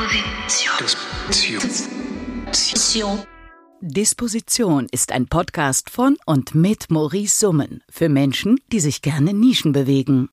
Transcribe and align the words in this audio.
Disposition. 0.00 1.60
Disposition. 2.48 3.18
Disposition 3.82 4.86
ist 4.90 5.12
ein 5.12 5.26
Podcast 5.26 5.90
von 5.90 6.16
und 6.24 6.54
mit 6.54 6.90
Maurice 6.90 7.38
Summen 7.38 7.82
für 7.90 8.08
Menschen, 8.08 8.58
die 8.72 8.80
sich 8.80 9.02
gerne 9.02 9.34
Nischen 9.34 9.72
bewegen. 9.72 10.30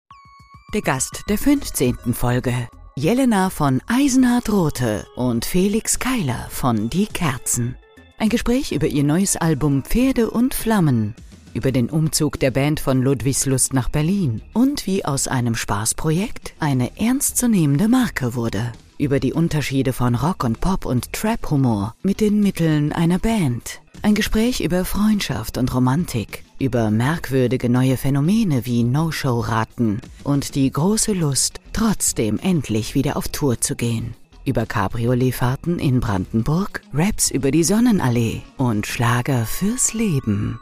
Der 0.74 0.82
Gast 0.82 1.24
der 1.28 1.38
15. 1.38 2.14
Folge. 2.14 2.70
Jelena 2.96 3.50
von 3.50 3.82
Eisenhard 3.88 4.50
Rote 4.50 5.06
und 5.18 5.44
Felix 5.44 6.00
Keiler 6.00 6.48
von 6.50 6.90
Die 6.90 7.08
Kerzen. 7.08 7.76
Ein 8.18 8.30
Gespräch 8.30 8.72
über 8.72 8.88
ihr 8.88 9.04
neues 9.04 9.36
Album 9.36 9.84
Pferde 9.84 10.32
und 10.32 10.54
Flammen, 10.54 11.14
über 11.54 11.74
den 11.74 11.90
Umzug 11.90 12.40
der 12.40 12.52
Band 12.52 12.80
von 12.80 13.02
Ludwigslust 13.02 13.74
nach 13.74 13.90
Berlin 13.90 14.42
und 14.54 14.88
wie 14.88 15.04
aus 15.04 15.28
einem 15.28 15.56
Spaßprojekt 15.56 16.54
eine 16.62 16.98
ernstzunehmende 16.98 17.90
Marke 17.90 18.34
wurde. 18.34 18.72
Über 19.00 19.20
die 19.20 19.34
Unterschiede 19.34 19.94
von 19.94 20.16
Rock 20.16 20.44
und 20.44 20.60
Pop 20.60 20.84
und 20.86 21.14
Trap-Humor 21.14 21.94
mit 22.02 22.20
den 22.20 22.42
Mitteln 22.42 22.92
einer 22.92 23.20
Band. 23.20 23.80
Ein 24.02 24.16
Gespräch 24.16 24.62
über 24.62 24.86
Freundschaft 24.86 25.60
und 25.60 25.72
Romantik, 25.74 26.44
über 26.58 26.90
merkwürdige 26.90 27.70
neue 27.70 27.96
Phänomene 27.96 28.66
wie 28.66 28.84
No-Show-Raten 28.84 30.02
und 30.24 30.56
die 30.56 30.72
große 30.72 31.14
Lust, 31.14 31.60
trotzdem 31.74 32.40
endlich 32.40 32.96
wieder 32.96 33.18
auf 33.18 33.28
Tour 33.28 33.62
zu 33.62 33.76
gehen. 33.76 34.16
Über 34.46 34.66
Cabrioletfahrten 34.66 35.78
in 35.78 36.00
Brandenburg, 36.00 36.82
Raps 36.92 37.30
über 37.30 37.52
die 37.52 37.64
Sonnenallee 37.64 38.42
und 38.58 38.88
Schlager 38.88 39.46
fürs 39.46 39.94
Leben. 39.94 40.60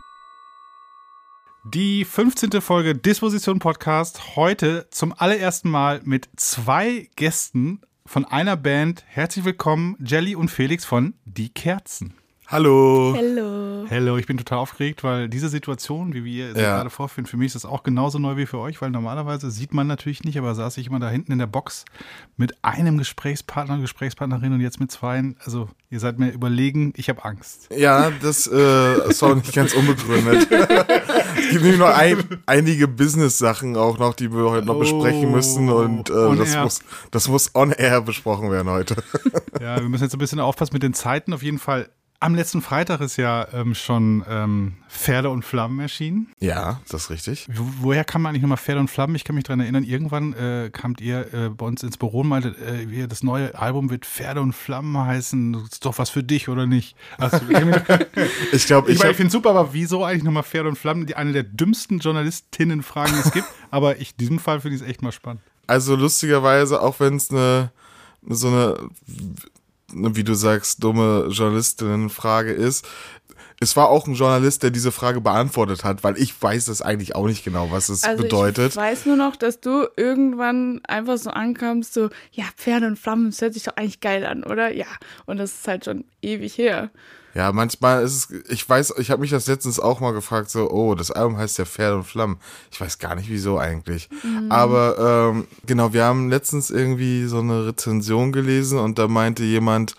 Die 1.63 2.03
15. 2.03 2.61
Folge 2.61 2.95
Disposition 2.95 3.59
Podcast 3.59 4.35
heute 4.35 4.87
zum 4.91 5.13
allerersten 5.17 5.69
Mal 5.69 6.01
mit 6.03 6.29
zwei 6.35 7.09
Gästen 7.15 7.79
von 8.07 8.25
einer 8.25 8.55
Band. 8.55 9.03
Herzlich 9.07 9.45
willkommen, 9.45 9.97
Jelly 9.99 10.35
und 10.35 10.49
Felix 10.49 10.85
von 10.85 11.15
Die 11.25 11.49
Kerzen. 11.49 12.13
Hallo. 12.47 13.15
Hallo. 13.17 13.87
Hallo, 13.89 14.17
ich 14.17 14.27
bin 14.27 14.37
total 14.37 14.59
aufgeregt, 14.59 15.03
weil 15.03 15.29
diese 15.29 15.49
Situation, 15.49 16.13
wie 16.13 16.23
wir 16.23 16.53
sie 16.53 16.61
Ja. 16.61 16.75
gerade 16.77 16.91
vorführen, 16.91 17.25
für 17.25 17.37
mich 17.37 17.47
ist 17.47 17.55
das 17.55 17.65
auch 17.65 17.81
genauso 17.81 18.19
neu 18.19 18.37
wie 18.37 18.45
für 18.45 18.59
euch, 18.59 18.81
weil 18.83 18.91
normalerweise 18.91 19.49
sieht 19.49 19.73
man 19.73 19.87
natürlich 19.87 20.23
nicht, 20.23 20.37
aber 20.37 20.53
saß 20.53 20.77
ich 20.77 20.87
immer 20.87 20.99
da 20.99 21.09
hinten 21.09 21.31
in 21.31 21.39
der 21.39 21.47
Box 21.47 21.85
mit 22.37 22.53
einem 22.63 22.99
Gesprächspartner, 22.99 23.79
Gesprächspartnerin 23.79 24.53
und 24.53 24.61
jetzt 24.61 24.79
mit 24.79 24.91
zweien. 24.91 25.37
Also 25.43 25.69
ihr 25.89 25.99
seid 25.99 26.19
mir 26.19 26.29
überlegen, 26.31 26.93
ich 26.95 27.09
habe 27.09 27.25
Angst. 27.25 27.67
Ja, 27.75 28.11
das 28.21 28.45
äh, 28.47 29.09
ist 29.09 29.23
auch 29.23 29.33
nicht 29.35 29.53
ganz 29.53 29.73
unbegründet. 29.73 30.47
es 30.51 31.49
gibt 31.49 31.63
nämlich 31.63 31.79
noch 31.79 31.95
ein, 31.95 32.23
einige 32.45 32.87
Business-Sachen 32.87 33.75
auch 33.75 33.97
noch, 33.97 34.13
die 34.13 34.31
wir 34.31 34.51
heute 34.51 34.67
noch 34.67 34.75
Oh, 34.75 34.79
besprechen 34.79 35.31
müssen 35.31 35.69
und 35.69 36.11
äh, 36.11 36.13
on 36.13 36.37
das, 36.37 36.53
air. 36.53 36.63
muss, 36.63 36.79
das 37.09 37.27
muss 37.27 37.55
on 37.55 37.71
air 37.71 38.01
besprochen 38.01 38.51
werden 38.51 38.69
heute. 38.69 38.95
Ja, 39.59 39.79
wir 39.81 39.89
müssen 39.89 40.03
jetzt 40.03 40.13
ein 40.13 40.19
bisschen 40.19 40.39
aufpassen 40.39 40.73
mit 40.73 40.83
den 40.83 40.93
Zeiten. 40.93 41.33
Auf 41.33 41.41
jeden 41.41 41.57
Fall. 41.59 41.89
Am 42.19 42.33
letzten 42.33 42.61
Freitag 42.61 43.01
ist 43.01 43.17
ja 43.17 43.47
ähm, 43.53 43.75
schon 43.75 44.23
ähm, 44.27 44.73
Pferde 44.89 45.29
und 45.29 45.43
Flammen 45.43 45.79
erschienen. 45.79 46.31
ja, 46.39 46.79
das 46.89 47.03
ist 47.03 47.09
richtig. 47.09 47.47
Wo, 47.53 47.65
woher 47.81 48.03
kam 48.03 48.25
eigentlich 48.25 48.41
nochmal 48.41 48.57
Pferde 48.57 48.79
und 48.79 48.89
Flammen? 48.89 49.15
Ich 49.15 49.25
kann 49.25 49.35
mich 49.35 49.43
daran 49.43 49.59
erinnern, 49.59 49.83
irgendwann 49.83 50.33
äh, 50.33 50.69
kamt 50.71 51.01
ihr 51.01 51.33
äh, 51.33 51.49
bei 51.49 51.65
uns 51.65 51.83
ins 51.83 51.97
Büro 51.97 52.21
und 52.21 52.29
meinte, 52.29 52.49
äh, 52.49 53.07
das 53.07 53.21
neue 53.21 53.53
Album 53.57 53.89
wird 53.89 54.05
Pferde 54.05 54.41
und 54.41 54.53
Flammen 54.53 54.97
heißen. 54.97 55.53
Das 55.53 55.63
ist 55.73 55.85
doch 55.85 55.97
was 55.97 56.09
für 56.09 56.23
dich, 56.23 56.47
oder 56.49 56.65
nicht? 56.65 56.95
Also, 57.17 57.37
ich 57.49 58.53
Ich 58.53 58.65
glaube, 58.65 58.89
ich, 58.89 58.95
ich, 58.95 59.03
ich 59.03 59.07
hab, 59.07 59.15
finde 59.15 59.31
super, 59.31 59.51
aber 59.51 59.73
wieso 59.73 60.03
eigentlich 60.03 60.23
nochmal 60.23 60.43
Pferde 60.43 60.69
und 60.69 60.77
Flammen? 60.77 61.05
Die 61.05 61.15
eine 61.15 61.33
der 61.33 61.43
dümmsten 61.43 61.99
Journalistinnen-Fragen, 61.99 63.13
die 63.13 63.19
es 63.19 63.31
gibt. 63.31 63.47
Aber 63.71 63.99
ich, 63.99 64.11
in 64.11 64.17
diesem 64.17 64.39
Fall 64.39 64.61
finde 64.61 64.77
ich 64.77 64.81
es 64.81 64.87
echt 64.87 65.01
mal 65.01 65.11
spannend. 65.11 65.41
also 65.67 65.95
lustigerweise, 65.95 66.81
auch 66.81 66.99
wenn 66.99 67.17
es 67.17 67.29
eine, 67.29 67.71
so 68.27 68.47
eine, 68.47 68.89
wie 69.95 70.23
du 70.23 70.33
sagst, 70.33 70.83
dumme 70.83 71.27
Journalistinnenfrage 71.29 72.51
ist, 72.51 72.85
es 73.61 73.77
war 73.77 73.89
auch 73.89 74.05
ein 74.05 74.15
Journalist, 74.15 74.63
der 74.63 74.69
diese 74.71 74.91
Frage 74.91 75.21
beantwortet 75.21 75.83
hat, 75.85 76.03
weil 76.03 76.17
ich 76.17 76.39
weiß 76.41 76.65
das 76.65 76.81
eigentlich 76.81 77.15
auch 77.15 77.25
nicht 77.25 77.45
genau, 77.45 77.71
was 77.71 77.87
es 77.87 78.03
Also 78.03 78.23
bedeutet. 78.23 78.71
ich 78.71 78.75
weiß 78.75 79.05
nur 79.05 79.15
noch, 79.15 79.37
dass 79.37 79.61
du 79.61 79.87
irgendwann 79.95 80.81
einfach 80.87 81.17
so 81.17 81.29
ankamst, 81.29 81.93
so, 81.93 82.09
ja, 82.31 82.43
Pferde 82.57 82.87
und 82.87 82.99
Flammen, 82.99 83.29
das 83.31 83.41
hört 83.41 83.53
sich 83.53 83.63
doch 83.63 83.77
eigentlich 83.77 84.01
geil 84.01 84.25
an, 84.25 84.43
oder? 84.43 84.73
Ja. 84.73 84.87
Und 85.25 85.37
das 85.37 85.53
ist 85.53 85.67
halt 85.67 85.85
schon 85.85 86.03
ewig 86.21 86.57
her. 86.57 86.91
Ja, 87.35 87.51
manchmal 87.51 88.01
ist 88.01 88.31
es, 88.31 88.49
ich 88.49 88.67
weiß, 88.67 88.93
ich 88.97 89.11
habe 89.11 89.19
mich 89.19 89.29
das 89.29 89.47
letztens 89.47 89.77
auch 89.77 89.99
mal 89.99 90.13
gefragt, 90.13 90.49
so, 90.49 90.71
oh, 90.71 90.95
das 90.95 91.11
Album 91.11 91.37
heißt 91.37 91.57
ja 91.57 91.65
Pferde 91.65 91.97
und 91.97 92.05
Flammen. 92.05 92.37
Ich 92.71 92.79
weiß 92.79 92.97
gar 92.97 93.13
nicht, 93.15 93.29
wieso 93.29 93.59
eigentlich. 93.59 94.09
Aber 94.49 95.33
ähm, 95.33 95.47
genau, 95.65 95.91
wir 95.91 96.05
haben 96.05 96.29
letztens 96.29 96.69
irgendwie 96.71 97.25
so 97.25 97.39
eine 97.39 97.67
Rezension 97.67 98.31
gelesen 98.31 98.79
und 98.79 98.97
da 98.97 99.09
meinte 99.09 99.43
jemand, 99.43 99.97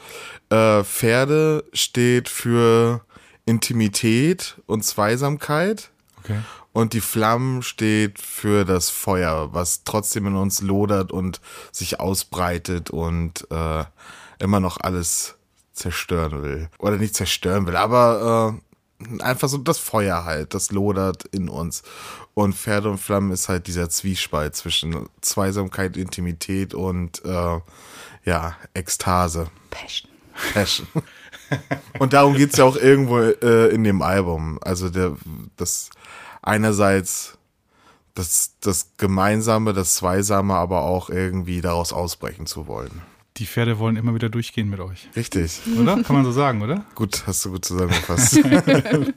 äh, 0.49 0.83
Pferde 0.83 1.65
steht 1.75 2.31
für 2.31 3.03
Intimität 3.45 4.57
und 4.65 4.83
Zweisamkeit. 4.83 5.91
Okay. 6.25 6.39
Und 6.73 6.95
die 6.95 7.01
Flammen 7.03 7.63
steht 7.63 8.19
für 8.19 8.65
das 8.65 8.89
Feuer, 8.89 9.51
was 9.53 9.85
trotzdem 9.85 10.27
in 10.27 10.37
uns 10.37 10.63
lodert 10.63 11.13
und 11.13 11.43
sich 11.71 12.01
ausbreitet 12.01 12.89
und 12.89 13.47
äh, 13.51 13.85
immer 14.39 14.61
noch 14.61 14.79
alles 14.79 15.36
zerstören 15.77 16.43
will. 16.43 16.69
Oder 16.79 16.97
nicht 16.97 17.15
zerstören 17.15 17.67
will, 17.67 17.77
aber 17.77 18.61
äh, 19.01 19.23
einfach 19.23 19.49
so 19.49 19.59
das 19.59 19.79
Feuer 19.79 20.25
halt, 20.25 20.55
das 20.55 20.71
lodert 20.71 21.25
in 21.27 21.49
uns. 21.49 21.83
Und 22.35 22.55
Pferde 22.55 22.91
und 22.91 22.99
Flammen 22.99 23.33
ist 23.33 23.49
halt 23.49 23.67
dieser 23.67 23.89
Zwiespalt 23.89 24.57
zwischen 24.57 25.09
Zweisamkeit, 25.21 25.97
Intimität 25.97 26.75
und 26.75 27.25
äh, 27.25 27.61
ja, 28.25 28.57
Ekstase. 28.75 29.49
Passion. 29.71 30.11
Passion. 30.53 30.87
Und 32.01 32.13
darum 32.13 32.35
geht's 32.35 32.57
ja 32.57 32.65
auch 32.65 32.77
irgendwo 32.77 33.21
äh, 33.21 33.69
in 33.69 33.85
dem 33.85 34.03
Album. 34.03 34.59
Also 34.63 34.91
der, 34.91 35.17
das 35.57 35.91
einerseits 36.43 37.39
das, 38.17 38.55
das 38.61 38.93
Gemeinsame, 38.97 39.73
das 39.73 39.95
Zweisame, 39.95 40.55
aber 40.55 40.83
auch 40.83 41.09
irgendwie 41.09 41.61
daraus 41.61 41.93
ausbrechen 41.93 42.47
zu 42.47 42.67
wollen. 42.67 43.03
Die 43.39 43.47
Pferde 43.47 43.79
wollen 43.79 43.97
immer 43.97 44.15
wieder 44.15 44.29
durchgehen 44.29 44.71
mit 44.71 44.81
euch. 44.81 45.09
Richtig. 45.15 45.61
Oder? 45.79 46.03
Kann 46.03 46.17
man 46.17 46.25
so 46.25 46.33
sagen, 46.33 46.63
oder? 46.63 46.85
Gut, 46.95 47.25
hast 47.27 47.45
du 47.45 47.51
gut 47.53 47.65
zusammengefasst. 47.65 48.41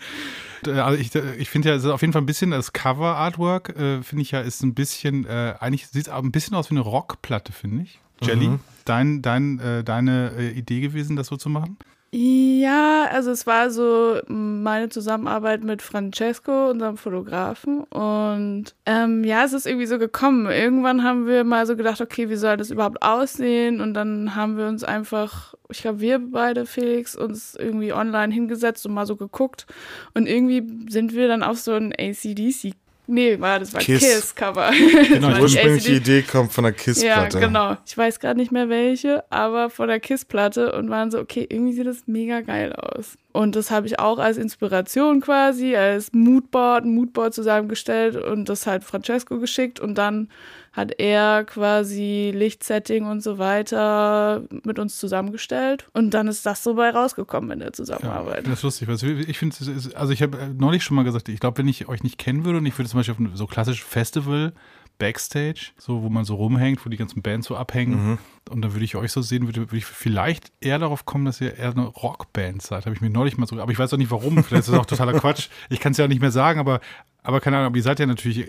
Äh, 0.65 0.71
Also 0.71 0.99
ich, 0.99 1.15
äh, 1.15 1.35
ich 1.35 1.49
finde 1.49 1.69
ja, 1.69 1.75
es 1.75 1.85
ist 1.85 1.89
auf 1.89 2.01
jeden 2.01 2.11
Fall 2.11 2.21
ein 2.21 2.25
bisschen 2.25 2.51
das 2.51 2.73
Cover-Artwork, 2.73 3.69
äh, 3.77 4.03
finde 4.03 4.23
ich 4.23 4.31
ja, 4.31 4.41
ist 4.41 4.61
ein 4.61 4.73
bisschen, 4.73 5.25
äh, 5.25 5.55
eigentlich 5.59 5.87
sieht 5.87 6.07
es 6.07 6.09
ein 6.13 6.33
bisschen 6.33 6.53
aus 6.53 6.69
wie 6.69 6.73
eine 6.73 6.81
Rockplatte, 6.81 7.53
finde 7.53 7.83
ich. 7.83 8.01
Jelly, 8.21 8.49
dein, 8.83 9.21
dein, 9.21 9.59
äh, 9.59 9.85
deine 9.85 10.33
äh, 10.37 10.49
Idee 10.49 10.81
gewesen, 10.81 11.15
das 11.15 11.27
so 11.27 11.37
zu 11.37 11.47
machen? 11.47 11.77
Ja, 12.11 13.05
also 13.11 13.29
es 13.29 13.45
war 13.45 13.69
so 13.69 14.19
meine 14.27 14.89
Zusammenarbeit 14.89 15.63
mit 15.63 15.83
Francesco, 15.83 16.71
unserem 16.71 16.97
Fotografen. 16.97 17.83
Und 17.83 18.73
ähm, 18.87 19.23
ja, 19.23 19.43
es 19.43 19.53
ist 19.53 19.67
irgendwie 19.67 19.85
so 19.85 19.99
gekommen. 19.99 20.47
Irgendwann 20.49 21.03
haben 21.03 21.27
wir 21.27 21.43
mal 21.43 21.67
so 21.67 21.75
gedacht, 21.75 22.01
okay, 22.01 22.27
wie 22.29 22.35
soll 22.35 22.57
das 22.57 22.71
überhaupt 22.71 23.03
aussehen? 23.03 23.79
Und 23.79 23.93
dann 23.93 24.35
haben 24.35 24.57
wir 24.57 24.65
uns 24.67 24.83
einfach, 24.83 25.53
ich 25.69 25.83
glaube, 25.83 25.99
wir 25.99 26.17
beide, 26.19 26.65
Felix, 26.65 27.15
uns 27.15 27.53
irgendwie 27.53 27.93
online 27.93 28.33
hingesetzt 28.33 28.87
und 28.87 28.95
mal 28.95 29.05
so 29.05 29.15
geguckt. 29.15 29.67
Und 30.15 30.27
irgendwie 30.27 30.63
sind 30.89 31.13
wir 31.13 31.27
dann 31.27 31.43
auf 31.43 31.59
so 31.59 31.73
ein 31.73 31.93
ACDC. 31.93 32.73
Nee, 33.11 33.39
war, 33.39 33.57
das 33.59 33.73
war 33.73 33.81
Kiss. 33.81 34.01
Kiss-Cover. 34.01 34.71
Genau, 35.09 35.33
Die 35.35 35.41
ursprüngliche. 35.41 35.93
Idee 35.93 36.21
kommt 36.21 36.51
von 36.53 36.63
der 36.65 36.73
Ja, 36.73 36.77
Kiss-Platte. 36.79 37.39
genau. 37.39 37.75
Ich 37.85 37.97
weiß 37.97 38.19
gerade 38.19 38.39
nicht 38.39 38.51
mehr 38.51 38.69
welche, 38.69 39.23
aber 39.31 39.71
von 39.71 39.87
der 39.87 39.99
Kiss-Platte 39.99 40.73
und 40.73 40.89
waren 40.91 41.09
so, 41.09 41.19
okay, 41.19 41.45
irgendwie 41.49 41.73
sieht 41.73 41.87
das 41.87 42.03
mega 42.05 42.41
geil 42.41 42.71
aus. 42.73 43.17
Und 43.39 43.55
das 43.55 43.71
habe 43.71 43.87
ich 43.87 43.99
auch 43.99 44.19
als 44.19 44.35
Inspiration 44.35 45.21
quasi, 45.21 45.73
als 45.73 46.11
Moodboard, 46.11 46.83
ein 46.83 46.93
Moodboard 46.93 47.33
zusammengestellt 47.33 48.17
und 48.17 48.49
das 48.49 48.67
halt 48.67 48.83
Francesco 48.83 49.39
geschickt 49.39 49.79
und 49.79 49.97
dann 49.97 50.27
hat 50.73 50.99
er 50.99 51.45
quasi 51.45 52.33
Lichtsetting 52.35 53.05
und 53.05 53.21
so 53.23 53.37
weiter 53.37 54.43
mit 54.65 54.77
uns 54.77 54.97
zusammengestellt 54.97 55.87
und 55.93 56.13
dann 56.13 56.27
ist 56.27 56.45
das 56.45 56.65
so 56.65 56.73
bei 56.73 56.89
rausgekommen 56.89 57.51
in 57.51 57.59
der 57.59 57.69
Ja, 57.69 57.73
Zusammenarbeit. 57.73 58.45
das 58.45 58.55
ist 58.55 58.63
lustig. 58.63 58.87
weil 58.89 59.29
Ich 59.29 59.37
finde, 59.39 59.55
also 59.95 60.11
ich 60.11 60.21
habe 60.21 60.53
neulich 60.57 60.83
schon 60.83 60.95
mal 60.97 61.03
gesagt, 61.05 61.29
ich 61.29 61.39
glaube, 61.39 61.59
wenn 61.59 61.67
ich 61.69 61.87
euch 61.87 62.03
nicht 62.03 62.17
kennen 62.17 62.43
würde 62.43 62.57
und 62.57 62.65
ich 62.65 62.77
würde 62.77 62.89
zum 62.89 62.99
Beispiel 62.99 63.13
auf 63.13 63.19
ein 63.19 63.31
so 63.35 63.47
klassisches 63.47 63.87
Festival 63.87 64.51
Backstage, 64.99 65.71
so 65.77 66.03
wo 66.03 66.09
man 66.09 66.25
so 66.25 66.35
rumhängt, 66.35 66.85
wo 66.85 66.89
die 66.89 66.97
ganzen 66.97 67.23
Bands 67.23 67.47
so 67.47 67.55
abhängen 67.55 68.19
und 68.49 68.61
dann 68.61 68.73
würde 68.73 68.85
ich 68.85 68.95
euch 68.95 69.11
so 69.11 69.21
sehen, 69.21 69.45
würde, 69.47 69.61
würde 69.61 69.77
ich 69.77 69.85
vielleicht 69.85 70.51
eher 70.59 70.79
darauf 70.79 71.05
kommen, 71.05 71.25
dass 71.25 71.39
ihr 71.41 71.57
eher 71.57 71.71
eine 71.71 71.85
Rockband 71.85 72.61
seid. 72.61 72.85
Habe 72.85 72.95
ich 72.95 73.01
mir 73.01 73.09
neulich 73.09 73.37
mal 73.37 73.45
so, 73.45 73.59
aber 73.59 73.71
ich 73.71 73.79
weiß 73.79 73.93
auch 73.93 73.97
nicht 73.97 74.11
warum. 74.11 74.43
Vielleicht 74.43 74.67
ist 74.67 74.69
das 74.69 74.79
auch 74.79 74.85
totaler 74.85 75.13
Quatsch. 75.19 75.49
Ich 75.69 75.79
kann 75.79 75.91
es 75.91 75.97
ja 75.97 76.05
auch 76.05 76.09
nicht 76.09 76.21
mehr 76.21 76.31
sagen, 76.31 76.59
aber 76.59 76.79
aber 77.21 77.41
keine 77.41 77.57
Ahnung, 77.57 77.67
aber 77.67 77.77
ihr 77.77 77.83
seid 77.83 77.99
ja 77.99 78.05
natürlich 78.05 78.47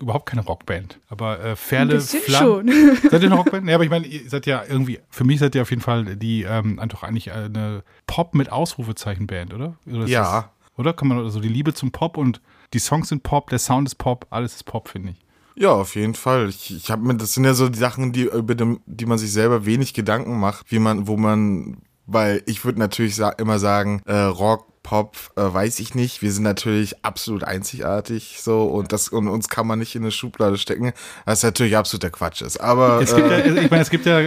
überhaupt 0.00 0.26
keine 0.26 0.42
Rockband. 0.42 1.00
Aber 1.08 1.40
äh, 1.44 1.56
Flammen. 2.20 2.70
schon. 2.70 2.96
Seid 3.10 3.20
ihr 3.22 3.28
eine 3.28 3.34
Rockband? 3.34 3.66
Nee, 3.66 3.74
aber 3.74 3.82
ich 3.82 3.90
meine, 3.90 4.06
ihr 4.06 4.30
seid 4.30 4.46
ja 4.46 4.62
irgendwie, 4.66 5.00
für 5.10 5.24
mich 5.24 5.40
seid 5.40 5.56
ihr 5.56 5.62
auf 5.62 5.70
jeden 5.70 5.82
Fall 5.82 6.16
die, 6.16 6.44
ähm, 6.44 6.80
doch 6.88 7.02
eigentlich 7.02 7.32
eine 7.32 7.82
Pop 8.06 8.34
mit 8.34 8.50
Ausrufezeichen-Band, 8.50 9.52
oder? 9.52 9.74
oder 9.86 10.06
Ja. 10.06 10.22
Das, 10.22 10.78
oder? 10.78 10.92
Kann 10.92 11.08
man, 11.08 11.18
also 11.18 11.40
die 11.40 11.48
Liebe 11.48 11.74
zum 11.74 11.90
Pop 11.90 12.16
und 12.16 12.40
die 12.74 12.78
Songs 12.78 13.08
sind 13.08 13.24
Pop, 13.24 13.50
der 13.50 13.58
Sound 13.58 13.88
ist 13.88 13.96
Pop, 13.96 14.26
alles 14.30 14.54
ist 14.54 14.64
Pop, 14.64 14.88
finde 14.88 15.10
ich. 15.10 15.16
Ja, 15.56 15.70
auf 15.70 15.94
jeden 15.94 16.14
Fall. 16.14 16.48
Ich, 16.48 16.74
ich 16.74 16.90
habe 16.90 17.02
mir, 17.02 17.14
das 17.16 17.34
sind 17.34 17.44
ja 17.44 17.54
so 17.54 17.68
die 17.68 17.78
Sachen, 17.78 18.12
die 18.12 18.22
über 18.24 18.54
dem, 18.54 18.80
die 18.86 19.06
man 19.06 19.18
sich 19.18 19.32
selber 19.32 19.66
wenig 19.66 19.94
Gedanken 19.94 20.38
macht, 20.40 20.70
wie 20.70 20.78
man, 20.78 21.06
wo 21.06 21.16
man, 21.16 21.78
weil 22.06 22.42
ich 22.46 22.64
würde 22.64 22.78
natürlich 22.78 23.16
sa 23.16 23.30
immer 23.30 23.58
sagen, 23.58 24.02
äh, 24.06 24.14
Rock, 24.14 24.66
Pop, 24.82 25.16
äh, 25.36 25.42
weiß 25.42 25.78
ich 25.78 25.94
nicht. 25.94 26.22
Wir 26.22 26.32
sind 26.32 26.42
natürlich 26.42 27.04
absolut 27.04 27.44
einzigartig 27.44 28.38
so 28.40 28.64
und 28.64 28.92
das 28.92 29.08
und 29.10 29.28
uns 29.28 29.48
kann 29.48 29.66
man 29.66 29.78
nicht 29.78 29.94
in 29.94 30.02
eine 30.02 30.10
Schublade 30.10 30.58
stecken, 30.58 30.92
was 31.24 31.44
natürlich 31.44 31.76
absoluter 31.76 32.10
Quatsch 32.10 32.42
ist. 32.42 32.60
Aber 32.60 33.00
Es 33.00 33.14
gibt 33.14 33.30
äh, 33.30 33.48
ja, 33.54 33.62
ich 33.62 33.70
meine, 33.70 33.82
es 33.82 33.90
gibt 33.90 34.06
ja, 34.06 34.18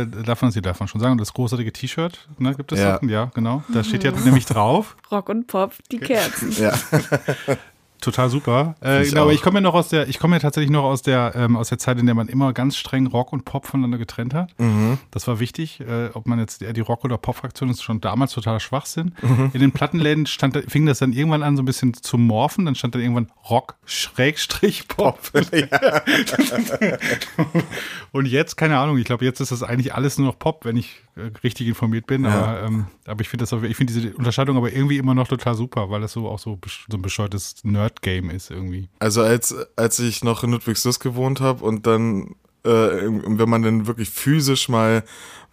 äh, 0.00 0.06
darf 0.06 0.42
man 0.42 0.50
sie 0.50 0.60
davon 0.60 0.86
schon 0.86 1.00
sagen, 1.00 1.16
das 1.16 1.32
großartige 1.32 1.72
T-Shirt, 1.72 2.28
ne, 2.38 2.54
gibt 2.54 2.72
es 2.72 2.78
Ja. 2.78 3.00
Ja, 3.02 3.30
genau. 3.34 3.62
Da 3.72 3.82
steht 3.82 4.04
ja 4.04 4.10
nämlich 4.24 4.44
drauf. 4.44 4.96
Rock 5.10 5.30
und 5.30 5.46
Pop, 5.46 5.72
die 5.90 5.98
Kerzen. 5.98 6.52
ja. 6.60 6.72
Total 8.02 8.28
super. 8.28 8.74
Äh, 8.82 9.04
Ich 9.04 9.10
genau, 9.10 9.22
aber 9.22 9.32
ich 9.32 9.42
komme 9.42 9.58
ja 9.58 9.60
noch 9.60 9.74
aus 9.74 9.88
der, 9.88 10.08
ich 10.08 10.18
komme 10.18 10.34
ja 10.36 10.40
tatsächlich 10.40 10.70
noch 10.70 10.82
aus 10.82 11.02
der, 11.02 11.34
ähm, 11.36 11.56
aus 11.56 11.68
der 11.68 11.78
Zeit, 11.78 12.00
in 12.00 12.06
der 12.06 12.16
man 12.16 12.26
immer 12.26 12.52
ganz 12.52 12.76
streng 12.76 13.06
Rock 13.06 13.32
und 13.32 13.44
Pop 13.44 13.64
voneinander 13.64 13.96
getrennt 13.96 14.34
hat. 14.34 14.58
Mhm. 14.58 14.98
Das 15.12 15.28
war 15.28 15.38
wichtig. 15.38 15.80
Äh, 15.80 16.10
ob 16.12 16.26
man 16.26 16.40
jetzt 16.40 16.62
eher 16.62 16.72
die 16.72 16.80
Rock- 16.80 17.04
oder 17.04 17.16
Pop-Fraktion 17.16 17.70
ist, 17.70 17.82
schon 17.82 18.00
damals 18.00 18.32
totaler 18.32 18.58
Schwachsinn. 18.58 19.14
Mhm. 19.22 19.50
In 19.52 19.60
den 19.60 19.70
Plattenläden 19.70 20.26
stand, 20.26 20.58
fing 20.68 20.84
das 20.84 20.98
dann 20.98 21.12
irgendwann 21.12 21.44
an, 21.44 21.56
so 21.56 21.62
ein 21.62 21.66
bisschen 21.66 21.94
zu 21.94 22.18
morphen. 22.18 22.64
Dann 22.64 22.74
stand 22.74 22.96
da 22.96 22.98
irgendwann 22.98 23.30
Rock 23.48 23.76
Schrägstrich 23.84 24.88
Pop. 24.88 25.20
und 28.12 28.26
jetzt, 28.26 28.56
keine 28.56 28.78
Ahnung, 28.78 28.98
ich 28.98 29.04
glaube, 29.04 29.24
jetzt 29.24 29.40
ist 29.40 29.52
das 29.52 29.62
eigentlich 29.62 29.94
alles 29.94 30.18
nur 30.18 30.26
noch 30.26 30.38
Pop, 30.38 30.64
wenn 30.64 30.76
ich 30.76 31.00
richtig 31.44 31.66
informiert 31.68 32.06
bin. 32.06 32.24
Ja. 32.24 32.30
Aber, 32.30 32.62
ähm, 32.62 32.86
aber 33.06 33.20
ich 33.20 33.28
finde 33.28 33.42
das, 33.42 33.52
auch- 33.52 33.62
ich 33.62 33.76
finde 33.76 33.92
diese 33.92 34.14
Unterscheidung 34.14 34.56
aber 34.56 34.72
irgendwie 34.72 34.96
immer 34.98 35.14
noch 35.14 35.28
total 35.28 35.54
super, 35.54 35.90
weil 35.90 36.00
das 36.00 36.12
so 36.12 36.28
auch 36.28 36.38
so, 36.38 36.58
so 36.88 36.96
ein 36.96 37.02
bescheuertes 37.02 37.56
Nerd-Game 37.64 38.30
ist 38.30 38.50
irgendwie. 38.50 38.88
Also 38.98 39.22
als, 39.22 39.54
als 39.76 39.98
ich 39.98 40.24
noch 40.24 40.42
in 40.42 40.52
Ludwigslust 40.52 41.00
gewohnt 41.00 41.40
habe 41.40 41.64
und 41.64 41.86
dann, 41.86 42.34
äh, 42.64 42.70
wenn 42.70 43.48
man 43.48 43.62
dann 43.62 43.86
wirklich 43.86 44.08
physisch 44.10 44.68
mal 44.68 45.02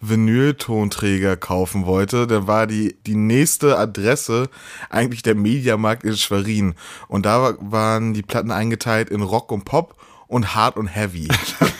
Vinyltonträger 0.00 1.36
kaufen 1.36 1.84
wollte, 1.86 2.26
dann 2.26 2.46
war 2.46 2.66
die, 2.66 2.96
die 3.06 3.16
nächste 3.16 3.78
Adresse 3.78 4.48
eigentlich 4.88 5.22
der 5.22 5.34
Mediamarkt 5.34 6.04
in 6.04 6.16
Schwerin. 6.16 6.74
Und 7.08 7.26
da 7.26 7.42
wa- 7.42 7.56
waren 7.60 8.14
die 8.14 8.22
Platten 8.22 8.50
eingeteilt 8.50 9.10
in 9.10 9.20
Rock 9.22 9.52
und 9.52 9.64
Pop 9.64 9.96
und 10.30 10.54
Hard 10.54 10.76
und 10.76 10.86
Heavy. 10.86 11.28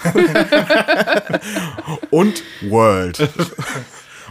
und 2.10 2.42
World. 2.62 3.28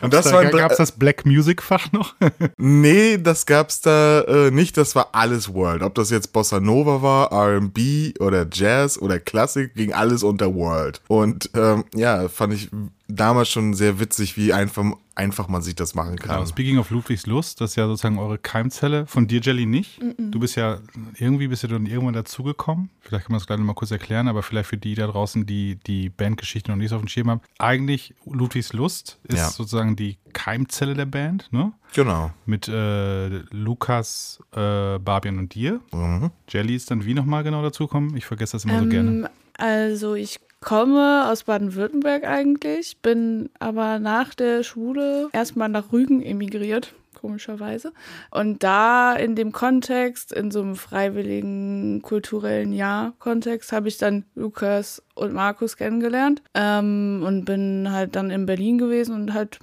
Und 0.02 0.14
das 0.14 0.30
da, 0.30 0.44
gab 0.50 0.72
es 0.72 0.78
das 0.78 0.92
Black 0.92 1.26
Music 1.26 1.62
Fach 1.62 1.92
noch? 1.92 2.16
Nee, 2.58 3.18
das 3.18 3.46
gab's 3.46 3.82
da 3.82 4.22
äh, 4.22 4.52
nicht. 4.52 4.78
Das 4.78 4.96
war 4.96 5.10
alles 5.14 5.54
World. 5.54 5.82
Ob 5.82 5.96
das 5.96 6.10
jetzt 6.10 6.34
Bossa 6.34 6.60
Nova 6.60 7.02
war, 7.02 7.32
R&B 7.32 8.14
oder 8.20 8.46
Jazz 8.52 8.98
oder 8.98 9.20
Klassik, 9.20 9.74
ging 9.76 9.94
alles 9.94 10.24
unter 10.24 10.54
World. 10.54 11.02
Und 11.08 11.50
ähm, 11.56 11.86
ja, 11.96 12.28
fand 12.28 12.54
ich 12.54 12.70
damals 13.10 13.50
schon 13.50 13.74
sehr 13.74 14.00
witzig, 14.00 14.38
wie 14.38 14.54
einfach, 14.54 14.86
einfach 15.16 15.48
man 15.50 15.62
sich 15.62 15.76
das 15.76 15.96
machen 15.96 16.16
kann. 16.18 16.38
Genau, 16.38 16.46
speaking 16.46 16.78
of 16.78 16.92
Ludwigs 16.92 17.26
Lust, 17.26 17.60
das 17.60 17.72
ist 17.72 17.76
ja 17.76 17.88
sozusagen 17.88 18.20
eure 18.20 18.38
Keimzelle. 18.38 19.06
Von 19.08 19.28
dir, 19.28 19.42
Jelly, 19.42 19.66
nicht. 19.66 20.00
Du 20.18 20.40
bist 20.40 20.56
ja, 20.56 20.78
irgendwie 21.18 21.48
bist 21.48 21.64
du 21.64 21.68
dann 21.68 21.86
irgendwann 21.88 22.14
dazugekommen. 22.14 22.90
Vielleicht 23.02 23.26
kann 23.26 23.34
man 23.34 23.40
das 23.40 23.48
gleich 23.48 23.58
noch 23.60 23.66
mal 23.66 23.74
kurz 23.74 23.92
erklären, 23.92 24.28
aber 24.28 24.44
vielleicht 24.44 24.70
für 24.70 24.78
die 24.78 24.94
da 24.96 25.08
draußen, 25.08 25.46
die 25.46 25.76
die 25.88 26.10
Bandgeschichte 26.10 26.70
noch 26.72 26.78
nicht 26.78 26.90
so 26.90 26.96
auf 26.96 27.02
dem 27.02 27.08
Schirm 27.08 27.30
haben. 27.32 27.42
Eigentlich, 27.58 28.14
Ludwigs 28.26 28.74
Lust 28.74 29.18
ist 29.24 29.38
Ja. 29.40 29.50
sozusagen 29.50 29.96
die 29.96 30.18
Keimzelle 30.34 30.94
der 30.94 31.06
Band, 31.08 31.52
ne? 31.52 31.74
Genau. 31.96 32.32
Mit 32.46 32.68
äh, 32.68 33.28
Lukas, 33.50 34.40
äh, 34.52 35.00
Barbian 35.00 35.40
und 35.40 35.56
dir. 35.56 35.80
Mhm. 35.92 36.30
Jelly 36.48 36.76
ist 36.76 36.92
dann 36.92 37.04
wie 37.04 37.16
nochmal 37.16 37.44
genau 37.44 37.64
dazugekommen? 37.64 38.16
Ich 38.16 38.26
vergesse 38.26 38.54
das 38.54 38.66
immer 38.66 38.84
so 38.84 38.88
gerne. 38.90 39.10
Ähm, 39.10 39.28
also 39.58 40.14
ich 40.14 40.40
komme 40.62 41.30
aus 41.30 41.44
Baden-Württemberg 41.44 42.26
eigentlich, 42.26 42.98
bin 43.02 43.50
aber 43.60 44.00
nach 44.00 44.34
der 44.34 44.64
Schule 44.64 45.30
erstmal 45.32 45.70
nach 45.70 45.92
Rügen 45.92 46.22
emigriert, 46.22 46.94
komischerweise. 47.20 47.94
Und 48.32 48.64
da 48.64 49.14
in 49.14 49.36
dem 49.36 49.52
Kontext, 49.52 50.32
in 50.32 50.52
so 50.52 50.62
einem 50.62 50.76
freiwilligen 50.76 52.02
kulturellen 52.02 52.74
Jahr-Kontext, 52.74 53.72
habe 53.72 53.88
ich 53.88 53.98
dann 53.98 54.26
Lukas 54.36 55.04
und 55.16 55.34
Markus 55.34 55.78
kennengelernt 55.78 56.42
ähm, 56.54 57.24
und 57.26 57.46
bin 57.46 57.92
halt 57.92 58.16
dann 58.16 58.32
in 58.32 58.46
Berlin 58.46 58.78
gewesen 58.78 59.16
und 59.16 59.34
halt 59.34 59.60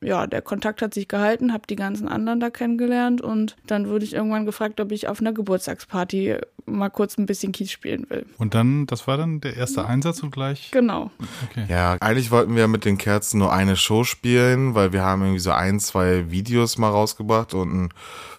ja, 0.00 0.26
der 0.26 0.42
Kontakt 0.42 0.80
hat 0.80 0.94
sich 0.94 1.08
gehalten, 1.08 1.52
habe 1.52 1.64
die 1.68 1.76
ganzen 1.76 2.08
anderen 2.08 2.38
da 2.38 2.50
kennengelernt 2.50 3.20
und 3.20 3.56
dann 3.66 3.88
wurde 3.88 4.04
ich 4.04 4.14
irgendwann 4.14 4.46
gefragt, 4.46 4.80
ob 4.80 4.92
ich 4.92 5.08
auf 5.08 5.20
einer 5.20 5.32
Geburtstagsparty 5.32 6.36
mal 6.66 6.90
kurz 6.90 7.18
ein 7.18 7.26
bisschen 7.26 7.50
Kies 7.50 7.72
spielen 7.72 8.06
will. 8.08 8.26
Und 8.38 8.54
dann, 8.54 8.86
das 8.86 9.06
war 9.06 9.16
dann 9.16 9.40
der 9.40 9.56
erste 9.56 9.86
Einsatz 9.86 10.22
und 10.22 10.30
gleich. 10.30 10.70
Genau. 10.70 11.10
Okay. 11.50 11.66
Ja, 11.68 11.96
eigentlich 12.00 12.30
wollten 12.30 12.54
wir 12.54 12.68
mit 12.68 12.84
den 12.84 12.98
Kerzen 12.98 13.38
nur 13.38 13.52
eine 13.52 13.76
Show 13.76 14.04
spielen, 14.04 14.74
weil 14.74 14.92
wir 14.92 15.02
haben 15.02 15.22
irgendwie 15.22 15.40
so 15.40 15.50
ein, 15.50 15.80
zwei 15.80 16.30
Videos 16.30 16.78
mal 16.78 16.90
rausgebracht 16.90 17.54
und 17.54 17.84
ein 17.84 17.88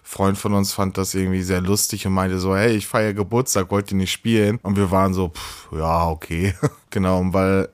Freund 0.02 0.38
von 0.38 0.54
uns 0.54 0.72
fand 0.72 0.96
das 0.96 1.14
irgendwie 1.14 1.42
sehr 1.42 1.60
lustig 1.60 2.06
und 2.06 2.14
meinte 2.14 2.38
so, 2.38 2.56
hey, 2.56 2.74
ich 2.74 2.86
feiere 2.86 3.12
Geburtstag, 3.12 3.70
wollt 3.70 3.90
ihr 3.90 3.98
nicht 3.98 4.12
spielen? 4.12 4.58
Und 4.62 4.76
wir 4.76 4.90
waren 4.90 5.12
so, 5.12 5.28
pff, 5.28 5.68
ja, 5.72 6.08
okay. 6.08 6.54
genau, 6.90 7.20
und 7.20 7.34
weil 7.34 7.68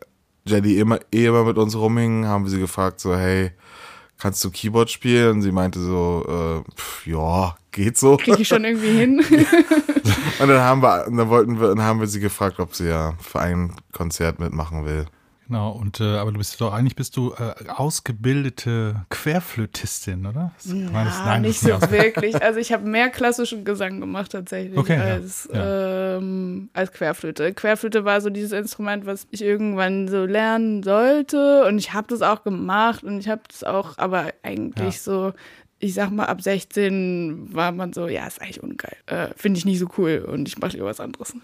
Jelly 0.44 0.78
immer, 0.78 0.98
eh 1.12 1.26
immer 1.26 1.44
mit 1.44 1.58
uns 1.58 1.76
rumhing, 1.76 2.26
haben 2.26 2.44
wir 2.44 2.50
sie 2.50 2.60
gefragt 2.60 3.00
so, 3.00 3.16
hey, 3.16 3.52
kannst 4.26 4.44
du 4.44 4.50
Keyboard 4.50 4.90
spielen? 4.90 5.36
Und 5.36 5.42
sie 5.42 5.52
meinte 5.52 5.78
so, 5.78 6.64
äh, 6.66 6.72
pff, 6.74 7.06
ja, 7.06 7.54
geht 7.70 7.96
so. 7.96 8.16
Kriege 8.16 8.42
ich 8.42 8.48
schon 8.48 8.64
irgendwie 8.64 8.90
hin. 8.90 9.20
Und 10.40 10.48
dann 10.48 10.60
haben 10.60 10.82
wir, 10.82 11.04
dann 11.04 11.28
wollten 11.28 11.60
wir, 11.60 11.68
dann 11.68 11.82
haben 11.82 12.00
wir 12.00 12.08
sie 12.08 12.18
gefragt, 12.18 12.58
ob 12.58 12.74
sie 12.74 12.88
ja 12.88 13.14
für 13.20 13.38
ein 13.38 13.72
Konzert 13.92 14.40
mitmachen 14.40 14.84
will. 14.84 15.06
Genau, 15.48 15.70
und 15.70 16.00
äh, 16.00 16.16
aber 16.16 16.32
du 16.32 16.38
bist 16.38 16.60
doch 16.60 16.72
eigentlich 16.72 16.96
bist 16.96 17.16
du 17.16 17.32
äh, 17.34 17.68
ausgebildete 17.68 19.04
Querflötistin, 19.10 20.26
oder? 20.26 20.52
Das- 20.56 20.72
war 20.92 21.04
das- 21.04 21.18
Ja, 21.18 21.38
nicht 21.38 21.60
so 21.60 21.68
wirklich. 21.90 22.40
Also 22.42 22.58
ich 22.58 22.72
habe 22.72 22.84
mehr 22.88 23.10
klassischen 23.10 23.64
Gesang 23.64 24.00
gemacht 24.00 24.32
tatsächlich 24.32 24.76
Okay, 24.76 24.96
ja. 24.96 25.04
als, 25.04 25.48
Ähm, 25.52 26.70
als 26.72 26.92
Querflöte. 26.92 27.52
Querflöte 27.54 28.04
war 28.04 28.20
so 28.20 28.30
dieses 28.30 28.52
Instrument, 28.52 29.06
was 29.06 29.26
ich 29.30 29.42
irgendwann 29.42 30.08
so 30.08 30.24
lernen 30.24 30.82
sollte 30.82 31.64
und 31.66 31.78
ich 31.78 31.92
habe 31.92 32.08
das 32.08 32.22
auch 32.22 32.42
gemacht 32.42 33.04
und 33.04 33.18
ich 33.20 33.28
habe 33.28 33.42
das 33.48 33.62
auch, 33.64 33.98
aber 33.98 34.32
eigentlich 34.42 34.94
Ja. 34.96 35.00
so, 35.00 35.32
ich 35.78 35.94
sag 35.94 36.10
mal 36.10 36.24
ab 36.24 36.40
16 36.42 37.50
war 37.54 37.70
man 37.72 37.92
so, 37.92 38.08
ja, 38.08 38.26
ist 38.26 38.40
eigentlich 38.40 38.62
ungeil. 38.62 38.96
Äh, 39.06 39.28
Finde 39.36 39.58
ich 39.58 39.64
nicht 39.64 39.78
so 39.78 39.86
cool 39.98 40.26
und 40.26 40.48
ich 40.48 40.58
mache 40.58 40.72
lieber 40.72 40.86
was 40.86 41.00
anderes. 41.00 41.34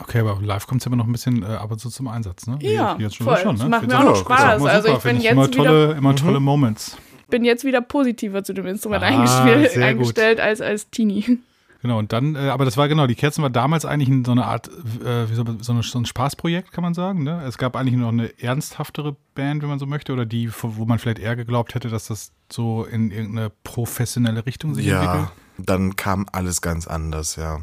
Okay, 0.00 0.20
aber 0.20 0.38
live 0.40 0.66
kommt 0.66 0.80
es 0.82 0.86
immer 0.86 0.96
noch 0.96 1.06
ein 1.06 1.12
bisschen 1.12 1.42
äh, 1.42 1.46
ab 1.46 1.70
und 1.72 1.78
zu 1.78 1.90
zum 1.90 2.08
Einsatz, 2.08 2.46
ne? 2.46 2.58
Ja, 2.60 2.98
wie 2.98 3.02
jetzt 3.02 3.16
schon, 3.16 3.26
voll. 3.26 3.38
schon, 3.38 3.56
ne? 3.56 3.60
Das 3.62 3.68
macht 3.68 3.86
mir 3.88 3.94
auch 3.96 4.00
auch- 4.00 4.04
noch 4.04 4.16
Spaß. 4.16 4.60
immer 4.60 4.70
Also 4.70 4.88
super, 4.88 4.96
ich 4.98 5.02
bin 5.02 5.10
find 5.12 5.22
jetzt 5.24 5.32
immer 5.32 5.46
wieder- 5.48 5.56
tolle, 5.64 5.92
immer 5.94 6.16
tolle 6.16 6.40
Moments. 6.40 6.96
Bin 7.30 7.44
jetzt 7.44 7.64
wieder 7.64 7.80
positiver 7.82 8.42
zu 8.44 8.52
dem 8.54 8.66
Instrument 8.66 9.02
Ah, 9.02 9.44
eingestellt 9.84 10.40
als 10.40 10.60
als 10.60 10.88
Teenie. 10.90 11.38
Genau, 11.82 11.98
und 12.00 12.12
dann, 12.12 12.34
äh, 12.34 12.38
aber 12.48 12.64
das 12.64 12.76
war 12.76 12.88
genau, 12.88 13.06
die 13.06 13.14
Kerzen 13.14 13.40
war 13.42 13.50
damals 13.50 13.84
eigentlich 13.84 14.08
so 14.26 14.32
eine 14.32 14.46
Art, 14.46 14.68
äh, 14.68 15.30
wie 15.30 15.34
soll 15.34 15.44
man, 15.44 15.60
so, 15.60 15.70
eine, 15.72 15.82
so 15.84 15.96
ein 15.98 16.06
Spaßprojekt, 16.06 16.72
kann 16.72 16.82
man 16.82 16.92
sagen. 16.92 17.22
Ne? 17.22 17.40
Es 17.46 17.56
gab 17.56 17.76
eigentlich 17.76 17.94
noch 17.94 18.08
eine 18.08 18.32
ernsthaftere 18.42 19.14
Band, 19.36 19.62
wenn 19.62 19.68
man 19.68 19.78
so 19.78 19.86
möchte, 19.86 20.12
oder 20.12 20.26
die, 20.26 20.50
wo 20.62 20.86
man 20.86 20.98
vielleicht 20.98 21.20
eher 21.20 21.36
geglaubt 21.36 21.76
hätte, 21.76 21.88
dass 21.88 22.08
das 22.08 22.32
so 22.50 22.84
in 22.84 23.12
irgendeine 23.12 23.52
professionelle 23.62 24.44
Richtung 24.44 24.74
sich 24.74 24.86
Ja, 24.86 25.02
entwickelt. 25.02 25.28
dann 25.58 25.94
kam 25.94 26.26
alles 26.32 26.62
ganz 26.62 26.88
anders, 26.88 27.36
ja. 27.36 27.60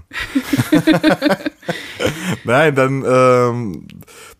Nein, 2.43 2.75
dann, 2.75 3.03
ähm, 3.07 3.87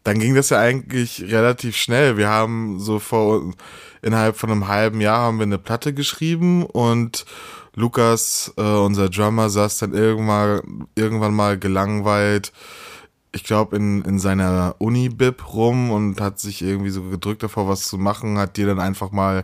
dann 0.04 0.20
ging 0.20 0.36
das 0.36 0.50
ja 0.50 0.60
eigentlich 0.60 1.24
relativ 1.32 1.76
schnell. 1.76 2.18
Wir 2.18 2.30
haben 2.30 2.80
so 2.80 3.00
vor, 3.00 3.54
innerhalb 4.02 4.38
von 4.38 4.52
einem 4.52 4.68
halben 4.68 5.02
Jahr 5.02 5.20
haben 5.20 5.40
wir 5.40 5.44
eine 5.44 5.58
Platte 5.58 5.94
geschrieben 5.94 6.66
und 6.66 7.26
Lukas, 7.76 8.54
äh, 8.58 8.62
unser 8.62 9.10
Drummer, 9.10 9.50
saß 9.50 9.80
dann 9.80 9.94
irgendwann, 9.94 10.88
irgendwann 10.96 11.34
mal 11.34 11.60
gelangweilt, 11.60 12.54
ich 13.34 13.44
glaube, 13.44 13.76
in, 13.76 14.02
in 14.04 14.18
seiner 14.18 14.76
Uni-Bib 14.78 15.54
rum 15.54 15.92
und 15.92 16.22
hat 16.22 16.40
sich 16.40 16.62
irgendwie 16.62 16.90
so 16.90 17.04
gedrückt 17.04 17.44
davor, 17.44 17.68
was 17.68 17.84
zu 17.84 17.98
machen, 17.98 18.38
hat 18.38 18.56
dir 18.56 18.66
dann 18.66 18.80
einfach 18.80 19.12
mal 19.12 19.44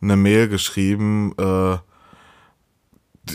eine 0.00 0.16
Mail 0.16 0.48
geschrieben, 0.48 1.34
äh, 1.38 1.76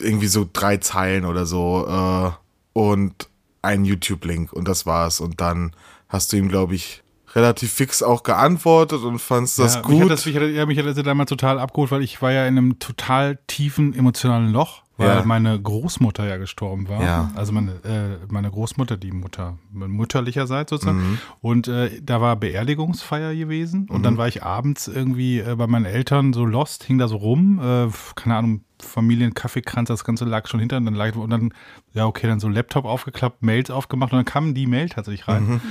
irgendwie 0.02 0.28
so 0.28 0.48
drei 0.52 0.78
Zeilen 0.78 1.26
oder 1.26 1.46
so 1.46 1.86
äh, 1.88 2.32
und 2.72 3.28
ein 3.68 3.86
YouTube-Link 3.86 4.52
und 4.54 4.68
das 4.68 4.86
war's. 4.86 5.20
Und 5.20 5.40
dann 5.42 5.72
hast 6.10 6.32
du 6.34 6.38
ihm, 6.38 6.48
glaube 6.50 6.74
ich, 6.76 7.04
relativ 7.36 7.72
fix 7.72 8.02
auch 8.02 8.24
geantwortet 8.24 9.04
und 9.04 9.20
fandst 9.20 9.60
das 9.60 9.76
ja, 9.76 9.82
gut. 9.82 9.92
Mich 9.92 10.02
hat 10.04 10.10
das, 10.10 10.26
mich 10.26 10.36
hat, 10.36 10.44
ja, 10.44 10.66
mich 10.66 10.80
hat 10.80 10.86
das 10.88 10.96
damals 11.04 11.30
total 11.30 11.60
abgeholt, 11.60 11.92
weil 11.92 12.02
ich 12.02 12.22
war 12.22 12.32
ja 12.32 12.48
in 12.48 12.58
einem 12.58 12.80
total 12.80 13.38
tiefen 13.48 13.94
emotionalen 13.94 14.52
Loch, 14.54 14.82
weil 14.96 15.10
Ja. 15.18 15.24
meine 15.26 15.62
Großmutter 15.62 16.26
ja 16.26 16.38
gestorben 16.38 16.88
war. 16.90 17.04
Ja. 17.04 17.32
Also 17.36 17.52
meine, 17.52 17.74
äh, 17.84 18.26
meine 18.32 18.50
Großmutter, 18.50 18.96
die 18.98 19.12
Mutter, 19.12 19.58
mütterlicherseits 19.72 20.72
Mhm. 20.72 20.76
sozusagen. 20.76 21.20
Und 21.42 21.68
äh, 21.68 22.02
da 22.02 22.22
war 22.22 22.36
Beerdigungsfeier 22.38 23.36
gewesen 23.36 23.88
und 23.90 24.00
Mhm. 24.00 24.04
dann 24.04 24.18
war 24.18 24.28
ich 24.30 24.44
abends 24.44 24.88
irgendwie 24.88 25.40
äh, 25.40 25.56
bei 25.56 25.68
meinen 25.68 25.86
Eltern 25.86 26.32
so 26.34 26.46
lost, 26.46 26.86
hing 26.86 26.98
da 26.98 27.08
so 27.08 27.18
rum, 27.18 27.60
äh, 27.62 27.88
keine 28.16 28.36
Ahnung, 28.38 28.62
Familienkaffeekranz, 28.82 29.88
das 29.88 30.04
Ganze 30.04 30.26
lag 30.26 30.48
schon 30.48 30.60
hinter 30.60 30.78
und 30.78 30.86
dann 30.86 30.94
lag, 30.96 31.16
und 31.16 31.30
dann, 31.30 31.54
ja, 31.94 32.06
okay, 32.06 32.28
dann 32.28 32.40
so 32.40 32.48
Laptop 32.50 32.86
aufgeklappt, 32.86 33.42
Mails 33.44 33.70
aufgemacht 33.72 34.12
und 34.12 34.18
dann 34.18 34.26
kam 34.26 34.54
die 34.54 34.68
Mail 34.68 34.90
tatsächlich 34.90 35.28
rein. 35.28 35.46
Mhm. 35.46 35.62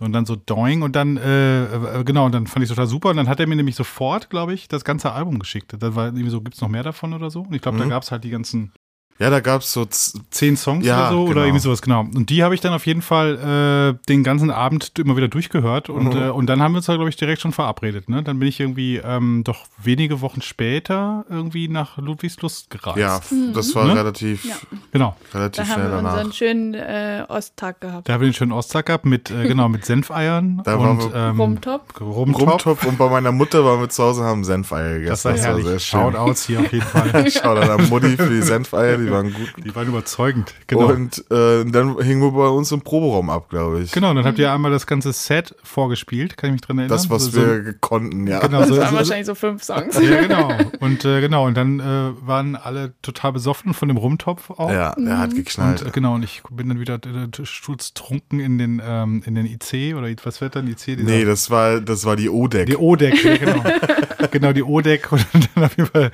Und 0.00 0.12
dann 0.12 0.26
so 0.26 0.36
Doing 0.36 0.82
und 0.82 0.96
dann, 0.96 1.16
äh, 1.16 1.64
äh, 2.00 2.04
genau, 2.04 2.26
und 2.26 2.32
dann 2.32 2.46
fand 2.46 2.62
ich 2.64 2.68
total 2.68 2.86
super. 2.86 3.10
Und 3.10 3.16
dann 3.16 3.28
hat 3.28 3.40
er 3.40 3.46
mir 3.46 3.56
nämlich 3.56 3.76
sofort, 3.76 4.30
glaube 4.30 4.54
ich, 4.54 4.68
das 4.68 4.84
ganze 4.84 5.12
Album 5.12 5.38
geschickt. 5.38 5.74
Da 5.78 5.94
war 5.94 6.06
irgendwie 6.06 6.30
so, 6.30 6.40
gibt 6.40 6.54
es 6.56 6.60
noch 6.60 6.68
mehr 6.68 6.82
davon 6.82 7.12
oder 7.14 7.30
so? 7.30 7.42
Und 7.42 7.54
ich 7.54 7.62
glaube, 7.62 7.78
da 7.78 7.84
Mhm. 7.84 7.90
gab 7.90 8.02
es 8.02 8.10
halt 8.10 8.24
die 8.24 8.30
ganzen 8.30 8.72
Ja, 9.18 9.30
da 9.30 9.40
gab's 9.40 9.72
so 9.72 9.84
z- 9.86 10.20
zehn 10.30 10.56
Songs 10.58 10.84
Ja, 10.84 11.08
oder 11.08 11.10
so 11.10 11.22
oder 11.22 11.32
genau. 11.34 11.44
irgendwie 11.46 11.60
sowas, 11.60 11.80
genau. 11.80 12.00
Und 12.00 12.28
die 12.28 12.42
habe 12.44 12.54
ich 12.54 12.60
dann 12.60 12.74
auf 12.74 12.84
jeden 12.86 13.00
Fall 13.00 13.96
äh, 13.98 14.06
den 14.08 14.22
ganzen 14.24 14.50
Abend 14.50 14.98
immer 14.98 15.16
wieder 15.16 15.28
durchgehört 15.28 15.88
und, 15.88 16.14
Mhm. 16.14 16.22
äh, 16.22 16.28
und 16.28 16.46
dann 16.46 16.60
haben 16.60 16.72
wir 16.72 16.76
uns 16.78 16.86
da, 16.86 16.94
glaube 16.96 17.08
ich, 17.08 17.16
direkt 17.16 17.40
schon 17.40 17.52
verabredet. 17.52 18.10
Ne? 18.10 18.22
Dann 18.22 18.38
bin 18.38 18.46
ich 18.48 18.60
irgendwie 18.60 18.96
ähm, 19.02 19.42
doch 19.42 19.64
wenige 19.82 20.20
Wochen 20.20 20.42
später 20.42 21.24
irgendwie 21.30 21.68
nach 21.68 21.96
Ludwigslust 21.96 22.68
gereist. 22.70 22.98
ja, 22.98 23.20
das 23.54 23.74
war 23.74 23.86
Ne? 23.86 23.96
relativ, 23.96 24.44
Ja. 24.44 24.56
Genau. 24.92 25.16
relativ 25.32 25.64
Da 25.64 25.68
haben 25.70 25.74
schnell 25.80 25.90
wir 25.90 25.96
danach. 25.96 26.12
unseren 26.12 26.32
schönen 26.32 26.74
äh, 26.74 27.24
Osttag 27.28 27.80
gehabt. 27.80 28.08
Da 28.08 28.12
haben 28.14 28.20
wir 28.20 28.28
den 28.28 28.34
schönen 28.34 28.52
Osttag 28.52 28.86
gehabt 28.86 29.06
mit, 29.06 29.30
äh, 29.30 29.46
genau, 29.48 29.68
mit 29.70 29.84
Senfeiern 29.86 30.60
Da 30.64 30.78
waren 30.78 30.98
und 30.98 31.12
wir- 31.12 31.14
ähm, 31.18 31.40
Rumtop. 31.40 32.00
Rumtopf. 32.00 32.40
Rumtopf 32.66 32.84
und 32.86 32.98
bei 32.98 33.08
meiner 33.08 33.32
Mutter 33.32 33.64
waren 33.64 33.80
wir 33.80 33.88
zu 33.88 34.02
Hause 34.02 34.20
und 34.20 34.26
haben 34.26 34.44
Senfeier 34.44 34.98
gegessen. 34.98 35.08
Das 35.10 35.24
war 35.24 35.32
herrlich. 35.36 35.64
sehr 35.66 35.78
schön. 35.78 36.00
Shoutouts 36.00 36.46
hier 36.46 36.60
auf 36.60 36.72
jeden 36.72 36.84
Fall. 36.86 37.30
Schaut 37.30 37.58
an 37.58 37.88
Mutti 37.88 38.16
für 38.16 38.28
die 38.28 38.42
Senfeier, 38.42 38.98
die 38.98 39.05
waren 39.10 39.32
gut. 39.32 39.52
Die 39.64 39.74
waren 39.74 39.88
überzeugend. 39.88 40.54
Genau. 40.66 40.86
Und 40.86 41.18
äh, 41.30 41.64
dann 41.64 42.00
hingen 42.02 42.22
wir 42.22 42.30
bei 42.32 42.48
uns 42.48 42.72
im 42.72 42.80
Proberaum 42.82 43.30
ab, 43.30 43.48
glaube 43.48 43.80
ich. 43.82 43.92
Genau, 43.92 44.12
dann 44.14 44.24
habt 44.24 44.38
ihr 44.38 44.52
einmal 44.52 44.70
das 44.70 44.86
ganze 44.86 45.12
Set 45.12 45.54
vorgespielt, 45.62 46.36
kann 46.36 46.48
ich 46.50 46.52
mich 46.52 46.60
dran 46.62 46.78
erinnern? 46.78 46.96
Das, 46.96 47.10
was 47.10 47.24
So- 47.24 47.30
so- 47.32 47.40
wir 47.64 47.72
konnten, 47.74 48.26
ja. 48.26 48.40
Genau, 48.40 48.60
Das 48.60 48.68
so, 48.68 48.76
waren 48.78 48.90
so, 48.90 48.96
wahrscheinlich 48.96 49.26
so 49.26 49.34
fünf 49.34 49.62
Songs. 49.62 49.98
Ja, 50.00 50.20
genau. 50.22 50.50
Und 50.80 51.04
äh, 51.04 51.20
genau, 51.20 51.46
und 51.46 51.56
dann 51.56 51.80
äh, 51.80 52.12
waren 52.26 52.56
alle 52.56 52.94
total 53.02 53.32
besoffen 53.32 53.74
von 53.74 53.88
dem 53.88 53.96
Rumtopf 53.96 54.50
auch. 54.50 54.70
Ja, 54.70 54.94
der 54.96 55.18
hat 55.18 55.30
Und 55.30 55.36
geknallt. 55.36 55.82
äh, 55.86 55.90
genau, 55.90 56.14
und 56.14 56.22
ich 56.22 56.42
bin 56.50 56.68
dann 56.68 56.80
wieder 56.80 56.94
äh, 56.96 57.28
sturztrunken 57.44 58.40
in 58.40 58.58
den, 58.58 58.80
ähm, 58.84 59.22
in 59.26 59.34
den 59.34 59.46
IC 59.46 59.94
oder 59.96 60.08
was 60.24 60.40
wird 60.40 60.56
dann 60.56 60.66
IC? 60.68 60.76
Dieser- 60.96 61.02
nee, 61.02 61.24
das 61.24 61.50
war, 61.50 61.80
das 61.80 62.04
war 62.04 62.16
die 62.16 62.28
O-Deck. 62.30 62.66
die 62.66 62.76
O-Deck, 62.76 63.24
ja, 63.24 63.36
genau. 63.36 63.62
genau, 64.30 64.52
die 64.52 64.62
O-Deck 64.62 65.10
und 65.12 65.24
dann 65.54 65.64
auf 65.64 65.76
jeden 65.76 65.90
Fall 65.90 66.10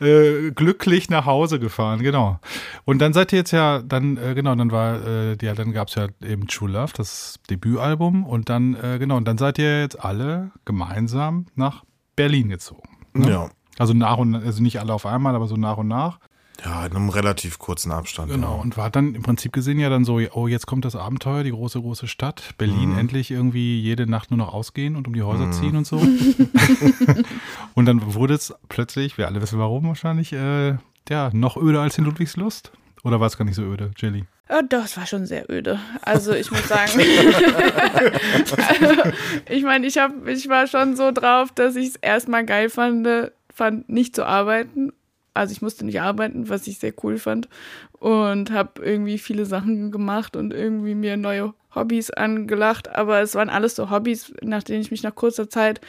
äh, 0.00 0.50
glücklich 0.50 1.08
nach 1.10 1.26
Hause 1.26 1.58
gefahren, 1.58 2.00
genau. 2.02 2.35
Und 2.84 3.00
dann 3.00 3.12
seid 3.12 3.32
ihr 3.32 3.38
jetzt 3.38 3.50
ja, 3.52 3.80
dann, 3.80 4.16
äh, 4.16 4.34
genau, 4.34 4.54
dann 4.54 4.70
war, 4.70 5.06
äh, 5.06 5.36
ja, 5.40 5.54
dann 5.54 5.72
gab 5.72 5.88
es 5.88 5.94
ja 5.94 6.08
eben 6.24 6.46
True 6.46 6.70
Love, 6.70 6.92
das 6.96 7.38
Debütalbum 7.50 8.24
und 8.24 8.48
dann, 8.48 8.74
äh, 8.74 8.98
genau, 8.98 9.16
und 9.16 9.26
dann 9.26 9.38
seid 9.38 9.58
ihr 9.58 9.80
jetzt 9.80 10.02
alle 10.02 10.52
gemeinsam 10.64 11.46
nach 11.54 11.84
Berlin 12.14 12.48
gezogen. 12.48 12.88
Ne? 13.14 13.30
Ja. 13.30 13.50
Also 13.78 13.92
nach 13.92 14.16
und 14.16 14.34
also 14.34 14.62
nicht 14.62 14.80
alle 14.80 14.92
auf 14.92 15.06
einmal, 15.06 15.34
aber 15.34 15.46
so 15.46 15.56
nach 15.56 15.76
und 15.76 15.88
nach. 15.88 16.18
Ja, 16.64 16.86
in 16.86 16.96
einem 16.96 17.10
relativ 17.10 17.58
kurzen 17.58 17.92
Abstand. 17.92 18.32
Genau. 18.32 18.56
Ja. 18.56 18.62
Und 18.62 18.76
war 18.76 18.90
dann 18.90 19.14
im 19.14 19.22
Prinzip 19.22 19.52
gesehen 19.52 19.78
ja 19.78 19.90
dann 19.90 20.04
so, 20.04 20.18
oh, 20.32 20.48
jetzt 20.48 20.66
kommt 20.66 20.84
das 20.84 20.96
Abenteuer, 20.96 21.44
die 21.44 21.50
große, 21.50 21.80
große 21.80 22.08
Stadt. 22.08 22.54
Berlin 22.56 22.92
Mhm. 22.92 22.98
endlich 22.98 23.30
irgendwie 23.30 23.80
jede 23.80 24.06
Nacht 24.06 24.30
nur 24.30 24.38
noch 24.38 24.54
ausgehen 24.54 24.96
und 24.96 25.06
um 25.06 25.14
die 25.14 25.22
Häuser 25.22 25.50
ziehen 25.50 25.76
und 25.76 25.86
so. 25.86 25.96
und 27.74 27.86
dann 27.86 28.14
wurde 28.14 28.34
es 28.34 28.54
plötzlich, 28.68 29.18
wir 29.18 29.26
alle 29.26 29.42
wissen 29.42 29.58
warum 29.58 29.86
wahrscheinlich, 29.88 30.32
äh, 30.32 30.76
ja, 31.08 31.30
noch 31.32 31.56
öder 31.56 31.80
als 31.80 31.98
in 31.98 32.04
Ludwigslust. 32.04 32.72
Oder 33.04 33.20
war 33.20 33.28
es 33.28 33.38
gar 33.38 33.44
nicht 33.44 33.54
so 33.54 33.62
öde, 33.62 33.92
Jelly? 33.96 34.24
Ja, 34.48 34.62
doch, 34.62 34.84
es 34.84 34.96
war 34.96 35.06
schon 35.06 35.26
sehr 35.26 35.50
öde. 35.50 35.78
Also 36.02 36.32
ich 36.32 36.50
muss 36.50 36.68
sagen, 36.68 36.92
ich 39.48 39.64
meine, 39.64 39.86
ich, 39.86 39.98
hab, 39.98 40.26
ich 40.26 40.48
war 40.48 40.66
schon 40.66 40.96
so 40.96 41.12
drauf, 41.12 41.52
dass 41.52 41.76
ich 41.76 41.88
es 41.88 41.96
erstmal 41.96 42.44
geil 42.44 42.68
fand, 42.68 43.06
fand, 43.52 43.88
nicht 43.88 44.16
zu 44.16 44.26
arbeiten. 44.26 44.92
Also 45.34 45.52
ich 45.52 45.62
musste 45.62 45.84
nicht 45.84 46.00
arbeiten, 46.00 46.48
was 46.48 46.66
ich 46.66 46.78
sehr 46.78 46.94
cool 47.02 47.18
fand. 47.18 47.48
Und 47.92 48.50
habe 48.50 48.84
irgendwie 48.84 49.18
viele 49.18 49.46
Sachen 49.46 49.90
gemacht 49.90 50.36
und 50.36 50.52
irgendwie 50.52 50.94
mir 50.94 51.16
neue 51.16 51.54
Hobbys 51.74 52.10
angelacht. 52.10 52.94
Aber 52.94 53.20
es 53.20 53.34
waren 53.34 53.50
alles 53.50 53.76
so 53.76 53.90
Hobbys, 53.90 54.32
nach 54.42 54.62
denen 54.62 54.80
ich 54.80 54.90
mich 54.90 55.02
nach 55.02 55.14
kurzer 55.14 55.48
Zeit 55.48 55.80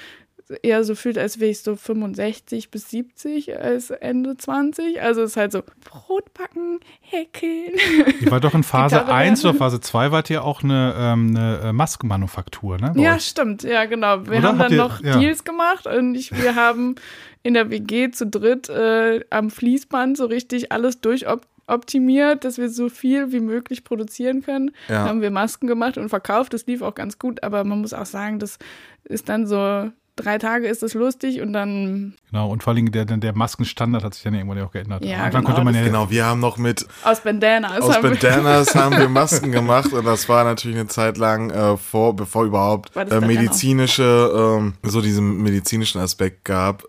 eher 0.62 0.84
so 0.84 0.96
fühlt, 0.96 1.18
als 1.18 1.40
wäre 1.40 1.52
ich 1.52 1.60
so 1.62 1.76
65 1.76 2.72
bis 2.72 2.90
70 2.90 3.58
als 3.60 3.90
Ende 3.92 4.38
20. 4.38 5.02
Also 5.02 5.22
es 5.22 5.32
ist 5.32 5.38
halt 5.38 5.52
so 5.52 5.62
Brot 5.84 6.34
backen, 6.34 6.80
häkeln. 7.02 7.74
Ihr 8.22 8.32
war 8.32 8.40
doch 8.40 8.54
in 8.54 8.64
Phase 8.64 8.96
Gitarre 8.96 9.14
1 9.14 9.44
oder. 9.46 9.54
Phase 9.56 9.82
2 9.82 10.12
wart 10.12 10.30
ihr 10.30 10.44
auch 10.44 10.64
eine, 10.64 10.94
ähm, 10.98 11.36
eine 11.36 11.60
äh, 11.66 11.74
Maskenmanufaktur, 11.74 12.78
ne? 12.78 12.94
Ja, 12.96 13.16
euch? 13.16 13.26
stimmt, 13.26 13.64
ja, 13.64 13.86
genau. 13.86 14.26
Wir 14.26 14.40
Oder? 14.40 14.48
haben 14.50 14.60
Habt 14.60 14.72
dann 14.72 14.78
ihr- 14.78 14.84
noch 14.84 15.04
ja. 15.04 15.20
Deals 15.20 15.44
gemacht 15.44 15.86
und 15.88 16.16
ich, 16.16 16.32
wir 16.32 16.56
haben 16.56 16.96
in 17.44 17.54
der 17.54 17.70
WG 17.70 18.12
zu 18.12 18.26
dritt 18.28 18.70
äh, 18.70 19.24
am 19.30 19.50
Fließband 19.50 20.18
so 20.18 20.26
richtig 20.26 20.72
alles 20.72 21.00
durchoptimiert, 21.02 22.44
dass 22.44 22.58
wir 22.58 22.70
so 22.70 22.90
viel 22.90 23.32
wie 23.32 23.40
möglich 23.40 23.84
produzieren 23.84 24.42
können. 24.42 24.72
Ja. 24.88 25.06
Haben 25.08 25.22
wir 25.22 25.32
Masken 25.32 25.68
gemacht 25.68 25.98
und 25.98 26.10
verkauft. 26.10 26.54
Das 26.54 26.66
lief 26.68 26.82
auch 26.82 26.96
ganz 26.96 27.20
gut, 27.20 27.44
aber 27.44 27.64
man 27.64 27.82
muss 27.82 27.94
auch 27.94 28.06
sagen, 28.06 28.40
das 28.40 28.58
ist 29.04 29.28
dann 29.30 29.46
so. 29.48 29.92
Drei 30.18 30.38
Tage 30.40 30.68
ist 30.68 30.84
es 30.84 30.94
lustig 30.96 31.42
und 31.42 31.54
dann 31.54 32.16
Genau, 32.32 32.50
und 32.50 32.64
vor 32.64 32.74
allem 32.74 32.92
der, 32.92 33.06
der 33.06 33.34
Maskenstandard 33.36 34.04
hat 34.04 34.14
sich 34.16 34.24
dann 34.24 34.34
irgendwann 34.34 34.58
ja 34.58 34.66
auch 34.66 34.72
geändert. 34.72 35.06
Ja, 35.06 35.18
Anfang 35.24 35.44
genau, 35.44 35.54
konnte 35.54 35.64
man 35.64 35.76
ja 35.76 35.84
Genau, 35.84 36.10
wir 36.10 36.26
haben 36.26 36.40
noch 36.42 36.58
mit 36.58 36.86
aus 37.04 37.22
Bandanas. 37.22 37.80
aus 37.82 37.96
haben 37.96 38.04
wir- 38.04 38.10
Bandanas 38.10 38.76
haben 38.76 38.98
wir 38.98 39.08
Masken 39.10 39.52
gemacht 39.54 39.94
und 39.94 40.04
das 40.06 40.28
war 40.28 40.44
natürlich 40.44 40.78
eine 40.78 40.88
Zeit 40.88 41.18
lang 41.18 41.52
äh, 41.52 41.78
vor, 41.78 42.16
bevor 42.16 42.44
überhaupt 42.46 42.94
äh, 42.96 43.22
medizinische, 43.22 44.58
ähm, 44.60 44.74
so 44.84 45.02
diesen 45.02 45.42
medizinischen 45.42 46.02
Aspekt 46.02 46.46
gab, 46.46 46.84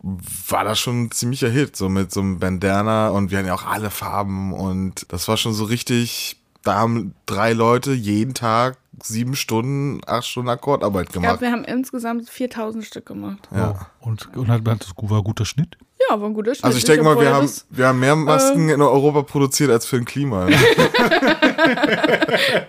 war 0.48 0.64
das 0.64 0.78
schon 0.78 1.04
ein 1.04 1.10
ziemlicher 1.10 1.48
Hit, 1.50 1.76
so 1.76 1.88
mit 1.88 2.10
so 2.12 2.20
einem 2.20 2.38
Bandana 2.38 3.08
und 3.10 3.30
wir 3.30 3.38
hatten 3.38 3.48
ja 3.48 3.54
auch 3.54 3.66
alle 3.66 3.90
Farben 3.90 4.52
und 4.52 5.06
das 5.12 5.28
war 5.28 5.36
schon 5.36 5.52
so 5.52 5.64
richtig, 5.64 6.40
da 6.64 6.76
haben 6.76 7.14
drei 7.26 7.52
Leute 7.52 7.92
jeden 7.92 8.34
Tag 8.34 8.78
sieben 9.02 9.34
Stunden, 9.36 10.00
acht 10.06 10.26
Stunden 10.26 10.48
Akkordarbeit 10.48 11.06
Ich 11.06 11.12
glaube, 11.12 11.26
gemacht. 11.26 11.40
wir 11.40 11.52
haben 11.52 11.64
insgesamt 11.64 12.28
4000 12.28 12.84
Stück 12.84 13.06
gemacht. 13.06 13.48
Ja. 13.54 13.88
Und, 14.00 14.34
und 14.36 14.48
hat, 14.48 14.66
hat 14.66 14.80
das 14.82 14.92
war 14.96 15.22
guter 15.22 15.44
Schnitt. 15.44 15.76
Ja, 16.08 16.20
war 16.20 16.28
ein 16.28 16.34
guter 16.34 16.54
Schnitt. 16.54 16.64
Also 16.64 16.78
ich 16.78 16.84
denke 16.84 17.02
mal, 17.04 17.20
wir 17.20 17.34
haben, 17.34 17.50
wir 17.70 17.86
haben 17.86 18.00
mehr. 18.00 18.14
Masken 18.16 18.68
in 18.68 18.80
Europa 18.80 19.22
produziert 19.22 19.70
als 19.70 19.86
für 19.86 19.96
ein 19.96 20.04
Klima. 20.04 20.48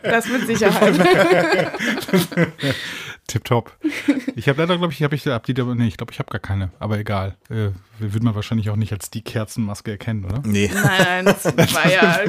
Das 0.02 0.28
mit 0.28 0.48
Sicherheit. 0.48 0.96
Tipptopp. 3.30 3.78
Ich 4.36 4.50
habe 4.50 4.62
leider, 4.62 4.78
glaube 4.78 4.92
ich, 4.94 5.04
habe 5.04 5.16
ich, 5.16 5.26
hab 5.28 5.44
die, 5.46 5.54
nee, 5.54 5.88
ich 5.88 5.98
glaube, 5.98 6.12
ich 6.12 6.20
habe 6.20 6.30
gar 6.30 6.40
keine, 6.40 6.72
aber 6.80 6.98
egal. 7.00 7.36
Äh, 7.50 7.70
würde 8.00 8.24
man 8.26 8.36
wahrscheinlich 8.36 8.70
auch 8.70 8.76
nicht 8.76 8.92
als 8.94 9.10
die 9.10 9.22
Kerzenmaske 9.22 9.92
erkennen, 9.92 10.26
oder? 10.26 10.42
nee. 10.46 10.70
nein, 10.74 11.26
nein, 11.26 11.26
das 11.26 11.46
war 11.74 11.92
ja 11.92 12.20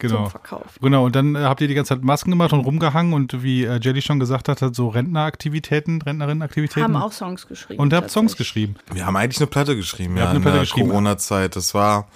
Genau. 0.00 0.22
zum 0.24 0.30
Verkauf. 0.30 0.78
Genau, 0.80 1.04
und 1.06 1.16
dann 1.16 1.34
äh, 1.34 1.40
habt 1.40 1.60
ihr 1.60 1.68
die 1.68 1.74
ganze 1.74 1.94
Zeit 1.94 2.02
Masken 2.04 2.30
gemacht 2.30 2.52
und 2.52 2.60
rumgehangen 2.60 3.12
und 3.14 3.42
wie 3.42 3.64
äh, 3.64 3.78
Jelly 3.82 4.02
schon 4.02 4.20
gesagt 4.20 4.48
hat, 4.48 4.62
hat 4.62 4.74
so 4.74 4.88
Rentneraktivitäten, 4.88 6.00
Rentnerinnenaktivitäten. 6.02 6.82
Haben 6.82 6.96
auch 6.96 7.12
Songs 7.12 7.46
geschrieben. 7.46 7.80
und 7.80 7.92
habt 7.92 8.10
Songs 8.10 8.36
geschrieben. 8.36 8.76
Wir 8.92 9.06
haben 9.06 9.16
eigentlich 9.16 9.38
eine 9.38 9.46
Platte 9.48 9.76
geschrieben, 9.76 10.14
Ihr 10.16 10.18
ja, 10.20 10.22
habt 10.24 10.30
eine 10.30 10.36
in 10.38 10.42
Platte 10.42 10.56
der 10.58 10.62
geschrieben. 10.64 10.88
Corona-Zeit. 10.90 11.56
Das 11.56 11.74
war 11.74 12.08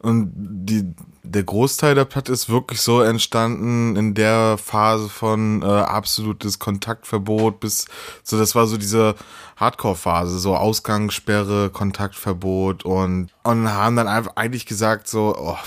und 0.00 0.32
die 0.34 0.92
der 1.22 1.42
Großteil 1.44 1.94
der 1.94 2.06
Platte 2.06 2.32
ist 2.32 2.48
wirklich 2.48 2.80
so 2.80 3.02
entstanden 3.02 3.94
in 3.94 4.14
der 4.14 4.56
Phase 4.58 5.08
von 5.08 5.62
äh, 5.62 5.66
absolutes 5.66 6.58
Kontaktverbot 6.58 7.60
bis 7.60 7.86
so 8.24 8.36
das 8.38 8.54
war 8.54 8.66
so 8.66 8.76
diese 8.78 9.14
Hardcore-Phase, 9.56 10.38
so 10.38 10.56
Ausgangssperre, 10.56 11.70
Kontaktverbot 11.70 12.84
und 12.84 13.28
und 13.44 13.68
haben 13.72 13.96
dann 13.96 14.08
einfach 14.08 14.34
eigentlich 14.36 14.66
gesagt 14.66 15.06
so 15.08 15.34
oh, 15.38 15.58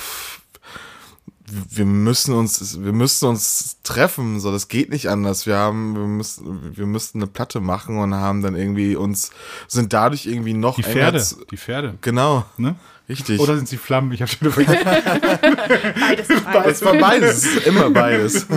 wir 1.69 1.85
müssen 1.85 2.33
uns, 2.33 2.81
wir 2.81 2.93
müssen 2.93 3.27
uns 3.27 3.77
treffen, 3.83 4.39
so 4.39 4.51
das 4.51 4.69
geht 4.69 4.89
nicht 4.89 5.09
anders. 5.09 5.45
Wir 5.45 5.57
haben, 5.57 5.93
wir 5.95 6.07
müssen, 6.07 6.75
wir 6.75 6.85
müssten 6.87 7.19
eine 7.19 7.27
Platte 7.27 7.59
machen 7.59 7.99
und 7.99 8.15
haben 8.15 8.41
dann 8.41 8.55
irgendwie 8.55 8.95
uns, 8.95 9.29
sind 9.67 9.93
dadurch 9.93 10.25
irgendwie 10.25 10.53
noch 10.53 10.75
Die 10.77 10.83
Pferde. 10.83 11.21
zu- 11.21 11.45
Die 11.51 11.57
Pferde. 11.57 11.95
Genau, 12.01 12.45
Ne? 12.57 12.75
Richtig. 13.09 13.39
Oder 13.39 13.55
sind 13.55 13.67
sie 13.67 13.77
Flammen? 13.77 14.11
Ich 14.11 14.21
habe 14.21 14.31
schon 14.31 14.51
vergessen. 14.51 14.85
Beides, 15.99 16.29
es 16.29 16.41
beides. 16.41 16.85
war 16.85 16.93
beides, 16.95 17.45
es 17.45 17.65
immer 17.65 17.89
beides. 17.89 18.47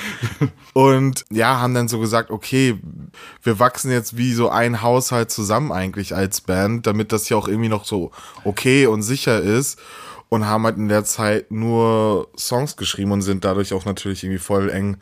Und 0.72 1.24
ja, 1.30 1.60
haben 1.60 1.74
dann 1.74 1.88
so 1.88 1.98
gesagt, 2.00 2.30
okay, 2.30 2.78
wir 3.42 3.58
wachsen 3.58 3.90
jetzt 3.90 4.16
wie 4.16 4.32
so 4.32 4.48
ein 4.50 4.82
Haushalt 4.82 5.30
zusammen 5.30 5.72
eigentlich 5.72 6.14
als 6.14 6.40
Band, 6.40 6.86
damit 6.86 7.12
das 7.12 7.28
ja 7.28 7.36
auch 7.36 7.48
irgendwie 7.48 7.68
noch 7.68 7.84
so 7.84 8.10
okay 8.44 8.86
und 8.86 9.02
sicher 9.02 9.40
ist. 9.40 9.78
Und 10.28 10.46
haben 10.46 10.64
halt 10.64 10.78
in 10.78 10.88
der 10.88 11.04
Zeit 11.04 11.52
nur 11.52 12.28
Songs 12.36 12.76
geschrieben 12.76 13.12
und 13.12 13.22
sind 13.22 13.44
dadurch 13.44 13.72
auch 13.72 13.84
natürlich 13.84 14.24
irgendwie 14.24 14.40
voll 14.40 14.68
eng 14.70 14.96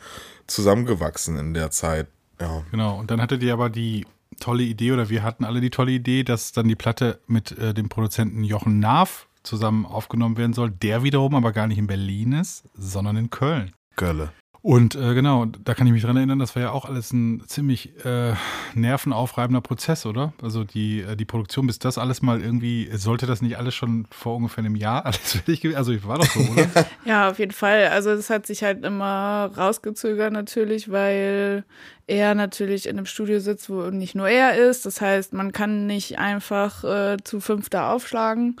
zusammengewachsen 0.45 1.37
in 1.37 1.53
der 1.53 1.71
Zeit. 1.71 2.07
Ja. 2.39 2.63
Genau, 2.71 2.99
und 2.99 3.09
dann 3.09 3.21
hattet 3.21 3.41
ihr 3.41 3.53
aber 3.53 3.69
die 3.69 4.05
tolle 4.37 4.63
Idee, 4.63 4.91
oder 4.91 5.09
wir 5.09 5.23
hatten 5.23 5.45
alle 5.45 5.61
die 5.61 5.69
tolle 5.69 5.91
Idee, 5.91 6.23
dass 6.23 6.51
dann 6.51 6.67
die 6.67 6.75
Platte 6.75 7.19
mit 7.27 7.51
äh, 7.57 7.73
dem 7.73 7.89
Produzenten 7.89 8.43
Jochen 8.43 8.79
Naaf 8.79 9.27
zusammen 9.43 9.85
aufgenommen 9.85 10.37
werden 10.37 10.53
soll, 10.53 10.71
der 10.71 11.03
wiederum 11.03 11.35
aber 11.35 11.51
gar 11.51 11.67
nicht 11.67 11.77
in 11.77 11.87
Berlin 11.87 12.33
ist, 12.33 12.63
sondern 12.73 13.17
in 13.17 13.29
Köln. 13.29 13.71
Gölle. 13.95 14.31
Und 14.63 14.95
äh, 14.95 15.13
genau, 15.13 15.45
da 15.45 15.73
kann 15.73 15.87
ich 15.87 15.91
mich 15.91 16.03
dran 16.03 16.15
erinnern, 16.15 16.39
das 16.39 16.55
war 16.55 16.63
ja 16.63 16.71
auch 16.71 16.85
alles 16.85 17.11
ein 17.11 17.43
ziemlich 17.47 18.05
äh, 18.05 18.33
nervenaufreibender 18.75 19.59
Prozess, 19.59 20.05
oder? 20.05 20.31
Also 20.41 20.63
die, 20.63 21.01
äh, 21.01 21.17
die 21.17 21.25
Produktion, 21.25 21.67
bis 21.67 21.79
das 21.79 21.97
alles 21.97 22.21
mal 22.21 22.41
irgendwie, 22.41 22.89
sollte 22.93 23.25
das 23.25 23.41
nicht 23.41 23.57
alles 23.57 23.75
schon 23.75 24.07
vor 24.09 24.37
ungefähr 24.37 24.63
einem 24.63 24.77
Jahr 24.77 25.05
alles 25.05 25.33
fertig 25.33 25.59
gewesen? 25.59 25.75
Also 25.75 26.07
war 26.07 26.17
doch 26.17 26.27
so, 26.27 26.39
oder? 26.39 26.65
Ja, 27.05 27.29
auf 27.29 27.39
jeden 27.39 27.51
Fall. 27.51 27.87
Also 27.87 28.11
es 28.11 28.29
hat 28.29 28.47
sich 28.47 28.63
halt 28.63 28.85
immer 28.85 29.51
rausgezögert 29.57 30.31
natürlich, 30.31 30.89
weil 30.89 31.65
er 32.07 32.33
natürlich 32.33 32.87
in 32.87 32.95
einem 32.95 33.05
Studio 33.05 33.41
sitzt, 33.41 33.69
wo 33.69 33.89
nicht 33.89 34.15
nur 34.15 34.29
er 34.29 34.55
ist. 34.55 34.85
Das 34.85 35.01
heißt, 35.01 35.33
man 35.33 35.51
kann 35.51 35.87
nicht 35.87 36.19
einfach 36.19 36.85
äh, 36.85 37.17
zu 37.21 37.41
fünf 37.41 37.69
da 37.69 37.91
aufschlagen, 37.91 38.55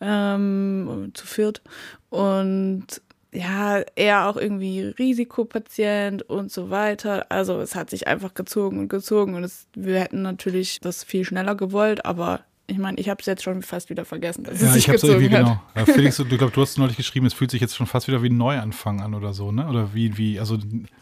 ähm, 0.00 1.10
zu 1.12 1.26
viert. 1.26 1.60
Und 2.08 3.02
ja, 3.36 3.80
er 3.96 4.28
auch 4.28 4.36
irgendwie 4.36 4.80
Risikopatient 4.98 6.22
und 6.22 6.50
so 6.50 6.70
weiter. 6.70 7.26
Also 7.28 7.60
es 7.60 7.74
hat 7.74 7.90
sich 7.90 8.06
einfach 8.08 8.34
gezogen 8.34 8.78
und 8.78 8.88
gezogen 8.88 9.34
und 9.34 9.44
es, 9.44 9.66
wir 9.74 10.00
hätten 10.00 10.22
natürlich 10.22 10.80
das 10.80 11.04
viel 11.04 11.24
schneller 11.24 11.54
gewollt, 11.54 12.04
aber 12.06 12.40
ich 12.68 12.78
meine, 12.78 12.98
ich 12.98 13.08
habe 13.08 13.20
es 13.20 13.26
jetzt 13.26 13.44
schon 13.44 13.62
fast 13.62 13.90
wieder 13.90 14.04
vergessen, 14.04 14.42
dass 14.42 14.60
ja, 14.60 14.68
es 14.68 14.72
sich 14.74 14.84
ich 14.84 14.88
habe 14.88 14.98
so 14.98 15.06
gezogen 15.08 15.22
irgendwie, 15.24 15.38
hat. 15.38 15.44
genau. 15.44 15.62
Ja, 15.76 15.84
Felix, 15.94 16.16
du, 16.16 16.24
du 16.24 16.36
glaub, 16.36 16.52
du 16.52 16.62
hast 16.62 16.78
neulich 16.78 16.96
geschrieben, 16.96 17.26
es 17.26 17.34
fühlt 17.34 17.50
sich 17.52 17.60
jetzt 17.60 17.76
schon 17.76 17.86
fast 17.86 18.08
wieder 18.08 18.22
wie 18.22 18.28
ein 18.30 18.36
Neuanfang 18.36 19.00
an 19.02 19.14
oder 19.14 19.34
so, 19.34 19.52
ne? 19.52 19.68
Oder 19.68 19.94
wie, 19.94 20.16
wie, 20.16 20.40
also, 20.40 20.58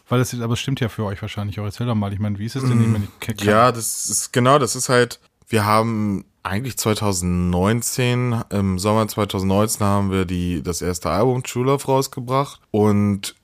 weil 0.07 0.19
das, 0.19 0.39
aber 0.39 0.53
es 0.53 0.59
stimmt 0.59 0.79
ja 0.79 0.89
für 0.89 1.05
euch 1.05 1.19
wahrscheinlich 1.23 1.59
auch. 1.59 1.65
Erzähl 1.65 1.87
doch 1.87 1.95
mal, 1.95 2.13
ich 2.13 2.19
meine, 2.19 2.37
wie 2.37 2.45
ist 2.45 2.55
es 2.55 2.63
denn? 2.63 2.79
Ich 2.81 2.87
meine, 2.87 3.05
ich 3.05 3.27
kenn- 3.27 3.43
Ja, 3.43 3.71
das 3.71 4.07
ist 4.07 4.31
genau, 4.31 4.59
das 4.59 4.75
ist 4.75 4.89
halt, 4.89 5.19
wir 5.47 5.65
haben 5.65 6.25
eigentlich 6.45 6.77
2019, 6.77 8.43
im 8.51 8.79
Sommer 8.79 9.07
2019 9.07 9.85
haben 9.85 10.11
wir 10.11 10.25
die, 10.25 10.61
das 10.61 10.81
erste 10.81 11.09
Album 11.09 11.43
True 11.43 11.65
Love 11.65 11.85
rausgebracht. 11.85 12.61
Und 12.71 13.35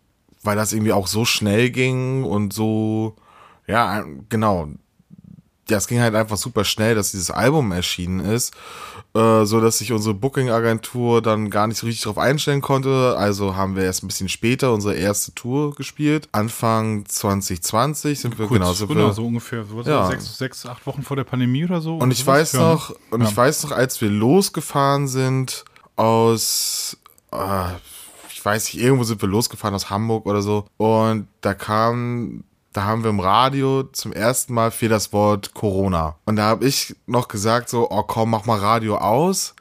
weil 0.43 0.55
das 0.55 0.74
irgendwie 0.74 0.93
auch 0.93 1.08
so 1.08 1.25
schnell 1.25 1.72
ging 1.72 2.24
und 2.24 2.53
so, 2.53 3.15
ja, 3.67 4.03
genau, 4.29 4.70
ja, 5.72 5.78
es 5.78 5.88
ging 5.88 6.01
halt 6.01 6.13
einfach 6.16 6.38
super 6.38 6.63
schnell, 6.66 6.96
dass 6.96 7.12
dieses 7.12 7.32
Album 7.32 7.72
erschienen 7.72 8.20
ist, 8.20 8.54
äh, 9.16 9.46
so 9.46 9.62
dass 9.62 9.78
sich 9.78 9.92
unsere 9.94 10.13
Booking-Agentur 10.13 11.22
dann 11.22 11.50
gar 11.50 11.68
nicht 11.68 11.78
so 11.78 11.88
richtig 11.88 12.04
drauf 12.04 12.18
einstellen 12.18 12.62
konnte. 12.62 13.16
Also 13.18 13.56
haben 13.56 13.75
wir 13.78 13.84
erst 13.84 14.04
ein 14.04 14.08
bisschen 14.08 14.28
später 14.30 14.74
unsere 14.74 14.96
erste 14.96 15.34
Tour 15.34 15.74
gespielt. 15.75 16.28
Anfang 16.34 17.06
2020 17.06 18.20
sind 18.20 18.38
wir 18.38 18.48
Kurz, 18.48 18.60
genau, 18.80 18.88
genau 18.94 19.08
wir, 19.08 19.13
so 19.13 19.25
ungefähr 19.25 19.63
so, 19.66 19.82
Ja. 19.82 20.08
sechs, 20.08 20.38
sechs, 20.38 20.66
acht 20.66 20.86
Wochen 20.86 21.04
vor 21.04 21.16
der 21.16 21.24
Pandemie 21.24 21.63
oder 21.66 21.80
so. 21.82 21.98
Und 21.98 22.12
ich 22.12 22.25
weiß 22.25 22.54
Ja, 22.54 22.60
ne? 22.60 22.66
noch, 22.66 22.94
und 23.12 23.22
Ja. 23.22 23.28
ich 23.30 23.36
weiß 23.38 23.63
noch, 23.63 23.72
als 23.72 24.01
wir 24.01 24.10
losgefahren 24.10 25.08
sind 25.08 25.63
aus, 25.96 26.98
äh, 27.32 27.38
ich 28.34 28.44
weiß 28.44 28.74
nicht, 28.74 28.84
irgendwo 28.84 29.04
sind 29.04 29.22
wir 29.22 29.30
losgefahren 29.30 29.75
aus 29.75 29.90
Hamburg 29.90 30.25
oder 30.25 30.42
so. 30.42 30.66
Und 30.78 31.28
da 31.42 31.54
kam, 31.54 32.44
da 32.74 32.86
haben 32.86 33.04
wir 33.04 33.10
im 33.10 33.20
Radio 33.20 33.84
zum 33.84 34.13
ersten 34.13 34.54
Mal 34.54 34.72
fiel 34.72 34.90
das 34.90 35.12
Wort 35.12 35.54
Corona. 35.54 36.16
Und 36.25 36.38
da 36.38 36.44
habe 36.44 36.66
ich 36.66 36.96
noch 37.06 37.28
gesagt 37.28 37.70
so, 37.70 37.90
oh 37.90 38.04
komm, 38.04 38.32
mach 38.32 38.46
mal 38.46 38.60
Radio 38.60 38.98
aus. 38.98 39.56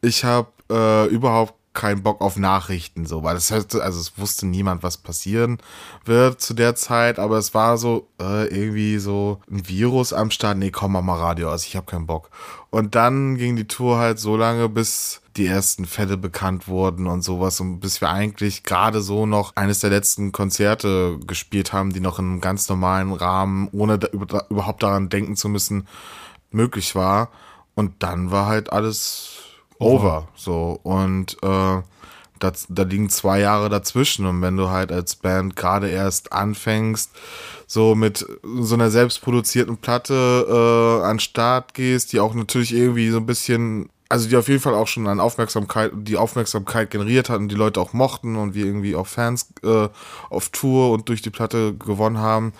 Ich 0.00 0.24
habe 0.24 0.48
äh, 0.70 1.06
überhaupt 1.08 1.54
keinen 1.74 2.02
Bock 2.02 2.20
auf 2.20 2.36
Nachrichten, 2.36 3.04
so, 3.04 3.22
weil 3.24 3.34
das 3.34 3.50
heißt, 3.50 3.74
also 3.76 4.00
es 4.00 4.16
wusste 4.16 4.46
niemand, 4.46 4.82
was 4.82 4.96
passieren 4.96 5.58
wird 6.04 6.40
zu 6.40 6.54
der 6.54 6.76
Zeit, 6.76 7.18
aber 7.18 7.36
es 7.36 7.52
war 7.52 7.76
so 7.76 8.08
äh, 8.20 8.46
irgendwie 8.46 8.98
so 8.98 9.40
ein 9.50 9.68
Virus 9.68 10.12
am 10.12 10.30
Start. 10.30 10.56
Nee, 10.56 10.70
komm, 10.70 10.92
mach 10.92 11.02
mal 11.02 11.18
Radio 11.18 11.50
aus, 11.50 11.66
ich 11.66 11.76
habe 11.76 11.86
keinen 11.86 12.06
Bock. 12.06 12.30
Und 12.70 12.94
dann 12.94 13.36
ging 13.36 13.56
die 13.56 13.66
Tour 13.66 13.98
halt 13.98 14.18
so 14.18 14.36
lange, 14.36 14.68
bis 14.68 15.20
die 15.36 15.46
ersten 15.46 15.84
Fälle 15.84 16.16
bekannt 16.16 16.68
wurden 16.68 17.08
und 17.08 17.22
sowas 17.22 17.58
und 17.58 17.80
bis 17.80 18.00
wir 18.00 18.08
eigentlich 18.08 18.62
gerade 18.62 19.00
so 19.00 19.26
noch 19.26 19.56
eines 19.56 19.80
der 19.80 19.90
letzten 19.90 20.30
Konzerte 20.30 21.18
gespielt 21.26 21.72
haben, 21.72 21.92
die 21.92 22.00
noch 22.00 22.20
in 22.20 22.26
einem 22.26 22.40
ganz 22.40 22.68
normalen 22.68 23.12
Rahmen, 23.12 23.68
ohne 23.72 23.98
da, 23.98 24.08
über, 24.08 24.46
überhaupt 24.48 24.84
daran 24.84 25.08
denken 25.08 25.34
zu 25.34 25.48
müssen, 25.48 25.88
möglich 26.52 26.94
war. 26.94 27.30
Und 27.74 28.04
dann 28.04 28.30
war 28.30 28.46
halt 28.46 28.72
alles 28.72 29.53
over. 29.84 30.28
So. 30.34 30.80
Und 30.82 31.36
äh, 31.42 31.82
das, 32.38 32.66
da 32.68 32.82
liegen 32.82 33.08
zwei 33.10 33.40
Jahre 33.40 33.68
dazwischen. 33.68 34.26
Und 34.26 34.42
wenn 34.42 34.56
du 34.56 34.70
halt 34.70 34.92
als 34.92 35.16
Band 35.16 35.56
gerade 35.56 35.88
erst 35.88 36.32
anfängst, 36.32 37.10
so 37.66 37.94
mit 37.94 38.26
so 38.42 38.74
einer 38.74 38.90
selbstproduzierten 38.90 39.78
Platte 39.78 41.00
äh, 41.02 41.04
an 41.06 41.18
Start 41.18 41.74
gehst, 41.74 42.12
die 42.12 42.20
auch 42.20 42.34
natürlich 42.34 42.74
irgendwie 42.74 43.10
so 43.10 43.18
ein 43.18 43.26
bisschen, 43.26 43.88
also 44.08 44.28
die 44.28 44.36
auf 44.36 44.48
jeden 44.48 44.60
Fall 44.60 44.74
auch 44.74 44.86
schon 44.86 45.06
an 45.06 45.20
Aufmerksamkeit, 45.20 45.92
die 45.94 46.16
Aufmerksamkeit 46.16 46.90
generiert 46.90 47.30
hat 47.30 47.38
und 47.38 47.48
die 47.48 47.56
Leute 47.56 47.80
auch 47.80 47.92
mochten 47.92 48.36
und 48.36 48.54
wir 48.54 48.66
irgendwie 48.66 48.94
auch 48.94 49.06
Fans 49.06 49.48
äh, 49.62 49.88
auf 50.28 50.50
Tour 50.50 50.90
und 50.90 51.08
durch 51.08 51.22
die 51.22 51.30
Platte 51.30 51.74
gewonnen 51.74 52.18
haben. 52.18 52.52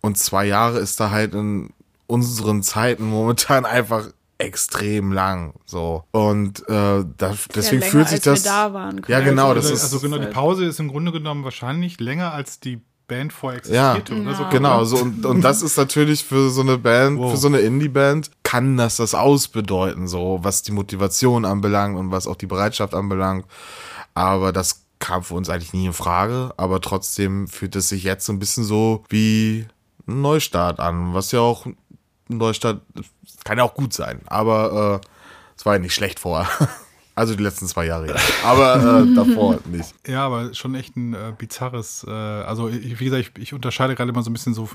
Und 0.00 0.18
zwei 0.18 0.46
Jahre 0.46 0.78
ist 0.78 0.98
da 0.98 1.10
halt 1.10 1.34
in 1.34 1.70
unseren 2.08 2.62
Zeiten 2.62 3.08
momentan 3.08 3.64
einfach 3.64 4.08
extrem 4.42 5.12
lang. 5.12 5.54
So. 5.64 6.04
Und 6.10 6.60
äh, 6.68 7.04
da, 7.16 7.34
deswegen 7.54 7.80
länger, 7.80 7.90
fühlt 7.92 8.08
sich 8.08 8.16
als 8.18 8.26
wir 8.26 8.32
das. 8.32 8.42
da 8.42 8.72
waren, 8.74 9.02
ja, 9.08 9.20
genau, 9.20 9.48
also, 9.50 9.60
das 9.60 9.70
ist. 9.70 9.82
also 9.84 10.00
genau, 10.00 10.18
die 10.18 10.26
Pause 10.26 10.64
ist 10.64 10.80
im 10.80 10.88
Grunde 10.88 11.12
genommen 11.12 11.44
wahrscheinlich 11.44 12.00
länger 12.00 12.32
als 12.32 12.60
die 12.60 12.80
Band 13.08 13.32
vorher 13.32 13.60
Ja, 13.68 13.94
existierte, 13.94 14.22
oder 14.22 14.34
so. 14.36 14.44
Genau, 14.50 14.84
so 14.84 14.96
und, 14.98 15.26
und 15.26 15.42
das 15.42 15.62
ist 15.62 15.76
natürlich 15.76 16.24
für 16.24 16.50
so 16.50 16.62
eine 16.62 16.78
Band, 16.78 17.18
Wow. 17.18 17.32
für 17.32 17.36
so 17.36 17.48
eine 17.48 17.58
Indie-Band, 17.58 18.30
kann 18.42 18.76
das 18.76 18.96
das 18.96 19.14
ausbedeuten, 19.14 20.08
so 20.08 20.38
was 20.42 20.62
die 20.62 20.72
Motivation 20.72 21.44
anbelangt 21.44 21.98
und 21.98 22.10
was 22.10 22.26
auch 22.26 22.36
die 22.36 22.46
Bereitschaft 22.46 22.94
anbelangt. 22.94 23.44
Aber 24.14 24.52
das 24.52 24.84
kam 24.98 25.22
für 25.24 25.34
uns 25.34 25.50
eigentlich 25.50 25.72
nie 25.72 25.86
in 25.86 25.92
Frage. 25.92 26.52
Aber 26.56 26.80
trotzdem 26.80 27.48
fühlt 27.48 27.74
es 27.76 27.88
sich 27.88 28.04
jetzt 28.04 28.24
so 28.24 28.32
ein 28.32 28.38
bisschen 28.38 28.64
so 28.64 29.04
wie 29.08 29.66
ein 30.06 30.20
Neustart 30.22 30.80
an, 30.80 31.12
was 31.12 31.32
ja 31.32 31.40
auch 31.40 31.66
ein 32.32 32.38
Neustart 32.38 32.82
kann 33.44 33.58
ja 33.58 33.64
auch 33.64 33.74
gut 33.74 33.92
sein. 33.92 34.20
Aber 34.26 35.00
äh, 35.02 35.06
es 35.56 35.64
war 35.66 35.74
ja 35.74 35.78
nicht 35.78 35.94
schlecht 35.94 36.18
vorher. 36.18 36.48
Also 37.14 37.34
die 37.34 37.42
letzten 37.42 37.66
zwei 37.66 37.84
Jahre, 37.86 38.08
ja. 38.08 38.14
Aber 38.42 39.02
äh, 39.06 39.14
davor 39.14 39.58
nicht. 39.66 39.94
Ja, 40.06 40.24
aber 40.24 40.54
schon 40.54 40.74
echt 40.74 40.96
ein 40.96 41.12
äh, 41.12 41.32
bizarres, 41.36 42.06
äh, 42.08 42.10
also 42.10 42.68
ich, 42.68 43.00
wie 43.00 43.04
gesagt, 43.04 43.32
ich, 43.36 43.42
ich 43.42 43.52
unterscheide 43.52 43.94
gerade 43.94 44.10
immer 44.10 44.22
so 44.22 44.30
ein 44.30 44.32
bisschen 44.32 44.54
so 44.54 44.66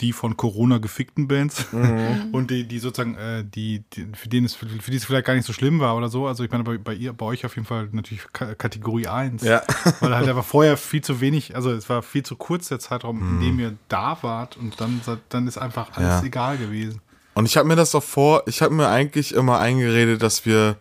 die 0.00 0.12
von 0.12 0.36
Corona 0.36 0.78
gefickten 0.78 1.28
Bands 1.28 1.66
Mhm. 1.72 2.28
und 2.32 2.50
die, 2.50 2.66
die 2.66 2.80
sozusagen, 2.80 3.14
äh, 3.14 3.44
die, 3.44 3.84
die, 3.92 4.08
für 4.14 4.28
denen 4.28 4.46
es, 4.46 4.54
für 4.56 4.66
die 4.66 4.96
es 4.96 5.04
vielleicht 5.04 5.26
gar 5.26 5.34
nicht 5.34 5.46
so 5.46 5.52
schlimm 5.52 5.78
war 5.78 5.96
oder 5.96 6.08
so. 6.08 6.26
Also 6.26 6.42
ich 6.42 6.50
meine, 6.50 6.64
bei, 6.64 6.76
bei 6.76 6.92
ihr, 6.92 7.12
bei 7.12 7.24
euch 7.26 7.46
auf 7.46 7.54
jeden 7.54 7.66
Fall 7.68 7.88
natürlich 7.92 8.24
Ka 8.32 8.54
Kategorie 8.56 9.06
1. 9.06 9.42
Ja. 9.44 9.62
Weil 10.00 10.14
halt 10.16 10.28
einfach 10.28 10.44
vorher 10.44 10.76
viel 10.76 11.02
zu 11.02 11.20
wenig, 11.20 11.54
also 11.54 11.70
es 11.70 11.88
war 11.88 12.02
viel 12.02 12.24
zu 12.24 12.34
kurz 12.34 12.66
der 12.68 12.80
Zeitraum, 12.80 13.18
Mhm. 13.20 13.34
in 13.36 13.40
dem 13.46 13.60
ihr 13.60 13.72
da 13.88 14.18
wart 14.22 14.56
und 14.56 14.80
dann, 14.80 15.00
dann 15.28 15.46
ist 15.46 15.56
einfach 15.58 15.90
alles 15.96 16.20
Ja. 16.20 16.22
egal 16.24 16.58
gewesen. 16.58 17.00
Und 17.34 17.46
ich 17.46 17.56
habe 17.56 17.68
mir 17.68 17.76
das 17.76 17.92
doch 17.92 18.02
vor, 18.02 18.42
ich 18.46 18.60
habe 18.62 18.74
mir 18.74 18.88
eigentlich 18.88 19.34
immer 19.34 19.60
eingeredet, 19.60 20.22
dass 20.22 20.44
wir 20.46 20.76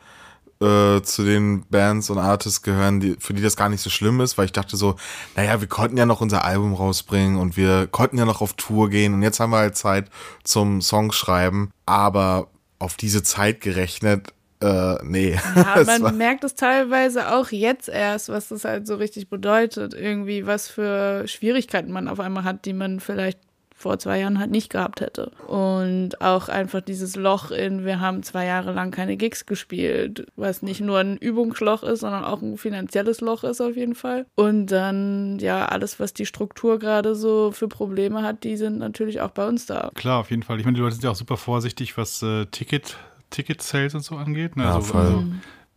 äh, 0.61 1.01
zu 1.01 1.23
den 1.23 1.65
Bands 1.69 2.09
und 2.09 2.17
Artists 2.17 2.61
gehören, 2.61 2.99
die, 2.99 3.15
für 3.19 3.33
die 3.33 3.41
das 3.41 3.57
gar 3.57 3.69
nicht 3.69 3.81
so 3.81 3.89
schlimm 3.89 4.21
ist, 4.21 4.37
weil 4.37 4.45
ich 4.45 4.51
dachte 4.51 4.77
so, 4.77 4.95
naja, 5.35 5.59
wir 5.59 5.67
konnten 5.67 5.97
ja 5.97 6.05
noch 6.05 6.21
unser 6.21 6.45
Album 6.45 6.73
rausbringen 6.73 7.37
und 7.37 7.57
wir 7.57 7.87
konnten 7.87 8.17
ja 8.17 8.25
noch 8.25 8.41
auf 8.41 8.53
Tour 8.53 8.89
gehen 8.89 9.13
und 9.13 9.21
jetzt 9.21 9.39
haben 9.39 9.51
wir 9.51 9.57
halt 9.57 9.75
Zeit 9.75 10.09
zum 10.43 10.81
Songschreiben, 10.81 11.71
aber 11.85 12.47
auf 12.79 12.95
diese 12.95 13.23
Zeit 13.23 13.61
gerechnet, 13.61 14.33
äh, 14.61 14.95
nee. 15.03 15.37
Ja, 15.55 15.83
man 15.99 16.17
merkt 16.17 16.43
es 16.43 16.55
teilweise 16.55 17.33
auch 17.33 17.51
jetzt 17.51 17.89
erst, 17.89 18.29
was 18.29 18.49
das 18.49 18.63
halt 18.63 18.87
so 18.87 18.95
richtig 18.95 19.29
bedeutet. 19.29 19.93
Irgendwie, 19.93 20.47
was 20.47 20.67
für 20.67 21.27
Schwierigkeiten 21.27 21.91
man 21.91 22.07
auf 22.07 22.19
einmal 22.19 22.43
hat, 22.43 22.65
die 22.65 22.73
man 22.73 22.99
vielleicht 22.99 23.39
vor 23.77 23.99
zwei 23.99 24.19
Jahren 24.19 24.39
halt 24.39 24.51
nicht 24.51 24.69
gehabt 24.69 25.01
hätte. 25.01 25.31
Und 25.47 26.21
auch 26.21 26.47
einfach 26.47 26.79
dieses 26.79 27.17
Loch 27.17 27.51
in, 27.51 27.85
wir 27.85 27.99
haben 27.99 28.23
zwei 28.23 28.45
Jahre 28.45 28.71
lang 28.71 28.89
keine 28.91 29.17
Gigs 29.17 29.45
gespielt, 29.45 30.25
was 30.37 30.61
nicht 30.61 30.79
nur 30.79 30.99
ein 30.99 31.17
Übungsloch 31.17 31.83
ist, 31.83 31.99
sondern 31.99 32.23
auch 32.23 32.41
ein 32.41 32.57
finanzielles 32.57 33.19
Loch 33.19 33.43
ist 33.43 33.59
auf 33.59 33.75
jeden 33.75 33.93
Fall. 33.93 34.25
Und 34.35 34.67
dann, 34.67 35.39
ja, 35.39 35.65
alles, 35.65 35.99
was 35.99 36.13
die 36.13 36.25
Struktur 36.25 36.79
gerade 36.79 37.15
so 37.15 37.51
für 37.51 37.67
Probleme 37.67 38.23
hat, 38.23 38.45
die 38.45 38.55
sind 38.55 38.79
natürlich 38.79 39.19
auch 39.19 39.31
bei 39.31 39.45
uns 39.45 39.65
da. 39.65 39.91
Klar, 39.93 40.21
auf 40.21 40.31
jeden 40.31 40.43
Fall. 40.43 40.57
Ich 40.57 40.65
meine, 40.65 40.75
die 40.75 40.81
Leute 40.81 40.95
sind 40.95 41.03
ja 41.03 41.11
auch 41.11 41.15
super 41.15 41.37
vorsichtig, 41.37 41.97
was 41.97 42.23
äh, 42.23 42.45
Ticket, 42.45 42.97
Ticket-Sales 43.29 43.93
und 43.93 44.01
so 44.01 44.15
angeht. 44.15 44.55
Ne? 44.55 44.63
Ja, 44.63 44.75
also, 44.75 44.93
voll. 44.93 45.01
also, 45.01 45.25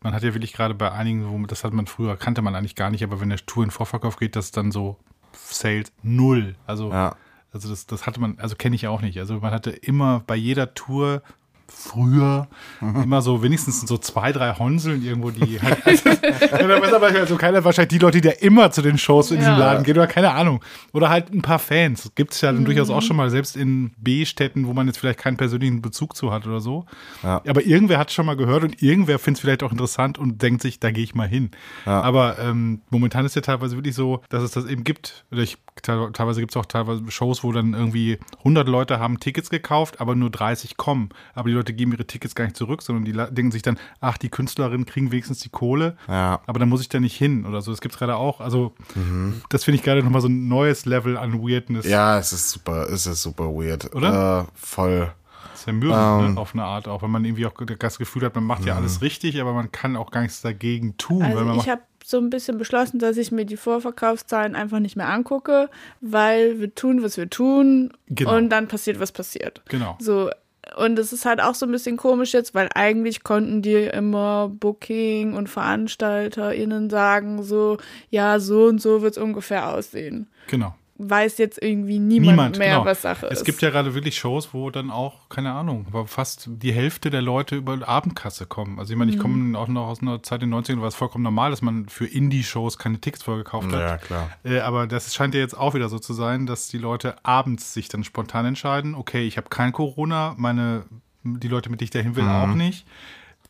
man 0.03 0.15
hat 0.15 0.23
ja 0.23 0.35
wirklich 0.35 0.53
gerade 0.53 0.75
bei 0.75 0.93
einigen, 0.93 1.29
wo, 1.29 1.47
das 1.47 1.65
hat 1.65 1.73
man 1.73 1.89
früher, 1.89 2.17
kannte 2.17 2.43
man 2.43 2.55
eigentlich 2.55 2.77
gar 2.77 2.91
nicht, 2.91 3.03
aber 3.03 3.21
wenn 3.21 3.31
der 3.31 3.39
Tour 3.39 3.65
in 3.65 3.73
Vorverkauf 3.73 4.19
geht, 4.19 4.37
das 4.37 4.53
dann 4.53 4.71
so 4.71 4.97
Sales 5.33 5.93
null. 6.03 6.55
Also, 6.65 6.91
ja. 6.91 7.17
Also 7.53 7.69
das, 7.69 7.87
das 7.87 8.07
hatte 8.07 8.21
man, 8.21 8.39
also 8.39 8.57
kenne 8.57 8.77
ich 8.77 8.87
auch 8.87 9.01
nicht. 9.01 9.19
Also 9.19 9.41
man 9.41 9.53
hatte 9.53 9.71
immer 9.71 10.23
bei 10.27 10.37
jeder 10.37 10.75
Tour 10.75 11.23
früher 11.71 12.49
immer 12.81 13.21
so 13.21 13.43
wenigstens 13.43 13.83
so 13.83 13.99
zwei, 13.99 14.33
drei 14.33 14.55
Honseln 14.55 15.05
irgendwo, 15.05 15.31
die 15.31 15.61
halt. 15.61 15.79
Da 16.51 16.97
aber 16.97 17.07
also 17.09 17.37
keiner 17.37 17.63
wahrscheinlich 17.65 17.91
die 17.91 17.99
Leute, 17.99 18.21
die 18.21 18.29
ja 18.29 18.35
immer 18.41 18.71
zu 18.71 18.83
den 18.83 18.97
Shows 18.97 19.31
in 19.31 19.39
diesem 19.39 19.53
Ja. 19.53 19.59
Laden 19.59 19.85
gehen 19.85 19.97
oder 19.97 20.07
keine 20.07 20.33
Ahnung. 20.33 20.63
Oder 20.93 21.09
halt 21.11 21.33
ein 21.33 21.43
paar 21.43 21.59
Fans. 21.59 22.11
Gibt 22.15 22.33
es 22.33 22.41
ja 22.41 22.53
dann 22.53 22.65
durchaus 22.65 22.91
auch 22.91 23.03
schon 23.03 23.17
mal, 23.17 23.31
selbst 23.31 23.57
in 23.57 23.93
B-Städten, 23.99 24.67
wo 24.67 24.73
man 24.73 24.87
jetzt 24.87 24.99
vielleicht 24.99 25.19
keinen 25.19 25.37
persönlichen 25.37 25.83
Bezug 25.83 26.17
zu 26.17 26.33
hat 26.33 26.47
oder 26.47 26.61
so. 26.61 26.87
Ja. 27.23 27.43
Aber 27.47 27.65
irgendwer 27.65 27.99
hat 27.99 28.09
es 28.09 28.15
schon 28.15 28.27
mal 28.27 28.37
gehört 28.37 28.63
und 28.65 28.83
irgendwer 28.83 29.19
findet 29.19 29.39
es 29.39 29.41
vielleicht 29.43 29.63
auch 29.63 29.73
interessant 29.73 30.19
und 30.19 30.41
denkt 30.43 30.63
sich, 30.63 30.81
da 30.81 30.91
gehe 30.91 31.05
ich 31.05 31.15
mal 31.15 31.29
hin. 31.29 31.51
Ja. 31.87 32.01
Aber 32.01 32.39
ähm, 32.39 32.81
momentan 32.91 33.27
ist 33.27 33.37
ja 33.37 33.43
teilweise 33.43 33.77
wirklich 33.77 33.95
so, 33.95 34.23
dass 34.31 34.43
es 34.43 34.53
das 34.53 34.65
eben 34.65 34.85
gibt. 34.85 35.25
Oder 35.31 35.43
ich, 35.43 35.59
teilweise 35.83 36.41
gibt 36.41 36.53
es 36.53 36.57
auch 36.57 36.67
teilweise 36.67 37.03
Shows, 37.11 37.43
wo 37.45 37.53
dann 37.53 37.75
irgendwie 37.75 38.19
100 38.39 38.69
Leute 38.69 38.99
haben 38.99 39.21
Tickets 39.21 39.51
gekauft, 39.51 40.01
aber 40.01 40.15
nur 40.15 40.31
30 40.31 40.77
kommen. 40.77 41.09
Aber 41.35 41.49
die 41.49 41.55
Leute 41.55 41.73
geben 41.73 41.93
ihre 41.93 42.07
Tickets 42.07 42.35
gar 42.35 42.45
nicht 42.45 42.57
zurück, 42.57 42.83
sondern 42.83 43.05
die 43.05 43.13
denken 43.13 43.51
sich 43.51 43.63
dann, 43.63 43.79
ach, 44.01 44.19
die 44.19 44.29
Künstlerinnen 44.29 44.87
kriegen 44.87 45.11
wenigstens 45.13 45.41
die 45.41 45.49
Kohle. 45.51 45.97
Ja. 46.09 46.41
Aber 46.47 46.59
dann 46.59 46.69
muss 46.69 46.81
ich 46.81 46.89
da 46.89 47.01
nicht 47.01 47.17
hin 47.17 47.47
oder 47.47 47.61
so. 47.63 47.71
Das 47.71 47.81
gibt 47.81 47.95
es 47.95 47.99
gerade 47.99 48.17
auch. 48.17 48.41
Also, 48.41 48.75
Mhm. 48.95 49.43
das 49.49 49.65
finde 49.65 49.77
ich 49.77 49.83
gerade 49.83 50.03
nochmal 50.03 50.21
so 50.21 50.29
ein 50.29 50.49
neues 50.49 50.87
Level 50.87 51.17
an 51.17 51.35
Weirdness. 51.43 51.87
Ja, 51.87 52.19
es 52.19 52.33
ist 52.33 52.51
super, 52.51 52.89
es 52.91 53.07
ist 53.07 53.23
super 53.23 53.45
weird. 53.47 53.95
Oder? 53.95 54.47
Äh, 54.49 54.53
voll. 54.55 55.13
Das 55.53 55.61
ist 55.61 55.67
ja 55.67 55.73
Ähm. 55.73 56.35
ne? 56.35 56.41
auf 56.41 56.55
eine 56.55 56.65
Art 56.65 56.87
auch, 56.87 57.03
wenn 57.03 57.11
man 57.11 57.25
irgendwie 57.25 57.45
auch 57.47 57.53
das 57.79 57.99
Gefühl 57.99 58.23
hat, 58.25 58.35
man 58.37 58.45
macht 58.45 58.65
ja 58.65 58.77
alles 58.77 59.03
richtig, 59.03 59.41
aber 59.41 59.53
man 59.53 59.73
kann 59.73 59.97
auch 59.97 60.11
gar 60.13 60.21
nichts 60.23 60.41
dagegen 60.41 60.97
tun. 60.99 61.23
Also 61.23 61.45
man 61.45 61.57
ich 61.59 61.69
habe 61.69 61.83
so 62.09 62.17
ein 62.19 62.31
bisschen 62.31 62.57
beschlossen, 62.57 62.99
dass 62.99 63.19
ich 63.19 63.31
mir 63.33 63.45
die 63.45 63.59
Vorverkaufszahlen 63.59 64.55
einfach 64.57 64.79
nicht 64.79 64.97
mehr 64.97 65.09
angucke, 65.11 65.69
weil 66.01 66.59
wir 66.59 66.75
tun, 66.75 67.03
was 67.03 67.19
wir 67.19 67.29
tun 67.29 67.93
Genau. 68.09 68.35
und 68.37 68.49
dann 68.49 68.67
passiert, 68.67 68.99
was 68.99 69.13
passiert. 69.13 69.61
genau. 69.69 69.97
So, 70.01 70.31
und 70.77 70.99
es 70.99 71.13
ist 71.13 71.25
halt 71.27 71.41
auch 71.43 71.55
so 71.55 71.67
ein 71.67 71.73
bisschen 71.73 71.97
komisch 71.99 72.33
jetzt, 72.33 72.55
weil 72.55 72.69
eigentlich 72.75 73.25
konnten 73.25 73.61
die 73.63 73.75
immer 73.75 74.49
Booking 74.49 75.35
und 75.35 75.49
VeranstalterInnen 75.49 76.89
sagen, 76.91 77.43
so, 77.43 77.77
ja, 78.11 78.39
so 78.41 78.65
und 78.67 78.81
so 78.81 79.03
wird 79.03 79.13
es 79.13 79.23
ungefähr 79.23 79.69
aussehen. 79.75 80.29
Genau. 80.49 80.75
Weiß 81.01 81.39
jetzt 81.39 81.63
irgendwie 81.63 82.01
niemand, 82.01 82.31
Niemand, 82.33 82.59
mehr, 82.59 82.71
genau. 82.75 82.85
was 82.85 83.03
Sache 83.03 83.27
ist. 83.27 83.39
Es 83.39 83.45
gibt 83.45 83.63
ja 83.63 83.71
gerade 83.71 83.95
wirklich 83.95 84.19
Shows, 84.19 84.49
wo 84.53 84.69
dann 84.71 84.91
auch, 84.91 85.29
keine 85.29 85.53
Ahnung, 85.53 85.87
aber 85.89 86.09
fast 86.09 86.49
die 86.51 86.73
Hälfte 86.73 87.09
der 87.11 87.23
Leute 87.23 87.55
über 87.55 87.87
Abendkasse 87.87 88.47
kommen. 88.47 88.81
Also 88.81 88.93
ich 88.95 88.99
meine, 88.99 89.13
ich 89.13 89.17
Mhm. 89.19 89.23
komme 89.23 89.59
auch 89.59 89.69
noch 89.69 89.87
aus 89.87 90.03
einer 90.03 90.21
Zeit 90.25 90.43
in 90.43 90.49
den 90.51 90.55
90ern, 90.55 90.81
war 90.81 90.89
es 90.89 90.97
vollkommen 90.97 91.23
normal, 91.23 91.53
dass 91.53 91.63
man 91.63 91.89
für 91.89 92.05
Indie-Shows 92.07 92.79
keine 92.79 93.01
Tickets 93.01 93.23
vorgekauft 93.23 93.73
hat. 93.73 93.81
Ja, 93.81 93.97
klar. 93.99 94.31
Äh, 94.45 94.59
aber 94.59 94.89
das 94.89 95.15
scheint 95.15 95.35
ja 95.37 95.41
jetzt 95.41 95.57
auch 95.57 95.75
wieder 95.75 95.89
so 95.89 96.01
zu 96.01 96.15
sein, 96.15 96.47
dass 96.47 96.67
die 96.67 96.79
Leute 96.79 97.15
abends 97.25 97.73
sich 97.75 97.89
dann 97.89 98.03
spontan 98.03 98.45
entscheiden, 98.47 98.97
okay, 98.97 99.25
ich 99.25 99.37
habe 99.37 99.49
kein 99.51 99.71
Corona, 99.73 100.35
meine, 100.37 100.85
die 101.23 101.47
Leute, 101.49 101.71
mit 101.71 101.81
denen 101.81 101.85
ich 101.87 101.91
da 101.91 102.01
hin 102.01 102.17
will, 102.17 102.25
auch 102.25 102.49
nicht. 102.49 102.85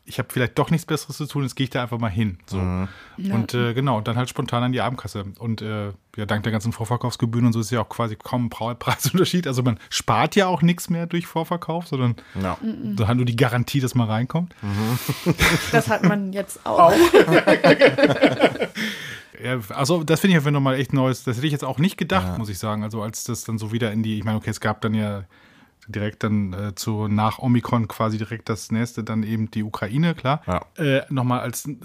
Ich 0.09 0.17
habe 0.17 0.27
vielleicht 0.31 0.57
doch 0.57 0.71
nichts 0.71 0.85
Besseres 0.87 1.17
zu 1.17 1.27
tun, 1.27 1.43
jetzt 1.43 1.55
gehe 1.55 1.65
ich 1.65 1.69
da 1.69 1.83
einfach 1.83 1.99
mal 1.99 2.09
hin. 2.09 2.39
So. 2.47 2.57
Und 2.57 3.53
äh, 3.53 3.75
genau, 3.75 3.99
und 3.99 4.07
dann 4.07 4.15
halt 4.17 4.27
spontan 4.27 4.63
an 4.63 4.71
die 4.71 4.81
Abendkasse. 4.81 5.23
Und 5.37 5.61
äh, 5.61 5.91
ja, 6.17 6.25
dank 6.25 6.41
der 6.43 6.51
ganzen 6.51 6.71
Vorverkaufsgebühren 6.71 7.45
und 7.45 7.53
so 7.53 7.59
ist 7.59 7.69
ja 7.69 7.81
auch 7.81 7.89
quasi 7.89 8.15
kaum 8.15 8.45
ein 8.47 8.49
Preisunterschied. 8.79 9.45
Also 9.45 9.61
man 9.61 9.79
spart 9.91 10.35
ja 10.35 10.47
auch 10.47 10.63
nichts 10.63 10.89
mehr 10.89 11.05
durch 11.05 11.27
Vorverkauf, 11.27 11.85
sondern 11.87 12.15
Ja. 12.41 12.57
so 12.97 13.07
hat 13.07 13.17
nur 13.17 13.25
die 13.25 13.35
Garantie, 13.35 13.79
dass 13.81 13.93
man 13.93 14.09
reinkommt. 14.09 14.55
das 15.71 15.87
hat 15.89 16.03
man 16.03 16.33
jetzt 16.33 16.59
auch. 16.65 16.91
Ja, 19.41 19.57
also 19.69 20.03
das 20.03 20.19
finde 20.19 20.33
ich 20.33 20.37
einfach 20.37 20.51
nochmal 20.51 20.75
echt 20.75 20.91
Neues. 20.91 21.23
Das 21.23 21.37
hätte 21.37 21.45
ich 21.47 21.53
jetzt 21.53 21.63
auch 21.63 21.77
nicht 21.77 21.97
gedacht, 21.97 22.37
muss 22.37 22.49
ich 22.49 22.57
sagen. 22.59 22.83
Also 22.83 23.01
als 23.01 23.23
das 23.23 23.45
dann 23.45 23.57
so 23.57 23.71
wieder 23.71 23.91
in 23.93 24.03
die, 24.03 24.17
ich 24.17 24.25
meine, 24.25 24.37
okay, 24.37 24.49
es 24.49 24.59
gab 24.59 24.81
dann 24.81 24.93
ja 24.93 25.23
direkt 25.89 26.23
dann 26.23 26.53
äh, 26.53 26.75
zu 26.75 27.07
nach 27.07 27.39
Omikron 27.39 27.87
quasi 27.87 28.17
direkt 28.17 28.47
das 28.47 28.71
nächste, 28.71 29.03
dann 29.03 29.23
eben 29.23 29.51
die 29.51 29.63
Ukraine, 29.63 30.15
klar. 30.15 30.41
Ja. 30.47 30.61
Äh, 30.77 31.01
nochmal 31.09 31.39
als 31.41 31.65
äh, 31.65 31.75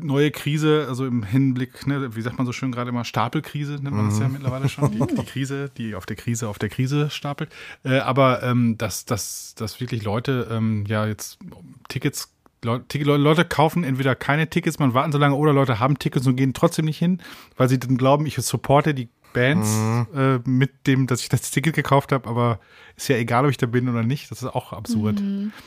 neue 0.00 0.30
Krise, 0.30 0.86
also 0.88 1.06
im 1.06 1.22
Hinblick, 1.22 1.86
ne, 1.86 2.14
wie 2.16 2.20
sagt 2.20 2.36
man 2.36 2.46
so 2.46 2.52
schön 2.52 2.72
gerade 2.72 2.90
immer, 2.90 3.04
Stapelkrise 3.04 3.74
nennt 3.74 3.96
man 3.96 4.08
das 4.08 4.18
ja 4.18 4.28
mittlerweile 4.28 4.68
schon, 4.68 4.90
die, 4.90 4.98
die 4.98 5.24
Krise, 5.24 5.70
die 5.76 5.94
auf 5.94 6.06
der 6.06 6.16
Krise 6.16 6.48
auf 6.48 6.58
der 6.58 6.68
Krise 6.68 7.10
stapelt. 7.10 7.50
Äh, 7.84 7.98
aber 7.98 8.42
ähm, 8.42 8.76
dass, 8.76 9.04
dass, 9.04 9.54
dass 9.56 9.80
wirklich 9.80 10.02
Leute 10.02 10.48
ähm, 10.50 10.84
ja 10.86 11.06
jetzt 11.06 11.38
Tickets 11.88 12.32
Leute, 12.64 12.86
Ticket- 12.88 13.06
Leute 13.06 13.44
kaufen 13.44 13.84
entweder 13.84 14.14
keine 14.14 14.48
Tickets, 14.48 14.78
man 14.78 14.94
warten 14.94 15.12
so 15.12 15.18
lange, 15.18 15.34
oder 15.34 15.52
Leute 15.52 15.80
haben 15.80 15.98
Tickets 15.98 16.26
und 16.26 16.36
gehen 16.36 16.54
trotzdem 16.54 16.86
nicht 16.86 16.98
hin, 16.98 17.20
weil 17.56 17.68
sie 17.68 17.78
dann 17.78 17.98
glauben, 17.98 18.24
ich 18.26 18.36
supporte 18.36 18.94
die 18.94 19.08
Bands 19.34 19.68
äh, 20.16 20.38
mit 20.48 20.86
dem, 20.86 21.06
dass 21.06 21.20
ich 21.20 21.28
das 21.28 21.50
Ticket 21.50 21.74
gekauft 21.74 22.10
habe, 22.12 22.26
aber 22.28 22.58
ist 22.96 23.08
ja 23.08 23.16
egal, 23.16 23.44
ob 23.44 23.50
ich 23.50 23.58
da 23.58 23.66
bin 23.66 23.88
oder 23.90 24.02
nicht. 24.02 24.30
Das 24.30 24.38
ist 24.42 24.48
auch 24.48 24.72
absurd. 24.72 25.20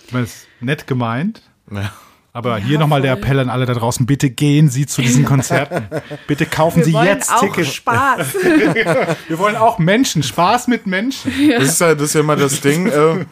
Ich 0.07 0.13
meine, 0.13 0.25
es 0.25 0.31
ist 0.35 0.47
nett 0.61 0.87
gemeint, 0.87 1.43
Ja. 1.71 1.91
aber 2.33 2.57
hier 2.57 2.79
nochmal 2.79 3.01
der. 3.03 3.13
Appell 3.13 3.39
an 3.39 3.49
alle 3.49 3.65
da 3.67 3.73
draußen, 3.75 4.05
bitte 4.07 4.29
gehen 4.31 4.69
Sie 4.69 4.85
zu 4.87 5.01
diesen 5.03 5.25
Konzerten. 5.33 5.87
bitte 6.25 6.45
kaufen 6.47 6.77
Wir 6.77 6.85
Sie 6.85 6.91
jetzt 6.93 7.31
auch 7.31 7.41
Tickets. 7.41 7.73
Spaß. 7.75 8.33
Wir 9.27 9.37
wollen 9.39 9.55
auch 9.55 9.77
Menschen, 9.77 10.23
Spaß 10.23 10.67
mit 10.67 10.87
Menschen. 10.87 11.31
Das 11.57 11.63
ist 11.65 11.81
ja, 11.81 11.93
das 11.93 12.03
ist 12.05 12.13
ja 12.15 12.21
immer 12.21 12.35
das 12.35 12.61
Ding. 12.61 12.87
Äh, 12.87 13.25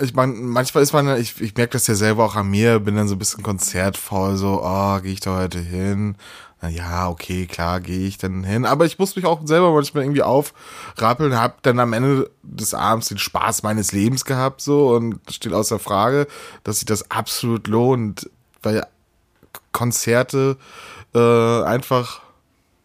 ich 0.00 0.14
meine, 0.14 0.32
manchmal 0.32 0.82
ist 0.82 0.92
man, 0.92 1.20
ich, 1.20 1.40
ich 1.40 1.54
merke 1.56 1.72
das 1.72 1.86
ja 1.88 1.94
selber 1.94 2.24
auch 2.24 2.36
an 2.36 2.48
mir, 2.48 2.78
bin 2.80 2.94
dann 2.96 3.08
so 3.08 3.16
ein 3.16 3.18
bisschen 3.18 3.42
konzertfaul, 3.42 4.36
so, 4.36 4.62
oh, 4.64 5.00
gehe 5.00 5.12
ich 5.12 5.20
da 5.20 5.36
heute 5.38 5.58
hin? 5.58 6.16
Ja, 6.68 7.08
okay, 7.08 7.46
klar, 7.46 7.80
gehe 7.80 8.06
ich 8.06 8.18
dann 8.18 8.44
hin. 8.44 8.64
Aber 8.64 8.84
ich 8.86 8.98
muss 8.98 9.16
mich 9.16 9.24
auch 9.26 9.40
selber 9.44 9.72
manchmal 9.72 10.04
irgendwie 10.04 10.22
aufrappeln, 10.22 11.38
hab 11.38 11.62
dann 11.62 11.78
am 11.78 11.92
Ende 11.92 12.30
des 12.42 12.74
Abends 12.74 13.08
den 13.08 13.18
Spaß 13.18 13.62
meines 13.62 13.92
Lebens 13.92 14.24
gehabt, 14.24 14.60
so, 14.60 14.94
und 14.94 15.20
steht 15.30 15.52
außer 15.52 15.78
Frage, 15.78 16.26
dass 16.62 16.80
sich 16.80 16.86
das 16.86 17.10
absolut 17.10 17.68
lohnt, 17.68 18.30
weil 18.62 18.86
Konzerte 19.72 20.56
äh, 21.14 21.62
einfach 21.64 22.20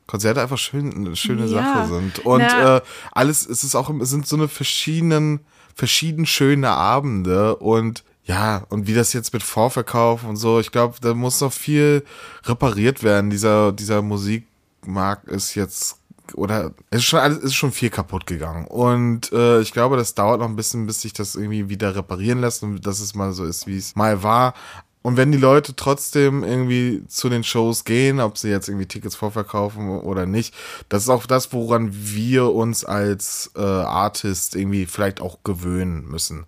Konzerte 0.07 0.41
einfach 0.41 0.57
schön, 0.57 0.91
eine 0.91 1.15
schöne 1.15 1.45
Ja. 1.45 1.47
Sache 1.47 1.87
sind. 1.87 2.19
Und 2.25 2.41
äh, 2.41 2.81
alles, 3.11 3.47
es 3.47 3.63
ist 3.63 3.75
auch, 3.75 3.91
es 4.01 4.09
sind 4.09 4.27
so 4.27 4.35
eine 4.35 4.47
verschiedenen, 4.47 5.41
verschieden 5.75 6.25
schöne 6.25 6.69
Abende 6.71 7.55
und 7.57 8.03
ja, 8.29 8.63
und 8.69 8.85
wie 8.85 8.93
das 8.93 9.11
jetzt 9.13 9.33
mit 9.33 9.41
Vorverkauf 9.41 10.23
und 10.23 10.37
so, 10.37 10.59
ich 10.59 10.71
glaube, 10.71 10.97
da 11.01 11.15
muss 11.15 11.41
noch 11.41 11.51
viel 11.51 12.05
repariert 12.43 13.01
werden. 13.01 13.31
Dieser, 13.31 13.71
dieser 13.71 14.03
Musikmarkt 14.03 15.27
ist 15.27 15.55
jetzt 15.55 15.97
oder 16.35 16.71
es 16.91 16.99
ist 16.99 17.05
schon 17.05 17.19
alles 17.21 17.39
ist 17.39 17.55
schon 17.55 17.71
viel 17.71 17.89
kaputt 17.89 18.27
gegangen 18.27 18.67
und 18.67 19.31
äh, 19.31 19.61
ich 19.61 19.73
glaube, 19.73 19.97
das 19.97 20.13
dauert 20.13 20.41
noch 20.41 20.47
ein 20.47 20.55
bisschen, 20.55 20.85
bis 20.85 21.01
sich 21.01 21.11
das 21.11 21.33
irgendwie 21.33 21.69
wieder 21.69 21.95
reparieren 21.95 22.39
lässt 22.39 22.61
und 22.61 22.85
dass 22.85 22.99
es 22.99 23.15
mal 23.15 23.33
so 23.33 23.45
ist, 23.45 23.65
wie 23.65 23.77
es 23.77 23.95
mal 23.95 24.21
war. 24.21 24.53
Und 25.01 25.17
wenn 25.17 25.31
die 25.31 25.39
Leute 25.39 25.75
trotzdem 25.75 26.43
irgendwie 26.43 27.03
zu 27.07 27.29
den 27.29 27.43
Shows 27.43 27.83
gehen, 27.83 28.19
ob 28.19 28.37
sie 28.37 28.49
jetzt 28.49 28.67
irgendwie 28.67 28.85
Tickets 28.85 29.15
vorverkaufen 29.15 29.89
oder 29.89 30.27
nicht, 30.27 30.53
das 30.87 31.03
ist 31.03 31.09
auch 31.09 31.25
das, 31.25 31.51
woran 31.51 31.89
wir 31.91 32.53
uns 32.53 32.85
als 32.85 33.49
äh, 33.55 33.61
Artist 33.61 34.55
irgendwie 34.55 34.85
vielleicht 34.85 35.19
auch 35.19 35.39
gewöhnen 35.43 36.05
müssen, 36.07 36.45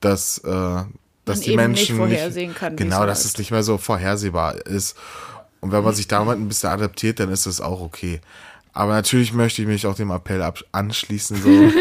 dass 0.00 0.38
äh, 0.38 0.84
dass 1.28 1.38
Man 1.38 1.44
die 1.44 1.50
eben 1.50 1.56
Menschen 1.56 1.96
nicht 1.96 2.06
vorhersehen 2.08 2.54
kann, 2.54 2.72
wie 2.72 2.76
genau, 2.76 3.06
dass 3.06 3.24
es 3.24 3.36
nicht 3.38 3.50
mehr 3.50 3.62
so 3.62 3.78
vorhersehbar 3.78 4.66
ist. 4.66 4.96
Und 5.60 5.72
wenn 5.72 5.82
man 5.82 5.94
sich 5.94 6.08
damit 6.08 6.38
ein 6.38 6.48
bisschen 6.48 6.70
adaptiert, 6.70 7.20
dann 7.20 7.30
ist 7.30 7.46
das 7.46 7.60
auch 7.60 7.80
okay. 7.80 8.20
Aber 8.72 8.92
natürlich 8.92 9.32
möchte 9.32 9.62
ich 9.62 9.66
mich 9.66 9.86
auch 9.88 9.96
dem 9.96 10.12
Appell 10.12 10.40
anschließen. 10.70 11.42
So. 11.42 11.48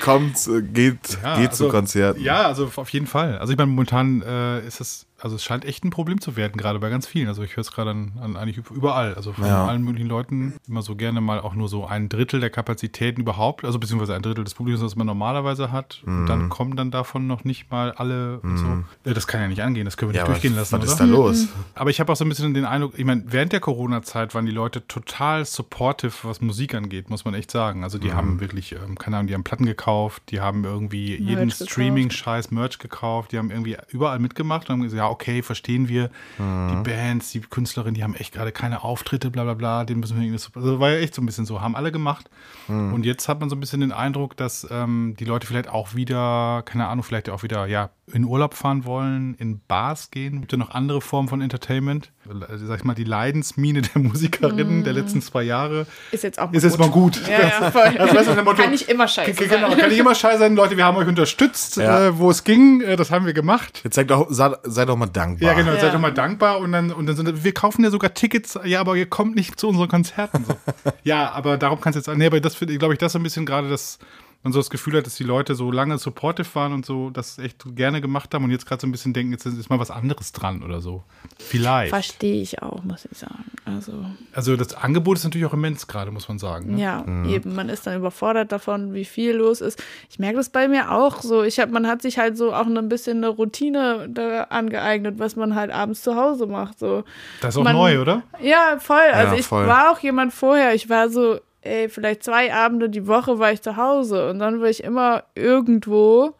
Kommt, 0.00 0.48
geht, 0.72 1.18
Ja, 1.22 1.36
geht 1.36 1.50
also, 1.50 1.66
zu 1.66 1.70
Konzerten. 1.70 2.22
Ja, 2.22 2.46
also 2.46 2.70
auf 2.74 2.88
jeden 2.90 3.06
Fall. 3.06 3.36
Also 3.36 3.52
ich 3.52 3.58
meine, 3.58 3.70
momentan 3.70 4.22
äh, 4.22 4.66
ist 4.66 4.80
es, 4.80 5.06
also 5.20 5.36
es 5.36 5.44
scheint 5.44 5.64
echt 5.64 5.84
ein 5.84 5.90
Problem 5.90 6.20
zu 6.20 6.36
werden, 6.36 6.56
gerade 6.58 6.78
bei 6.78 6.90
ganz 6.90 7.06
vielen. 7.06 7.28
Also 7.28 7.42
ich 7.42 7.56
höre 7.56 7.62
es 7.62 7.72
gerade 7.72 7.90
an, 7.90 8.12
an 8.20 8.36
eigentlich 8.36 8.58
überall. 8.70 9.14
Also 9.14 9.32
von 9.32 9.46
Ja. 9.46 9.64
allen 9.66 9.82
möglichen 9.82 10.08
Leuten 10.08 10.54
immer 10.68 10.82
so 10.82 10.94
gerne 10.96 11.20
mal 11.20 11.40
auch 11.40 11.54
nur 11.54 11.68
so 11.68 11.86
ein 11.86 12.08
Drittel 12.08 12.40
der 12.40 12.50
Kapazitäten 12.50 13.20
überhaupt, 13.22 13.64
also 13.64 13.78
beziehungsweise 13.78 14.14
ein 14.14 14.22
Drittel 14.22 14.44
des 14.44 14.54
Publikums, 14.54 14.82
das 14.82 14.96
man 14.96 15.06
normalerweise 15.06 15.72
hat. 15.72 16.02
Und 16.04 16.22
Mhm. 16.22 16.26
dann 16.26 16.48
kommen 16.48 16.76
dann 16.76 16.90
davon 16.90 17.26
noch 17.26 17.44
nicht 17.44 17.70
mal 17.70 17.92
alle 17.92 18.40
und 18.40 18.58
so. 18.58 18.84
Das 19.04 19.26
kann 19.26 19.40
ja 19.40 19.48
nicht 19.48 19.62
angehen, 19.62 19.84
das 19.86 19.96
können 19.96 20.12
wir 20.12 20.16
Ja, 20.16 20.22
nicht 20.24 20.32
durchgehen 20.32 20.54
lassen, 20.54 20.72
was 20.74 20.82
oder? 20.82 20.92
ist 20.92 20.98
da 21.00 21.04
los? 21.04 21.48
Aber 21.74 21.90
ich 21.90 21.98
habe 22.00 22.12
auch 22.12 22.16
so 22.16 22.24
ein 22.24 22.28
bisschen 22.28 22.52
den 22.54 22.64
Eindruck, 22.66 22.98
ich 22.98 23.04
meine, 23.04 23.24
während 23.26 23.52
der 23.52 23.60
Corona-Zeit 23.60 24.34
waren 24.34 24.44
die 24.46 24.52
Leute 24.52 24.86
total 24.86 25.44
supportive, 25.44 26.12
was 26.24 26.40
Musik 26.40 26.74
angeht, 26.74 27.08
muss 27.10 27.24
man 27.24 27.34
echt 27.34 27.50
sagen. 27.50 27.84
Also 27.84 27.98
die 27.98 28.12
haben 28.12 28.38
wirklich, 28.40 28.72
ähm, 28.72 28.98
keine 28.98 29.16
Ahnung, 29.16 29.28
die 29.28 29.34
haben 29.34 29.44
Platten 29.44 29.64
gekauft, 29.66 30.22
die 30.30 30.40
haben 30.40 30.64
irgendwie 30.64 31.16
jeden 31.16 31.48
gekauft. 31.48 31.70
Streaming-Scheiß, 31.70 32.50
Merch 32.50 32.78
gekauft, 32.78 33.32
die 33.32 33.38
haben 33.38 33.50
irgendwie 33.50 33.76
überall 33.88 34.18
mitgemacht 34.18 34.68
und 34.68 34.74
haben 34.74 34.82
gesagt, 34.82 35.05
ja, 35.06 35.10
okay, 35.12 35.42
verstehen 35.42 35.88
wir. 35.88 36.10
Die 36.38 36.82
Bands, 36.82 37.30
die 37.30 37.40
Künstlerinnen, 37.40 37.94
die 37.94 38.02
haben 38.02 38.14
echt 38.14 38.34
gerade 38.34 38.52
keine 38.52 38.82
Auftritte, 38.82 39.30
bla 39.30 39.44
bla 39.44 39.54
bla, 39.54 39.84
den 39.84 40.00
müssen 40.00 40.16
wir 40.16 40.24
irgendwie 40.24 40.38
so, 40.38 40.50
also 40.54 40.80
war 40.80 40.90
ja 40.90 40.98
echt 40.98 41.14
so 41.14 41.22
ein 41.22 41.26
bisschen 41.26 41.46
so, 41.46 41.60
haben 41.60 41.76
alle 41.76 41.92
gemacht. 41.92 42.28
Und 42.68 43.06
jetzt 43.06 43.28
hat 43.28 43.40
man 43.40 43.48
so 43.48 43.56
ein 43.56 43.60
bisschen 43.60 43.80
den 43.80 43.92
Eindruck, 43.92 44.36
dass 44.36 44.66
ähm, 44.70 45.14
die 45.18 45.24
Leute 45.24 45.46
vielleicht 45.46 45.68
auch 45.68 45.94
wieder, 45.94 46.62
keine 46.64 46.88
Ahnung, 46.88 47.04
vielleicht 47.04 47.30
auch 47.30 47.42
wieder, 47.42 47.66
ja, 47.66 47.90
in 48.12 48.24
Urlaub 48.24 48.54
fahren 48.54 48.84
wollen, 48.84 49.34
in 49.34 49.60
Bars 49.66 50.10
gehen. 50.10 50.40
Gibt 50.40 50.52
ja 50.52 50.58
noch 50.58 50.70
andere 50.70 51.00
Formen 51.00 51.28
von 51.28 51.40
Entertainment. 51.40 52.12
Äh, 52.30 52.56
sag 52.58 52.78
ich 52.78 52.84
mal, 52.84 52.94
die 52.94 53.04
Leidensmine 53.04 53.82
der 53.82 54.02
Musikerinnen 54.02 54.84
der 54.84 54.92
letzten 54.92 55.22
zwei 55.22 55.42
Jahre 55.42 55.86
Ist 56.12 56.24
jetzt 56.24 56.38
auch 56.38 56.52
ist 56.52 56.62
jetzt 56.64 56.78
mal 56.78 56.90
gut. 56.90 57.20
Ja, 57.28 57.40
ja, 57.40 57.70
voll. 57.70 57.82
Also, 57.98 58.14
weißt 58.14 58.28
du, 58.28 58.42
Motto, 58.42 58.62
Kann 58.62 58.70
nicht 58.70 58.88
immer 58.88 59.08
scheiße 59.08 59.32
Genau, 59.46 59.68
sein. 59.70 59.78
kann 59.78 59.88
nicht 59.90 59.98
immer 59.98 60.14
scheiße 60.14 60.38
sein. 60.38 60.56
Leute, 60.56 60.76
wir 60.76 60.84
haben 60.84 60.96
euch 60.96 61.08
unterstützt, 61.08 61.76
Ja. 61.76 62.06
äh, 62.08 62.18
wo 62.18 62.30
es 62.30 62.44
ging. 62.44 62.80
Äh, 62.80 62.96
das 62.96 63.10
haben 63.10 63.26
wir 63.26 63.32
gemacht. 63.32 63.80
Jetzt 63.84 63.94
seid 63.96 64.10
doch, 64.10 64.26
sei, 64.30 64.52
sei 64.64 64.84
doch 64.84 64.96
mal 64.96 65.06
dankbar. 65.06 65.48
Ja, 65.50 65.54
genau, 65.56 65.72
Ja. 65.72 65.80
seid 65.80 65.94
doch 65.94 66.00
mal 66.00 66.12
dankbar 66.12 66.58
und 66.60 66.72
dann, 66.72 66.92
und 66.92 67.06
dann 67.06 67.16
sind 67.16 67.44
wir 67.44 67.52
kaufen 67.54 67.84
ja 67.84 67.90
sogar 67.90 68.14
Tickets, 68.14 68.58
ja, 68.64 68.80
aber 68.80 68.96
ihr 68.96 69.06
kommt 69.06 69.36
nicht 69.36 69.58
zu 69.58 69.68
unseren 69.68 69.88
Konzerten. 69.88 70.44
So. 70.46 70.56
ja, 71.04 71.30
aber 71.32 71.56
darum 71.56 71.80
kann 71.80 71.90
es 71.90 71.96
jetzt, 72.06 72.16
nee, 72.16 72.26
aber 72.26 72.40
das 72.40 72.54
finde 72.54 72.72
ich, 72.74 72.78
glaube 72.78 72.94
ich, 72.94 72.98
das 72.98 73.12
so 73.12 73.18
ein 73.18 73.22
bisschen 73.22 73.46
gerade, 73.46 73.68
dass 73.68 73.98
man 74.46 74.52
so 74.52 74.58
das 74.60 74.70
Gefühl 74.70 74.96
hat, 74.96 75.06
dass 75.06 75.16
die 75.16 75.24
Leute 75.24 75.54
so 75.54 75.70
lange 75.70 75.98
supportive 75.98 76.48
waren 76.54 76.72
und 76.72 76.86
so 76.86 77.10
das 77.10 77.38
echt 77.38 77.64
gerne 77.74 78.00
gemacht 78.00 78.32
haben 78.32 78.44
und 78.44 78.50
jetzt 78.50 78.64
gerade 78.66 78.80
so 78.80 78.86
ein 78.86 78.92
bisschen 78.92 79.12
denken, 79.12 79.32
jetzt 79.32 79.44
ist 79.44 79.68
mal 79.70 79.78
was 79.78 79.90
anderes 79.90 80.32
dran 80.32 80.62
oder 80.62 80.80
so. 80.80 81.02
Vielleicht. 81.38 81.90
Verstehe 81.90 82.40
ich 82.40 82.62
auch, 82.62 82.82
muss 82.84 83.04
ich 83.10 83.18
sagen. 83.18 83.44
Also, 83.64 83.92
Also 84.32 84.56
das 84.56 84.74
Angebot 84.74 85.16
ist 85.18 85.24
natürlich 85.24 85.46
auch 85.46 85.52
immens 85.52 85.86
gerade, 85.86 86.10
muss 86.10 86.28
man 86.28 86.38
sagen. 86.38 86.74
Ne? 86.76 86.80
ja, 86.82 87.04
eben, 87.28 87.54
man 87.54 87.68
ist 87.68 87.86
dann 87.86 87.96
überfordert 87.96 88.52
davon, 88.52 88.94
wie 88.94 89.04
viel 89.04 89.32
los 89.34 89.60
ist. 89.60 89.82
Ich 90.08 90.18
merke 90.18 90.36
das 90.36 90.48
bei 90.50 90.68
mir 90.68 90.92
auch 90.92 91.20
so. 91.22 91.42
Ich 91.42 91.58
hab, 91.58 91.70
man 91.70 91.86
hat 91.88 92.00
sich 92.02 92.18
halt 92.18 92.36
so 92.38 92.54
auch 92.54 92.66
ein 92.66 92.88
bisschen 92.88 93.18
eine 93.18 93.28
Routine 93.28 94.08
da 94.08 94.44
angeeignet, 94.44 95.18
was 95.18 95.34
man 95.36 95.54
halt 95.56 95.70
abends 95.72 96.02
zu 96.02 96.14
Hause 96.16 96.46
macht. 96.46 96.78
So. 96.78 97.02
Das 97.40 97.54
ist 97.54 97.58
auch 97.58 97.64
Man- 97.64 97.74
neu, 97.74 98.00
oder? 98.00 98.22
Ja, 98.40 98.78
voll. 98.78 98.96
Also 99.12 99.34
ich 99.34 99.46
voll. 99.46 99.66
war 99.66 99.90
auch 99.90 99.98
jemand 99.98 100.32
vorher. 100.32 100.74
Ich 100.74 100.88
war 100.88 101.08
so, 101.10 101.40
ey, 101.66 101.88
vielleicht 101.88 102.22
zwei 102.22 102.52
Abende 102.54 102.88
die 102.88 103.06
Woche 103.06 103.38
war 103.38 103.52
ich 103.52 103.62
zu 103.62 103.76
Hause 103.76 104.30
und 104.30 104.38
dann 104.38 104.60
war 104.60 104.68
ich 104.68 104.84
immer 104.84 105.24
irgendwo. 105.34 106.34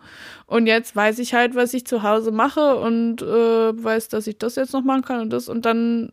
Und 0.47 0.67
jetzt 0.67 0.95
weiß 0.95 1.19
ich 1.19 1.35
halt, 1.35 1.55
was 1.55 1.75
ich 1.75 1.87
zu 1.87 2.03
Hause 2.03 2.31
mache 2.31 2.77
und 2.77 3.21
äh, 3.23 3.85
weiß, 3.85 4.09
dass 4.09 4.27
ich 4.27 4.39
das 4.39 4.57
jetzt 4.57 4.73
noch 4.73 4.85
machen 4.85 5.03
kann 5.03 5.21
und 5.21 5.31
das. 5.31 5.49
Und 5.49 5.67
dann 5.67 6.13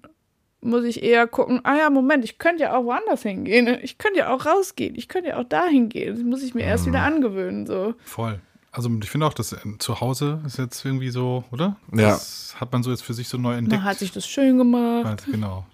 muss 0.62 0.86
ich 0.86 1.04
eher 1.04 1.28
gucken, 1.28 1.62
ah 1.64 1.76
ja, 1.76 1.90
Moment, 1.90 2.24
ich 2.26 2.40
könnte 2.40 2.64
ja 2.64 2.76
auch 2.76 2.86
woanders 2.86 3.22
hingehen. 3.22 3.68
Ich 3.82 3.98
könnte 3.98 4.20
ja 4.20 4.34
auch 4.34 4.46
rausgehen. 4.46 4.96
Ich 4.96 5.08
könnte 5.08 5.30
ja 5.30 5.38
auch 5.38 5.44
dahin 5.44 5.90
gehen. 5.90 6.16
Das 6.16 6.24
muss 6.24 6.42
ich 6.42 6.56
mir 6.56 6.64
erst 6.64 6.86
wieder 6.86 7.02
angewöhnen. 7.02 7.68
So. 7.68 7.94
Voll. 8.04 8.40
Also 8.72 8.90
ich 9.02 9.10
finde 9.10 9.28
auch, 9.28 9.34
das 9.34 9.54
äh, 9.54 9.58
zu 9.78 10.02
Hause 10.02 10.42
ist 10.48 10.58
jetzt 10.58 10.84
irgendwie 10.84 11.12
so, 11.12 11.44
oder? 11.52 11.76
Ja. 11.92 12.10
Das 12.10 12.56
hat 12.60 12.72
man 12.72 12.82
so 12.82 12.90
jetzt 12.90 13.04
für 13.04 13.14
sich 13.14 13.28
so 13.28 13.38
neu 13.38 13.54
entdeckt. 13.54 13.82
Man 13.82 13.90
hat 13.90 14.00
sich 14.00 14.12
das 14.12 14.26
schön 14.26 14.58
gemacht. 14.58 15.06
Also, 15.06 15.32
genau. 15.32 15.66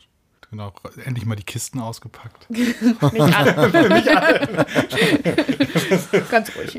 Genau. 0.51 0.73
Endlich 1.05 1.25
mal 1.27 1.35
die 1.35 1.43
Kisten 1.43 1.79
ausgepackt. 1.79 2.49
Nicht 2.49 2.75
alle. 3.35 4.65
Ganz 6.31 6.51
ruhig. 6.55 6.77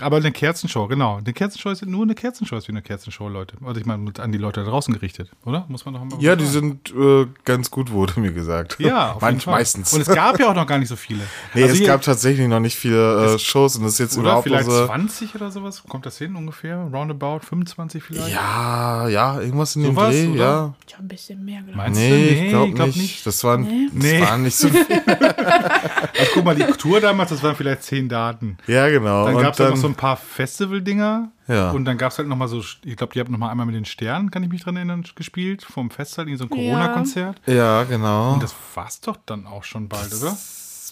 Aber 0.00 0.16
eine 0.18 0.32
Kerzenshow, 0.32 0.86
genau. 0.88 1.16
Eine 1.16 1.32
Kerzenshow 1.32 1.70
ist 1.70 1.84
nur 1.86 2.02
eine 2.02 2.14
Kerzenshow, 2.14 2.56
ist 2.56 2.68
wie 2.68 2.72
eine 2.72 2.82
Kerzenshow, 2.82 3.28
Leute. 3.28 3.56
Also 3.64 3.80
ich 3.80 3.86
meine, 3.86 4.12
an 4.18 4.32
die 4.32 4.38
Leute 4.38 4.62
da 4.64 4.70
draußen 4.70 4.92
gerichtet, 4.92 5.30
oder? 5.44 5.64
Muss 5.68 5.84
man 5.84 5.94
doch 5.94 6.04
mal 6.04 6.20
Ja, 6.20 6.36
die 6.36 6.44
sagen. 6.46 6.80
sind 6.84 6.94
äh, 6.94 7.26
ganz 7.44 7.70
gut, 7.70 7.90
wurde 7.90 8.20
mir 8.20 8.32
gesagt. 8.32 8.76
Ja, 8.78 9.12
auf 9.12 9.22
jeden 9.22 9.24
Manch, 9.24 9.44
Fall. 9.44 9.54
meistens. 9.54 9.92
Und 9.92 10.02
es 10.02 10.08
gab 10.08 10.38
ja 10.38 10.50
auch 10.50 10.54
noch 10.54 10.66
gar 10.66 10.78
nicht 10.78 10.88
so 10.88 10.96
viele. 10.96 11.20
nee, 11.54 11.62
Also 11.62 11.72
es 11.74 11.78
hier- 11.78 11.86
gab 11.88 12.02
tatsächlich 12.02 12.46
noch 12.48 12.60
nicht 12.60 12.76
viele 12.76 13.34
äh, 13.34 13.38
Shows 13.38 13.76
und 13.76 13.84
das 13.84 13.94
ist 13.94 13.98
jetzt 14.00 14.14
oder 14.18 14.22
überhaupt 14.28 14.44
vielleicht 14.44 14.66
unsere. 14.68 14.86
20 14.86 15.34
oder 15.34 15.50
sowas. 15.50 15.82
Kommt 15.88 16.04
das 16.06 16.18
hin 16.18 16.36
ungefähr? 16.36 16.76
Roundabout 16.92 17.40
25 17.40 18.02
vielleicht? 18.02 18.32
Ja, 18.34 19.08
ja, 19.08 19.40
irgendwas 19.40 19.76
in 19.76 19.82
dem 19.84 19.94
Sowas, 19.94 20.10
Dreh, 20.14 20.28
oder? 20.28 20.38
ja. 20.44 20.74
Ich 20.86 20.94
habe 20.94 21.04
ein 21.04 21.08
bisschen 21.08 21.44
mehr 21.44 21.60
gedacht. 21.62 21.76
Meinst 21.76 22.00
du? 22.00 22.04
Nee, 22.04 22.44
ich 22.44 22.48
glaube 22.50 22.72
glaub 22.84 22.96
nicht. 22.96 23.26
Das 23.26 23.42
waren, 23.44 23.62
Nee. 23.62 23.88
das 23.92 24.02
Nee. 24.02 24.20
waren 24.22 24.42
nicht 24.42 24.56
so 24.56 24.68
viele. 24.70 25.06
Also 25.06 26.30
guck 26.34 26.44
mal, 26.44 26.54
die 26.54 26.64
Tour 26.64 27.00
damals, 27.00 27.30
das 27.30 27.42
waren 27.42 27.56
vielleicht 27.56 27.82
10 27.84 28.08
Daten. 28.08 28.56
Ja, 28.66 28.88
genau. 28.88 29.26
Dann 29.26 29.38
gab 29.38 29.54
es 29.54 29.60
halt 29.60 29.70
noch 29.70 29.76
so 29.76 29.88
ein 29.88 29.94
paar 29.94 30.16
Festival-Dinger. 30.16 31.30
Ja. 31.48 31.70
Und 31.72 31.84
dann 31.84 31.98
gab 31.98 32.12
es 32.12 32.18
halt 32.18 32.28
noch 32.28 32.36
mal 32.36 32.48
so, 32.48 32.60
ich 32.84 32.96
glaube, 32.96 33.12
die 33.14 33.20
haben 33.20 33.32
noch 33.32 33.38
mal 33.38 33.50
einmal 33.50 33.66
mit 33.66 33.74
den 33.74 33.84
Sternen, 33.84 34.30
kann 34.30 34.42
ich 34.44 34.48
mich 34.50 34.62
dran 34.62 34.76
erinnern, 34.76 35.04
gespielt. 35.14 35.62
Vom 35.64 35.90
Festival, 35.90 36.28
in 36.28 36.36
so 36.36 36.44
ein 36.44 36.50
Corona-Konzert. 36.50 37.40
ja, 37.46 37.82
genau. 37.84 38.34
Und 38.34 38.42
das 38.42 38.54
war's 38.74 39.00
doch 39.00 39.16
dann 39.26 39.46
auch 39.46 39.64
schon 39.64 39.88
bald, 39.88 40.12
oder? 40.14 40.36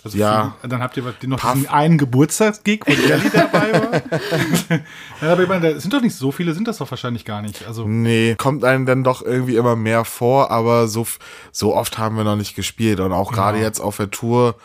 Also 0.05 0.17
Ja. 0.17 0.55
viel- 0.61 0.71
dann 0.71 0.83
habt 0.83 0.97
ihr 0.97 1.03
noch 1.27 1.39
Puff. 1.41 1.53
diesen 1.53 1.69
einen 1.69 1.99
Geburtstagsgig, 1.99 2.85
wo 2.87 2.93
Jelly 2.93 3.31
dabei 3.33 3.73
war. 3.73 3.93
ja, 5.23 5.33
aber 5.33 5.43
ich 5.43 5.49
meine, 5.49 5.75
da 5.75 5.81
sind 5.81 5.93
doch 5.93 6.01
nicht 6.01 6.15
so 6.17 6.33
viele, 6.33 6.55
sind 6.55 6.67
das 6.69 6.79
doch 6.79 6.91
wahrscheinlich 6.91 7.25
gar 7.25 7.43
nicht. 7.43 7.67
Also, 7.67 7.87
Nee, 7.87 8.35
kommt 8.37 8.65
einem 8.65 8.87
dann 8.87 9.05
doch 9.05 9.21
irgendwie 9.23 9.57
immer 9.57 9.77
mehr 9.77 10.05
vor, 10.05 10.51
aber 10.51 10.89
so, 10.89 11.07
so 11.53 11.75
oft 11.77 11.99
haben 11.99 12.17
wir 12.17 12.25
noch 12.25 12.37
nicht 12.37 12.55
gespielt. 12.57 13.01
Und 13.01 13.13
auch 13.13 13.33
gerade 13.33 13.59
Genau. 13.59 13.67
jetzt 13.67 13.81
auf 13.81 13.97
der 13.99 14.11
Tour, 14.11 14.57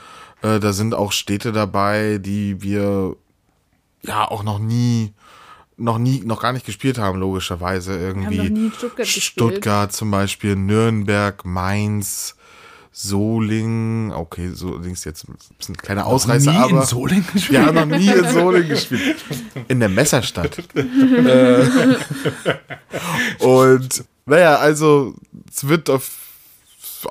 äh, 0.42 0.60
da 0.60 0.72
sind 0.74 0.94
auch 0.94 1.12
Städte 1.12 1.52
dabei, 1.52 2.18
die 2.20 2.62
wir 2.62 3.16
ja 4.04 4.26
auch 4.30 4.44
noch 4.44 4.60
nie, 4.60 5.14
noch 5.78 5.98
nie, 5.98 6.22
noch 6.24 6.42
gar 6.42 6.54
nicht 6.54 6.66
gespielt 6.66 6.98
haben, 6.98 7.20
logischerweise. 7.20 7.98
Irgendwie 7.98 8.38
noch 8.38 8.44
nie 8.46 8.66
in 8.68 8.72
Stuttgart 8.72 9.06
gespielt. 9.06 9.24
Stuttgart 9.24 9.92
zum 9.92 10.12
Beispiel, 10.12 10.56
Nürnberg, 10.56 11.44
Mainz, 11.44 12.36
Solingen, 12.98 14.14
okay, 14.14 14.52
Solingen 14.54 14.94
ist 14.94 15.04
jetzt 15.04 15.28
ein 15.28 15.36
bisschen 15.58 15.76
ein 15.76 15.78
kleiner 15.78 16.06
Ausreißer, 16.06 16.50
nie 16.50 16.58
aber 16.58 16.80
in 16.80 16.82
Solingen 16.84 17.28
gespielt. 17.34 17.52
wir 17.52 17.66
haben 17.66 17.76
noch 17.90 17.98
nie 17.98 18.08
in 18.08 18.30
Solingen 18.30 18.70
gespielt. 18.70 19.18
In 19.68 19.82
der 19.82 19.90
Messerstadt. 19.90 20.58
äh, 20.76 21.66
und 23.44 24.06
naja, 24.26 24.56
also 24.56 25.14
es 25.54 25.68
wird 25.68 25.90
auf, 25.90 26.10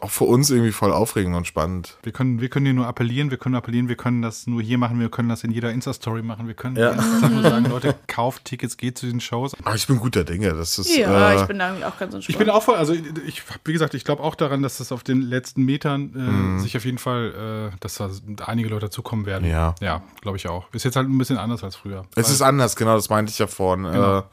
auch 0.03 0.11
für 0.11 0.25
uns 0.25 0.51
irgendwie 0.51 0.73
voll 0.73 0.93
aufregend 0.93 1.37
und 1.37 1.47
spannend. 1.47 1.97
Wir 2.03 2.13
können, 2.13 2.41
wir 2.41 2.49
können 2.49 2.67
hier 2.67 2.75
nur 2.75 2.87
appellieren, 2.87 3.31
wir 3.31 3.39
können 3.39 3.55
appellieren, 3.55 3.89
wir 3.89 3.97
können 3.97 4.23
das 4.23 4.47
nur 4.47 4.63
hier 4.63 4.79
machen, 4.79 4.99
wir 5.01 5.09
können 5.09 5.29
das 5.29 5.45
in 5.45 5.51
jeder 5.51 5.71
Insta-Story 5.73 6.23
machen, 6.23 6.47
wir 6.47 6.55
können 6.55 6.77
Ja. 6.77 6.95
nur 7.29 7.43
sagen, 7.43 7.67
Leute, 7.67 7.95
kauft 8.07 8.45
Tickets, 8.45 8.77
geht 8.77 8.99
zu 8.99 9.07
den 9.07 9.21
Shows. 9.21 9.55
Aber 9.65 9.75
ich 9.75 9.87
bin 9.87 9.99
guter 9.99 10.25
Dinge. 10.25 10.55
Das 10.55 10.79
ist 10.79 10.97
Ja, 10.97 11.33
äh, 11.33 11.37
ich 11.41 11.47
bin 11.47 11.59
da 11.59 11.73
auch 11.75 11.99
ganz 11.99 12.15
entspannt. 12.15 12.29
Ich 12.29 12.39
bin 12.39 12.51
auch 12.51 12.63
voll, 12.63 12.77
also 12.77 12.93
ich, 12.93 13.43
wie 13.65 13.73
gesagt, 13.73 13.95
ich 13.95 14.05
glaube 14.05 14.23
auch 14.23 14.35
daran, 14.35 14.63
dass 14.63 14.79
das 14.79 14.93
auf 14.93 15.03
den 15.03 15.21
letzten 15.23 15.63
Metern 15.65 16.13
äh, 16.15 16.19
Mhm. 16.19 16.59
sich 16.61 16.77
auf 16.77 16.85
jeden 16.85 16.99
Fall, 16.99 17.71
äh, 17.73 17.77
dass 17.81 17.95
da 17.97 18.11
einige 18.47 18.69
Leute 18.69 18.87
dazukommen 18.87 19.27
werden. 19.27 19.49
Ja. 19.49 19.75
Ja, 19.81 20.03
glaube 20.21 20.37
ich 20.37 20.49
auch. 20.49 20.67
Ist 20.73 20.85
jetzt 20.85 20.97
halt 20.97 21.09
ein 21.09 21.19
bisschen 21.19 21.37
anders 21.39 21.63
als 21.65 21.77
früher. 21.77 22.05
Es 22.17 22.31
ist 22.31 22.43
anders, 22.43 22.77
genau, 22.77 22.95
das 22.97 23.09
meinte 23.11 23.31
ich 23.31 23.39
ja 23.39 23.47
vorhin. 23.47 23.85
Genau. 23.85 24.25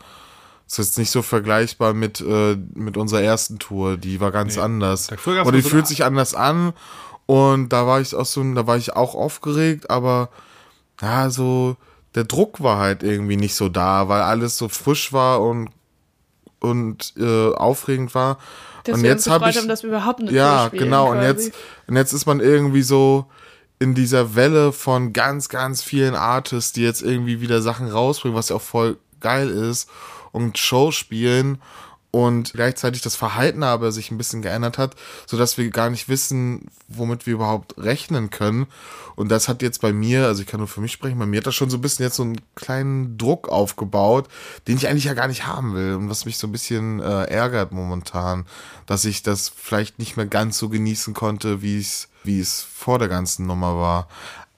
Ist 0.79 0.97
nicht 0.97 1.11
so 1.11 1.21
vergleichbar 1.21 1.93
mit, 1.93 2.21
äh, 2.21 2.55
mit 2.73 2.97
unserer 2.97 3.21
ersten 3.21 3.59
Tour. 3.59 3.97
Die 3.97 4.19
war 4.21 4.31
ganz 4.31 4.55
Nee. 4.55 4.61
anders. 4.61 5.09
Und 5.09 5.53
die 5.53 5.61
so 5.61 5.69
fühlt 5.69 5.87
sich 5.87 6.03
anders 6.05 6.33
an. 6.33 6.73
Und 7.25 7.69
da 7.69 7.87
war 7.87 8.01
ich 8.01 8.15
auch 8.15 8.25
so, 8.25 8.43
da 8.53 8.67
war 8.67 8.77
ich 8.77 8.93
auch 8.93 9.15
aufgeregt, 9.15 9.89
aber 9.89 10.29
ja, 11.01 11.29
so 11.29 11.77
der 12.15 12.25
Druck 12.25 12.61
war 12.61 12.77
halt 12.77 13.03
irgendwie 13.03 13.37
nicht 13.37 13.55
so 13.55 13.69
da, 13.69 14.09
weil 14.09 14.21
alles 14.21 14.57
so 14.57 14.67
frisch 14.69 15.13
war 15.13 15.41
und 15.41 15.69
und 16.59 17.13
äh, 17.17 17.53
aufregend 17.53 18.13
war. 18.13 18.37
dass 18.83 18.95
und 18.95 19.03
wir 19.03 19.09
jetzt 19.11 19.29
habe 19.29 19.49
ich 19.49 19.57
haben, 19.57 19.67
dass 19.67 19.83
wir 19.83 19.89
überhaupt 19.89 20.19
eine 20.21 20.31
ja, 20.31 20.67
genau. 20.69 21.11
Und 21.11 21.17
quasi. 21.19 21.27
jetzt, 21.45 21.55
und 21.87 21.95
jetzt 21.95 22.13
ist 22.13 22.25
man 22.25 22.39
irgendwie 22.39 22.83
so 22.83 23.25
in 23.79 23.95
dieser 23.95 24.35
Welle 24.35 24.71
von 24.71 25.11
ganz, 25.11 25.49
ganz 25.49 25.81
vielen 25.81 26.15
Artists, 26.15 26.73
die 26.73 26.83
jetzt 26.83 27.01
irgendwie 27.01 27.41
wieder 27.41 27.61
Sachen 27.61 27.87
rausbringen, 27.89 28.37
was 28.37 28.49
ja 28.49 28.57
auch 28.57 28.61
voll 28.61 28.97
geil 29.21 29.49
ist 29.49 29.89
und 30.31 30.57
Show 30.57 30.91
spielen 30.91 31.59
und 32.11 32.51
gleichzeitig 32.53 33.01
das 33.01 33.15
Verhalten 33.15 33.63
aber 33.63 33.91
sich 33.93 34.11
ein 34.11 34.17
bisschen 34.17 34.41
geändert 34.41 34.77
hat, 34.77 34.95
sodass 35.25 35.57
wir 35.57 35.69
gar 35.69 35.89
nicht 35.89 36.09
wissen, 36.09 36.67
womit 36.89 37.25
wir 37.25 37.33
überhaupt 37.35 37.77
rechnen 37.77 38.29
können. 38.29 38.67
Und 39.15 39.29
das 39.29 39.47
hat 39.47 39.61
jetzt 39.61 39.81
bei 39.81 39.93
mir, 39.93 40.25
also 40.25 40.41
ich 40.41 40.47
kann 40.47 40.59
nur 40.59 40.67
für 40.67 40.81
mich 40.81 40.91
sprechen, 40.91 41.19
bei 41.19 41.25
mir 41.25 41.37
hat 41.37 41.47
das 41.47 41.55
schon 41.55 41.69
so 41.69 41.77
ein 41.77 41.81
bisschen 41.81 42.03
jetzt 42.03 42.17
so 42.17 42.23
einen 42.23 42.41
kleinen 42.55 43.17
Druck 43.17 43.47
aufgebaut, 43.47 44.27
den 44.67 44.75
ich 44.75 44.89
eigentlich 44.89 45.05
ja 45.05 45.13
gar 45.13 45.27
nicht 45.27 45.47
haben 45.47 45.73
will 45.73 45.95
und 45.95 46.09
was 46.09 46.25
mich 46.25 46.37
so 46.37 46.47
ein 46.47 46.51
bisschen 46.51 46.99
äh, 46.99 47.23
ärgert 47.25 47.71
momentan, 47.71 48.45
dass 48.85 49.05
ich 49.05 49.23
das 49.23 49.49
vielleicht 49.49 49.97
nicht 49.97 50.17
mehr 50.17 50.25
ganz 50.25 50.57
so 50.57 50.67
genießen 50.67 51.13
konnte, 51.13 51.61
wie 51.61 51.79
es 51.79 52.09
wie 52.23 52.39
es 52.39 52.61
vor 52.61 52.99
der 52.99 53.07
ganzen 53.07 53.47
Nummer 53.47 53.77
war. 53.77 54.07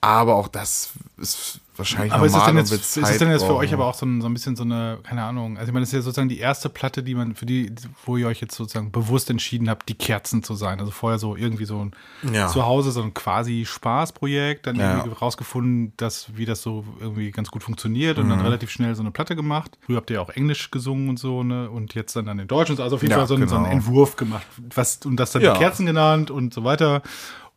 Aber 0.00 0.34
auch 0.34 0.48
das 0.48 0.90
ist 1.16 1.60
wahrscheinlich 1.76 2.12
Aber 2.12 2.26
ist 2.26 2.34
es 2.36 2.42
denn 2.44 2.56
und 2.56 2.70
jetzt, 2.70 2.72
ist 2.72 2.96
es 2.96 3.18
denn 3.18 3.30
jetzt 3.30 3.42
für 3.42 3.48
brauchen. 3.48 3.60
euch 3.64 3.72
aber 3.74 3.86
auch 3.86 3.94
so 3.94 4.06
ein, 4.06 4.20
so 4.20 4.28
ein 4.28 4.32
bisschen 4.34 4.56
so 4.56 4.62
eine, 4.64 4.98
keine 5.02 5.22
Ahnung, 5.22 5.56
also 5.58 5.68
ich 5.68 5.72
meine, 5.72 5.82
das 5.82 5.90
ist 5.90 5.94
ja 5.94 6.02
sozusagen 6.02 6.28
die 6.28 6.38
erste 6.38 6.68
Platte, 6.68 7.02
die 7.02 7.14
man, 7.14 7.34
für 7.34 7.46
die, 7.46 7.72
wo 8.04 8.16
ihr 8.16 8.26
euch 8.26 8.40
jetzt 8.40 8.54
sozusagen 8.54 8.90
bewusst 8.92 9.30
entschieden 9.30 9.68
habt, 9.68 9.88
die 9.88 9.94
Kerzen 9.94 10.42
zu 10.42 10.54
sein. 10.54 10.78
Also 10.80 10.90
vorher 10.92 11.18
so 11.18 11.36
irgendwie 11.36 11.64
so 11.64 11.84
ein 11.84 11.92
Ja. 12.32 12.48
zu 12.48 12.64
Hause 12.64 12.90
so 12.92 13.02
ein 13.02 13.12
quasi 13.14 13.64
Spaßprojekt, 13.66 14.66
dann 14.66 14.76
Ja. 14.76 14.96
irgendwie 14.98 15.16
rausgefunden, 15.18 15.92
dass, 15.96 16.36
wie 16.36 16.44
das 16.44 16.62
so 16.62 16.84
irgendwie 17.00 17.30
ganz 17.30 17.50
gut 17.50 17.62
funktioniert 17.62 18.18
und 18.18 18.28
dann 18.28 18.38
Mhm. 18.38 18.44
relativ 18.44 18.70
schnell 18.70 18.94
so 18.94 19.02
eine 19.02 19.10
Platte 19.10 19.36
gemacht. 19.36 19.78
Früher 19.80 19.96
habt 19.96 20.10
ihr 20.10 20.14
ja 20.16 20.20
auch 20.22 20.30
Englisch 20.30 20.70
gesungen 20.70 21.08
und 21.08 21.18
so, 21.18 21.42
ne? 21.42 21.70
Und 21.70 21.94
jetzt 21.94 22.16
dann 22.16 22.28
an 22.28 22.38
den 22.38 22.48
Deutschen, 22.48 22.78
also 22.80 22.96
auf 22.96 23.02
jeden 23.02 23.12
Ja, 23.12 23.18
Fall 23.18 23.26
so, 23.28 23.34
einen- 23.34 23.48
so 23.48 23.54
einen 23.56 23.64
genau. 23.64 23.76
Entwurf 23.76 24.16
gemacht, 24.16 24.46
was, 24.74 25.00
und 25.04 25.16
das 25.16 25.32
dann 25.32 25.42
die 25.42 25.48
Kerzen 25.48 25.86
genannt 25.86 26.30
und 26.30 26.52
so 26.54 26.64
weiter. 26.64 27.02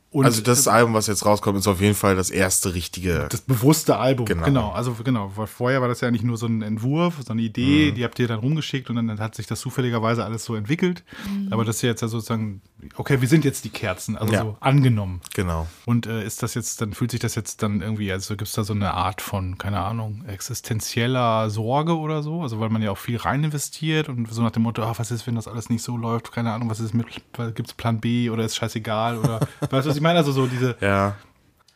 Und 0.10 0.26
Also 0.26 0.41
das 0.41 0.67
Album, 0.70 0.93
was 0.93 1.08
jetzt 1.08 1.26
rauskommt, 1.26 1.60
ist 1.60 1.67
auf 1.67 1.82
jeden 1.82 1.93
Fall 1.93 2.15
das 2.15 2.30
erste 2.30 2.74
richtige. 2.74 3.28
das 3.30 3.41
bewusste 3.41 3.98
Album. 3.98 4.26
Genau. 4.26 4.46
Genau. 4.46 4.72
Also 4.72 4.93
genau, 5.04 5.32
weil 5.36 5.48
vorher 5.48 5.82
war 5.82 5.89
das 5.89 6.00
ja 6.02 6.10
nicht 6.12 6.24
nur 6.24 6.38
so 6.38 6.46
ein 6.48 6.62
Entwurf, 6.62 7.15
so 7.26 7.34
eine 7.34 7.41
Mhm. 7.41 7.48
Idee, 7.48 7.91
die 7.91 8.04
habt 8.04 8.17
ihr 8.20 8.28
dann 8.28 8.39
rumgeschickt 8.39 8.89
und 8.89 8.96
dann 8.96 9.20
hat 9.20 9.36
sich 9.36 9.48
das 9.48 9.60
zufälligerweise 9.60 10.24
alles 10.24 10.46
so 10.46 10.56
entwickelt. 10.56 11.04
Mhm. 11.30 11.52
Aber 11.52 11.65
das 11.65 11.78
ist 11.78 11.82
ja 11.82 11.89
jetzt 11.89 12.02
ja 12.02 12.08
sozusagen, 12.08 12.62
okay, 12.96 13.20
wir 13.22 13.28
sind 13.28 13.43
jetzt 13.43 13.65
die 13.65 13.70
Kerzen, 13.70 14.17
also 14.17 14.34
Ja. 14.34 14.41
so 14.43 14.58
angenommen. 14.62 15.20
Genau. 15.36 15.67
Und 15.86 16.08
äh, 16.08 16.24
ist 16.26 16.41
das 16.41 16.54
jetzt, 16.54 16.80
dann 16.82 16.93
fühlt 16.93 17.12
sich 17.12 17.20
das 17.20 17.36
jetzt 17.36 17.62
dann 17.62 17.82
irgendwie, 17.82 18.12
also 18.12 18.36
gibt 18.38 18.48
es 18.48 18.54
da 18.54 18.63
so 18.63 18.74
eine 18.74 18.93
Art 18.93 19.22
von, 19.22 19.58
keine 19.58 19.82
Ahnung, 19.82 20.24
existenzieller 20.72 21.50
Sorge 21.50 21.98
oder 21.98 22.24
so? 22.24 22.41
Also 22.41 22.60
weil 22.60 22.70
man 22.70 22.82
ja 22.82 22.91
auch 22.91 22.98
viel 22.98 23.17
rein 23.17 23.43
investiert 23.43 24.10
und 24.10 24.32
so 24.32 24.41
nach 24.41 24.52
dem 24.52 24.63
Motto, 24.63 24.84
ach, 24.84 25.00
was 25.00 25.12
ist, 25.12 25.28
wenn 25.28 25.36
das 25.36 25.48
alles 25.48 25.70
nicht 25.70 25.84
so 25.84 25.98
läuft? 25.98 26.32
Keine 26.32 26.52
Ahnung, 26.54 26.70
was 26.70 26.80
ist 26.80 26.93
mit, 26.93 27.08
gibt 27.56 27.67
es 27.67 27.74
Plan 27.74 28.00
B 28.00 28.30
oder 28.30 28.43
ist 28.46 28.56
scheißegal? 28.56 29.17
Oder 29.17 29.39
weißt 29.70 29.88
du, 29.88 29.96
was 29.97 30.01
ich 30.01 30.03
meine? 30.03 30.19
Also 30.19 30.31
so 30.31 30.45
diese, 30.45 30.75
Ja. 30.79 31.15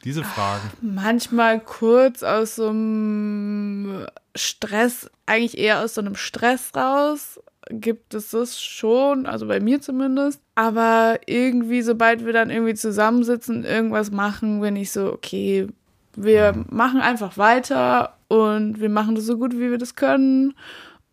diese 0.04 0.24
Fragen. 0.24 0.70
Manchmal 0.82 1.60
kurz 1.60 2.22
aus 2.22 2.56
so 2.56 2.70
einem 2.70 4.06
Stress, 4.36 5.10
eigentlich 5.26 5.58
eher 5.58 5.80
aus 5.80 5.96
so 5.96 6.02
einem 6.02 6.16
Stress 6.16 6.72
raus, 6.76 7.40
gibt 7.72 8.14
es 8.14 8.30
das 8.30 8.62
schon, 8.62 9.26
also 9.26 9.48
bei 9.48 9.60
mir 9.60 9.82
zumindest. 9.82 10.40
Aber 10.54 11.20
irgendwie, 11.26 11.82
sobald 11.82 12.24
wir 12.26 12.34
dann 12.34 12.52
irgendwie 12.52 12.76
zusammensitzen 12.76 13.58
und 13.58 13.66
irgendwas 13.66 14.12
machen, 14.12 14.62
bin 14.62 14.76
ich 14.76 14.92
so, 14.92 15.12
okay, 15.12 15.68
wir 16.16 16.54
machen 16.70 17.00
einfach 17.02 17.38
weiter 17.38 18.18
und 18.28 18.80
wir 18.82 18.90
machen 18.90 19.16
das 19.16 19.26
so 19.26 19.38
gut, 19.38 19.54
wie 19.54 19.72
wir 19.72 19.78
das 19.80 19.96
können 19.96 20.54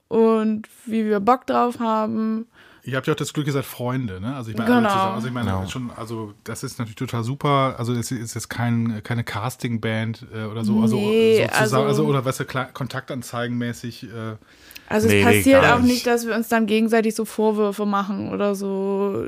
und 0.09 0.69
wie 0.85 1.07
wir 1.07 1.21
Bock 1.21 1.47
drauf 1.47 1.79
haben. 1.81 2.47
Ihr 2.89 2.97
habt 2.97 3.07
ja 3.07 3.13
auch 3.13 3.19
das 3.19 3.35
Glück, 3.35 3.47
ihr 3.47 3.53
seid 3.53 3.67
Freunde, 3.67 4.19
ne? 4.19 4.35
Also 4.35 4.51
ich 4.51 4.57
meine, 4.57 4.71
Genau. 4.75 4.89
zusammen, 4.89 5.15
also 5.17 5.27
ich 5.29 5.35
meine 5.35 5.51
Genau. 5.51 5.67
schon, 5.69 5.91
also 5.95 6.33
das 6.45 6.63
ist 6.63 6.79
natürlich 6.79 6.97
total 6.97 7.23
super. 7.23 7.75
Also 7.79 7.93
es 7.93 8.11
ist 8.11 8.35
jetzt 8.35 8.49
kein, 8.49 9.03
keine 9.05 9.25
Casting-Band 9.25 10.27
äh, 10.35 10.45
oder 10.45 10.65
so, 10.65 10.81
also, 10.81 10.97
Nee, 10.97 11.43
so 11.43 11.43
zusammen, 11.49 11.61
also, 11.61 11.83
also- 11.83 12.05
oder 12.07 12.25
weißt 12.25 12.41
du, 12.41 12.45
Kontaktanzeigenmäßig. 12.73 14.05
Äh, 14.05 14.37
Also 14.89 15.07
Nee, 15.09 15.21
es 15.21 15.27
nee, 15.27 15.37
passiert 15.37 15.63
gar 15.63 15.75
auch 15.77 15.81
nicht. 15.81 15.89
nicht, 15.93 16.07
dass 16.07 16.27
wir 16.27 16.35
uns 16.35 16.49
dann 16.49 16.65
gegenseitig 16.67 17.15
so 17.15 17.27
Vorwürfe 17.27 17.85
machen 17.85 18.33
oder 18.33 18.55
so. 18.55 19.27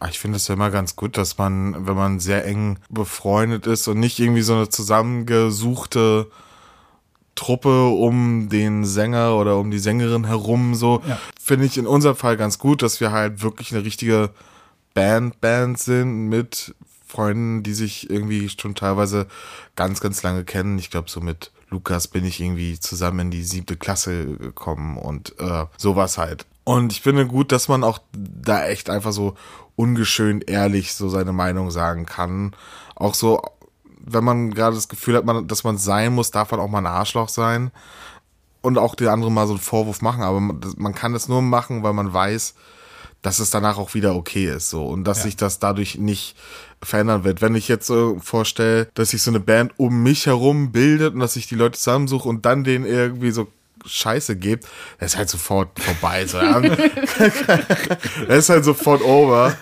Ah, 0.00 0.08
Ich 0.10 0.18
finde 0.18 0.36
es 0.36 0.46
ja 0.48 0.54
immer 0.54 0.70
ganz 0.70 0.94
gut, 0.94 1.16
dass 1.16 1.38
man, 1.38 1.86
wenn 1.86 1.96
man 1.96 2.20
sehr 2.20 2.44
eng 2.44 2.78
befreundet 2.90 3.66
ist 3.66 3.88
und 3.88 3.98
nicht 3.98 4.18
irgendwie 4.18 4.42
so 4.42 4.52
eine 4.54 4.68
zusammengesuchte 4.68 6.26
Truppe 7.34 7.86
um 7.88 8.48
den 8.48 8.84
Sänger 8.84 9.36
oder 9.36 9.58
um 9.58 9.70
die 9.70 9.78
Sängerin 9.78 10.26
herum 10.26 10.74
so, 10.74 11.02
Ja. 11.06 11.18
finde 11.40 11.66
ich 11.66 11.76
in 11.78 11.86
unserem 11.86 12.16
Fall 12.16 12.36
ganz 12.36 12.58
gut, 12.58 12.82
dass 12.82 13.00
wir 13.00 13.12
halt 13.12 13.42
wirklich 13.42 13.72
eine 13.74 13.84
richtige 13.84 14.30
Band, 14.94 15.40
Band 15.40 15.78
sind 15.78 16.28
mit 16.28 16.74
Freunden, 17.06 17.62
die 17.62 17.74
sich 17.74 18.10
irgendwie 18.10 18.48
schon 18.48 18.74
teilweise 18.74 19.26
ganz, 19.76 20.00
ganz 20.00 20.22
lange 20.22 20.44
kennen. 20.44 20.78
Ich 20.78 20.90
glaube, 20.90 21.10
so 21.10 21.20
mit 21.20 21.50
Lukas 21.70 22.08
bin 22.08 22.24
ich 22.24 22.40
irgendwie 22.40 22.78
zusammen 22.78 23.20
in 23.20 23.30
die 23.30 23.42
siebte 23.42 23.76
Klasse 23.76 24.26
gekommen 24.36 24.96
und 24.96 25.38
äh, 25.40 25.66
sowas 25.76 26.18
halt. 26.18 26.46
Und 26.64 26.92
ich 26.92 27.02
finde 27.02 27.26
gut, 27.26 27.52
dass 27.52 27.68
man 27.68 27.84
auch 27.84 27.98
da 28.12 28.66
echt 28.66 28.88
einfach 28.90 29.12
so 29.12 29.34
ungeschönt 29.76 30.48
ehrlich 30.48 30.94
so 30.94 31.08
seine 31.08 31.32
Meinung 31.32 31.70
sagen 31.70 32.06
kann. 32.06 32.54
Auch 32.94 33.14
so, 33.14 33.42
wenn 34.06 34.24
man 34.24 34.52
gerade 34.54 34.76
das 34.76 34.88
Gefühl 34.88 35.16
hat, 35.16 35.24
man, 35.24 35.46
dass 35.48 35.64
man 35.64 35.78
sein 35.78 36.12
muss, 36.14 36.30
darf 36.30 36.50
man 36.50 36.60
auch 36.60 36.68
mal 36.68 36.78
ein 36.78 36.86
Arschloch 36.86 37.28
sein 37.28 37.70
und 38.62 38.78
auch 38.78 38.94
der 38.94 39.12
andere 39.12 39.30
mal 39.30 39.46
so 39.46 39.52
einen 39.54 39.60
Vorwurf 39.60 40.02
machen. 40.02 40.22
Aber 40.22 40.40
man, 40.40 40.60
man 40.76 40.94
kann 40.94 41.12
das 41.12 41.28
nur 41.28 41.42
machen, 41.42 41.82
weil 41.82 41.92
man 41.92 42.12
weiß, 42.12 42.54
dass 43.22 43.38
es 43.38 43.50
danach 43.50 43.78
auch 43.78 43.94
wieder 43.94 44.14
okay 44.14 44.50
ist, 44.54 44.68
so 44.68 44.84
und 44.86 45.04
dass 45.04 45.18
Ja. 45.18 45.22
sich 45.24 45.36
das 45.36 45.58
dadurch 45.58 45.96
nicht 45.96 46.36
verändern 46.82 47.24
wird. 47.24 47.40
Wenn 47.40 47.54
ich 47.54 47.68
jetzt 47.68 47.86
so 47.86 48.18
vorstelle, 48.22 48.88
dass 48.94 49.10
sich 49.10 49.22
so 49.22 49.30
eine 49.30 49.40
Band 49.40 49.72
um 49.78 50.02
mich 50.02 50.26
herum 50.26 50.72
bildet 50.72 51.14
und 51.14 51.20
dass 51.20 51.36
ich 51.36 51.46
die 51.46 51.54
Leute 51.54 51.78
zusammensuche 51.78 52.28
und 52.28 52.44
dann 52.44 52.64
denen 52.64 52.84
irgendwie 52.84 53.30
so 53.30 53.48
Scheiße 53.86 54.36
gibt, 54.36 54.66
das 54.98 55.12
ist 55.12 55.18
halt 55.18 55.28
sofort 55.30 55.78
vorbei. 55.78 56.26
So, 56.26 56.38
das 58.28 58.38
ist 58.38 58.48
halt 58.48 58.64
sofort 58.64 59.02
over. 59.02 59.54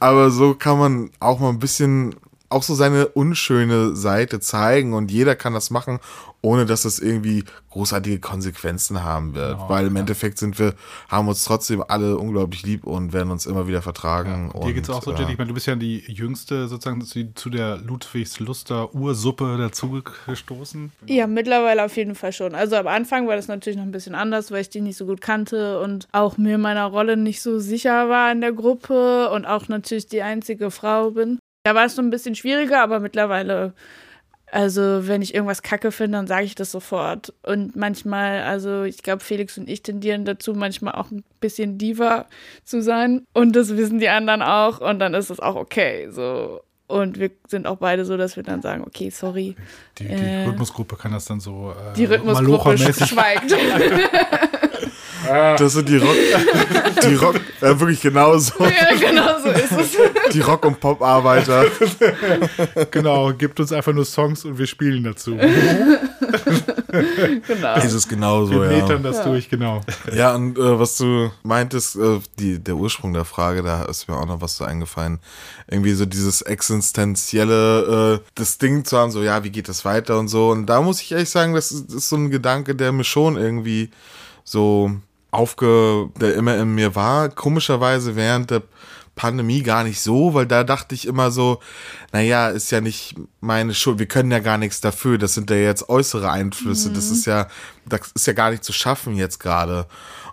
Aber 0.00 0.30
so 0.30 0.54
kann 0.54 0.78
man 0.78 1.10
auch 1.20 1.38
mal 1.40 1.50
ein 1.50 1.58
bisschen 1.58 2.14
auch 2.48 2.62
so 2.62 2.74
seine 2.74 3.08
unschöne 3.08 3.94
Seite 3.94 4.40
zeigen 4.40 4.94
und 4.94 5.10
jeder 5.10 5.36
kann 5.36 5.52
das 5.52 5.70
machen, 5.70 6.00
ohne 6.40 6.66
dass 6.66 6.84
es 6.84 6.98
irgendwie 6.98 7.44
großartige 7.70 8.20
Konsequenzen 8.20 9.02
haben 9.02 9.34
wird. 9.34 9.56
Genau, 9.56 9.68
Weil 9.68 9.86
im 9.88 9.94
ja. 9.94 10.00
Endeffekt 10.00 10.38
sind 10.38 10.58
wir, 10.58 10.74
haben 11.08 11.28
uns 11.28 11.44
trotzdem 11.44 11.82
alle 11.86 12.16
unglaublich 12.16 12.62
lieb 12.62 12.84
und 12.84 13.12
werden 13.12 13.30
uns 13.30 13.44
immer 13.44 13.66
wieder 13.66 13.82
vertragen. 13.82 14.52
Dir 14.64 14.72
geht's 14.72 14.88
auch 14.88 15.02
so, 15.02 15.12
äh, 15.12 15.30
Ich 15.30 15.38
meine, 15.38 15.48
du 15.48 15.54
bist 15.54 15.66
ja 15.66 15.74
die 15.74 15.98
jüngste 16.10 16.68
sozusagen 16.68 17.02
zu, 17.02 17.34
zu 17.34 17.50
der 17.50 17.78
Ludwigsluster 17.78 18.94
Ursuppe 18.94 19.56
dazugestoßen. 19.58 20.92
Ja, 21.06 21.26
mittlerweile 21.26 21.84
auf 21.84 21.96
jeden 21.96 22.14
Fall 22.14 22.32
schon. 22.32 22.54
Also 22.54 22.76
am 22.76 22.86
Anfang 22.86 23.26
war 23.26 23.36
das 23.36 23.48
natürlich 23.48 23.76
noch 23.76 23.84
ein 23.84 23.92
bisschen 23.92 24.14
anders, 24.14 24.50
weil 24.50 24.62
ich 24.62 24.70
die 24.70 24.80
nicht 24.80 24.96
so 24.96 25.06
gut 25.06 25.20
kannte 25.20 25.80
und 25.80 26.08
auch 26.12 26.38
mir 26.38 26.56
meiner 26.58 26.86
Rolle 26.86 27.16
nicht 27.16 27.42
so 27.42 27.58
sicher 27.58 28.08
war 28.08 28.30
in 28.32 28.40
der 28.40 28.52
Gruppe 28.52 29.30
und 29.30 29.44
auch 29.44 29.68
natürlich 29.68 30.06
die 30.06 30.22
einzige 30.22 30.70
Frau 30.70 31.10
bin. 31.10 31.38
Da 31.68 31.74
war 31.74 31.84
es 31.84 31.96
so 31.96 32.00
ein 32.00 32.08
bisschen 32.08 32.34
schwieriger, 32.34 32.80
aber 32.82 32.98
mittlerweile, 32.98 33.74
also 34.50 35.06
wenn 35.06 35.20
ich 35.20 35.34
irgendwas 35.34 35.60
kacke 35.60 35.92
finde, 35.92 36.16
dann 36.16 36.26
sage 36.26 36.46
ich 36.46 36.54
das 36.54 36.70
sofort. 36.72 37.34
Und 37.42 37.76
manchmal, 37.76 38.40
also 38.40 38.84
ich 38.84 39.02
glaube, 39.02 39.22
Felix 39.22 39.58
und 39.58 39.68
ich 39.68 39.82
tendieren 39.82 40.24
dazu, 40.24 40.54
manchmal 40.54 40.94
auch 40.94 41.10
ein 41.10 41.24
bisschen 41.42 41.76
Diva 41.76 42.24
zu 42.64 42.80
sein. 42.80 43.26
Und 43.34 43.54
das 43.54 43.76
wissen 43.76 43.98
die 43.98 44.08
anderen 44.08 44.40
auch 44.40 44.80
und 44.80 44.98
dann 44.98 45.12
ist 45.12 45.28
es 45.28 45.40
auch 45.40 45.56
okay. 45.56 46.08
So. 46.10 46.62
Und 46.86 47.18
wir 47.20 47.32
sind 47.46 47.66
auch 47.66 47.76
beide 47.76 48.06
so, 48.06 48.16
dass 48.16 48.36
wir 48.36 48.44
dann 48.44 48.62
sagen, 48.62 48.82
okay, 48.86 49.10
sorry. 49.10 49.54
Die, 49.98 50.04
die 50.04 50.14
Äh, 50.14 50.46
Rhythmusgruppe 50.46 50.96
kann 50.96 51.12
das 51.12 51.26
dann 51.26 51.38
so 51.38 51.72
äh, 51.72 51.92
Die 51.98 52.06
Rhythmusgruppe 52.06 52.78
schweigt. 52.78 53.52
Das 55.28 55.72
sind 55.72 55.88
die 55.88 55.96
Rock, 55.96 56.16
die 57.02 57.14
Rock, 57.14 57.36
äh, 57.60 57.78
wirklich 57.78 58.00
genauso, 58.00 58.52
ja, 58.60 58.94
genau 58.98 59.38
so 59.40 59.50
ist 59.50 59.72
es. 59.72 59.96
die 60.32 60.40
Rock- 60.40 60.64
und 60.64 60.80
Pop-Arbeiter. 60.80 61.66
Genau, 62.90 63.32
gibt 63.32 63.60
uns 63.60 63.72
einfach 63.72 63.92
nur 63.92 64.04
Songs 64.04 64.44
und 64.44 64.58
wir 64.58 64.66
spielen 64.66 65.04
dazu. 65.04 65.36
Genau. 66.88 67.76
Ist 67.76 67.92
es 67.92 68.08
genauso, 68.08 68.52
Wir 68.52 68.72
ja. 68.72 68.82
metern 68.82 69.02
das 69.02 69.22
durch, 69.22 69.48
genau. 69.48 69.80
Ja, 70.12 70.34
und 70.34 70.58
äh, 70.58 70.78
was 70.78 70.96
du 70.96 71.30
meintest, 71.42 71.96
äh, 71.96 72.20
die, 72.38 72.58
der 72.58 72.76
Ursprung 72.76 73.12
der 73.12 73.24
Frage, 73.24 73.62
da 73.62 73.84
ist 73.84 74.08
mir 74.08 74.16
auch 74.16 74.26
noch 74.26 74.40
was 74.40 74.56
so 74.56 74.64
eingefallen. 74.64 75.20
Irgendwie 75.68 75.92
so 75.92 76.06
dieses 76.06 76.42
existenzielle, 76.42 78.20
äh, 78.20 78.28
das 78.34 78.58
Ding 78.58 78.84
zu 78.84 78.96
haben, 78.96 79.10
so, 79.10 79.22
ja, 79.22 79.44
wie 79.44 79.50
geht 79.50 79.68
das 79.68 79.84
weiter 79.84 80.18
und 80.18 80.28
so. 80.28 80.50
Und 80.50 80.66
da 80.66 80.80
muss 80.80 81.00
ich 81.02 81.12
ehrlich 81.12 81.30
sagen, 81.30 81.54
das 81.54 81.72
ist, 81.72 81.92
ist 81.92 82.08
so 82.08 82.16
ein 82.16 82.30
Gedanke, 82.30 82.74
der 82.74 82.92
mir 82.92 83.04
schon 83.04 83.36
irgendwie 83.36 83.90
so 84.44 84.92
aufge, 85.30 86.10
der 86.20 86.34
immer 86.34 86.56
in 86.56 86.74
mir 86.74 86.94
war. 86.94 87.28
Komischerweise 87.28 88.16
während 88.16 88.50
der 88.50 88.62
Pandemie 89.18 89.62
gar 89.62 89.84
nicht 89.84 90.00
so, 90.00 90.32
weil 90.32 90.46
da 90.46 90.64
dachte 90.64 90.94
ich 90.94 91.06
immer 91.06 91.30
so, 91.30 91.60
naja, 92.12 92.48
ist 92.48 92.70
ja 92.70 92.80
nicht 92.80 93.16
meine 93.40 93.74
Schuld, 93.74 93.98
wir 93.98 94.06
können 94.06 94.30
ja 94.30 94.38
gar 94.38 94.58
nichts 94.58 94.80
dafür, 94.80 95.18
das 95.18 95.34
sind 95.34 95.50
ja 95.50 95.56
jetzt 95.56 95.88
äußere 95.88 96.30
Einflüsse, 96.30 96.90
das 96.90 97.10
ist 97.10 97.26
ja, 97.26 97.48
das 97.84 98.12
ist 98.14 98.26
ja 98.26 98.32
gar 98.32 98.50
nicht 98.50 98.64
zu 98.64 98.72
schaffen 98.72 99.16
jetzt 99.16 99.40
gerade. 99.40 99.86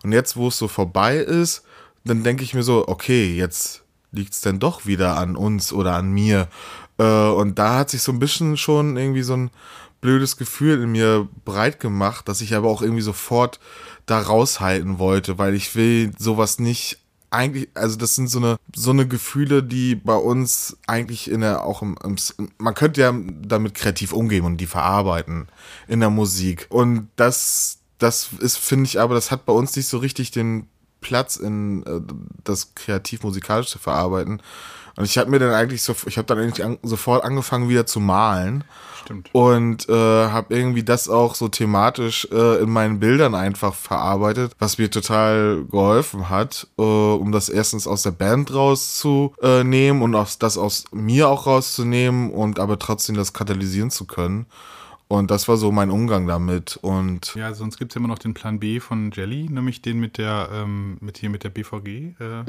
Und 0.04 0.12
jetzt, 0.12 0.38
wo 0.38 0.50
es 0.50 0.58
so 0.58 0.68
vorbei 0.68 1.18
ist, 1.18 1.64
dann 2.06 2.24
denke 2.24 2.44
ich 2.44 2.54
mir 2.54 2.64
so, 2.64 2.88
okay, 2.88 3.36
jetzt 3.36 3.84
liegt's 4.12 4.42
denn 4.42 4.60
doch 4.60 4.86
wieder 4.86 5.18
an 5.18 5.36
uns 5.36 5.74
oder 5.74 5.96
an 5.96 6.12
mir. 6.12 6.48
Äh, 7.00 7.04
und 7.04 7.58
da 7.60 7.80
hat 7.80 7.90
sich 7.90 8.04
so 8.04 8.12
ein 8.12 8.20
bisschen 8.20 8.56
schon 8.56 8.98
irgendwie 8.98 9.24
so 9.24 9.36
ein 9.36 9.50
blödes 10.00 10.38
Gefühl 10.38 10.84
in 10.84 10.92
mir 10.92 11.28
breit 11.44 11.80
gemacht, 11.80 12.30
dass 12.30 12.42
ich 12.42 12.54
aber 12.54 12.70
auch 12.70 12.84
irgendwie 12.84 13.02
sofort 13.02 13.60
da 14.06 14.20
raushalten 14.20 15.00
wollte, 15.00 15.38
weil 15.38 15.56
ich 15.56 15.76
will 15.76 16.12
sowas 16.18 16.60
nicht 16.60 17.00
eigentlich, 17.32 17.70
also 17.74 17.98
das 17.98 18.16
sind 18.16 18.30
so 18.30 18.40
eine, 18.40 18.58
so 18.74 18.92
eine 18.92 19.08
Gefühle, 19.08 19.62
die 19.62 19.96
bei 19.96 20.16
uns 20.16 20.78
eigentlich 20.88 21.30
in 21.30 21.42
der, 21.42 21.64
auch 21.64 21.82
im, 21.82 21.98
im, 22.04 22.16
man 22.58 22.74
könnte 22.74 23.02
ja 23.02 23.14
damit 23.42 23.74
kreativ 23.74 24.14
umgehen 24.14 24.46
und 24.46 24.58
die 24.58 24.68
verarbeiten 24.68 25.48
in 25.88 26.00
der 26.00 26.10
Musik. 26.10 26.68
Und 26.70 27.10
das, 27.16 27.80
das 27.98 28.30
ist, 28.40 28.58
finde 28.58 28.86
ich, 28.86 29.00
aber 29.00 29.16
das 29.16 29.32
hat 29.32 29.46
bei 29.46 29.54
uns 29.54 29.76
nicht 29.76 29.88
so 29.88 29.98
richtig 29.98 30.32
den 30.32 30.68
Platz 31.02 31.36
in 31.36 31.84
äh, 31.84 32.02
das 32.44 32.74
kreativ-musikalisch 32.74 33.68
zu 33.68 33.80
verarbeiten. 33.80 34.42
Und 34.98 35.04
ich 35.06 35.18
habe 35.18 35.30
mir 35.30 35.40
dann 35.40 35.52
eigentlich 35.52 35.84
so, 35.84 35.94
ich 36.06 36.18
habe 36.18 36.26
dann 36.26 36.40
eigentlich 36.40 36.64
an, 36.66 36.78
sofort 36.84 37.24
angefangen 37.24 37.68
wieder 37.68 37.86
zu 37.86 38.00
malen 38.00 38.64
Stimmt. 39.04 39.30
und 39.34 39.90
äh, 39.90 39.94
habe 39.94 40.56
irgendwie 40.56 40.84
das 40.84 41.10
auch 41.10 41.36
so 41.36 41.50
thematisch 41.50 42.28
äh, 42.32 42.62
in 42.62 42.70
meinen 42.70 43.00
Bildern 43.00 43.36
einfach 43.36 43.76
verarbeitet, 43.76 44.54
was 44.58 44.78
mir 44.78 44.90
total 44.90 45.66
geholfen 45.66 46.30
hat, 46.30 46.68
äh, 46.78 46.82
um 46.82 47.34
das 47.34 47.50
erstens 47.50 47.88
aus 47.88 48.04
der 48.04 48.12
Band 48.12 48.54
rauszunehmen 48.54 50.02
und 50.02 50.16
aus, 50.16 50.40
das 50.40 50.58
aus 50.58 50.86
mir 50.92 51.28
auch 51.28 51.46
rauszunehmen 51.46 52.32
und 52.32 52.60
aber 52.60 52.80
trotzdem 52.80 53.16
das 53.16 53.34
katalysieren 53.34 53.92
zu 53.92 54.06
können. 54.06 54.46
Und 55.08 55.30
das 55.30 55.48
war 55.48 55.56
so 55.58 55.72
mein 55.72 55.92
Umgang 55.92 56.26
damit. 56.28 56.78
Und 56.82 57.36
Ja, 57.36 57.54
sonst 57.54 57.78
gibt 57.78 57.92
es 57.92 57.96
ja 57.96 58.00
immer 58.00 58.08
noch 58.08 58.18
den 58.18 58.34
Plan 58.34 58.60
B 58.60 58.80
von 58.80 59.12
Jelly, 59.12 59.48
nämlich 59.50 59.82
den 59.84 60.00
mit 60.00 60.18
der, 60.18 60.50
ähm, 60.52 60.98
mit 61.00 61.20
hier 61.20 61.30
mit 61.30 61.44
der 61.44 61.50
BVG. 61.50 61.88
Äh, 62.20 62.44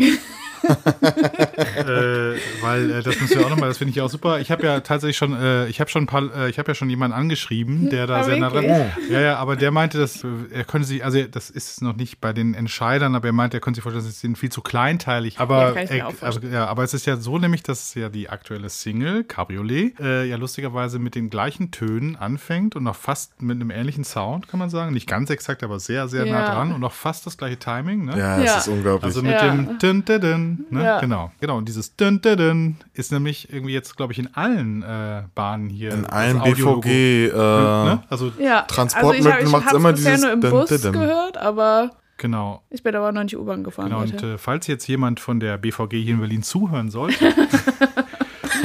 äh, 0.66 2.38
weil 2.62 2.90
äh, 2.90 3.02
das 3.02 3.20
müssen 3.20 3.38
wir 3.38 3.46
auch 3.46 3.50
nochmal, 3.50 3.68
das 3.68 3.76
finde 3.78 3.90
ich 3.90 4.00
auch 4.00 4.08
super. 4.08 4.40
Ich 4.40 4.50
habe 4.50 4.64
ja 4.64 4.80
tatsächlich 4.80 5.18
schon, 5.18 5.34
äh, 5.34 5.68
ich 5.68 5.80
habe 5.80 5.90
schon 5.90 6.04
ein 6.04 6.06
paar, 6.06 6.34
äh, 6.34 6.48
ich 6.50 6.58
habe 6.58 6.68
ja 6.70 6.74
schon 6.74 6.88
jemanden 6.88 7.14
angeschrieben, 7.16 7.90
der 7.90 8.06
da 8.06 8.20
Ah, 8.20 8.22
sehr 8.24 8.38
nah 8.38 8.48
dran? 8.48 8.64
Ja, 9.10 9.20
ja, 9.20 9.36
aber 9.36 9.56
der 9.56 9.70
meinte, 9.70 9.98
dass 9.98 10.24
äh, 10.24 10.28
er 10.50 10.64
könnte 10.64 10.88
sich, 10.88 11.04
also 11.04 11.22
das 11.24 11.50
ist 11.50 11.82
noch 11.82 11.94
nicht 11.94 12.22
bei 12.22 12.32
den 12.32 12.54
Entscheidern, 12.54 13.14
aber 13.14 13.28
er 13.28 13.32
meinte, 13.32 13.58
er 13.58 13.60
könnte 13.60 13.76
sich 13.78 13.82
vorstellen, 13.82 14.04
das 14.06 14.24
ist 14.24 14.38
viel 14.38 14.50
zu 14.50 14.62
kleinteilig. 14.62 15.38
Aber, 15.38 15.60
Ja, 15.68 15.72
kann 15.72 15.84
ich 15.84 15.90
mir 15.90 15.96
er- 15.98 16.08
auch 16.08 16.22
also, 16.22 16.40
ja, 16.40 16.66
aber 16.66 16.84
es 16.84 16.94
ist 16.94 17.04
ja 17.06 17.16
so 17.18 17.38
nämlich, 17.38 17.62
dass 17.62 17.94
ja 17.94 18.08
die 18.08 18.30
aktuelle 18.30 18.70
Single, 18.70 19.24
Cabriolet, 19.24 20.00
äh, 20.00 20.24
ja 20.24 20.36
lustigerweise 20.36 20.98
mit 20.98 21.14
den 21.14 21.28
gleichen 21.28 21.70
Tönen 21.70 22.16
anfängt 22.16 22.45
und 22.76 22.84
noch 22.84 22.94
fast 22.96 23.40
mit 23.42 23.56
einem 23.56 23.70
ähnlichen 23.70 24.04
Sound, 24.04 24.48
kann 24.48 24.58
man 24.58 24.70
sagen. 24.70 24.92
Nicht 24.94 25.08
ganz 25.08 25.30
exakt, 25.30 25.62
aber 25.62 25.80
sehr, 25.80 26.08
sehr 26.08 26.24
nah 26.26 26.40
Ja. 26.40 26.54
dran 26.54 26.72
und 26.72 26.80
noch 26.80 26.92
fast 26.92 27.26
das 27.26 27.36
gleiche 27.36 27.58
Timing. 27.58 28.04
Ne? 28.06 28.18
ja, 28.18 28.38
es 28.38 28.44
Ja. 28.44 28.58
ist 28.58 28.68
unglaublich. 28.68 29.04
Also 29.04 29.22
mit 29.22 29.32
Ja. 29.32 29.48
dem 29.50 29.78
dun, 29.78 30.04
dun, 30.04 30.20
dun, 30.20 30.66
ne? 30.70 30.84
Ja. 30.84 31.00
Genau, 31.00 31.30
genau. 31.40 31.56
Und 31.58 31.68
dieses 31.68 31.96
dun, 31.96 32.20
dun, 32.20 32.36
dun 32.36 32.76
ist 32.94 33.12
nämlich 33.12 33.52
irgendwie 33.52 33.72
jetzt, 33.74 33.96
glaube 33.96 34.12
ich, 34.12 34.18
in 34.18 34.34
allen 34.34 34.82
äh, 34.82 35.22
Bahnen 35.34 35.68
hier. 35.68 35.92
in 35.92 36.02
das 36.02 36.12
allen. 36.12 36.42
BVG, 36.42 37.26
äh, 37.26 37.30
Ne? 37.36 38.02
Also, 38.08 38.32
Ja, 38.38 38.62
Transportmittel 38.62 39.32
also 39.32 39.38
ich, 39.40 39.44
hab- 39.46 39.52
macht's 39.60 39.72
ich 39.72 39.78
immer 39.78 39.92
bisher 39.92 40.10
dieses 40.16 40.24
nur 40.24 40.32
im 40.32 40.40
Bus 40.40 40.82
gehört, 40.92 41.36
aber 41.38 41.90
genau. 42.16 42.62
ich 42.70 42.82
bin 42.82 42.94
aber 42.94 43.12
noch 43.12 43.22
nicht 43.22 43.36
U-Bahn 43.36 43.64
gefahren 43.64 43.88
Genau, 43.90 44.00
und 44.02 44.12
heute. 44.14 44.34
äh, 44.34 44.38
falls 44.38 44.66
jetzt 44.66 44.86
jemand 44.86 45.20
von 45.20 45.40
der 45.40 45.58
BVG 45.58 46.02
hier 46.02 46.14
in 46.14 46.20
Berlin 46.20 46.42
zuhören 46.42 46.90
sollte, 46.90 47.24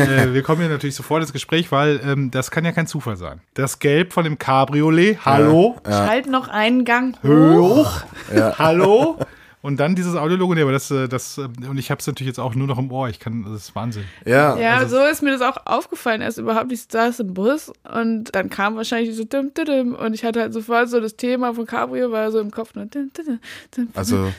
äh, 0.10 0.34
wir 0.34 0.44
kommen 0.44 0.62
hier 0.62 0.70
natürlich 0.70 0.96
sofort 0.96 1.22
ins 1.22 1.34
Gespräch, 1.34 1.72
weil 1.72 2.00
ähm, 2.04 2.32
das 2.32 2.52
kann 2.52 2.66
ja 2.66 2.72
kein 2.72 2.88
Zufall 2.88 3.18
sein. 3.18 3.42
Das 3.54 3.80
Gelb 3.80 4.14
von 4.14 4.24
dem 4.24 4.38
Cabriolet, 4.38 5.20
hallo, 5.26 5.78
Schalt 5.86 6.28
noch 6.28 6.48
einen 6.48 6.86
Gang 6.86 7.18
hoch. 7.24 8.04
hoch, 8.32 8.60
hallo. 8.60 9.18
Und 9.64 9.80
dann 9.80 9.94
dieses 9.96 10.16
Audiologo, 10.16 10.56
nee, 10.56 10.62
aber 10.64 10.72
das, 10.72 10.90
äh, 10.90 11.08
das, 11.08 11.38
äh, 11.38 11.42
und 11.70 11.78
ich 11.78 11.92
habe 11.92 12.00
es 12.00 12.08
natürlich 12.08 12.28
jetzt 12.30 12.40
auch 12.40 12.56
nur 12.56 12.66
noch 12.66 12.80
im 12.80 12.92
Ohr. 12.92 13.10
Ich 13.10 13.20
kann, 13.20 13.44
das 13.44 13.54
ist 13.68 13.76
Wahnsinn. 13.76 14.06
ja, 14.26 14.58
Ja, 14.58 14.78
Also- 14.78 14.98
so 14.98 15.06
ist 15.06 15.22
mir 15.22 15.32
das 15.38 15.42
auch 15.42 15.58
aufgefallen. 15.66 16.22
Erst 16.22 16.40
überhaupt, 16.40 16.72
ich 16.72 16.84
saß 16.90 17.20
im 17.20 17.34
Bus 17.36 17.72
und 17.94 18.34
dann 18.34 18.50
kam 18.50 18.76
wahrscheinlich 18.76 19.16
so 19.16 19.24
dim, 19.24 19.54
dim, 19.54 19.66
dim, 19.66 19.94
und 19.96 20.14
ich 20.16 20.24
hatte 20.26 20.42
halt 20.42 20.54
sofort 20.54 20.90
so 20.90 21.00
das 21.00 21.16
Thema 21.16 21.54
von 21.54 21.66
Cabrio 21.68 22.12
war 22.12 22.32
so 22.32 22.40
im 22.40 22.50
Kopf. 22.50 22.74
Nur 22.74 22.86
dim, 22.86 23.12
dim, 23.16 23.26
dim, 23.28 23.40
dim, 23.78 23.88
Also, 23.94 24.32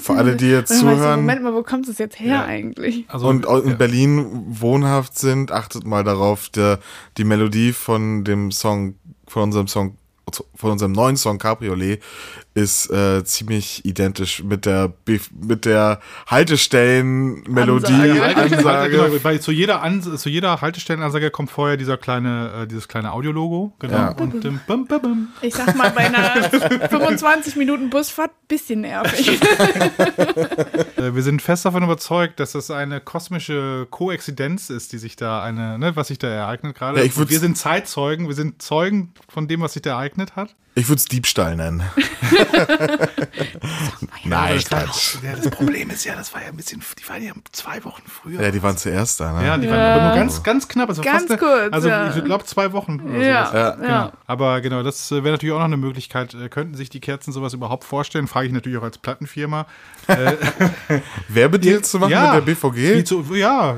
für 0.00 0.14
alle, 0.14 0.36
die 0.36 0.48
jetzt 0.48 0.70
so, 0.72 0.80
zuhören- 0.86 1.20
Moment 1.20 1.42
mal, 1.42 1.52
wo 1.54 1.62
kommt 1.62 1.86
das 1.86 1.98
jetzt 1.98 2.18
her 2.18 2.44
eigentlich? 2.46 3.04
Also, 3.08 3.28
und 3.28 3.46
auch 3.46 3.62
in 3.62 3.70
ja. 3.70 3.76
Berlin 3.76 4.44
wohnhaft 4.48 5.18
sind, 5.18 5.52
achtet 5.52 5.86
mal 5.86 6.04
darauf, 6.04 6.48
der, 6.48 6.78
die 7.18 7.24
Melodie 7.24 7.72
von 7.72 8.24
dem 8.24 8.50
Song, 8.50 8.94
von 9.26 9.42
unserem 9.44 9.68
Song, 9.68 9.96
von 10.54 10.70
unserem 10.70 10.92
neuen 10.92 11.16
Song 11.16 11.38
Cabriolet 11.38 12.00
ist 12.54 12.90
äh, 12.90 13.22
ziemlich 13.24 13.84
identisch 13.84 14.42
mit 14.42 14.66
der 14.66 14.88
B 14.88 15.20
mit 15.40 15.64
der 15.64 16.00
Haltestellenmelodie 16.26 17.92
Ansage. 17.92 18.36
Ansage. 18.36 18.90
Genau, 18.90 19.18
bei, 19.22 19.38
zu, 19.38 19.52
jeder 19.52 19.82
An 19.82 20.02
zu 20.02 20.28
jeder 20.28 20.60
Haltestellenansage 20.60 21.30
kommt 21.30 21.50
vorher 21.50 21.76
dieser 21.76 21.96
kleine, 21.96 22.62
äh, 22.62 22.66
dieses 22.66 22.88
kleine 22.88 23.12
Audiologo. 23.12 23.72
Genau. 23.78 23.94
Ja. 23.94 24.08
Und 24.10 24.40
bum, 24.66 24.86
bum, 24.86 24.86
bum. 24.86 25.28
Ich 25.42 25.54
sag 25.54 25.76
mal, 25.76 25.90
bei 25.90 26.06
einer 26.06 26.50
25 26.88 27.54
Minuten 27.56 27.88
Busfahrt 27.88 28.32
bisschen 28.48 28.80
nervig. 28.80 29.40
Äh, 30.96 31.14
wir 31.14 31.22
sind 31.22 31.40
fest 31.40 31.64
davon 31.64 31.82
überzeugt, 31.82 32.40
dass 32.40 32.52
das 32.52 32.70
eine 32.70 33.00
kosmische 33.00 33.86
Koexistenz 33.90 34.70
ist, 34.70 34.92
die 34.92 34.98
sich 34.98 35.16
da 35.16 35.42
eine, 35.42 35.78
ne, 35.78 35.96
was 35.96 36.08
sich 36.08 36.18
da 36.18 36.28
ereignet 36.28 36.76
gerade. 36.76 37.02
Ja, 37.02 37.28
wir 37.28 37.38
sind 37.38 37.56
Zeitzeugen, 37.56 38.28
wir 38.28 38.34
sind 38.34 38.60
Zeugen 38.60 39.14
von 39.28 39.48
dem, 39.48 39.60
was 39.60 39.74
sich 39.74 39.82
da 39.82 39.90
ereignet 39.90 40.36
hat. 40.36 40.56
Ich 40.74 40.88
würde 40.88 40.98
es 40.98 41.04
Diebstahl 41.06 41.56
nennen. 41.56 41.82
Nein, 44.24 44.54
das, 44.56 44.70
war 44.70 44.82
Quatsch. 44.84 45.16
auch, 45.18 45.22
ja, 45.22 45.32
das 45.36 45.50
Problem 45.50 45.90
ist 45.90 46.04
ja, 46.04 46.14
das 46.14 46.32
war 46.34 46.42
ja 46.42 46.48
ein 46.48 46.56
bisschen, 46.56 46.82
die 46.98 47.08
waren 47.08 47.22
ja 47.22 47.32
zwei 47.52 47.82
Wochen 47.84 48.02
früher. 48.06 48.40
Ja, 48.42 48.50
die 48.50 48.62
waren 48.62 48.76
zuerst 48.76 49.20
da, 49.20 49.32
ne? 49.40 49.46
Ja, 49.46 49.56
die 49.56 49.66
Ja. 49.66 49.72
waren 49.72 49.80
aber 50.00 50.04
nur 50.08 50.14
ganz, 50.16 50.42
ganz 50.42 50.68
knapp. 50.68 50.88
Also 50.88 51.02
Ganz 51.02 51.26
fast, 51.26 51.40
kurz, 51.40 51.72
Also 51.72 51.88
ja. 51.88 52.14
ich 52.14 52.24
glaube 52.24 52.44
zwei 52.44 52.72
Wochen. 52.72 53.00
Oder 53.00 53.24
Ja, 53.24 53.46
sowas. 53.46 53.54
ja. 53.54 53.70
Genau. 53.76 54.12
Aber 54.26 54.60
genau, 54.60 54.82
das 54.82 55.10
äh, 55.10 55.22
wäre 55.24 55.32
natürlich 55.32 55.54
auch 55.54 55.58
noch 55.58 55.64
eine 55.64 55.76
Möglichkeit. 55.76 56.34
Äh, 56.34 56.48
Könnten 56.48 56.74
sich 56.74 56.90
die 56.90 57.00
Kerzen 57.00 57.32
sowas 57.32 57.54
überhaupt 57.54 57.84
vorstellen? 57.84 58.26
Frage 58.28 58.46
ich 58.48 58.52
natürlich 58.52 58.78
auch 58.78 58.82
als 58.84 58.98
Plattenfirma. 58.98 59.66
Werbedeals 61.28 61.90
zu 61.90 61.98
machen 61.98 62.10
ja, 62.10 62.34
mit 62.34 62.46
der 62.46 62.54
BVG? 62.54 63.04
Zu, 63.04 63.24
ja, 63.34 63.76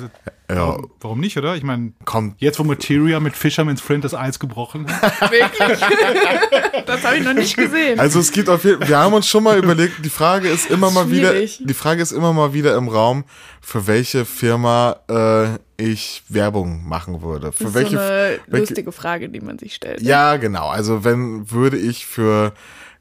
Ja, 0.54 0.68
warum, 0.68 0.90
warum 1.00 1.20
nicht, 1.20 1.36
oder? 1.36 1.56
Ich 1.56 1.62
meine, 1.62 1.92
jetzt 2.38 2.58
wo 2.58 2.64
Materia 2.64 3.20
mit 3.20 3.36
Fisherman's 3.36 3.80
Friend 3.80 4.04
das 4.04 4.14
Eis 4.14 4.38
gebrochen 4.38 4.86
hat. 4.88 5.30
Wirklich? 5.30 5.78
das 6.86 7.04
habe 7.04 7.16
ich 7.16 7.24
noch 7.24 7.34
nicht 7.34 7.56
gesehen. 7.56 7.98
Also 7.98 8.20
es 8.20 8.32
gibt 8.32 8.48
auf 8.48 8.64
jeden 8.64 8.86
wir 8.86 8.98
haben 8.98 9.14
uns 9.14 9.26
schon 9.26 9.44
mal 9.44 9.58
überlegt, 9.58 10.04
die 10.04 10.10
Frage 10.10 10.48
ist 10.48 10.70
immer 10.70 10.90
mal 10.90 11.10
wieder, 11.10 11.30
Schwierig. 11.30 11.62
die 11.64 11.74
Frage 11.74 12.02
ist 12.02 12.12
immer 12.12 12.32
mal 12.32 12.52
wieder 12.52 12.76
im 12.76 12.88
Raum, 12.88 13.24
für 13.60 13.86
welche 13.86 14.24
Firma 14.24 14.96
äh, 15.08 15.58
ich 15.82 16.22
Werbung 16.28 16.86
machen 16.86 17.22
würde. 17.22 17.52
Für 17.52 17.64
das 17.64 17.70
ist 17.70 17.74
welche, 17.74 17.96
so 17.96 17.98
eine 17.98 18.38
welche 18.46 18.66
lustige 18.66 18.92
Frage, 18.92 19.28
die 19.28 19.40
man 19.40 19.58
sich 19.58 19.74
stellt. 19.74 20.02
Ja, 20.02 20.36
genau. 20.36 20.68
Also 20.68 21.04
wenn 21.04 21.50
würde 21.50 21.78
ich 21.78 22.06
für 22.06 22.52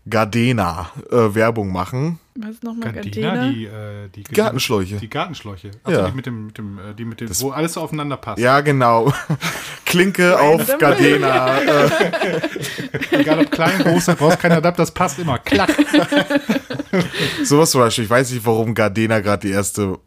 Gardena 0.10 0.90
äh, 1.12 1.36
Werbung 1.36 1.72
machen. 1.72 2.20
Was 2.44 2.50
ist 2.52 2.64
nochmal 2.64 2.92
Gardena, 2.92 3.34
Gardena? 3.36 3.50
die, 3.52 3.66
äh, 3.66 4.10
die 4.16 4.24
Gartenschläuche. 4.24 4.96
Die 4.98 5.10
Gartenschläuche. 5.10 5.72
Also 5.84 6.00
Ja. 6.02 6.10
die 6.10 6.16
mit 6.16 6.26
dem, 6.26 6.46
mit 6.48 6.58
dem, 6.58 6.80
äh, 6.80 6.94
die 6.94 7.06
mit 7.06 7.22
dem, 7.22 7.30
wo 7.40 7.52
alles 7.52 7.74
so 7.74 7.82
aufeinander 7.82 8.18
passt. 8.18 8.40
Ja, 8.40 8.62
genau. 8.62 9.14
Klinke 9.86 10.40
auf. 10.40 10.78
Gardena. 10.78 11.60
Egal 13.12 13.40
ob 13.40 13.52
klein, 13.52 13.80
groß, 13.84 14.06
da 14.06 14.14
brauchst 14.16 14.40
keinen 14.40 14.54
Adapt, 14.54 14.80
das 14.80 14.92
passt 14.92 15.20
immer. 15.20 15.38
Klack. 15.40 15.70
sowas 17.44 17.72
zum 17.72 17.82
Beispiel. 17.82 18.06
Ich 18.06 18.10
weiß 18.10 18.32
nicht, 18.32 18.46
warum 18.46 18.74
Gardena 18.74 19.20
gerade 19.20 19.48
die 19.48 19.54
erste 19.54 19.98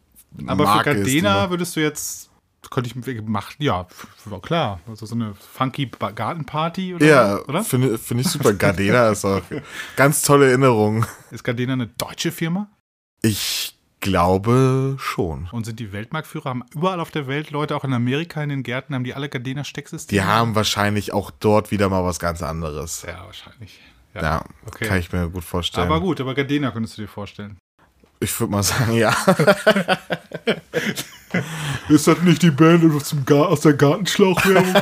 Aber 0.47 0.64
Marke 0.64 0.91
für 0.93 0.97
ist. 0.99 1.05
Gardena 1.07 1.35
man- 1.43 1.51
würdest 1.51 1.76
du 1.76 1.80
jetzt, 1.80 2.30
könnte 2.75 2.91
ich 2.91 3.22
machen, 3.22 3.55
ja, 3.59 3.87
war 4.25 4.41
klar. 4.41 4.81
Also 4.89 5.07
so 5.07 5.14
eine 5.14 5.35
funky 5.35 5.87
Gartenparty 5.87 6.97
oder 6.97 7.07
Ja, 7.07 7.37
so, 7.37 7.45
oder? 7.45 7.64
finde 7.64 7.99
find 7.99 8.20
ich 8.20 8.29
super. 8.29 8.53
Gardena 8.53 9.11
ist 9.11 9.25
auch 9.25 9.43
ganz 9.97 10.22
tolle 10.22 10.49
Erinnerung. 10.49 11.07
Ist 11.31 11.45
Gardena 11.45 11.75
eine 11.75 11.87
deutsche 11.87 12.33
Firma? 12.33 12.68
Ich 13.22 13.79
glaube 14.01 14.97
schon. 14.99 15.49
Und 15.53 15.64
sind 15.64 15.79
die 15.79 15.93
Weltmarktführer? 15.93 16.51
Haben 16.51 16.64
überall 16.75 16.99
auf 16.99 17.12
der 17.12 17.29
Welt 17.29 17.53
Leute, 17.53 17.77
auch 17.77 17.85
in 17.85 17.93
Amerika 17.93 18.43
in 18.43 18.49
den 18.49 18.64
Gärten, 18.64 18.95
haben 18.95 19.05
die 19.05 19.14
alle 19.14 19.29
Gardena-Stecksysteme? 19.29 20.20
Die 20.20 20.27
haben 20.27 20.57
wahrscheinlich 20.57 21.12
auch 21.12 21.31
dort 21.31 21.70
wieder 21.70 21.89
mal 21.89 22.05
was 22.05 22.18
ganz 22.18 22.43
anderes. 22.43 23.05
Ja, 23.07 23.25
wahrscheinlich. 23.25 23.81
Ja, 24.14 24.45
okay. 24.66 24.87
kann 24.87 24.99
ich 24.99 25.12
mir 25.12 25.29
gut 25.31 25.45
vorstellen. 25.45 25.87
Aber 25.87 26.01
gut, 26.01 26.20
aber 26.20 26.35
Gardena 26.35 26.72
könntest 26.72 26.99
du 26.99 27.03
dir 27.03 27.09
vorstellen. 27.09 27.57
Ich 28.20 28.39
würde 28.41 28.53
mal 28.53 28.62
sagen, 28.62 28.95
ja. 28.95 29.14
Ist 31.89 32.07
das 32.07 32.20
nicht 32.22 32.43
die 32.43 32.51
Band 32.51 32.85
aus, 32.95 33.14
aus 33.30 33.61
der 33.61 33.74
Gartenschlauchwerbung? 33.74 34.74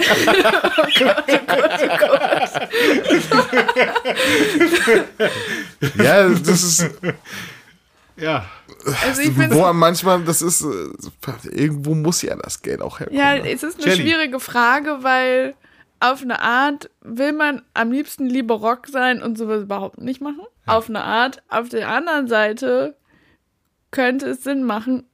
ja, 5.97 6.29
das 6.29 6.63
ist, 6.63 6.91
ja. 8.17 8.45
Also 9.05 9.23
ich 9.23 9.33
finde 9.33 9.57
wo 9.57 9.73
manchmal, 9.73 10.23
das 10.25 10.43
ist, 10.43 10.63
äh, 10.63 10.91
irgendwo 11.51 11.95
muss 11.95 12.23
ja 12.23 12.37
das 12.37 12.63
Geld 12.63 12.83
auch 12.83 13.01
herkommen. 13.01 13.19
Ja, 13.19 13.35
ne? 13.35 13.51
es 13.51 13.63
ist 13.63 13.79
eine 13.79 13.91
Jelly. 13.91 14.03
schwierige 14.03 14.41
Frage, 14.41 14.99
weil 15.03 15.55
auf 16.01 16.23
eine 16.23 16.41
Art 16.41 16.91
will 17.01 17.33
man 17.33 17.63
am 17.75 17.93
liebsten 17.93 18.27
lieber 18.27 18.57
Rock 18.57 18.89
sein 18.89 19.23
und 19.23 19.39
sowas 19.39 19.63
überhaupt 19.63 20.01
nicht 20.01 20.21
machen. 20.21 20.43
Auf 20.67 20.89
eine 20.89 21.03
Art. 21.03 21.43
Auf 21.49 21.69
der 21.69 21.89
anderen 21.89 22.29
Seite 22.29 22.97
könnte 23.93 24.31
es 24.31 24.43
Sinn 24.43 24.65
machen 24.65 25.05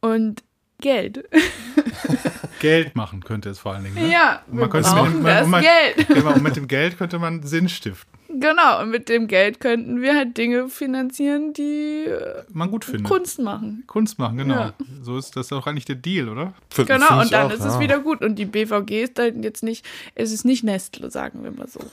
und 0.00 0.44
Geld. 0.80 1.24
Geld 2.60 2.96
machen 2.96 3.22
könnte 3.22 3.50
es 3.50 3.58
vor 3.58 3.74
allen 3.74 3.84
Dingen. 3.84 3.94
Ne? 3.96 4.10
Ja, 4.12 4.42
man 4.50 4.68
könnte 4.70 4.90
mit 4.94 5.14
dem- 5.14 5.24
das 5.24 5.46
man- 5.46 5.62
Geld. 5.62 6.08
Genau, 6.08 6.32
und 6.34 6.42
mit 6.42 6.56
dem 6.56 6.68
Geld 6.68 6.98
könnte 6.98 7.18
man 7.18 7.42
Sinn 7.42 7.68
stiften. 7.68 8.12
Genau, 8.40 8.82
und 8.82 8.90
mit 8.90 9.08
dem 9.08 9.26
Geld 9.26 9.58
könnten 9.58 10.02
wir 10.02 10.14
halt 10.14 10.36
Dinge 10.36 10.68
finanzieren, 10.68 11.52
die 11.54 12.04
äh, 12.06 12.42
Man 12.52 12.70
gut 12.70 12.84
findet. 12.84 13.04
Kunst 13.06 13.38
machen. 13.40 13.84
Kunst 13.86 14.18
machen, 14.18 14.36
genau. 14.38 14.54
Ja. 14.54 14.74
So 15.02 15.16
ist 15.18 15.34
das 15.34 15.50
auch 15.52 15.66
eigentlich 15.66 15.86
der 15.86 15.96
Deal, 15.96 16.28
oder? 16.28 16.52
Find- 16.70 16.88
Genau, 16.88 17.20
und 17.20 17.32
dann 17.32 17.46
auch, 17.48 17.54
ist 17.54 17.60
ja. 17.60 17.68
es 17.74 17.80
wieder 17.80 17.98
gut. 18.00 18.20
Und 18.20 18.36
die 18.36 18.44
BVG 18.44 19.02
ist 19.04 19.18
dann 19.18 19.42
jetzt 19.42 19.62
nicht, 19.62 19.84
es 20.14 20.30
ist 20.32 20.44
nicht 20.44 20.62
Nestle, 20.62 21.10
sagen 21.10 21.42
wir 21.42 21.50
mal 21.50 21.68
so. 21.68 21.80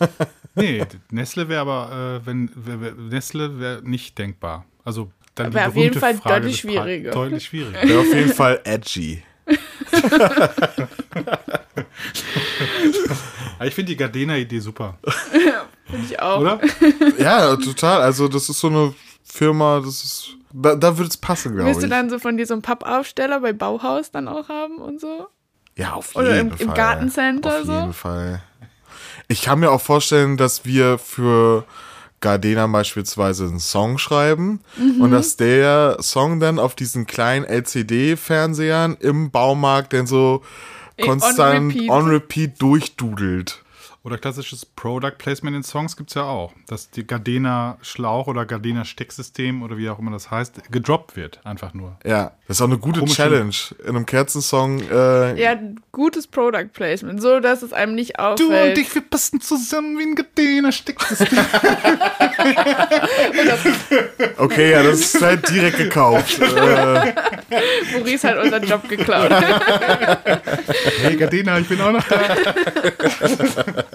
Nee, 0.57 0.86
Nestle 1.11 1.49
wäre 1.49 1.59
aber, 1.61 2.21
äh, 2.21 2.25
wenn 2.25 2.49
wär, 2.55 2.79
wär, 2.79 2.93
Nestle 2.93 3.59
wäre 3.59 3.81
nicht 3.83 4.17
denkbar. 4.17 4.65
Also 4.86 5.11
dann 5.36 5.51
die 5.51 5.55
Wäre 5.57 5.67
auf 5.69 5.75
jeden 5.75 5.99
Fall 5.99 6.15
Frage 6.15 6.36
deutlich 6.41 6.57
schwieriger. 6.59 7.11
Deutlich 7.11 7.45
schwieriger. 7.45 7.81
Wäre 7.88 7.99
auf 7.99 8.13
jeden 8.13 8.33
Fall 8.33 8.61
edgy. 8.63 9.23
Aber 13.57 13.67
ich 13.67 13.73
finde 13.75 13.91
die 13.91 13.97
Gardena-Idee 13.97 14.59
super, 14.59 14.97
Finde 15.88 16.05
ich 16.05 16.19
auch. 16.19 16.39
oder? 16.41 16.59
Ja, 17.17 17.55
total. 17.55 18.01
Also, 18.01 18.27
das 18.27 18.49
ist 18.49 18.59
so 18.59 18.67
eine 18.67 18.93
Firma, 19.23 19.79
das 19.83 20.03
ist. 20.03 20.29
Da, 20.57 20.75
da 20.75 20.97
würde 20.97 21.09
es 21.09 21.17
passen, 21.17 21.51
glaube 21.53 21.67
Willst 21.67 21.81
du 21.81 21.86
ich. 21.86 21.91
dann 21.91 22.09
so 22.09 22.17
von 22.17 22.38
dir 22.38 22.45
so 22.45 22.53
einen 22.53 22.61
Pappaufsteller 22.61 23.41
bei 23.41 23.51
Bauhaus 23.53 24.09
dann 24.11 24.27
auch 24.29 24.47
haben 24.49 24.77
und 24.77 25.01
so? 25.01 25.27
Ja, 25.75 25.93
auf 25.93 26.15
Oder 26.15 26.36
jeden 26.38 26.51
im- 26.51 26.57
Fall. 26.57 26.67
im 26.67 26.73
Gartencenter 26.73 27.59
Auf 27.59 27.65
so? 27.65 27.73
jeden 27.73 27.93
Fall. 27.93 28.41
Ich 29.27 29.41
kann 29.41 29.59
mir 29.59 29.69
auch 29.71 29.81
vorstellen, 29.81 30.38
dass 30.38 30.63
wir 30.65 30.97
für 30.97 31.65
Gardena 32.26 32.65
beispielsweise 32.67 33.45
einen 33.45 33.59
Song 33.59 33.97
schreiben 33.99 34.59
Mhm. 34.78 35.01
und 35.01 35.11
dass 35.11 35.38
der 35.38 35.97
Song 36.01 36.39
dann 36.39 36.57
auf 36.59 36.73
diesen 36.76 37.05
kleinen 37.05 37.45
LCD-Fernsehern 37.45 38.97
im 38.99 39.30
Baumarkt 39.32 39.93
dann 39.93 40.07
so 40.07 40.41
On 40.99 41.07
konstant 41.07 41.73
repeat. 41.76 41.89
on 41.89 42.07
repeat 42.07 42.61
durchdudelt. 42.61 43.61
Oder 44.05 44.19
klassisches 44.19 44.67
Product 44.67 45.13
Placement 45.17 45.55
in 45.57 45.63
Songs 45.63 45.97
gibt 45.97 46.11
es 46.11 46.13
ja 46.13 46.21
auch. 46.23 46.53
Dass 46.67 46.91
die 46.91 47.07
Gardena 47.07 47.79
Schlauch 47.81 48.27
oder 48.27 48.45
Gardena 48.45 48.85
Stecksystem 48.85 49.63
oder 49.63 49.77
wie 49.79 49.89
auch 49.89 49.97
immer 49.97 50.11
das 50.11 50.29
heißt, 50.29 50.71
gedroppt 50.71 51.15
wird. 51.15 51.39
Einfach 51.43 51.73
nur. 51.73 51.97
Ja, 52.05 52.33
das 52.47 52.57
ist 52.57 52.61
auch 52.61 52.67
eine 52.67 52.77
gute 52.77 52.99
Komische- 52.99 53.15
Challenge. 53.23 53.55
In 53.83 53.89
einem 53.95 54.05
Kerzensong, 54.05 54.81
äh, 54.91 55.41
Ja, 55.41 55.57
gutes 55.91 56.27
Product 56.27 56.67
Placement, 56.71 57.19
so 57.19 57.39
dass 57.39 57.63
es 57.63 57.73
einem 57.73 57.95
nicht 57.95 58.19
Du 58.19 58.21
auffällt. 58.21 58.77
und 58.77 58.81
ich, 58.83 58.93
wir 58.93 59.01
passen 59.01 59.41
zusammen 59.41 59.97
wie 59.97 60.03
ein 60.03 60.13
Gardena 60.13 60.71
Stecksystem. 60.71 61.39
okay, 64.37 64.71
ja, 64.71 64.83
das 64.83 64.99
ist 64.99 65.19
halt 65.21 65.49
direkt 65.49 65.77
gekauft. 65.77 66.39
äh, 66.39 67.13
Maurice 67.93 68.27
hat 68.27 68.37
unseren 68.37 68.63
Job 68.67 68.87
geklaut. 68.87 69.31
hey 71.01 71.15
Gardena, 71.17 71.57
ich 71.57 71.67
bin 71.67 71.81
auch 71.81 71.91
noch 71.91 72.07
da. 72.07 72.19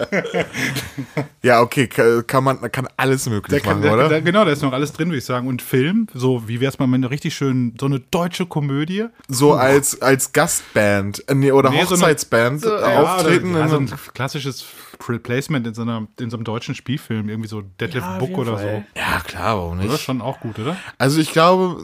ja, 1.43 1.61
okay, 1.61 1.87
ka- 1.87 2.21
kann 2.23 2.43
man 2.43 2.71
kann 2.71 2.87
alles 2.97 3.27
möglich 3.29 3.49
Der 3.51 3.59
kann, 3.61 3.79
machen, 3.79 3.83
der, 3.83 3.93
oder? 3.93 4.09
der, 4.09 4.21
genau, 4.21 4.45
da 4.45 4.51
ist 4.51 4.61
noch 4.61 4.73
alles 4.73 4.93
drin, 4.93 5.09
würde 5.09 5.17
ich 5.19 5.25
sagen. 5.25 5.47
Und 5.47 5.61
Film, 5.61 6.07
so 6.13 6.47
wie 6.47 6.59
wäre 6.59 6.71
es 6.71 6.79
mal 6.79 6.87
mit 6.87 6.97
einer 6.99 7.09
richtig 7.11 7.35
schönen, 7.35 7.75
so 7.79 7.85
eine 7.87 7.99
deutsche 7.99 8.45
Komödie. 8.45 9.05
so 9.27 9.53
als, 9.53 10.01
als 10.01 10.33
Gastband 10.33 11.27
äh, 11.27 11.35
nee, 11.35 11.51
oder 11.51 11.69
Nee, 11.69 11.83
so 11.83 11.95
eine- 11.95 12.01
Hochzeitsband 12.03 12.61
so, 12.61 12.75
äh, 12.75 12.81
ja, 12.93 13.03
auftreten. 13.15 13.51
Oder, 13.51 13.59
ja, 13.61 13.67
so 13.69 13.77
ein 13.77 13.91
klassisches 14.13 14.65
Replacement 15.07 15.65
in 15.65 15.73
so, 15.73 15.81
einer, 15.81 16.07
in 16.19 16.29
so 16.29 16.37
einem 16.37 16.43
deutschen 16.43 16.75
Spielfilm, 16.75 17.27
irgendwie 17.27 17.49
so 17.49 17.61
Deadlift 17.61 18.05
Ja, 18.05 18.17
Book 18.19 18.37
oder 18.37 18.57
Fall. 18.57 18.85
ja, 18.95 19.19
klar, 19.21 19.57
warum 19.57 19.77
so. 19.77 19.83
Das 19.83 19.85
ist 19.85 19.91
nicht? 19.93 20.03
schon 20.03 20.21
auch 20.21 20.39
gut, 20.39 20.59
oder? 20.59 20.77
Also 20.99 21.19
ich 21.19 21.31
glaube, 21.31 21.83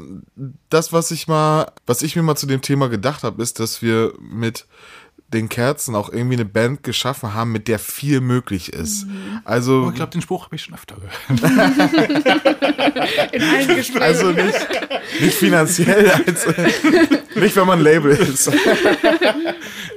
das, 0.70 0.94
was 0.94 1.10
ich 1.12 1.28
mal, 1.28 1.72
was 1.88 2.04
ich 2.04 2.16
mir 2.16 2.22
mal 2.22 2.36
zu 2.36 2.46
dem 2.46 2.62
Thema 2.62 2.90
gedacht 2.90 3.24
habe, 3.24 3.42
ist, 3.42 3.60
dass 3.60 3.82
wir 3.82 4.14
mit 4.20 4.68
den 5.34 5.50
Kerzen 5.50 5.94
auch 5.96 6.10
irgendwie 6.10 6.36
eine 6.36 6.46
Band 6.46 6.84
geschaffen 6.84 7.34
haben, 7.34 7.52
mit 7.52 7.68
der 7.68 7.80
viel 7.80 8.22
möglich 8.22 8.72
ist. 8.72 9.06
Also, 9.44 9.84
Oh, 9.86 9.90
ich 9.90 9.96
glaube, 9.96 10.12
den 10.12 10.22
Spruch 10.22 10.46
habe 10.46 10.56
ich 10.56 10.62
schon 10.64 10.74
öfter 10.74 10.96
gehört. 10.96 11.14
In 13.34 13.42
allen 13.44 13.76
Gesprächen. 13.76 14.02
also 14.04 14.32
nicht, 14.32 14.68
nicht 15.20 15.36
finanziell, 15.38 16.10
als, 16.12 16.46
nicht 17.36 17.56
wenn 17.56 17.68
man 17.68 17.80
ein 17.80 17.84
Label 17.84 18.12
ist. 18.12 18.52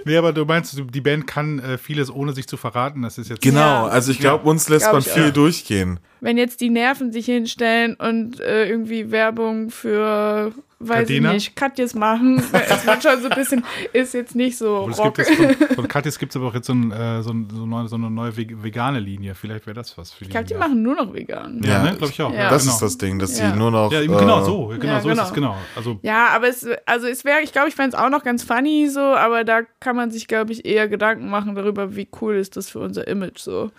Nee, 0.07 0.17
aber 0.17 0.33
du 0.33 0.47
meinst, 0.47 0.81
die 0.83 1.01
Band 1.03 1.27
kann 1.27 1.59
äh, 1.59 1.77
vieles 1.77 2.11
ohne 2.11 2.33
sich 2.33 2.47
zu 2.49 2.57
verraten. 2.57 3.03
Das 3.03 3.19
ist 3.19 3.29
jetzt. 3.29 3.43
Genau, 3.43 3.85
also 3.87 4.11
ich 4.13 4.19
glaube, 4.19 4.49
uns 4.49 4.67
lässt 4.71 4.85
Glaub 4.89 4.95
man 4.95 5.03
viel 5.03 5.29
auch. 5.29 5.33
durchgehen. 5.35 6.01
Wenn 6.23 6.37
jetzt 6.39 6.61
die 6.61 6.71
Nerven 6.71 7.13
sich 7.13 7.27
hinstellen 7.27 7.95
und 7.95 8.41
äh, 8.41 8.69
irgendwie 8.69 9.11
Werbung 9.11 9.71
für, 9.71 10.53
weiß 10.79 10.99
Gardena? 11.09 11.29
ich 11.31 11.35
nicht, 11.35 11.57
Katjes 11.57 11.95
machen, 11.95 12.37
ist 12.71 12.85
man 12.87 13.01
schon 13.01 13.23
so 13.23 13.29
ein 13.31 13.35
bisschen, 13.35 13.65
ist 13.95 14.13
jetzt 14.13 14.35
nicht 14.35 14.59
so 14.59 14.87
es 14.91 14.99
rock. 14.99 15.17
gibt 15.17 15.29
jetzt 15.29 15.57
von, 15.59 15.75
von 15.77 15.89
Katjes 15.89 16.19
gibt 16.19 16.33
es 16.33 16.37
aber 16.37 16.49
auch 16.49 16.55
jetzt 16.55 16.67
so, 16.67 16.75
ein, 16.75 16.93
äh, 16.93 17.23
so, 17.23 17.31
ein, 17.33 17.49
so, 17.51 17.65
neue, 17.65 17.89
so 17.89 17.97
eine 17.97 18.11
neue 18.11 18.33
veg- 18.33 18.63
vegane 18.63 19.01
Linie. 19.01 19.35
Vielleicht 19.35 19.67
wäre 19.67 19.75
das 19.75 19.97
was 19.97 20.13
für 20.13 20.25
die. 20.25 20.25
Ich 20.25 20.31
glaube, 20.31 20.47
die 20.47 20.55
machen 20.55 20.83
nur 20.83 20.95
noch 20.95 21.13
vegan. 21.15 21.61
Ja, 21.65 21.71
Ja, 21.71 21.83
ne? 21.85 21.97
glaube 21.97 22.13
ich 22.13 22.21
auch. 22.21 22.33
ja. 22.35 22.51
Das 22.51 22.63
genau. 22.65 22.75
ist 22.75 22.83
das 22.83 22.99
Ding, 22.99 23.19
dass 23.19 23.39
Ja. 23.39 23.51
sie 23.53 23.57
nur 23.59 23.71
noch. 23.71 23.91
Ja, 23.91 24.01
genau 24.03 24.43
äh, 24.43 24.45
so. 24.45 24.67
Genau 24.79 24.85
Ja, 24.93 25.01
so 25.01 25.09
ist 25.09 25.15
genau. 25.17 25.27
es, 25.27 25.33
genau. 25.33 25.57
Also, 25.75 25.99
Ja, 26.03 26.29
aber 26.35 26.49
es, 26.49 26.67
also 26.85 27.07
es 27.07 27.25
wäre, 27.25 27.41
ich 27.41 27.53
glaube, 27.53 27.69
ich 27.69 27.75
fände 27.75 27.97
es 27.97 28.03
auch 28.03 28.11
noch 28.11 28.23
ganz 28.25 28.43
funny 28.43 28.89
so, 28.91 29.01
aber 29.01 29.45
da 29.45 29.63
kann 29.81 29.97
man 29.97 30.11
sich, 30.11 30.29
glaube 30.29 30.53
ich, 30.53 30.67
eher 30.67 30.87
Gedanken 30.89 31.31
machen 31.31 31.55
darüber, 31.55 31.97
wie 31.97 32.09
cool 32.21 32.35
ist 32.37 32.57
das 32.59 32.69
für 32.69 32.81
unser 32.81 33.09
Image 33.09 33.39
so. 33.39 33.71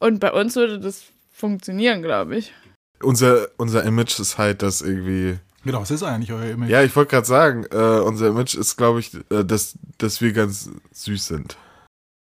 Und 0.00 0.20
bei 0.20 0.32
uns 0.32 0.54
würde 0.54 0.78
das 0.78 1.04
funktionieren, 1.38 2.02
glaube 2.02 2.36
ich. 2.36 2.52
Unser, 3.00 3.48
unser 3.56 3.84
Image 3.84 4.18
ist 4.18 4.38
halt 4.38 4.62
das 4.62 4.82
irgendwie. 4.82 5.38
genau, 5.64 5.82
es 5.82 5.90
ist 5.90 6.02
eigentlich 6.02 6.32
euer 6.32 6.50
Image. 6.50 6.70
Ja, 6.70 6.82
ich 6.82 6.94
wollte 6.96 7.10
gerade 7.10 7.26
sagen, 7.26 7.64
äh, 7.70 8.00
unser 8.00 8.28
Image 8.28 8.56
ist, 8.56 8.76
glaube 8.76 9.00
ich, 9.00 9.14
äh, 9.30 9.44
dass, 9.44 9.78
dass 9.98 10.20
wir 10.20 10.32
ganz 10.32 10.70
süß 10.92 11.26
sind. 11.26 11.56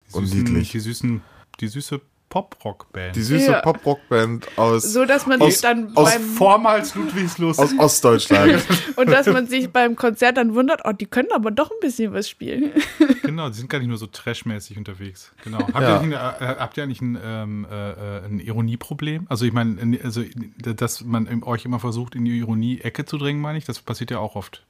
die 0.10 0.18
und 0.18 0.26
süßen, 0.28 0.44
niedlich. 0.44 0.72
Die 0.72 0.80
süßen, 0.80 1.22
die 1.60 1.68
süße 1.68 2.02
Pop-Rock-Band. 2.32 3.16
Die 3.16 3.22
süße 3.22 3.52
Ja. 3.52 3.60
Pop-Rock-Band 3.62 4.58
aus, 4.58 4.84
So, 4.84 5.06
dass 5.06 5.28
man 5.28 5.40
Aus- 5.42 5.52
sich 5.54 5.62
dann 5.62 5.96
aus 5.96 6.14
beim, 6.14 6.22
Vormals 6.24 6.96
Ludwigslust. 6.96 7.60
aus 7.60 7.78
Ostdeutschland. 7.78 8.64
und 8.96 9.12
dass 9.12 9.28
man 9.28 9.46
sich 9.48 9.70
beim 9.70 9.96
Konzert 9.98 10.38
dann 10.38 10.56
wundert, 10.56 10.82
oh, 10.86 10.94
die 10.94 11.06
können 11.06 11.28
aber 11.34 11.52
doch 11.52 11.70
ein 11.70 11.78
bisschen 11.82 12.14
was 12.14 12.30
spielen. 12.30 12.72
genau, 13.24 13.50
die 13.50 13.56
sind 13.56 13.70
gar 13.70 13.80
nicht 13.80 13.90
nur 13.90 13.98
so 13.98 14.08
trashmäßig 14.08 14.78
unterwegs. 14.78 15.32
Genau. 15.44 15.60
Habt, 15.60 15.74
Ja. 15.74 15.82
ihr, 15.82 16.00
eigentlich 16.00 16.18
ein, 16.20 16.42
äh, 16.42 16.56
habt 16.58 16.78
ihr 16.78 16.84
eigentlich 16.84 17.02
ein, 17.02 17.20
ähm, 17.24 17.68
äh, 17.70 17.92
äh, 17.92 18.26
ein 18.26 18.40
Ironieproblem? 18.40 19.26
Also 19.30 19.46
ich 19.46 19.52
meine, 19.54 19.80
in- 19.82 20.02
also, 20.02 20.24
dass 20.58 21.04
man 21.04 21.44
euch 21.44 21.66
immer 21.66 21.80
versucht, 21.80 22.16
in 22.16 22.24
die 22.26 22.38
Ironie-Ecke 22.40 23.04
zu 23.06 23.18
drängen, 23.18 23.42
meine 23.42 23.58
ich, 23.58 23.66
das 23.66 23.80
passiert 23.82 24.10
ja 24.10 24.20
auch 24.20 24.36
oft. 24.36 24.64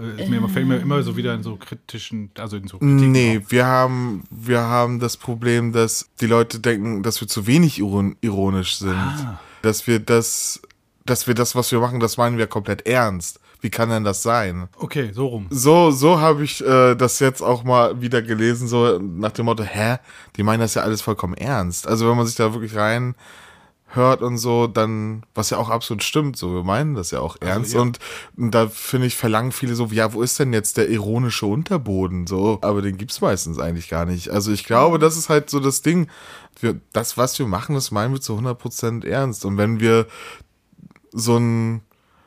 Äh, 0.00 0.22
ist 0.22 0.30
mir 0.30 0.38
immer, 0.38 0.48
fällt 0.48 0.66
mir 0.66 0.78
immer 0.78 1.02
so 1.02 1.16
wieder 1.16 1.34
in 1.34 1.42
so 1.42 1.56
kritischen, 1.56 2.30
also 2.38 2.56
in 2.56 2.66
so 2.66 2.78
Kritiken 2.78 3.12
nee, 3.12 3.38
auf. 3.38 3.50
wir 3.50 3.66
haben, 3.66 4.24
wir 4.30 4.60
haben 4.60 5.00
das 5.00 5.16
Problem, 5.16 5.72
dass 5.72 6.08
die 6.20 6.26
Leute 6.26 6.60
denken, 6.60 7.02
dass 7.02 7.20
wir 7.20 7.28
zu 7.28 7.46
wenig 7.46 7.78
iron 7.78 8.16
ironisch 8.20 8.76
sind. 8.76 8.94
Ah. 8.94 9.40
Dass 9.62 9.86
wir 9.86 9.98
das, 10.00 10.62
dass 11.04 11.26
wir 11.26 11.34
das, 11.34 11.54
was 11.54 11.70
wir 11.72 11.80
machen, 11.80 12.00
das 12.00 12.16
meinen 12.16 12.38
wir 12.38 12.46
komplett 12.46 12.86
ernst. 12.86 13.40
Wie 13.62 13.68
kann 13.68 13.90
denn 13.90 14.04
das 14.04 14.22
sein? 14.22 14.68
Okay, 14.78 15.10
so 15.12 15.26
rum. 15.26 15.46
So, 15.50 15.90
so 15.90 16.18
habe 16.18 16.44
ich 16.44 16.64
äh, 16.64 16.94
das 16.94 17.18
jetzt 17.18 17.42
auch 17.42 17.62
mal 17.62 18.00
wieder 18.00 18.22
gelesen, 18.22 18.68
so 18.68 18.98
nach 18.98 19.32
dem 19.32 19.44
Motto, 19.44 19.62
hä, 19.64 19.98
die 20.36 20.42
meinen 20.42 20.60
das 20.60 20.74
ja 20.74 20.82
alles 20.82 21.02
vollkommen 21.02 21.34
ernst. 21.34 21.86
Also 21.86 22.08
wenn 22.08 22.16
man 22.16 22.26
sich 22.26 22.36
da 22.36 22.54
wirklich 22.54 22.74
rein 22.74 23.14
hört 23.92 24.22
und 24.22 24.38
so, 24.38 24.66
dann, 24.66 25.24
was 25.34 25.50
ja 25.50 25.58
auch 25.58 25.68
absolut 25.68 26.02
stimmt, 26.02 26.36
so, 26.36 26.54
wir 26.54 26.62
meinen 26.62 26.94
das 26.94 27.10
ja 27.10 27.20
auch 27.20 27.36
ernst. 27.40 27.74
ja. 27.74 27.80
Und, 27.80 27.98
und 28.36 28.52
da 28.52 28.68
finde 28.68 29.06
ich, 29.06 29.16
verlangen 29.16 29.52
viele 29.52 29.74
so, 29.74 29.86
ja, 29.86 30.12
wo 30.12 30.22
ist 30.22 30.38
denn 30.38 30.52
jetzt 30.52 30.76
der 30.76 30.88
ironische 30.88 31.46
Unterboden? 31.46 32.26
So, 32.26 32.58
aber 32.62 32.82
den 32.82 32.96
gibt's 32.96 33.20
meistens 33.20 33.58
eigentlich 33.58 33.88
gar 33.88 34.04
nicht. 34.04 34.30
Also 34.30 34.52
ich 34.52 34.64
glaube, 34.64 34.98
das 34.98 35.16
ist 35.16 35.28
halt 35.28 35.50
so 35.50 35.60
das 35.60 35.82
Ding. 35.82 36.08
Wir, 36.60 36.80
das, 36.92 37.16
was 37.16 37.38
wir 37.38 37.46
machen, 37.46 37.74
das 37.74 37.90
meinen 37.90 38.12
wir 38.12 38.20
zu 38.20 38.36
100% 38.38 39.06
ernst. 39.06 39.44
Und 39.44 39.56
wenn 39.56 39.80
wir 39.80 40.06
so 41.12 41.36
einen 41.36 41.82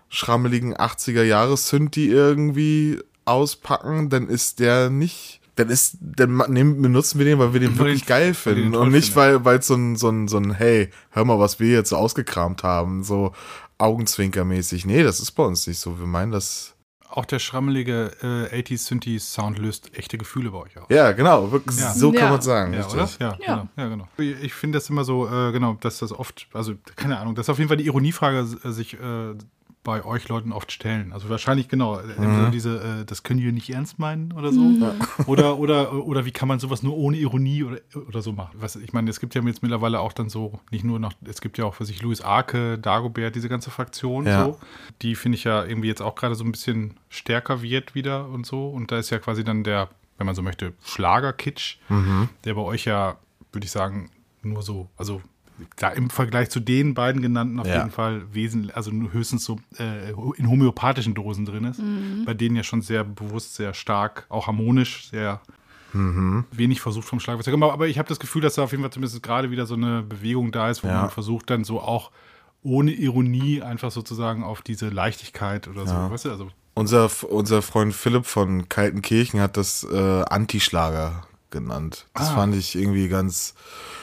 schrammeligen 0.10 0.76
80er 0.76 1.24
Jahres 1.24 1.70
Synthi 1.70 2.08
irgendwie 2.08 3.00
auspacken, 3.26 4.10
dann 4.10 4.28
ist 4.28 4.60
der 4.60 4.90
nicht, 4.90 5.40
dann 5.56 5.70
ist, 5.70 5.98
dann 6.02 6.38
nehmen, 6.50 6.82
benutzen 6.82 7.20
wir 7.20 7.26
den, 7.26 7.38
weil 7.40 7.54
wir 7.54 7.60
den 7.60 7.72
Weil 7.78 7.86
wirklich 7.86 8.02
den- 8.04 8.08
geil 8.08 8.34
finden 8.34 8.76
und 8.76 8.92
nicht, 8.92 9.16
weil, 9.16 9.46
weil 9.46 9.60
es 9.60 9.68
so 9.68 9.76
ein, 9.76 9.96
so 9.96 10.10
ein, 10.10 10.28
so 10.28 10.38
ein, 10.38 10.52
hey, 10.54 10.90
hör 11.12 11.26
mal, 11.26 11.38
was 11.40 11.60
wir 11.60 11.70
jetzt 11.72 11.90
so 11.90 11.96
ausgekramt 11.98 12.64
haben, 12.64 13.04
so 13.04 13.34
augenzwinkermäßig. 13.78 14.86
Nee, 14.86 15.04
das 15.04 15.20
ist 15.20 15.32
bei 15.32 15.44
uns 15.44 15.68
nicht 15.68 15.80
so. 15.80 16.00
Wir 16.00 16.08
meinen 16.08 16.32
das, 16.32 16.74
Auch 17.10 17.26
der 17.26 17.38
schrammelige 17.40 18.12
äh, 18.52 18.62
80s 18.62 18.88
Synthi-Sound 18.88 19.60
löst 19.60 19.96
echte 19.96 20.18
Gefühle 20.18 20.50
bei 20.52 20.58
euch 20.60 20.78
aus. 20.78 20.86
ja, 20.90 21.12
genau, 21.12 21.52
wirklich, 21.52 21.78
Ja. 21.80 21.94
so 21.94 22.12
kann 22.12 22.22
Ja. 22.24 22.30
man 22.32 22.42
sagen. 22.42 22.74
Ja, 22.74 22.88
oder? 22.88 23.10
Ja, 23.20 23.38
Ja. 23.40 23.56
Genau, 23.56 23.68
ja, 23.78 23.88
genau. 23.90 24.08
Ich, 24.18 24.44
ich 24.44 24.54
finde 24.54 24.78
das 24.78 24.90
immer 24.90 25.04
so, 25.04 25.28
äh, 25.28 25.52
genau, 25.52 25.78
dass 25.80 26.00
das 26.00 26.12
oft, 26.12 26.48
also 26.54 26.74
keine 26.96 27.20
Ahnung, 27.20 27.36
dass 27.36 27.50
auf 27.50 27.58
jeden 27.60 27.68
Fall 27.68 27.78
die 27.78 27.86
Ironiefrage 27.86 28.48
äh, 28.64 28.72
sich 28.72 28.96
äh, 28.96 29.36
bei 29.84 30.06
euch 30.06 30.30
Leuten 30.30 30.54
oft 30.54 30.72
stellen. 30.72 31.12
Also 31.12 31.30
wahrscheinlich 31.30 31.68
genau, 31.68 32.00
äh, 32.00 32.20
Mhm. 32.20 32.52
diese, 32.52 33.02
äh, 33.02 33.06
das 33.06 33.24
können 33.24 33.42
wir 33.42 33.52
nicht 33.52 33.70
ernst 33.70 34.00
meinen 34.00 34.32
oder 34.32 34.54
so. 34.54 34.78
Oder, 35.28 35.58
oder, 35.60 35.94
oder 36.06 36.26
wie 36.26 36.32
kann 36.32 36.48
man 36.48 36.60
sowas 36.60 36.84
nur 36.84 36.96
ohne 36.98 37.18
Ironie 37.18 37.64
oder, 37.64 37.80
oder 38.08 38.22
so 38.22 38.32
machen? 38.34 38.52
Was, 38.60 38.76
ich 38.78 38.94
meine, 38.94 39.10
es 39.10 39.20
gibt 39.20 39.36
ja 39.36 39.42
jetzt 39.44 39.62
mittlerweile 39.62 40.00
auch 40.00 40.14
dann 40.14 40.30
so, 40.30 40.60
nicht 40.72 40.84
nur 40.84 41.00
noch, 41.00 41.14
es 41.26 41.42
gibt 41.42 41.58
ja 41.58 41.66
auch 41.66 41.74
für 41.76 41.86
sich 41.86 42.02
Louis 42.02 42.22
Arke, 42.22 42.78
Dagobert, 42.80 43.36
diese 43.36 43.50
ganze 43.50 43.72
Fraktion 43.72 44.26
Ja. 44.26 44.46
so, 44.46 44.60
die 45.02 45.16
finde 45.16 45.38
ich 45.38 45.44
ja 45.44 45.64
irgendwie 45.66 45.88
jetzt 45.90 46.02
auch 46.02 46.16
gerade 46.16 46.36
so 46.36 46.44
ein 46.44 46.52
bisschen 46.52 46.98
stärker 47.10 47.62
wird 47.62 47.94
wieder 47.96 48.28
und 48.30 48.46
so. 48.46 48.68
Und 48.70 48.92
da 48.92 48.98
ist 49.00 49.10
ja 49.10 49.20
quasi 49.20 49.44
dann 49.44 49.64
der, 49.64 49.90
wenn 50.18 50.26
man 50.26 50.36
so 50.36 50.42
möchte, 50.42 50.74
Schlager-Kitsch, 50.84 51.78
der 52.46 52.54
bei 52.54 52.62
euch 52.62 52.86
ja, 52.86 53.18
würde 53.52 53.66
ich 53.66 53.72
sagen, 53.72 54.10
nur 54.42 54.62
so, 54.62 54.90
also 54.98 55.22
da 55.78 55.90
im 55.90 56.10
Vergleich 56.10 56.50
zu 56.50 56.60
den 56.60 56.94
beiden 56.94 57.22
genannten 57.22 57.60
auf 57.60 57.68
Ja. 57.68 57.78
jeden 57.78 57.92
Fall 57.92 58.24
wesentlich, 58.34 58.76
also 58.76 58.92
nur 58.92 59.12
höchstens 59.14 59.44
so 59.46 59.60
äh, 59.80 60.12
in 60.38 60.50
homöopathischen 60.50 61.14
Dosen 61.14 61.46
drin 61.46 61.66
ist. 61.66 61.82
Bei 62.26 62.34
denen 62.34 62.56
ja 62.56 62.64
schon 62.64 62.82
sehr 62.82 63.04
bewusst, 63.04 63.56
sehr 63.56 63.74
stark, 63.74 64.26
auch 64.30 64.48
harmonisch, 64.48 65.10
sehr 65.10 65.42
wenig 66.52 66.82
versucht 66.82 67.08
vom 67.08 67.20
Schlagwerk 67.20 67.44
zu 67.46 67.52
kommen. 67.52 67.64
Aber 67.64 67.88
ich 67.88 68.00
habe 68.00 68.10
das 68.10 68.20
Gefühl, 68.20 68.42
dass 68.42 68.56
da 68.56 68.64
auf 68.64 68.72
jeden 68.72 68.82
Fall 68.84 68.92
zumindest 68.92 69.22
gerade 69.22 69.52
wieder 69.52 69.66
so 69.68 69.76
eine 69.76 70.02
Bewegung 70.02 70.52
da 70.52 70.70
ist, 70.70 70.84
wo 70.84 70.88
Ja. 70.88 71.02
man 71.02 71.10
versucht 71.12 71.50
dann 71.50 71.64
so 71.64 71.80
auch 71.82 72.12
ohne 72.64 72.92
Ironie 72.92 73.62
einfach 73.62 73.92
sozusagen 73.92 74.44
auf 74.44 74.62
diese 74.62 74.90
Leichtigkeit 74.90 75.68
oder 75.68 75.86
so, 75.86 75.94
weißt 75.96 76.26
du, 76.26 76.32
also 76.32 76.48
Unser, 76.76 77.10
unser 77.30 77.62
Freund 77.62 77.94
Philipp 77.94 78.26
von 78.26 78.70
Kaltenkirchen 78.70 79.40
hat 79.42 79.58
das 79.58 79.84
äh, 79.84 80.24
Antischlager 80.24 81.28
genannt. 81.54 82.06
Das 82.14 82.30
Ah. 82.32 82.34
fand 82.36 82.56
ich 82.56 82.76
irgendwie 82.76 83.08
ganz, 83.08 83.54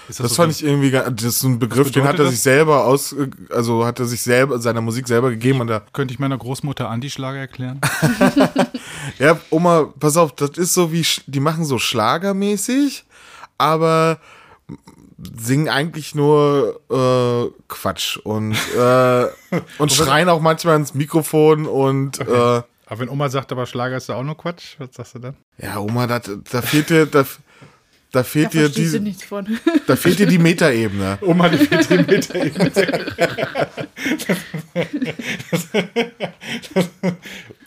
Das 0.09 0.17
so 0.17 0.29
fand 0.29 0.53
ich 0.53 0.65
irgendwie, 0.65 0.91
ga- 0.91 1.11
das 1.11 1.25
ist 1.37 1.43
ein 1.43 1.59
Begriff, 1.59 1.91
den 1.91 2.05
hat 2.05 2.19
er 2.19 2.25
das? 2.25 2.31
sich 2.31 2.41
selber 2.41 2.85
aus, 2.87 3.15
also 3.51 3.85
hat 3.85 3.99
er 4.01 4.07
sich 4.07 4.23
selber, 4.23 4.59
seiner 4.59 4.81
Musik 4.81 5.07
selber 5.07 5.29
gegeben 5.31 5.61
und 5.61 5.67
da, 5.67 5.83
Könnte 5.93 6.15
ich 6.15 6.19
meiner 6.21 6.39
Großmutter 6.39 6.89
Antischlager 6.89 7.39
erklären? 7.39 7.81
ja, 9.19 9.39
Oma, 9.51 9.93
pass 10.01 10.17
auf, 10.17 10.35
das 10.35 10.51
ist 10.57 10.73
so 10.75 10.91
wie, 10.93 11.05
die 11.27 11.41
machen 11.41 11.65
so 11.67 11.79
schlagermäßig, 11.79 13.05
aber 13.59 14.19
singen 15.39 15.69
eigentlich 15.69 16.15
nur 16.15 16.81
äh, 16.91 17.51
Quatsch 17.69 18.17
und, 18.19 18.57
äh, 18.77 19.27
und 19.79 19.93
schreien 19.93 20.29
auch 20.31 20.41
manchmal 20.41 20.77
ins 20.77 20.95
Mikrofon 20.95 21.67
und 21.67 22.19
äh, 22.21 22.25
Aber 22.87 22.99
wenn 22.99 23.09
Oma 23.11 23.29
sagt, 23.29 23.53
aber 23.53 23.67
Schlager 23.67 23.97
ist 23.99 24.09
ja 24.09 24.15
auch 24.17 24.23
nur 24.23 24.37
Quatsch, 24.37 24.77
was 24.79 24.89
sagst 24.95 25.15
du 25.17 25.19
dann? 25.19 25.37
Ja, 25.63 25.79
Oma, 25.79 26.07
da, 26.07 26.21
da 26.21 26.63
fehlt 26.63 26.91
dir, 26.91 27.07
da, 27.07 27.23
da 27.23 27.29
Da 28.13 28.25
fehlt 28.25 28.55
dir 28.55 28.63
verstehst 28.63 28.95
du 28.95 28.99
diese, 28.99 29.01
nichts 29.01 29.23
von. 29.25 29.47
da 29.87 29.95
fehlt 29.95 30.19
dir 30.19 30.27
die 30.27 30.39
Metaebene. 30.39 31.19
Oma, 31.23 31.49
die 31.49 31.59
Meter 31.59 32.35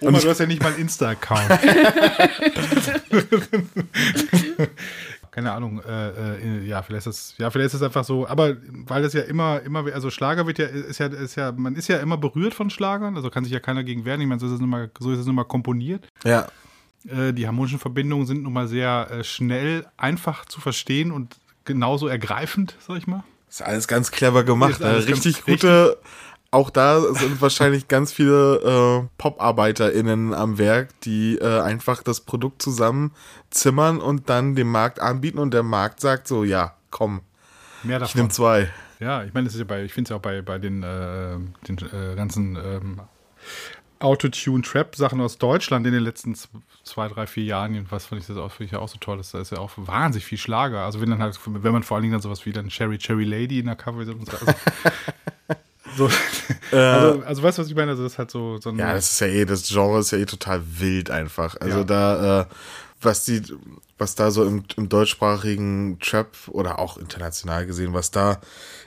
Oma, 0.01 0.19
du 0.19 0.29
hast 0.29 0.39
ja 0.39 0.45
nicht 0.45 0.61
mal 0.61 0.73
einen 0.73 0.81
Insta-Account. 0.81 1.49
Keine 5.31 5.51
Ahnung, 5.53 5.81
äh, 5.81 6.09
äh, 6.09 6.65
ja, 6.67 6.83
vielleicht 6.83 7.07
ist 7.07 7.15
es, 7.15 7.35
ja, 7.39 7.49
vielleicht 7.49 7.67
ist 7.67 7.73
es 7.75 7.81
einfach 7.81 8.03
so, 8.03 8.27
aber 8.27 8.57
weil 8.85 9.01
das 9.01 9.13
ja 9.13 9.21
immer, 9.21 9.61
immer, 9.61 9.91
also 9.91 10.11
Schlager 10.11 10.45
wird 10.45 10.59
ja, 10.59 10.65
ist 10.67 10.99
ja, 10.99 11.07
ist 11.07 11.35
ja, 11.35 11.51
man 11.53 11.75
ist 11.75 11.87
ja 11.87 11.97
immer 11.97 12.17
berührt 12.17 12.53
von 12.53 12.69
Schlagern, 12.69 13.15
also 13.15 13.31
kann 13.31 13.43
sich 13.43 13.53
ja 13.53 13.59
keiner 13.59 13.83
gegen 13.83 14.05
wehren. 14.05 14.21
Ich 14.21 14.27
meine, 14.27 14.39
so 14.39 14.45
ist 14.45 14.51
es 14.51 14.59
nun 14.59 14.69
mal, 14.69 14.91
so 14.99 15.11
ist 15.11 15.17
es 15.19 15.25
nun 15.25 15.33
mal 15.35 15.43
komponiert. 15.45 16.07
Ja. 16.23 16.47
Äh, 17.07 17.33
die 17.33 17.47
harmonischen 17.47 17.79
Verbindungen 17.79 18.25
sind 18.25 18.43
nun 18.43 18.53
mal 18.53 18.67
sehr 18.67 19.09
äh, 19.11 19.23
schnell, 19.23 19.85
einfach 19.97 20.45
zu 20.45 20.61
verstehen 20.61 21.11
und 21.11 21.37
genauso 21.65 22.07
ergreifend, 22.07 22.75
sag 22.85 22.97
ich 22.97 23.07
mal. 23.07 23.23
Ist 23.49 23.61
alles 23.61 23.87
ganz 23.87 24.11
clever 24.11 24.43
gemacht. 24.43 24.71
Ist 24.71 24.81
Ne? 24.81 25.07
Richtig 25.07 25.43
gute. 25.45 25.97
Auch 26.51 26.69
da 26.69 27.01
sind 27.15 27.41
wahrscheinlich 27.41 27.87
ganz 27.87 28.13
viele 28.13 29.01
äh, 29.03 29.07
Pop-ArbeiterInnen 29.17 30.35
am 30.35 30.59
Werk, 30.59 30.89
die 31.01 31.37
äh, 31.39 31.61
einfach 31.61 32.03
das 32.03 32.21
Produkt 32.21 32.61
zusammenzimmern 32.61 33.99
und 33.99 34.29
dann 34.29 34.55
dem 34.55 34.69
Markt 34.69 34.99
anbieten 34.99 35.39
und 35.39 35.51
der 35.51 35.63
Markt 35.63 35.99
sagt 35.99 36.27
so, 36.27 36.43
ja, 36.43 36.75
komm, 36.91 37.21
Mehr 37.81 37.97
ich 37.97 38.01
davon. 38.01 38.19
nehme 38.21 38.29
zwei. 38.29 38.69
Ja, 38.99 39.23
ich 39.23 39.33
meine, 39.33 39.45
das 39.45 39.55
ist 39.55 39.59
ja 39.61 39.65
bei, 39.65 39.83
ich 39.83 39.93
finde 39.93 40.07
es 40.07 40.09
ja 40.11 40.17
auch 40.17 40.21
bei, 40.21 40.43
bei 40.43 40.59
den, 40.59 40.83
äh, 40.83 41.37
den 41.67 41.77
äh, 41.91 42.15
ganzen 42.15 42.55
ähm, 42.55 43.01
Autotune-Trap-Sachen 44.03 45.19
aus 45.21 45.37
Deutschland 45.37 45.87
in 45.87 45.93
den 45.93 46.03
letzten 46.03 46.35
zwei, 46.83 47.07
drei, 47.07 47.25
vier 47.27 47.43
Jahren, 47.43 47.73
jedenfalls 47.73 48.05
fand 48.05 48.21
ich 48.21 48.27
das 48.27 48.37
auch, 48.37 48.51
finde 48.51 48.65
ich 48.65 48.71
ja 48.71 48.79
auch 48.79 48.89
so 48.89 48.97
toll. 48.99 49.17
Das, 49.17 49.31
da 49.31 49.39
ist 49.39 49.51
ja 49.51 49.59
auch 49.59 49.71
wahnsinnig 49.77 50.25
viel 50.25 50.37
Schlager. 50.37 50.81
Also 50.81 51.01
wenn 51.01 51.09
dann 51.09 51.21
halt, 51.21 51.39
wenn 51.45 51.71
man 51.71 51.83
vor 51.83 51.95
allen 51.95 52.03
Dingen 52.03 52.13
dann 52.13 52.21
sowas 52.21 52.45
wie 52.45 52.51
dann 52.51 52.69
Cherry 52.69 52.97
Cherry 52.97 53.23
Lady 53.23 53.59
in 53.59 53.65
der 53.65 53.75
Cover 53.75 53.99
also, 53.99 54.13
so, 55.97 56.09
also, 56.71 57.23
also 57.23 57.43
weißt 57.43 57.57
du, 57.57 57.61
was 57.61 57.69
ich 57.69 57.75
meine? 57.75 57.91
Also 57.91 58.03
das 58.03 58.13
ist 58.13 58.19
halt 58.19 58.31
so, 58.31 58.57
so 58.57 58.69
ein 58.69 58.77
Ja, 58.77 58.93
das 58.93 59.11
ist 59.13 59.19
ja 59.21 59.27
eh, 59.27 59.45
das 59.45 59.67
Genre 59.67 59.99
ist 59.99 60.11
ja 60.11 60.17
eh 60.17 60.25
total 60.25 60.61
wild 60.79 61.09
einfach. 61.09 61.55
Also 61.59 61.79
Ja. 61.79 61.83
da, 61.83 62.41
äh, 62.41 62.45
was 63.01 63.25
die, 63.25 63.41
was 63.97 64.15
da 64.15 64.31
so 64.31 64.45
im, 64.45 64.63
im 64.77 64.89
deutschsprachigen 64.89 65.99
Trap 65.99 66.35
oder 66.47 66.79
auch 66.79 66.97
international 66.97 67.65
gesehen, 67.65 67.93
was 67.93 68.11
da 68.11 68.41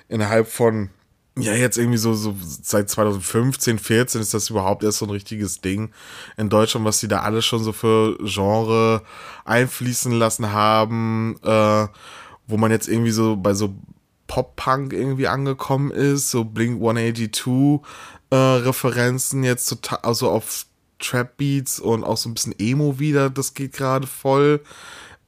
innerhalb 0.08 0.48
von, 0.48 0.90
ja, 1.38 1.52
jetzt 1.52 1.76
irgendwie 1.76 1.98
so, 1.98 2.14
so 2.14 2.34
seit 2.40 2.88
2015, 2.88 3.78
14 3.78 4.20
ist 4.20 4.32
das 4.32 4.48
überhaupt 4.48 4.82
erst 4.82 4.98
so 4.98 5.06
ein 5.06 5.10
richtiges 5.10 5.60
Ding 5.60 5.90
in 6.38 6.48
Deutschland, 6.48 6.86
was 6.86 7.00
die 7.00 7.08
da 7.08 7.20
alles 7.20 7.44
schon 7.44 7.62
so 7.62 7.72
für 7.72 8.16
Genre 8.24 9.02
einfließen 9.44 10.12
lassen 10.12 10.52
haben, 10.52 11.36
äh, 11.42 11.88
wo 12.46 12.56
man 12.56 12.70
jetzt 12.70 12.88
irgendwie 12.88 13.10
so 13.10 13.36
bei 13.36 13.52
so 13.52 13.74
Pop-Punk 14.28 14.92
irgendwie 14.92 15.28
angekommen 15.28 15.90
ist, 15.90 16.30
so 16.30 16.44
Blink 16.44 16.76
182 16.76 17.80
äh, 18.30 18.36
Referenzen 18.36 19.44
jetzt 19.44 19.68
total, 19.68 19.98
also 20.02 20.30
auf 20.30 20.64
Trap-Beats 20.98 21.80
und 21.80 22.02
auch 22.02 22.16
so 22.16 22.30
ein 22.30 22.34
bisschen 22.34 22.54
Emo 22.58 22.98
wieder, 22.98 23.28
das 23.28 23.54
geht 23.54 23.74
gerade 23.74 24.06
voll. 24.06 24.62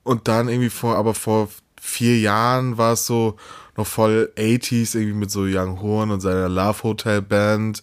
Und 0.04 0.26
dann 0.26 0.48
irgendwie 0.48 0.70
vor, 0.70 0.96
aber 0.96 1.12
vor 1.12 1.50
vier 1.80 2.18
Jahren 2.18 2.78
war 2.78 2.94
es 2.94 3.04
so 3.06 3.36
noch 3.78 3.86
voll 3.86 4.30
80s, 4.36 4.94
irgendwie 4.96 5.18
mit 5.18 5.30
so 5.30 5.42
Young 5.44 5.80
Horn 5.80 6.10
und 6.10 6.20
seiner 6.20 6.48
Love 6.48 6.82
Hotel 6.82 7.22
Band. 7.22 7.82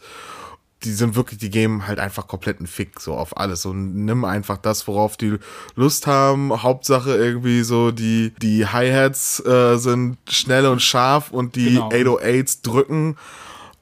Die 0.83 0.91
sind 0.91 1.15
wirklich, 1.15 1.39
die 1.39 1.49
geben 1.49 1.87
halt 1.87 1.99
einfach 1.99 2.27
kompletten 2.27 2.67
Fick 2.67 2.99
so 2.99 3.15
auf 3.15 3.37
alles 3.37 3.65
und 3.65 4.05
nimm 4.05 4.23
einfach 4.23 4.57
das, 4.57 4.87
worauf 4.87 5.17
die 5.17 5.37
Lust 5.75 6.05
haben. 6.05 6.61
Hauptsache 6.61 7.15
irgendwie 7.15 7.63
so 7.63 7.89
die, 7.89 8.33
die 8.39 8.67
Hi-Hats 8.67 9.43
äh, 9.45 9.77
sind 9.77 10.17
schnell 10.29 10.67
und 10.67 10.83
scharf 10.83 11.31
und 11.31 11.55
die 11.55 11.75
Genau. 11.75 11.89
808s 11.89 12.61
drücken 12.61 13.15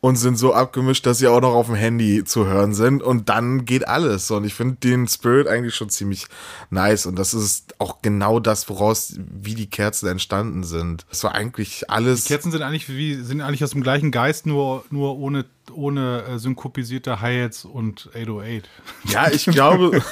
und 0.04 0.18
sind 0.18 0.38
so 0.38 0.54
abgemischt, 0.54 1.06
dass 1.06 1.20
sie 1.20 1.30
auch 1.30 1.39
noch 1.39 1.54
auf 1.54 1.68
dem 1.68 1.76
Handy 1.76 2.26
zu 2.26 2.45
hören 2.45 2.74
sind 2.74 3.01
und 3.01 3.30
dann 3.30 3.64
geht 3.64 3.88
alles. 3.88 4.30
Und 4.32 4.43
ich 4.43 4.54
finde 4.54 4.76
den 4.76 5.08
Spirit 5.08 5.47
eigentlich 5.47 5.76
schon 5.76 5.89
ziemlich 5.89 6.28
nice 6.70 7.06
und 7.06 7.18
das 7.18 7.34
ist 7.34 7.74
auch 7.80 8.01
genau 8.01 8.41
das, 8.41 8.68
woraus 8.68 9.16
wie 9.18 9.56
die 9.56 9.70
Kerzen 9.70 10.08
entstanden 10.08 10.66
sind. 10.66 11.06
Das 11.10 11.24
war 11.24 11.34
eigentlich 11.34 11.89
alles. 11.89 12.26
Kerzen 12.26 12.51
sind 12.51 12.64
eigentlich 12.64 12.89
wie 12.89 13.16
sind 13.16 13.39
eigentlich 13.39 13.64
aus 13.64 13.72
dem 13.72 13.82
gleichen 13.82 14.12
Geist, 14.12 14.45
nur, 14.45 14.84
nur 14.89 15.18
ohne, 15.18 15.45
ohne 15.74 16.24
äh, 16.24 16.38
synkopisierte 16.38 17.22
Hi-Hats 17.22 17.64
und 17.64 18.10
808. 18.14 18.68
ja, 19.06 19.32
ich 19.32 19.45
glaube 19.45 20.04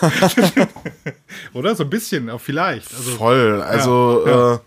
Oder? 1.53 1.75
So 1.75 1.83
ein 1.83 1.89
bisschen, 1.89 2.29
auch 2.29 2.39
vielleicht. 2.39 2.93
Also, 2.93 3.11
voll. 3.11 3.61
Also 3.61 4.23
ja. 4.25 4.53
Äh, 4.53 4.59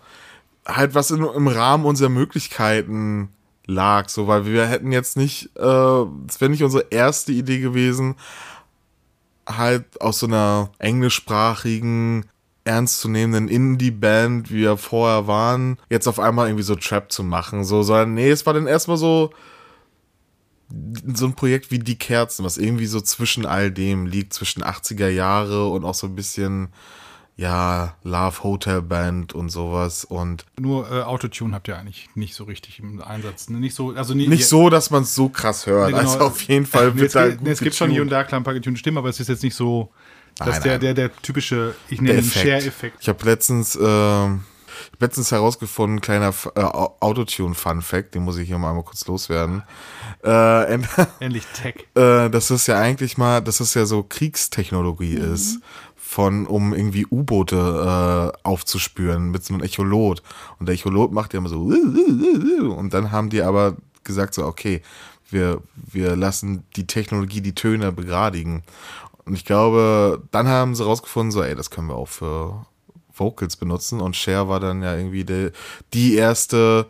halt 0.67 0.93
was 0.93 1.09
in, 1.09 1.23
im 1.23 1.47
Rahmen 1.47 1.85
unserer 1.85 2.09
Möglichkeiten 2.09 3.29
lag, 3.65 4.09
so 4.09 4.27
weil 4.27 4.45
wir 4.45 4.65
hätten 4.67 4.91
jetzt 4.91 5.17
nicht, 5.17 5.49
äh, 5.57 6.05
es 6.27 6.39
wäre 6.39 6.49
nicht 6.49 6.63
unsere 6.63 6.87
erste 6.89 7.31
Idee 7.31 7.59
gewesen, 7.59 8.15
halt 9.47 10.01
aus 10.01 10.19
so 10.19 10.27
einer 10.27 10.71
englischsprachigen 10.79 12.25
ernstzunehmenden 12.63 13.47
Indie-Band, 13.47 14.49
wie 14.49 14.61
wir 14.61 14.77
vorher 14.77 15.27
waren, 15.27 15.77
jetzt 15.89 16.07
auf 16.07 16.19
einmal 16.19 16.47
irgendwie 16.47 16.63
so 16.63 16.75
Trap 16.75 17.11
zu 17.11 17.23
machen, 17.23 17.63
so, 17.63 17.83
sondern 17.83 18.15
nee, 18.15 18.29
es 18.29 18.45
war 18.45 18.53
dann 18.53 18.67
erstmal 18.67 18.97
so 18.97 19.31
so 21.13 21.27
ein 21.27 21.35
Projekt 21.35 21.69
wie 21.69 21.79
Die 21.79 21.97
Kerzen, 21.97 22.43
was 22.43 22.57
irgendwie 22.57 22.87
so 22.87 22.99
zwischen 22.99 23.45
all 23.45 23.71
dem 23.71 24.07
liegt, 24.07 24.33
zwischen 24.33 24.63
80er 24.63 25.09
Jahre 25.09 25.67
und 25.67 25.85
auch 25.85 25.93
so 25.93 26.07
ein 26.07 26.15
bisschen, 26.15 26.69
ja, 27.37 27.95
Love 28.03 28.43
Hotel 28.43 28.81
Band 28.81 29.33
und 29.33 29.49
sowas 29.49 30.05
und 30.05 30.45
Nur 30.59 30.89
äh, 30.89 31.01
Autotune 31.01 31.53
habt 31.53 31.67
ihr 31.67 31.77
eigentlich 31.77 32.09
nicht 32.15 32.33
so 32.33 32.45
richtig 32.45 32.79
im 32.79 33.01
Einsatz. 33.01 33.49
ne? 33.49 33.59
Nicht 33.59 33.75
so, 33.75 33.91
also 33.91 34.13
nie, 34.13 34.27
nicht 34.27 34.47
so, 34.47 34.69
dass 34.69 34.89
man 34.89 35.03
es 35.03 35.13
so 35.15 35.27
krass 35.29 35.65
hört. 35.65 35.91
Nee, 35.91 35.97
genau. 35.99 36.11
Also 36.11 36.25
auf 36.25 36.41
jeden 36.43 36.65
Fall 36.65 36.91
Nee, 36.91 36.95
wird 37.01 37.07
es, 37.07 37.13
da 37.13 37.27
gibt, 37.27 37.41
nee, 37.41 37.49
es 37.51 37.59
gibt 37.59 37.75
schon 37.75 37.89
hier 37.91 38.01
und 38.01 38.09
da 38.09 38.23
klar 38.23 38.39
ein 38.39 38.43
paar 38.45 38.53
getunte 38.53 38.79
Stimmen, 38.79 38.97
aber 38.97 39.09
es 39.09 39.19
ist 39.19 39.27
jetzt 39.27 39.43
nicht 39.43 39.55
so, 39.55 39.91
dass 40.37 40.47
Nein, 40.47 40.61
der, 40.63 40.71
nein. 40.73 40.81
der, 40.81 40.93
der 40.93 41.15
typische, 41.21 41.75
ich 41.89 41.99
nenne 41.99 42.13
der 42.15 42.23
ihn 42.23 42.27
Effekt. 42.29 42.45
Share-Effekt. 42.47 42.97
Ich 43.01 43.09
habe 43.09 43.25
letztens, 43.25 43.75
äh, 43.75 44.27
letztens 44.99 45.31
herausgefunden, 45.31 45.99
kleiner 46.01 46.33
äh, 46.55 46.59
Au- 46.61 46.95
Autotune-Fun-Fact, 47.01 48.15
den 48.15 48.23
muss 48.23 48.37
ich 48.37 48.47
hier 48.47 48.57
mal 48.57 48.69
einmal 48.69 48.83
kurz 48.83 49.05
loswerden. 49.07 49.63
Äh, 50.23 50.73
en- 50.73 50.87
Endlich 51.19 51.45
Tech. 51.53 51.85
äh, 51.95 52.29
dass 52.29 52.49
es 52.49 52.67
ja 52.67 52.79
eigentlich 52.79 53.17
mal, 53.17 53.41
dass 53.41 53.59
es 53.59 53.73
ja 53.73 53.85
so 53.85 54.03
Kriegstechnologie 54.03 55.13
ist, 55.15 55.59
von 56.15 56.47
um 56.47 56.73
irgendwie 56.73 57.05
U-Boote 57.11 57.57
äh, 57.57 58.39
aufzuspüren 58.47 59.31
mit 59.31 59.43
so 59.43 59.53
einem 59.53 59.61
Echolot. 59.61 60.23
Und 60.57 60.67
der 60.69 60.75
Echolot 60.75 61.11
macht 61.11 61.33
ja 61.33 61.39
immer 61.39 61.49
so 61.49 61.59
und 61.59 62.93
dann 62.93 63.11
haben 63.11 63.29
die 63.29 63.41
aber 63.41 63.75
gesagt 64.05 64.33
so, 64.33 64.45
okay, 64.45 64.81
wir, 65.29 65.61
wir 65.75 66.15
lassen 66.15 66.63
die 66.77 66.87
Technologie 66.87 67.41
die 67.41 67.53
Töne 67.53 67.91
begradigen. 67.91 68.63
Und 69.25 69.33
ich 69.33 69.43
glaube, 69.43 70.23
dann 70.31 70.47
haben 70.47 70.73
sie 70.73 70.85
rausgefunden, 70.85 71.31
so, 71.31 71.43
ey, 71.43 71.53
das 71.53 71.69
können 71.69 71.87
wir 71.87 71.95
auch 71.95 72.07
für 72.07 72.65
Vocals 73.13 73.57
benutzen. 73.57 73.99
Und 73.99 74.15
Cher 74.15 74.47
war 74.47 74.61
dann 74.61 74.83
ja 74.83 74.95
irgendwie 74.95 75.25
die, 75.25 75.51
die 75.93 76.15
erste. 76.15 76.85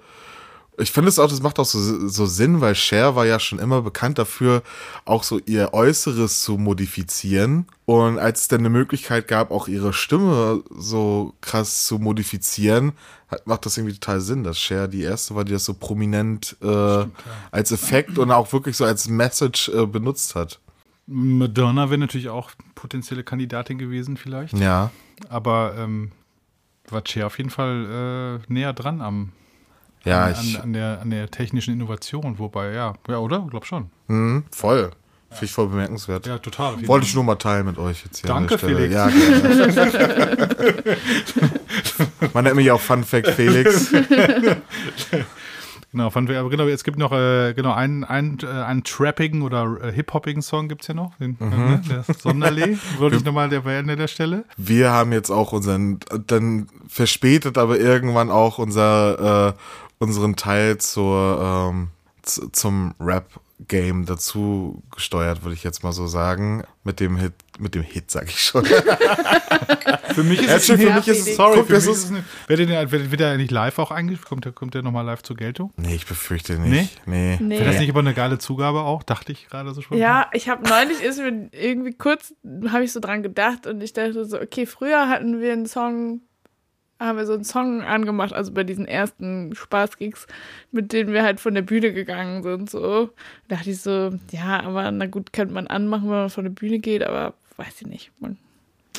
Ich 0.77 0.91
finde 0.91 1.09
es 1.09 1.19
auch, 1.19 1.29
das 1.29 1.41
macht 1.41 1.57
auch 1.59 1.65
so, 1.65 2.07
so 2.07 2.25
Sinn, 2.25 2.59
weil 2.59 2.75
Cher 2.75 3.15
war 3.15 3.25
ja 3.25 3.39
schon 3.39 3.59
immer 3.59 3.81
bekannt 3.81 4.17
dafür, 4.17 4.61
auch 5.05 5.23
so 5.23 5.39
ihr 5.45 5.73
Äußeres 5.73 6.43
zu 6.43 6.57
modifizieren. 6.57 7.67
Und 7.85 8.19
als 8.19 8.41
es 8.41 8.47
dann 8.49 8.59
eine 8.59 8.69
Möglichkeit 8.69 9.27
gab, 9.27 9.51
auch 9.51 9.67
ihre 9.67 9.93
Stimme 9.93 10.63
so 10.75 11.33
krass 11.39 11.85
zu 11.85 11.99
modifizieren, 11.99 12.93
hat, 13.29 13.47
macht 13.47 13.65
das 13.65 13.77
irgendwie 13.77 13.93
total 13.93 14.19
Sinn, 14.21 14.43
dass 14.43 14.59
Cher 14.59 14.87
die 14.87 15.03
erste 15.03 15.35
war, 15.35 15.45
die 15.45 15.53
das 15.53 15.65
so 15.65 15.73
prominent 15.73 16.57
äh, 16.61 17.05
als 17.51 17.71
Effekt 17.71 18.17
und 18.17 18.31
auch 18.31 18.51
wirklich 18.51 18.75
so 18.75 18.85
als 18.85 19.07
Message 19.07 19.69
äh, 19.69 19.85
benutzt 19.85 20.35
hat. 20.35 20.59
Madonna 21.07 21.89
wäre 21.89 21.99
natürlich 21.99 22.29
auch 22.29 22.51
potenzielle 22.73 23.23
Kandidatin 23.23 23.77
gewesen, 23.77 24.17
vielleicht. 24.17 24.57
Ja. 24.57 24.91
Aber 25.29 25.75
ähm, 25.77 26.11
war 26.89 27.03
Cher 27.05 27.27
auf 27.27 27.37
jeden 27.37 27.49
Fall 27.49 28.41
äh, 28.47 28.51
näher 28.53 28.73
dran 28.73 29.01
am, 29.01 29.31
Ja, 30.05 30.25
an, 30.25 30.35
ich, 30.41 30.55
an, 30.57 30.63
an, 30.63 30.73
der, 30.73 31.01
an 31.01 31.09
der 31.09 31.29
technischen 31.31 31.73
Innovation. 31.73 32.39
Wobei, 32.39 32.71
ja, 32.73 32.93
ja, 33.07 33.17
oder? 33.17 33.45
Glaub 33.49 33.65
schon. 33.65 33.89
Mhm, 34.07 34.43
voll. 34.51 34.91
Finde 35.31 35.45
ich 35.45 35.51
voll 35.51 35.67
bemerkenswert. 35.67 36.27
Ja, 36.27 36.37
total. 36.37 36.87
Wollte 36.87 37.07
ich 37.07 37.13
nur 37.15 37.23
mal 37.25 37.35
teilen 37.35 37.65
mit 37.65 37.77
euch 37.77 38.05
jetzt 38.05 38.19
hier 38.21 38.27
Danke, 38.29 38.55
der. 38.55 38.69
Felix. 38.69 38.93
Ja. 38.93 39.09
Man 42.33 42.43
nennt 42.45 42.55
mich 42.55 42.71
auch 42.71 42.79
Fun 42.79 43.03
Fact 43.03 43.27
Felix. 43.29 43.91
Genau, 45.91 46.09
von, 46.09 46.29
aber 46.29 46.49
genau, 46.49 46.67
es 46.67 46.83
gibt 46.83 46.97
noch 46.97 47.13
äh, 47.13 47.53
genau 47.53 47.71
einen, 47.71 48.03
einen, 48.03 48.37
äh, 48.43 48.47
einen 48.47 48.83
trappigen 48.83 49.41
oder 49.43 49.77
äh, 49.81 49.93
hip-hoppigen 49.93 50.41
Song 50.41 50.67
gibt 50.67 50.81
es 50.81 50.89
ja 50.89 50.93
noch, 50.93 51.15
den, 51.19 51.37
Mhm. 51.39 51.79
äh, 51.85 51.87
der 51.87 52.03
Sonderlee, 52.19 52.77
wollte 52.97 53.15
ich 53.15 53.23
nochmal 53.23 53.53
erwähnen 53.53 53.89
an 53.89 53.97
der 53.99 54.09
Stelle. 54.09 54.43
Wir 54.57 54.91
haben 54.91 55.13
jetzt 55.13 55.29
auch 55.29 55.53
unseren, 55.53 55.99
dann 56.27 56.67
verspätet 56.89 57.57
aber 57.57 57.79
irgendwann 57.79 58.29
auch 58.29 58.57
unser 58.57 59.53
äh, 59.53 59.53
unseren 59.99 60.35
Teil 60.35 60.77
zur, 60.77 61.69
ähm, 61.71 61.87
zu, 62.21 62.49
zum 62.49 62.93
Rap-Game 62.99 64.05
dazu 64.05 64.83
gesteuert, 64.93 65.43
würde 65.43 65.53
ich 65.55 65.63
jetzt 65.63 65.83
mal 65.83 65.93
so 65.93 66.07
sagen. 66.07 66.63
Mit 66.83 66.99
dem 66.99 67.17
Hit, 67.17 67.33
mit 67.59 67.73
dem 67.75 67.81
Hit, 67.83 68.11
sag 68.11 68.27
ich 68.29 68.39
schon. 68.41 68.65
Für 70.13 70.23
mich 70.23 70.41
ist 70.41 70.49
es 70.51 70.65
für 70.67 70.77
Hit. 70.77 70.95
mich 70.95 71.07
ist 71.09 71.27
es- 71.27 71.35
Sorry, 71.35 71.57
guck, 71.57 71.67
für 71.67 71.73
mich 71.73 71.87
ist- 71.87 72.13
wird, 72.47 72.59
der, 72.69 72.91
wird, 72.91 73.11
wird 73.11 73.19
der 73.19 73.31
eigentlich 73.31 73.51
live 73.51 73.77
auch 73.79 73.91
eingespielt? 73.91 74.27
Kommt 74.29 74.45
der, 74.45 74.51
kommt 74.53 74.73
der 74.73 74.81
nochmal 74.81 75.03
live 75.05 75.23
zur 75.23 75.35
Geltung? 75.35 75.73
nee, 75.75 75.95
ich 75.95 76.05
befürchte 76.05 76.57
nicht. 76.57 77.01
Nee. 77.05 77.37
Nee. 77.41 77.59
Wäre 77.59 77.65
das 77.65 77.79
nicht 77.79 77.89
aber 77.89 77.99
eine 77.99 78.13
geile 78.13 78.37
Zugabe 78.37 78.81
auch? 78.83 79.03
Dachte 79.03 79.33
ich 79.33 79.47
gerade 79.47 79.73
so 79.73 79.81
schon. 79.81 79.97
Ja, 79.97 80.29
ich 80.31 80.47
habe 80.47 80.67
neulich 80.69 81.01
ist 81.01 81.17
mir 81.17 81.49
irgendwie 81.51 81.91
kurz, 81.93 82.33
habe 82.69 82.85
ich 82.85 82.93
so 82.93 83.01
dran 83.01 83.23
gedacht 83.23 83.67
und 83.67 83.81
ich 83.81 83.91
dachte 83.91 84.23
so, 84.25 84.39
okay, 84.39 84.65
früher 84.65 85.09
hatten 85.09 85.41
wir 85.41 85.51
einen 85.51 85.65
Song, 85.65 86.21
haben 86.99 87.17
wir 87.17 87.25
so 87.25 87.33
einen 87.33 87.43
Song 87.43 87.81
angemacht, 87.81 88.33
also 88.33 88.51
bei 88.53 88.63
diesen 88.63 88.87
ersten 88.87 89.53
Spaßgigs, 89.53 90.27
mit 90.71 90.93
denen 90.93 91.11
wir 91.13 91.23
halt 91.23 91.39
von 91.39 91.53
der 91.53 91.61
Bühne 91.61 91.91
gegangen 91.93 92.41
sind, 92.43 92.69
so. 92.69 93.09
Da 93.47 93.57
dachte 93.57 93.69
ich 93.71 93.81
so, 93.81 94.11
ja, 94.31 94.61
aber 94.63 94.89
na 94.91 95.05
gut, 95.05 95.33
könnte 95.33 95.53
man 95.53 95.67
anmachen, 95.67 96.03
wenn 96.09 96.17
man 96.17 96.29
von 96.29 96.45
der 96.45 96.51
Bühne 96.51 96.79
geht, 96.79 97.03
aber 97.03 97.33
weiß 97.57 97.81
ich 97.81 97.87
nicht. 97.87 98.11
Man, 98.19 98.37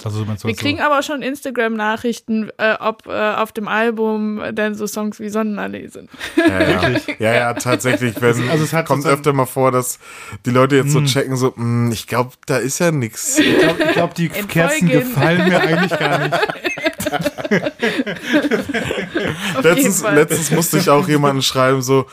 Also, 0.05 0.27
wir 0.29 0.37
so- 0.37 0.49
kriegen 0.53 0.81
aber 0.81 0.99
auch 0.99 1.03
schon 1.03 1.23
Instagram-Nachrichten, 1.23 2.51
äh, 2.59 2.75
ob 2.81 3.07
äh, 3.07 3.11
auf 3.35 3.53
dem 3.53 3.67
Album 3.67 4.43
dann 4.53 4.75
so 4.75 4.87
Songs 4.87 5.19
wie 5.21 5.31
Sonnenallee 5.31 5.87
sind. 5.89 6.11
Ja, 6.37 6.63
ja. 6.63 6.99
ja, 7.19 7.35
ja, 7.35 7.55
tatsächlich. 7.55 8.15
Wenn, 8.21 8.49
Also 8.51 8.65
es 8.65 8.73
hat 8.75 8.87
kommt 8.87 9.03
sozusagen- 9.03 9.21
öfter 9.21 9.33
mal 9.33 9.47
vor, 9.47 9.73
dass 9.73 9.99
die 10.45 10.51
Leute 10.51 10.77
jetzt 10.77 10.91
so 10.93 11.01
checken, 11.03 11.37
so, 11.37 11.57
"Hm, 11.57 11.91
ich 11.93 12.07
glaube, 12.07 12.33
da 12.47 12.59
ist 12.59 12.79
ja 12.79 12.91
nichts. 12.93 13.39
Ich 13.39 13.59
glaube, 13.59 13.85
glaub, 13.95 14.15
die 14.15 14.27
Entfolgen. 14.27 14.49
Kerzen 14.49 14.89
gefallen 14.91 15.49
mir 15.49 15.61
eigentlich 15.63 15.99
gar 15.99 16.19
nicht. 16.19 16.35
Letztens, 19.63 20.03
letztens 20.03 20.51
musste 20.51 20.79
ich 20.79 20.91
auch 20.91 21.07
jemanden 21.09 21.43
schreiben, 21.43 21.83
so, 21.83 22.07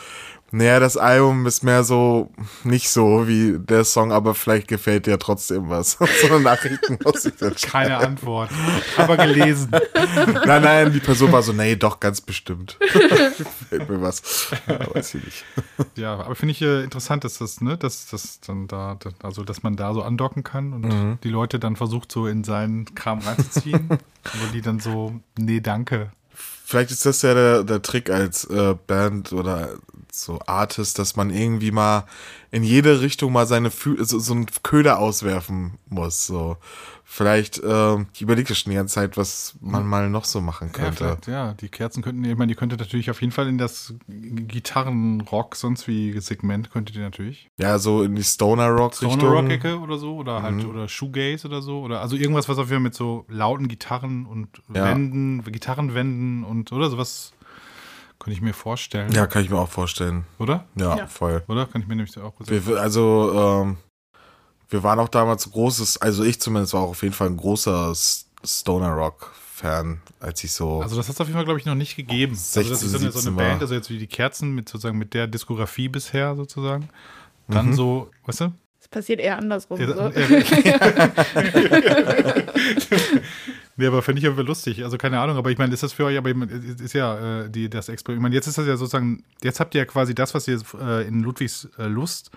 naja, 0.54 0.78
das 0.78 0.96
Album 0.96 1.46
ist 1.46 1.64
mehr 1.64 1.82
so, 1.82 2.30
nicht 2.62 2.88
so 2.88 3.26
wie 3.26 3.58
der 3.58 3.82
Song, 3.82 4.12
aber 4.12 4.36
vielleicht 4.36 4.68
gefällt 4.68 5.06
dir 5.06 5.18
trotzdem 5.18 5.68
was. 5.68 5.98
So 6.20 6.28
eine 6.28 6.40
Nachrichten 6.40 6.96
muss 7.02 7.24
ich 7.24 7.34
dann 7.36 7.58
schreiben. 7.58 7.90
Keine 7.90 7.98
Antwort. 7.98 8.50
Aber 8.96 9.16
gelesen. 9.16 9.70
Nein, 10.46 10.62
nein, 10.62 10.92
die 10.92 11.00
Person 11.00 11.32
war 11.32 11.42
so, 11.42 11.52
nee, 11.52 11.74
doch, 11.74 11.98
ganz 11.98 12.20
bestimmt. 12.20 12.78
Gefällt 13.36 13.88
mir 13.88 14.00
was. 14.00 14.52
Ja, 14.68 14.94
weiß 14.94 15.16
ich 15.16 15.24
nicht. 15.24 15.44
Ja, 15.96 16.14
aber 16.14 16.36
finde 16.36 16.52
ich 16.52 16.62
äh, 16.62 16.84
interessant, 16.84 17.24
dass 17.24 17.38
das, 17.38 17.60
ne, 17.60 17.76
dass 17.76 18.06
das 18.06 18.40
dann 18.40 18.68
da, 18.68 18.96
also 19.22 19.42
dass 19.42 19.64
man 19.64 19.74
da 19.74 19.92
so 19.92 20.02
andocken 20.02 20.44
kann 20.44 20.72
und 20.72 21.18
die 21.24 21.30
Leute 21.30 21.58
dann 21.58 21.74
versucht, 21.74 22.12
so 22.12 22.28
in 22.28 22.44
seinen 22.44 22.94
Kram 22.94 23.18
reinzuziehen. 23.18 23.88
aber 23.90 24.52
die 24.52 24.60
dann 24.60 24.78
so, 24.78 25.20
nee, 25.36 25.60
danke. 25.60 26.12
Vielleicht 26.64 26.92
ist 26.92 27.04
das 27.04 27.22
ja 27.22 27.34
der, 27.34 27.64
der 27.64 27.82
Trick 27.82 28.08
als 28.08 28.44
äh, 28.44 28.74
Band 28.86 29.32
oder 29.32 29.74
so 30.22 30.38
Artist, 30.46 30.98
dass 30.98 31.16
man 31.16 31.30
irgendwie 31.30 31.70
mal 31.70 32.04
in 32.50 32.62
jede 32.62 33.00
Richtung 33.00 33.32
mal 33.32 33.46
seine 33.46 33.70
Fü 33.70 33.96
so, 34.04 34.18
so 34.18 34.32
einen 34.32 34.46
Köder 34.62 34.98
auswerfen 34.98 35.78
muss. 35.88 36.26
So. 36.26 36.56
Vielleicht, 37.06 37.58
äh, 37.58 37.96
ich 38.14 38.22
überlege 38.22 38.54
schon 38.54 38.70
die 38.70 38.76
ganze 38.76 38.94
Zeit, 38.94 39.16
was 39.16 39.56
man 39.60 39.86
mal 39.86 40.08
noch 40.08 40.24
so 40.24 40.40
machen 40.40 40.70
Ja, 40.72 40.78
könnte. 40.84 40.96
vielleicht, 40.96 41.26
ja, 41.26 41.52
die 41.54 41.68
Kerzen 41.68 42.02
könnten, 42.02 42.24
ich 42.24 42.36
meine, 42.36 42.50
die 42.50 42.54
könnte 42.56 42.76
natürlich 42.76 43.10
auf 43.10 43.20
jeden 43.20 43.32
Fall 43.32 43.46
in 43.46 43.58
das 43.58 43.92
Gitarrenrock, 44.08 45.56
sonst 45.56 45.86
wie 45.88 46.18
Segment 46.20 46.70
könnte 46.70 46.92
die 46.92 47.00
natürlich. 47.00 47.50
Ja, 47.58 47.78
so 47.78 48.02
in 48.02 48.14
die 48.14 48.22
Stoner 48.24 48.68
Rock 48.68 48.94
Stoner 48.94 49.12
Richtung. 49.14 49.30
Rock 49.30 49.50
Ecke 49.50 49.78
oder 49.78 49.98
so 49.98 50.16
oder 50.16 50.42
halt 50.42 50.64
oder 50.64 50.88
Shoegaze 50.88 51.46
oder 51.48 51.60
so 51.60 51.80
oder 51.80 52.00
also 52.00 52.16
irgendwas 52.16 52.48
was 52.48 52.56
auf 52.58 52.66
jeden 52.70 52.76
Fall 52.76 52.80
mit 52.80 52.94
so 52.94 53.24
lauten 53.28 53.68
Gitarren 53.68 54.26
und 54.26 54.48
Ja. 54.72 54.84
Wänden, 54.84 55.42
Gitarrenwänden 55.44 56.44
und 56.44 56.72
oder 56.72 56.88
sowas 56.90 57.32
könnte 58.24 58.36
ich 58.36 58.40
mir 58.42 58.54
vorstellen, 58.54 59.12
Ja, 59.12 59.26
kann 59.26 59.44
ich 59.44 59.50
mir 59.50 59.58
auch 59.58 59.68
vorstellen. 59.68 60.24
oder? 60.38 60.64
Ja, 60.76 60.96
Ja. 60.96 61.06
voll. 61.06 61.42
Oder 61.46 61.66
kann 61.66 61.82
ich 61.82 61.88
mir 61.88 61.94
nämlich 61.96 62.16
auch. 62.18 62.32
Wir, 62.40 62.80
also, 62.80 63.32
ähm, 63.62 63.76
wir 64.70 64.82
waren 64.82 64.98
auch 64.98 65.08
damals 65.10 65.50
großes, 65.50 65.98
also 66.00 66.24
ich 66.24 66.40
zumindest 66.40 66.72
war 66.72 66.80
auch 66.80 66.88
auf 66.90 67.02
jeden 67.02 67.14
Fall 67.14 67.28
ein 67.28 67.36
großer 67.36 67.92
Stoner 68.44 68.92
Rock 68.92 69.30
Fan, 69.54 70.00
als 70.20 70.42
ich 70.42 70.52
so. 70.52 70.80
Also 70.82 70.96
das 70.96 71.06
hat 71.08 71.14
es 71.14 71.20
auf 71.20 71.26
jeden 71.28 71.36
Fall 71.36 71.44
glaube 71.44 71.60
ich 71.60 71.66
noch 71.66 71.74
nicht 71.76 71.94
gegeben. 71.96 72.32
also 72.32 72.60
das 72.60 72.80
16, 72.80 72.86
ist 72.86 72.92
so 72.92 72.98
eine, 72.98 73.12
so 73.12 73.18
17 73.20 73.28
eine 73.28 73.36
war. 73.36 73.44
Band, 73.50 73.62
also 73.62 73.74
jetzt 73.74 73.88
wie 73.90 73.98
die 73.98 74.06
Kerzen 74.08 74.52
mit 74.54 74.68
sozusagen 74.68 74.98
mit 74.98 75.14
der 75.14 75.26
Diskografie 75.28 75.88
bisher 75.88 76.34
sozusagen. 76.34 76.88
Dann 77.48 77.68
Mhm. 77.68 77.74
so, 77.74 78.10
weißt 78.26 78.40
du? 78.40 78.52
Es 78.80 78.88
passiert 78.88 79.20
eher 79.20 79.38
andersrum. 79.38 79.80
Ja, 79.80 79.94
so. 79.94 80.10
ja. 83.76 83.82
Nee, 83.82 83.86
aber 83.86 84.02
finde 84.02 84.20
ich 84.20 84.26
aber 84.26 84.42
lustig. 84.42 84.84
Also 84.84 84.98
keine 84.98 85.20
Ahnung, 85.20 85.36
aber 85.36 85.50
ich 85.50 85.58
meine, 85.58 85.72
ist 85.74 85.82
das 85.82 85.92
für 85.92 86.04
euch, 86.04 86.16
aber 86.16 86.30
ich 86.30 86.80
ist 86.80 86.92
ja 86.92 87.42
äh, 87.42 87.50
die, 87.50 87.68
das 87.68 87.88
Experiment. 87.88 88.20
Ich 88.20 88.22
meine, 88.22 88.34
jetzt 88.34 88.46
ist 88.46 88.58
das 88.58 88.66
ja 88.66 88.76
sozusagen, 88.76 89.24
jetzt 89.42 89.60
habt 89.60 89.74
ihr 89.74 89.80
ja 89.80 89.84
quasi 89.84 90.14
das, 90.14 90.34
was 90.34 90.46
ihr 90.48 90.60
äh, 90.80 91.06
in 91.06 91.20
Ludwigs 91.20 91.68
äh, 91.78 91.86
Lust 91.86 92.30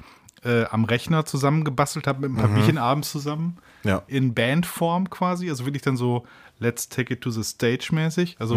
äh, 0.44 0.66
am 0.66 0.86
Rechner 0.86 1.26
zusammengebastelt 1.26 2.08
habt, 2.08 2.20
mit 2.20 2.30
einem 2.30 2.38
Papierchen 2.38 2.78
abends 2.78 3.12
zusammen, 3.12 3.58
ja. 3.84 4.04
in 4.08 4.34
Bandform 4.34 5.10
quasi, 5.10 5.50
also 5.50 5.66
wirklich 5.66 5.84
dann 5.84 5.98
so 5.98 6.26
Let's 6.60 6.90
take 6.90 7.14
it 7.14 7.22
to 7.22 7.30
the 7.30 7.44
stage 7.44 7.90
mäßig. 7.92 8.38
Also 8.40 8.56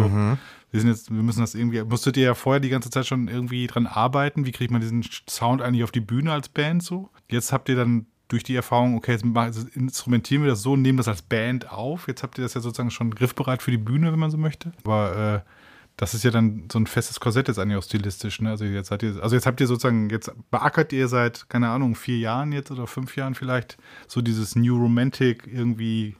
wir 0.71 0.79
sind 0.79 0.89
jetzt, 0.89 1.11
wir 1.11 1.21
müssen 1.21 1.41
das 1.41 1.53
irgendwie, 1.53 1.83
musstet 1.83 2.17
ihr 2.17 2.23
ja 2.23 2.33
vorher 2.33 2.59
die 2.59 2.69
ganze 2.69 2.89
Zeit 2.89 3.05
schon 3.05 3.27
irgendwie 3.27 3.67
dran 3.67 3.85
arbeiten, 3.85 4.45
wie 4.45 4.51
kriegt 4.51 4.71
man 4.71 4.81
diesen 4.81 5.05
Sound 5.29 5.61
eigentlich 5.61 5.83
auf 5.83 5.91
die 5.91 5.99
Bühne 5.99 6.31
als 6.31 6.49
Band 6.49 6.81
so? 6.81 7.09
Jetzt 7.29 7.51
habt 7.51 7.69
ihr 7.69 7.75
dann 7.75 8.07
durch 8.31 8.43
die 8.43 8.55
Erfahrung, 8.55 8.95
okay, 8.95 9.11
jetzt 9.11 9.25
jetzt 9.25 9.75
instrumentieren 9.75 10.43
wir 10.43 10.49
das 10.49 10.61
so 10.61 10.73
und 10.73 10.81
nehmen 10.81 10.97
das 10.97 11.07
als 11.07 11.21
Band 11.21 11.69
auf. 11.69 12.07
Jetzt 12.07 12.23
habt 12.23 12.37
ihr 12.37 12.43
das 12.43 12.53
ja 12.53 12.61
sozusagen 12.61 12.91
schon 12.91 13.13
griffbereit 13.13 13.61
für 13.61 13.71
die 13.71 13.77
Bühne, 13.77 14.11
wenn 14.11 14.19
man 14.19 14.31
so 14.31 14.37
möchte. 14.37 14.71
Aber 14.83 15.43
äh, 15.45 15.49
das 15.97 16.13
ist 16.13 16.23
ja 16.23 16.31
dann 16.31 16.63
so 16.71 16.79
ein 16.79 16.87
festes 16.87 17.19
Korsett 17.19 17.49
jetzt 17.49 17.59
eigentlich 17.59 17.77
auch 17.77 17.83
stilistisch. 17.83 18.39
Ne? 18.41 18.49
Also 18.49 18.63
jetzt 18.63 18.87
seid 18.87 19.03
ihr, 19.03 19.21
also 19.21 19.35
jetzt 19.35 19.45
habt 19.45 19.59
ihr 19.59 19.67
sozusagen, 19.67 20.09
jetzt 20.09 20.31
beackert 20.49 20.93
ihr 20.93 21.09
seit, 21.09 21.49
keine 21.49 21.69
Ahnung, 21.69 21.95
vier 21.95 22.17
Jahren 22.17 22.53
jetzt 22.53 22.71
oder 22.71 22.87
fünf 22.87 23.17
Jahren 23.17 23.35
vielleicht 23.35 23.77
so 24.07 24.21
dieses 24.21 24.55
New 24.55 24.77
Romantic 24.77 25.45
irgendwie 25.45 26.15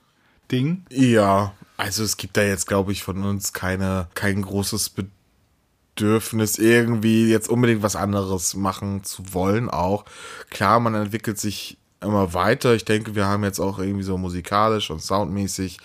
Ding. 0.51 0.85
Ja, 0.89 1.53
also 1.77 2.03
es 2.03 2.17
gibt 2.17 2.35
da 2.35 2.43
jetzt, 2.43 2.67
glaube 2.67 2.91
ich, 2.91 3.03
von 3.03 3.23
uns 3.23 3.53
keine, 3.53 4.09
kein 4.15 4.41
großes 4.41 4.93
Bedürfnis, 5.95 6.59
irgendwie 6.59 7.29
jetzt 7.29 7.49
unbedingt 7.49 7.81
was 7.81 7.95
anderes 7.95 8.55
machen 8.55 9.05
zu 9.05 9.33
wollen. 9.33 9.69
Auch 9.69 10.03
klar, 10.49 10.81
man 10.81 10.93
entwickelt 10.93 11.39
sich 11.39 11.77
immer 12.01 12.33
weiter. 12.33 12.73
Ich 12.73 12.85
denke, 12.85 13.15
wir 13.15 13.25
haben 13.27 13.43
jetzt 13.43 13.59
auch 13.59 13.79
irgendwie 13.79 14.03
so 14.03 14.17
musikalisch 14.17 14.89
und 14.89 15.01
soundmäßig 15.01 15.79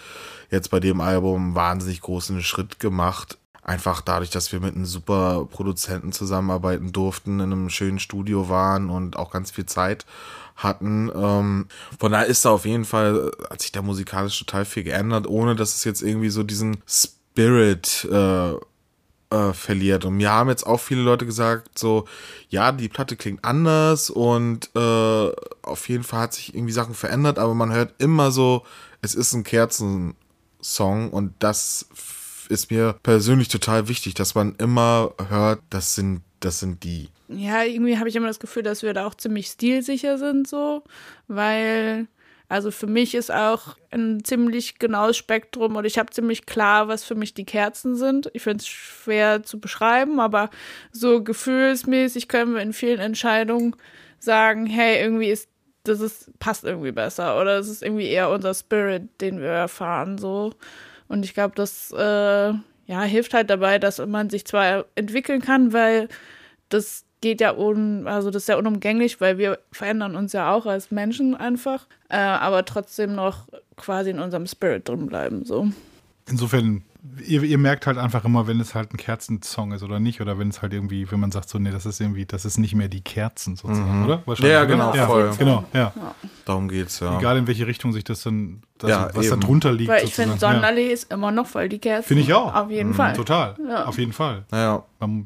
jetzt 0.51 0.71
bei 0.71 0.81
dem 0.81 1.01
Album 1.01 1.43
einen 1.43 1.55
wahnsinnig 1.55 2.01
großen 2.01 2.43
Schritt 2.43 2.81
gemacht. 2.81 3.39
Einfach 3.62 4.01
dadurch, 4.01 4.31
dass 4.31 4.53
wir 4.53 4.61
mit 4.61 4.77
einem 4.77 4.87
super 4.87 5.47
Produzenten 5.51 6.12
zusammenarbeiten 6.12 6.93
durften, 6.93 7.41
in 7.41 7.53
einem 7.53 7.69
schönen 7.69 7.99
Studio 7.99 8.49
waren 8.49 8.91
und 8.91 9.17
auch 9.17 9.31
ganz 9.31 9.51
viel 9.51 9.67
Zeit 9.67 10.07
hatten. 10.55 11.11
Ähm, 11.14 11.67
von 11.99 12.12
daher 12.12 12.27
ist 12.27 12.45
da 12.45 12.51
auf 12.51 12.64
jeden 12.64 12.85
Fall, 12.85 13.33
hat 13.51 13.61
sich 13.61 13.73
da 13.73 13.83
musikalisch 13.83 14.39
total 14.39 14.64
viel 14.64 14.85
geändert, 14.85 15.27
ohne 15.27 15.57
dass 15.57 15.75
es 15.75 15.85
jetzt 15.85 16.03
irgendwie 16.03 16.31
so 16.31 16.45
diesen 16.45 16.79
Spirit 16.87 18.09
äh, 18.11 18.53
äh, 19.31 19.53
verliert. 19.53 20.05
Und 20.05 20.16
mir 20.16 20.31
haben 20.31 20.49
jetzt 20.49 20.66
auch 20.66 20.81
viele 20.81 21.03
Leute 21.03 21.27
gesagt, 21.27 21.79
so, 21.79 22.07
ja, 22.49 22.72
die 22.72 22.89
Platte 22.89 23.16
klingt 23.16 23.45
anders 23.45 24.11
und 24.11 24.70
äh, 24.74 25.33
auf 25.62 25.89
jeden 25.89 26.05
Fall 26.05 26.20
hat 26.20 26.35
sich 26.35 26.55
irgendwie 26.55 26.72
Sachen 26.72 26.95
verändert, 26.95 27.39
aber 27.39 27.55
man 27.55 27.72
hört 27.72 27.95
immer 27.99 28.31
so, 28.31 28.64
es 29.03 29.14
ist 29.14 29.33
ein 29.33 29.45
Kerzensong 29.45 31.11
und 31.11 31.35
das 31.39 31.89
ist 32.49 32.70
mir 32.70 32.95
persönlich 33.03 33.49
total 33.49 33.89
wichtig, 33.89 34.14
dass 34.14 34.35
man 34.35 34.55
immer 34.57 35.12
hört, 35.29 35.61
das 35.70 35.95
sind, 35.95 36.22
das 36.41 36.61
sind 36.61 36.85
die. 36.85 37.09
Ja, 37.29 37.64
irgendwie 37.64 37.99
habe 37.99 38.09
ich 38.09 38.14
immer 38.14 38.29
das 38.29 38.39
Gefühl, 38.39 38.62
dass 38.62 38.83
wir 38.83 38.95
da 38.95 39.07
auch 39.07 39.14
ziemlich 39.14 39.49
stilsicher 39.49 40.18
sind, 40.18 40.47
so, 40.47 40.85
weil, 41.27 42.07
also 42.49 42.71
für 42.71 42.87
mich 42.87 43.15
ist 43.15 43.33
auch 43.33 43.77
ein 43.91 44.23
ziemlich 44.25 44.79
genaues 44.79 45.17
Spektrum 45.17 45.77
und 45.77 45.85
ich 45.85 45.99
habe 45.99 46.11
ziemlich 46.11 46.47
klar, 46.47 46.89
was 46.89 47.05
für 47.05 47.17
mich 47.17 47.35
die 47.35 47.45
Kerzen 47.45 47.97
sind. 47.97 48.31
Ich 48.35 48.43
finde 48.43 48.63
es 48.63 48.69
schwer 48.69 49.43
zu 49.43 49.59
beschreiben, 49.59 50.21
aber 50.21 50.51
so 50.93 51.23
gefühlsmäßig 51.23 52.29
können 52.29 52.55
wir 52.55 52.63
in 52.63 52.73
vielen 52.73 53.01
Entscheidungen 53.01 53.75
sagen, 54.19 54.67
hey, 54.67 55.01
irgendwie 55.03 55.31
ist 55.31 55.49
das 55.85 56.01
ist, 56.01 56.37
passt 56.39 56.65
irgendwie 56.65 56.93
besser 56.93 57.41
oder 57.41 57.59
es 57.59 57.69
ist 57.69 57.83
irgendwie 57.83 58.09
eher 58.09 58.31
unser 58.31 58.55
Spirit, 58.55 59.21
den 59.21 59.41
wir 59.41 59.49
erfahren, 59.49 60.19
so. 60.19 60.53
Und 61.09 61.25
ich 61.25 61.35
glaube, 61.35 61.55
das 61.55 61.93
äh, 61.93 62.53
ja, 62.87 63.03
hilft 63.03 63.35
halt 63.35 63.51
dabei, 63.51 63.79
dass 63.79 63.99
man 64.05 64.31
sich 64.31 64.45
zwar 64.47 64.87
entwickeln 64.95 65.41
kann, 65.41 65.73
weil 65.73 66.09
das 66.69 67.06
geht 67.27 67.41
ja 67.41 67.53
un, 67.57 68.07
also 68.07 68.31
das 68.31 68.45
ist 68.45 68.49
ja 68.49 68.57
unumgänglich, 68.57 69.20
weil 69.20 69.37
wir 69.39 69.59
verändern 69.72 70.14
uns 70.16 70.33
ja 70.33 70.53
auch 70.53 70.64
als 70.66 70.91
Menschen 70.93 71.35
einfach, 71.35 71.87
äh, 72.09 72.16
aber 72.16 72.64
trotzdem 72.64 73.14
noch 73.16 73.49
quasi 73.77 74.11
in 74.11 74.20
unserem 74.20 74.47
Spirit 74.47 74.89
drin 74.89 75.07
bleiben, 75.07 75.45
so. 75.45 75.68
Insofern, 76.29 76.83
ihr, 77.24 77.43
ihr 77.45 77.59
merkt 77.59 77.87
halt 77.87 77.99
einfach 77.99 78.24
immer, 78.24 78.47
wenn 78.49 78.59
es 78.59 78.74
halt 78.74 78.93
ein 78.93 78.97
Kerzensong 78.97 79.72
ist 79.72 79.83
oder 79.85 80.01
nicht, 80.01 80.20
oder 80.20 80.39
wenn 80.39 80.49
es 80.49 80.61
halt 80.62 80.72
irgendwie, 80.72 81.09
wenn 81.11 81.20
man 81.20 81.31
sagt 81.31 81.49
so, 81.49 81.59
nee, 81.59 81.70
das 81.70 81.87
ist 81.87 82.01
irgendwie, 82.01 82.27
das 82.27 82.45
ist 82.45 82.59
nicht 82.59 82.74
mehr 82.74 82.89
die 82.89 83.01
Kerzen 83.01 83.55
sozusagen, 83.57 84.05
oder? 84.05 84.22
Wahrscheinlich, 84.27 84.53
Ja, 84.53 84.61
oder? 84.62 84.66
genau, 84.68 84.95
ja, 84.95 85.07
voll. 85.07 85.31
Genau, 85.39 85.64
ja. 85.72 85.93
Darum 86.45 86.68
geht's, 86.68 86.99
ja. 87.01 87.18
Egal 87.18 87.39
in 87.39 87.47
welche 87.47 87.66
Richtung 87.66 87.93
sich 87.93 88.03
das 88.05 88.22
dann, 88.22 88.62
das, 88.79 88.91
Ja, 88.91 89.11
was 89.14 89.27
eben. 89.27 89.41
da 89.41 89.47
drunter 89.47 89.72
liegt. 89.72 89.89
Weil 89.91 90.05
ich 90.05 90.14
finde, 90.14 90.31
sozusagen. 90.31 90.55
Ja. 90.55 90.61
Sonnenallee 90.62 90.93
ist 90.93 91.12
immer 91.12 91.31
noch 91.31 91.47
voll 91.47 91.68
die 91.68 91.79
Kerzen. 91.79 92.09
Finde 92.09 92.22
ich 92.24 92.33
auch. 92.35 92.55
Auf 92.55 92.70
jeden 92.70 92.91
Mhm, 92.91 92.95
Fall. 92.95 93.12
Total. 93.12 93.55
Ja. 93.68 93.85
Auf 93.85 93.99
jeden 93.99 94.12
Fall. 94.12 94.45
Ja. 94.53 94.83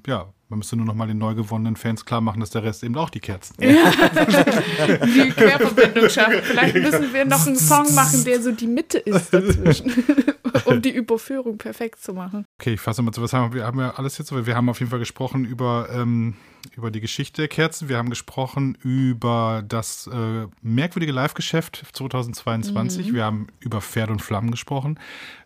Ja, 0.07 0.27
man 0.51 0.59
müsste 0.59 0.77
nur 0.77 0.85
noch 0.85 0.95
mal 0.95 1.07
den 1.07 1.19
neu 1.19 1.35
gewonnenen 1.35 1.77
Fans 1.77 2.05
klar 2.05 2.21
machen, 2.21 2.41
dass 2.41 2.51
der 2.51 2.65
Rest 2.65 2.83
eben 2.83 2.97
auch 2.97 3.09
die 3.09 3.21
Kerzen. 3.21 3.55
Die 3.61 5.31
Querverbindung 5.31 6.09
schaffen. 6.11 6.41
Vielleicht 6.43 6.75
müssen 6.75 7.15
wir 7.15 7.25
noch 7.25 7.47
einen 7.47 7.57
Song 7.57 7.95
machen, 7.95 8.25
der 8.25 8.43
so 8.43 8.51
die 8.51 8.67
Mitte 8.67 8.99
ist 8.99 9.33
dazwischen. 9.33 9.93
um 10.65 10.83
die 10.83 10.91
Überführung 10.91 11.59
perfekt 11.59 12.03
zu 12.03 12.13
machen. 12.13 12.47
Okay, 12.59 12.75
ich 12.75 12.81
fasse 12.81 13.03
mal 13.03 13.13
zu. 13.13 13.23
Was 13.23 13.33
haben 13.33 13.53
wir? 13.53 13.61
Wir 13.61 13.67
haben 13.67 13.79
ja 13.79 13.93
alles 13.93 14.19
jetzt. 14.19 14.35
Wir 14.35 14.57
haben 14.57 14.69
auf 14.69 14.81
jeden 14.81 14.91
Fall 14.91 14.99
gesprochen 14.99 15.45
über, 15.45 15.89
ähm, 15.93 16.35
über 16.77 16.91
die 16.91 17.01
Geschichte 17.01 17.43
der 17.43 17.49
Kerzen. 17.49 17.89
Wir 17.89 17.99
haben 17.99 18.11
gesprochen 18.11 18.77
über 18.83 19.63
das 19.67 20.07
äh, 20.07 20.47
merkwürdige 20.63 21.13
Live-Geschäft 21.13 21.85
2022. 21.93 23.13
Wir 23.13 23.25
haben 23.25 23.49
über 23.61 23.81
Pferd 23.81 24.11
und 24.11 24.23
Flammen 24.23 24.51
gesprochen. 24.51 24.99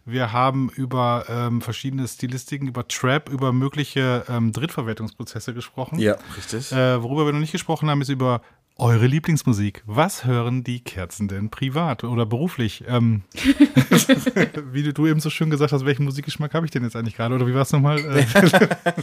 Wir 0.04 0.32
haben 0.32 0.70
über 0.70 1.24
ähm, 1.28 1.60
verschiedene 1.60 2.06
Stilistiken, 2.06 2.68
über 2.68 2.86
Trap, 2.86 3.28
über 3.28 3.52
mögliche 3.52 4.24
ähm, 4.28 4.52
Drittverwertungsprozesse 4.52 5.54
gesprochen. 5.54 5.98
Ja, 5.98 6.16
richtig. 6.36 6.72
Äh, 6.72 7.02
worüber 7.02 7.26
wir 7.26 7.32
noch 7.32 7.40
nicht 7.40 7.52
gesprochen 7.52 7.88
haben, 7.88 8.02
ist 8.02 8.10
über 8.10 8.42
eure 8.76 9.06
Lieblingsmusik. 9.06 9.82
Was 9.86 10.24
hören 10.24 10.64
die 10.64 10.80
Kerzen 10.82 11.28
denn 11.28 11.48
privat 11.50 12.02
oder 12.04 12.26
beruflich? 12.26 12.84
Ähm, 12.88 13.22
wie 14.72 14.92
du- 14.92 15.06
eben 15.06 15.20
so 15.20 15.30
schön 15.30 15.50
gesagt 15.50 15.72
hast, 15.72 15.84
welchen 15.84 16.04
Musikgeschmack 16.04 16.54
habe 16.54 16.66
ich 16.66 16.72
denn 16.72 16.82
jetzt 16.82 16.96
eigentlich 16.96 17.16
gerade? 17.16 17.34
Oder 17.34 17.46
wie 17.46 17.54
war 17.54 17.62
es 17.62 17.72
nochmal? 17.72 18.00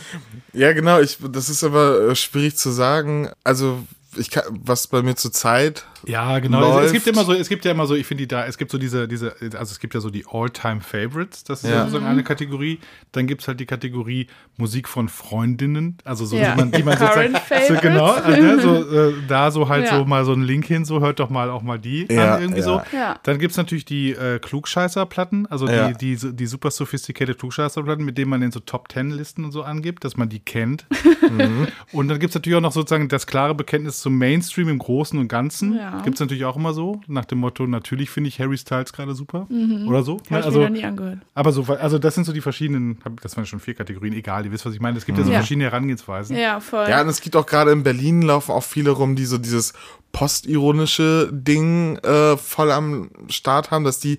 Ja, 0.54 0.74
genau. 0.74 1.00
Ich, 1.00 1.18
das 1.32 1.50
ist 1.50 1.64
aber 1.64 2.10
äh, 2.10 2.16
schwierig 2.16 2.58
zu 2.58 2.70
sagen. 2.72 3.30
Also, 3.44 3.84
ich 4.18 4.30
kann, 4.30 4.43
was 4.49 4.88
bei 4.88 5.01
mir 5.01 5.16
zur 5.16 5.32
Zeit 5.32 5.86
ja, 6.07 6.39
genau. 6.39 6.62
Es, 6.62 6.68
es 6.68 6.74
Läuft. 6.74 6.93
gibt 6.93 7.07
immer 7.07 7.26
so, 7.26 7.34
es 7.34 7.47
gibt 7.47 7.64
ja 7.64 7.72
immer 7.72 7.86
so, 7.86 7.93
ich 7.93 8.07
finde 8.07 8.24
die 8.24 8.28
da, 8.28 8.45
es 8.47 8.57
gibt 8.57 8.72
so 8.72 8.80
diese, 8.80 9.07
diese, 9.07 9.36
also 9.39 9.72
es 9.72 9.80
gibt 9.80 9.93
ja 9.93 9.99
so 9.99 10.09
die 10.09 10.26
All-Time-Favorites, 10.28 11.43
das 11.43 11.64
ist 11.64 11.70
ja. 11.70 11.76
Ja. 11.76 11.80
sozusagen 11.82 12.05
eine 12.07 12.24
Kategorie. 12.24 12.80
Dann 13.12 13.28
gibt 13.28 13.41
es 13.41 13.47
halt 13.47 13.59
die 13.59 13.66
Kategorie 13.68 14.26
Musik 14.57 14.88
von 14.88 15.09
Freundinnen, 15.09 15.97
also 16.03 16.26
so, 16.26 16.38
Ja. 16.38 16.51
die 16.51 16.57
man, 16.57 16.72
die 16.72 16.82
man 16.84 16.97
sozusagen, 16.97 17.36
so, 17.68 17.74
genau, 17.82 18.12
also, 18.14 18.84
so, 18.84 19.09
äh, 19.09 19.14
da 19.28 19.51
so 19.51 19.70
halt 19.70 19.86
Ja. 19.86 19.97
so 19.99 20.05
mal 20.05 20.26
so 20.26 20.34
einen 20.34 20.43
Link 20.43 20.66
hin, 20.66 20.86
so 20.86 21.01
hört 21.01 21.20
doch 21.20 21.30
mal 21.30 21.49
auch 21.51 21.62
mal 21.62 21.78
die 21.80 22.07
Ja, 22.12 22.36
an, 22.36 22.41
irgendwie 22.41 22.59
ja. 22.62 22.66
so. 22.66 22.82
Ja. 22.91 23.20
Dann 23.24 23.38
gibt 23.38 23.51
es 23.51 23.57
natürlich 23.57 23.86
die 23.86 24.12
äh, 24.14 24.39
Klugscheißer-Platten, 24.39 25.45
also 25.47 25.68
Ja. 25.68 25.91
die, 25.91 26.16
die, 26.16 26.36
die 26.36 26.45
super 26.47 26.72
sophisticated 26.72 27.38
Klugscheißer-Platten, 27.39 28.03
mit 28.03 28.18
denen 28.18 28.30
man 28.32 28.41
in 28.41 28.51
so 28.51 28.59
Top-Ten-Listen 28.59 29.45
und 29.45 29.51
so 29.51 29.64
angibt, 29.64 30.03
dass 30.03 30.18
man 30.18 30.30
die 30.30 30.39
kennt. 30.39 30.86
Mhm. 31.22 31.68
Und 31.93 32.07
dann 32.09 32.20
gibt 32.20 32.32
es 32.32 32.36
natürlich 32.36 32.57
auch 32.57 32.62
noch 32.62 32.74
sozusagen 32.74 33.07
das 33.07 33.26
klare 33.26 33.55
Bekenntnis 33.55 34.01
zum 34.02 34.18
Mainstream 34.18 34.68
im 34.70 34.80
Großen 34.80 35.18
und 35.18 35.28
Ganzen. 35.28 35.76
Ja. 35.76 36.02
Gibt 36.02 36.16
es 36.16 36.20
natürlich 36.20 36.45
auch 36.45 36.56
immer 36.56 36.74
so, 36.74 37.02
nach 37.08 37.26
dem 37.26 37.39
Motto, 37.39 37.68
natürlich 37.68 38.10
finde 38.10 38.30
ich 38.30 38.39
Harry 38.39 38.58
Styles 38.58 38.93
gerade 38.93 39.16
super. 39.16 39.47
Oder 39.88 40.04
so. 40.04 40.20
Habe 40.30 40.39
ich 40.39 40.45
also, 40.45 40.60
mir 40.60 40.66
noch 40.66 40.72
nie 40.72 40.84
angehört. 40.84 41.20
aber 41.34 41.52
so, 41.52 41.64
also 41.64 41.99
das 41.99 42.16
sind 42.16 42.26
so 42.26 42.34
die 42.34 42.41
verschiedenen, 42.41 42.97
das 43.22 43.38
waren 43.38 43.45
schon 43.45 43.60
vier 43.60 43.76
Kategorien, 43.76 44.14
egal, 44.14 44.45
ihr 44.45 44.52
wisst, 44.52 44.66
was 44.66 44.74
ich 44.74 44.82
meine. 44.82 44.97
Es 44.97 45.06
gibt 45.06 45.18
ja 45.18 45.24
so 45.24 45.32
verschiedene 45.32 45.66
Herangehensweisen. 45.66 46.36
Ja, 46.36 46.60
voll. 46.60 46.88
Ja, 46.89 47.02
und 47.02 47.08
es 47.08 47.22
gibt 47.22 47.36
auch 47.36 47.45
gerade 47.45 47.72
in 47.72 47.84
Berlin 47.84 48.22
laufen 48.22 48.52
auch 48.52 48.64
viele 48.64 48.91
rum, 48.91 49.16
die 49.16 49.26
so 49.26 49.38
dieses 49.38 49.74
postironische 50.12 51.30
Ding 51.32 51.97
äh, 51.97 52.38
voll 52.38 52.72
am 52.72 53.12
Start 53.30 53.72
haben, 53.72 53.84
dass 53.84 53.99
die, 53.99 54.18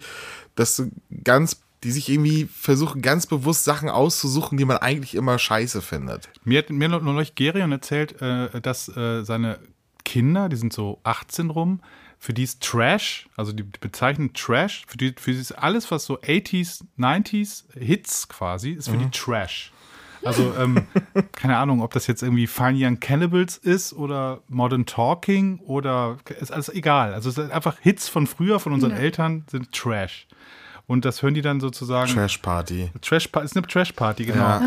dass 0.55 0.77
so 0.77 0.85
ganz, 1.25 1.63
die 1.85 1.91
sich 1.91 2.09
irgendwie 2.09 2.49
versuchen, 2.53 3.03
ganz 3.03 3.27
bewusst 3.27 3.65
Sachen 3.65 3.89
auszusuchen, 3.89 4.57
die 4.59 4.65
man 4.65 4.79
eigentlich 4.79 5.15
immer 5.15 5.39
scheiße 5.39 5.83
findet. 5.83 6.29
Mir 6.45 6.59
hat 6.59 6.71
mir 6.71 6.89
noch 6.89 7.03
neulich 7.03 7.35
Gerion 7.35 7.73
erzählt, 7.73 8.21
äh, 8.23 8.61
dass 8.61 8.89
äh, 8.97 9.25
seine 9.25 9.59
Kinder, 10.05 10.49
die 10.49 10.57
sind 10.57 10.73
so 10.73 11.01
18 11.05 11.51
rum, 11.51 11.81
für 12.19 12.33
die 12.33 12.45
ist 12.45 12.63
Trash, 12.63 13.29
also 13.37 13.53
die 13.53 13.65
bezeichnen 13.65 14.33
Trash, 14.33 14.85
für 14.87 14.97
die, 14.97 15.15
für 15.19 15.33
die 15.33 15.39
ist 15.39 15.53
alles, 15.53 15.91
was 15.91 16.05
so 16.05 16.21
80s, 16.21 16.85
90s 16.99 17.65
Hits 17.77 18.29
quasi, 18.29 18.71
ist 18.71 18.89
für 18.89 18.97
die 18.97 19.11
Trash. 19.11 19.73
Also, 20.25 20.55
ähm, 20.57 20.87
keine 21.33 21.57
Ahnung, 21.57 21.83
ob 21.83 21.93
das 21.93 22.07
jetzt 22.07 22.23
irgendwie 22.23 22.47
Fine 22.47 22.79
Young 22.79 23.01
Cannibals 23.01 23.57
ist 23.57 23.93
oder 23.93 24.41
Modern 24.49 24.87
Talking 24.87 25.59
oder 25.61 26.19
ist 26.39 26.53
alles 26.53 26.69
egal. 26.69 27.13
Also 27.13 27.31
es 27.31 27.35
sind 27.35 27.51
einfach 27.51 27.79
Hits 27.81 28.09
von 28.09 28.27
früher, 28.27 28.61
von 28.61 28.73
unseren 28.73 28.93
Eltern, 28.93 29.45
sind 29.51 29.73
Trash. 29.73 30.29
Und 30.93 31.07
das 31.07 31.23
hören 31.23 31.33
die 31.33 31.41
dann 31.41 31.59
sozusagen. 31.59 32.13
Trash 32.13 32.37
Party. 32.39 32.91
Trash 33.01 33.29
ist 33.43 33.57
eine 33.57 33.67
Trash 33.67 33.93
Party, 33.93 34.27
genau. 34.27 34.41
Ja. 34.45 34.61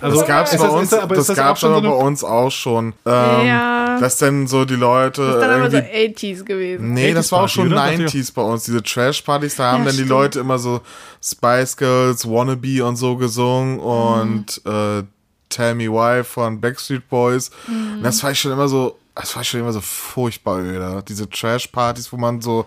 Also, 0.00 0.18
Das 0.20 0.28
gab's 0.28 0.52
ist 0.52 0.58
bei 0.60 0.66
das- 0.66 0.74
uns, 0.74 0.92
ist 0.92 0.98
aber 0.98 1.14
ist 1.16 1.18
das 1.18 1.26
das 1.28 1.36
gab's 1.36 1.60
schon 1.60 1.74
so 1.74 1.80
bei 1.80 1.88
uns 1.88 2.22
auch 2.22 2.50
schon. 2.50 2.92
Ähm, 3.04 3.46
Ja. 3.46 3.98
Dass 3.98 4.18
dann 4.18 4.46
so 4.46 4.64
die 4.64 4.76
Leute 4.76 5.22
Das 5.26 5.34
ist 5.34 5.40
dann 5.40 5.50
aber 5.60 5.70
so 5.70 5.76
irgendwie 5.78 5.96
80s 5.96 6.44
gewesen. 6.44 6.92
Nee, 6.94 7.12
das 7.14 7.32
war 7.32 7.40
auch 7.40 7.48
80s 7.48 7.48
schon 7.52 7.70
Party, 7.70 7.94
oder? 7.96 8.04
90s 8.06 8.32
bei 8.32 8.42
uns, 8.42 8.64
diese 8.64 8.82
Trash-Partys, 8.82 9.56
da 9.56 9.72
haben 9.72 9.78
Ja, 9.80 9.84
dann 9.86 9.92
die 9.92 10.04
stimmt. 10.04 10.10
Leute 10.10 10.38
immer 10.40 10.58
so 10.58 10.80
Spice 11.22 11.76
Girls, 11.76 12.28
Wannabe 12.28 12.84
und 12.86 12.94
so 12.96 13.16
gesungen 13.16 13.74
Mhm. 13.76 13.80
und 13.82 14.62
äh, 14.66 15.02
Tell 15.48 15.74
Me 15.74 15.88
Why 15.90 16.22
von 16.22 16.60
Backstreet 16.60 17.08
Boys. 17.08 17.50
Mhm. 17.66 17.96
Und 17.98 18.02
das 18.04 18.22
war 18.22 18.30
ich 18.30 18.40
schon 18.40 18.52
immer 18.52 18.68
so, 18.68 18.96
das 19.16 19.34
war 19.34 19.42
ich 19.42 19.48
schon 19.48 19.58
immer 19.60 19.72
so 19.72 19.80
furchtbar 19.80 20.60
öde. 20.60 21.02
Diese 21.08 21.28
Trash-Partys, 21.28 22.12
wo 22.12 22.16
man 22.16 22.40
so, 22.40 22.66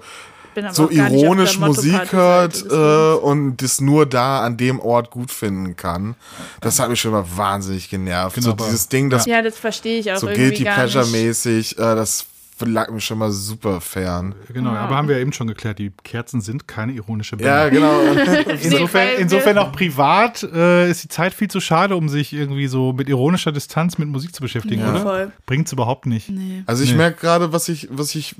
so 0.72 0.86
auch 0.86 0.90
gar 0.90 0.90
nicht 0.90 1.02
auf 1.02 1.10
der 1.10 1.20
ironisch 1.24 1.60
Musik 1.60 2.12
hört 2.14 2.66
äh, 2.70 3.20
und 3.20 3.58
das 3.58 3.82
nur 3.82 4.06
da 4.06 4.42
an 4.42 4.58
dem 4.58 4.80
Ort 4.80 5.12
gut 5.12 5.32
finden 5.32 5.76
kann. 5.76 6.16
Das 6.62 6.80
hat 6.80 6.90
mich 6.90 7.00
schon 7.02 7.12
immer 7.12 7.26
wahnsinnig 7.36 7.90
genervt. 7.90 8.36
Genau, 8.36 8.50
so 8.58 8.66
dieses 8.66 8.88
Ding, 8.88 9.10
das 9.10 9.26
Ja, 9.26 9.42
das 9.42 9.58
verstehe 9.58 10.00
ich 10.00 10.12
auch 10.12 10.18
so 10.18 10.28
irgendwie 10.28 10.50
Guilty 10.50 10.64
gar 10.64 10.84
nicht. 10.84 10.94
Pleasure-mäßig, 10.94 11.78
äh, 11.78 11.96
das 11.96 12.26
lag 12.66 12.90
mir 12.90 13.00
schon 13.02 13.18
mal 13.20 13.32
super 13.32 13.82
fern. 13.82 14.34
Genau, 14.52 14.72
aber 14.72 14.96
haben 14.96 15.08
wir 15.08 15.16
ja 15.16 15.22
eben 15.22 15.34
schon 15.34 15.48
geklärt, 15.48 15.80
die 15.80 15.92
Kerzen 16.04 16.42
sind 16.42 16.68
keine 16.68 16.94
ironische 16.94 17.38
Band. 17.38 17.46
Ja, 17.48 17.70
genau. 17.70 18.02
Insofern, 18.62 19.08
insofern 19.20 19.58
auch 19.58 19.72
privat 19.72 20.44
äh, 20.44 20.90
ist 20.90 21.04
die 21.04 21.08
Zeit 21.10 21.34
viel 21.34 21.50
zu 21.50 21.60
schade, 21.60 21.96
um 21.96 22.10
sich 22.10 22.34
irgendwie 22.34 22.68
so 22.68 22.94
mit 22.94 23.10
ironischer 23.10 23.52
Distanz 23.52 23.98
mit 23.98 24.08
Musik 24.10 24.34
zu 24.34 24.42
beschäftigen, 24.42 24.82
Ja. 24.82 24.92
oder? 24.92 25.02
Voll. 25.02 25.32
Bringt's 25.46 25.72
überhaupt 25.72 26.06
nicht. 26.06 26.30
Nee. 26.30 26.64
Also 26.66 26.84
ich 26.84 26.92
Nee. 26.92 26.98
merke 26.98 27.20
gerade, 27.22 27.54
was 27.54 27.70
ich, 27.70 27.88
was 27.92 28.16
ich 28.16 28.36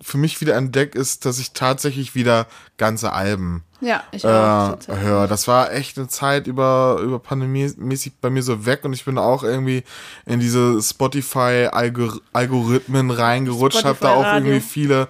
für 0.00 0.18
mich 0.18 0.40
wieder 0.40 0.54
entdecke, 0.56 0.98
ist, 0.98 1.24
dass 1.26 1.38
ich 1.38 1.52
tatsächlich 1.52 2.14
wieder 2.14 2.46
ganze 2.76 3.12
Alben 3.12 3.64
Ja, 3.80 4.02
ich 4.10 4.24
äh, 4.24 4.28
auch. 4.28 4.78
total. 4.78 5.00
höre. 5.00 5.28
Das 5.28 5.46
war 5.46 5.72
echt 5.72 5.98
eine 5.98 6.08
Zeit 6.08 6.46
über, 6.46 6.98
über 7.02 7.18
Pandemie 7.18 7.70
mäßig 7.76 8.14
bei 8.20 8.30
mir 8.30 8.42
so 8.42 8.64
weg 8.66 8.84
und 8.84 8.92
ich 8.92 9.04
bin 9.04 9.18
auch 9.18 9.44
irgendwie 9.44 9.84
in 10.26 10.40
diese 10.40 10.82
Spotify-Algorithmen 10.82 13.10
reingerutscht, 13.10 13.84
habe 13.84 13.98
da 14.00 14.10
auch 14.10 14.34
irgendwie 14.34 14.60
viele 14.60 15.08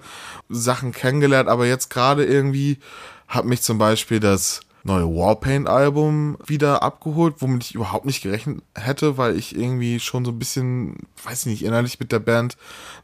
Sachen 0.49 0.93
kennengelernt, 0.93 1.49
aber 1.49 1.67
jetzt 1.67 1.91
gerade 1.91 2.25
irgendwie 2.25 2.79
hat 3.27 3.45
mich 3.45 3.63
zum 3.63 3.79
Beispiel 3.79 4.21
das 4.21 4.61
neue 4.89 5.05
Warpaint-Album 5.05 6.39
wieder 6.45 6.83
abgeholt, 6.83 7.37
womit 7.39 7.65
ich 7.65 7.75
überhaupt 7.75 8.07
nicht 8.07 8.23
gerechnet 8.23 8.63
hätte, 8.75 9.17
weil 9.17 9.37
ich 9.37 9.57
irgendwie 9.57 10.01
schon 10.01 10.25
so 10.25 10.33
ein 10.33 10.39
bisschen, 10.39 10.97
weiß 11.23 11.41
ich 11.41 11.53
nicht, 11.53 11.65
innerlich 11.65 12.01
mit 12.01 12.11
der 12.11 12.19
Band 12.19 12.57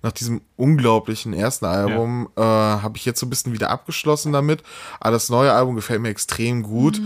nach 0.03 0.12
diesem 0.12 0.41
unglaublichen 0.57 1.32
ersten 1.32 1.66
Album 1.66 2.28
äh, 2.37 2.41
habe 2.41 2.97
ich 2.97 3.05
jetzt 3.05 3.20
so 3.20 3.26
ein 3.26 3.30
bisschen 3.30 3.53
wieder 3.53 3.70
abgeschlossen 3.70 4.32
damit. 4.32 4.62
Aber 4.99 5.12
das 5.12 5.28
neue 5.28 5.53
Album 5.53 5.76
gefällt 5.76 6.01
mir 6.01 6.09
extrem 6.09 6.62
gut. 6.62 7.01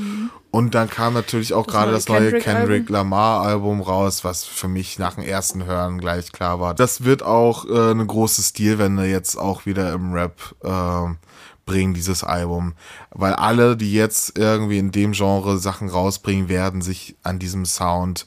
Und 0.51 0.75
dann 0.75 0.89
kam 0.89 1.13
natürlich 1.13 1.53
auch 1.53 1.67
gerade 1.67 1.93
das 1.93 2.09
neue 2.09 2.31
Kendrick-Album. 2.31 2.61
Kendrick 2.61 2.89
Lamar-Album 2.89 3.83
raus, 3.83 4.25
was 4.25 4.45
für 4.45 4.69
mich 4.69 4.99
nach 4.99 5.15
dem 5.15 5.25
ersten 5.25 5.67
Hören 5.67 5.99
gleich 5.99 6.33
klar 6.33 6.59
war. 6.59 6.75
Das 6.75 7.05
wird 7.05 7.23
auch 7.23 7.67
äh, 7.67 7.91
eine 7.91 8.07
große 8.07 8.43
Stilwende 8.43 9.05
jetzt 9.05 9.37
auch 9.37 9.67
wieder 9.67 9.93
im 9.93 10.13
Rap 10.15 10.55
äh, 10.65 11.28
bringen, 11.69 11.95
dieses 11.95 12.25
Album. 12.25 12.73
Weil 13.11 13.35
alle, 13.35 13.77
die 13.77 13.93
jetzt 13.93 14.37
irgendwie 14.37 14.79
in 14.79 14.91
dem 14.91 15.13
Genre 15.13 15.59
Sachen 15.59 15.89
rausbringen, 15.89 16.49
werden 16.49 16.83
sich 16.83 17.15
an 17.23 17.39
diesem 17.39 17.65
Sound 17.65 18.27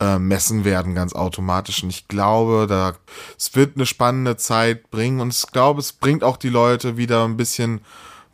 äh, 0.00 0.18
messen 0.18 0.64
werden, 0.64 0.94
ganz 0.94 1.12
automatisch. 1.12 1.82
Und 1.82 1.90
ich 1.90 2.08
glaube, 2.08 2.66
da 2.68 2.94
es 3.36 3.54
wird 3.54 3.76
eine 3.76 3.86
spannende 3.86 4.36
Zeit 4.36 4.90
bringen 4.90 5.20
und 5.20 5.32
ich 5.32 5.46
glaube, 5.52 5.80
es 5.80 5.92
bringt 5.92 6.24
auch 6.24 6.36
die 6.36 6.48
Leute 6.48 6.96
wieder 6.96 7.24
ein 7.24 7.36
bisschen 7.36 7.80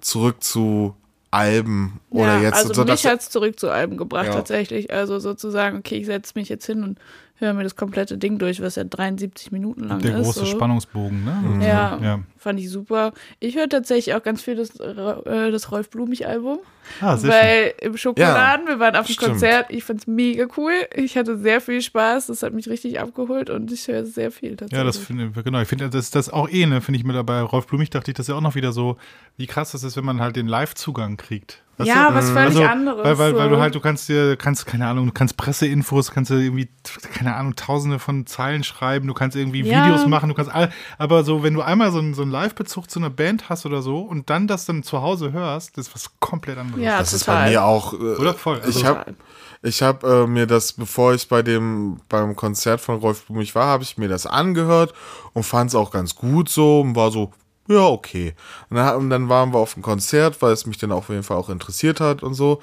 zurück 0.01 0.43
zu 0.43 0.95
Alben 1.31 2.01
oder 2.11 2.37
ja, 2.37 2.43
jetzt 2.43 2.55
also 2.55 2.75
so 2.75 2.85
mich 2.85 3.05
hat 3.05 3.21
es 3.21 3.29
zurück 3.29 3.59
zu 3.59 3.69
Alben 3.69 3.97
gebracht 3.97 4.27
Ja. 4.27 4.35
tatsächlich. 4.35 4.93
Also 4.93 5.19
sozusagen, 5.19 5.79
okay, 5.79 5.97
ich 5.97 6.07
setze 6.07 6.35
mich 6.37 6.49
jetzt 6.49 6.67
hin 6.67 6.85
und 6.85 6.99
höre 7.37 7.53
mir 7.53 7.65
das 7.65 7.75
komplette 7.77 8.17
Ding 8.17 8.39
durch, 8.39 8.63
was 8.63 8.77
ja 8.77 8.85
73 8.85 9.51
Minuten 9.51 9.85
lang 9.85 10.01
Der 10.01 10.19
ist. 10.19 10.25
große 10.25 10.41
so. 10.41 10.47
Spannungsbogen, 10.47 11.25
ne? 11.25 11.67
Ja, 11.67 11.99
Ja. 12.03 12.21
fand 12.39 12.61
ich 12.61 12.71
super. 12.71 13.13
Ich 13.41 13.57
höre 13.57 13.69
tatsächlich 13.69 14.15
auch 14.15 14.23
ganz 14.23 14.41
viel 14.43 14.55
das, 14.55 14.71
äh, 14.79 15.51
das 15.51 15.71
Rolf 15.73 15.91
Blumig-Album. 15.91 16.59
Ah, 17.01 17.17
sehr 17.17 17.33
schön. 17.33 17.41
Weil 17.41 17.75
im 17.81 17.97
Schokoladen, 17.97 18.67
wir 18.69 18.79
waren 18.79 18.95
auf 18.95 19.07
dem. 19.07 19.17
Konzert, 19.17 19.67
ich 19.71 19.83
fand's 19.85 20.07
mega 20.07 20.47
cool. 20.57 20.73
Ich 20.95 21.17
hatte 21.17 21.37
sehr 21.39 21.61
viel 21.61 21.81
Spaß, 21.83 22.27
das 22.29 22.43
hat 22.43 22.53
mich 22.53 22.69
richtig 22.69 23.01
abgeholt 23.01 23.51
und 23.51 23.73
ich 23.73 23.89
höre 23.89 24.05
sehr 24.05 24.31
viel 24.31 24.51
tatsächlich. 24.57 24.79
Ja, 24.79 24.85
das 24.85 24.99
finde 24.99 25.33
ich, 25.37 25.45
genau. 25.45 25.61
Ich 25.61 25.69
finde, 25.69 25.89
das 25.91 26.11
das 26.11 26.29
auch 26.31 26.49
eh, 26.49 26.67
ne, 26.67 26.81
finde 26.83 26.99
ich 26.99 27.05
mir 27.05 27.15
dabei. 27.15 27.41
Rolf 27.41 27.67
Blumig 27.67 27.91
dachte 27.91 28.11
ich, 28.11 28.17
das 28.17 28.25
ist 28.25 28.29
ja 28.29 28.37
auch 28.37 28.41
noch 28.43 28.55
wieder 28.55 28.71
so, 28.73 28.97
wie 29.39 29.47
krass 29.47 29.73
das 29.73 29.83
ist, 29.83 29.97
wenn 29.97 30.05
man 30.05 30.21
halt 30.21 30.37
den 30.37 30.47
Live-Zugang 30.47 31.17
kriegt. 31.17 31.63
Weißt 31.77 31.89
Ja, 31.89 32.09
du? 32.11 32.15
was 32.15 32.31
völlig 32.31 32.57
also, 32.57 32.65
anderes. 32.65 33.05
Weil, 33.05 33.19
weil, 33.19 33.35
weil 33.37 33.49
so. 33.49 33.55
du 33.57 33.61
halt, 33.61 33.75
du 33.75 33.81
kannst 33.81 34.09
dir, 34.09 34.37
kannst, 34.37 34.65
keine 34.67 34.87
Ahnung, 34.87 35.07
du 35.07 35.13
kannst 35.13 35.37
Presseinfos, 35.37 36.13
kannst 36.13 36.31
du 36.31 36.35
irgendwie, 36.35 36.69
keine 37.15 37.35
Ahnung, 37.35 37.57
tausende 37.57 37.99
von 37.99 38.27
Zeilen 38.27 38.63
schreiben, 38.63 39.09
du 39.09 39.15
kannst 39.15 39.37
irgendwie 39.37 39.63
Ja. 39.63 39.85
Videos 39.87 40.07
machen, 40.07 40.29
du 40.29 40.35
kannst 40.37 40.53
all, 40.55 40.71
aber 40.99 41.25
so, 41.25 41.43
wenn 41.43 41.55
du 41.55 41.63
einmal 41.63 41.91
so 41.91 41.99
einen, 41.99 42.15
so 42.15 42.23
einen 42.23 42.31
Live-Bezug 42.31 42.89
zu 42.89 43.01
einer 43.01 43.11
Band 43.11 43.49
hast 43.49 43.67
oder 43.67 43.83
so 43.83 43.99
und 44.01 44.31
dann 44.31 44.47
das 44.47 44.67
dann 44.67 44.83
zu 44.85 45.03
Hause 45.03 45.33
hörst, 45.33 45.77
das 45.77 45.89
ist 45.89 45.95
was 45.95 46.11
komplett 46.21 46.59
anderes. 46.59 46.81
Ja, 46.83 46.99
Das 46.99 47.13
ist 47.13 47.25
total. 47.27 47.45
bei 47.47 47.51
mir 47.51 47.65
auch. 47.65 47.93
Äh, 47.93 47.97
Oder 47.97 48.35
voll, 48.35 48.61
also- 48.61 48.79
ich 48.79 48.85
habe 48.85 49.15
ich 49.63 49.83
hab, 49.83 50.05
äh, 50.05 50.27
mir 50.27 50.47
das, 50.47 50.75
bevor 50.75 51.15
ich 51.15 51.27
bei 51.29 51.43
dem 51.43 51.99
beim 52.09 52.37
Konzert 52.37 52.81
von 52.83 52.97
Rolf 53.01 53.25
Blumig 53.25 53.55
war, 53.55 53.67
habe 53.67 53.83
ich 53.83 53.97
mir 53.99 54.09
das 54.09 54.27
angehört 54.27 54.93
und 55.33 55.43
fand 55.43 55.71
es 55.71 55.75
auch 55.75 55.91
ganz 55.91 56.15
gut 56.15 56.49
so 56.51 56.83
und 56.83 56.95
war 56.95 57.11
so, 57.11 57.33
ja, 57.69 57.87
okay. 57.87 58.35
Und 58.71 58.77
dann, 58.77 58.97
und 58.97 59.11
dann 59.11 59.29
waren 59.29 59.53
wir 59.53 59.59
auf 59.59 59.75
dem 59.75 59.83
Konzert, 59.83 60.41
weil 60.43 60.53
es 60.53 60.67
mich 60.67 60.79
dann 60.79 60.93
auf 60.93 61.09
jeden 61.09 61.23
Fall 61.23 61.37
auch 61.37 61.49
interessiert 61.49 62.01
hat 62.01 62.23
und 62.23 62.35
so. 62.35 62.61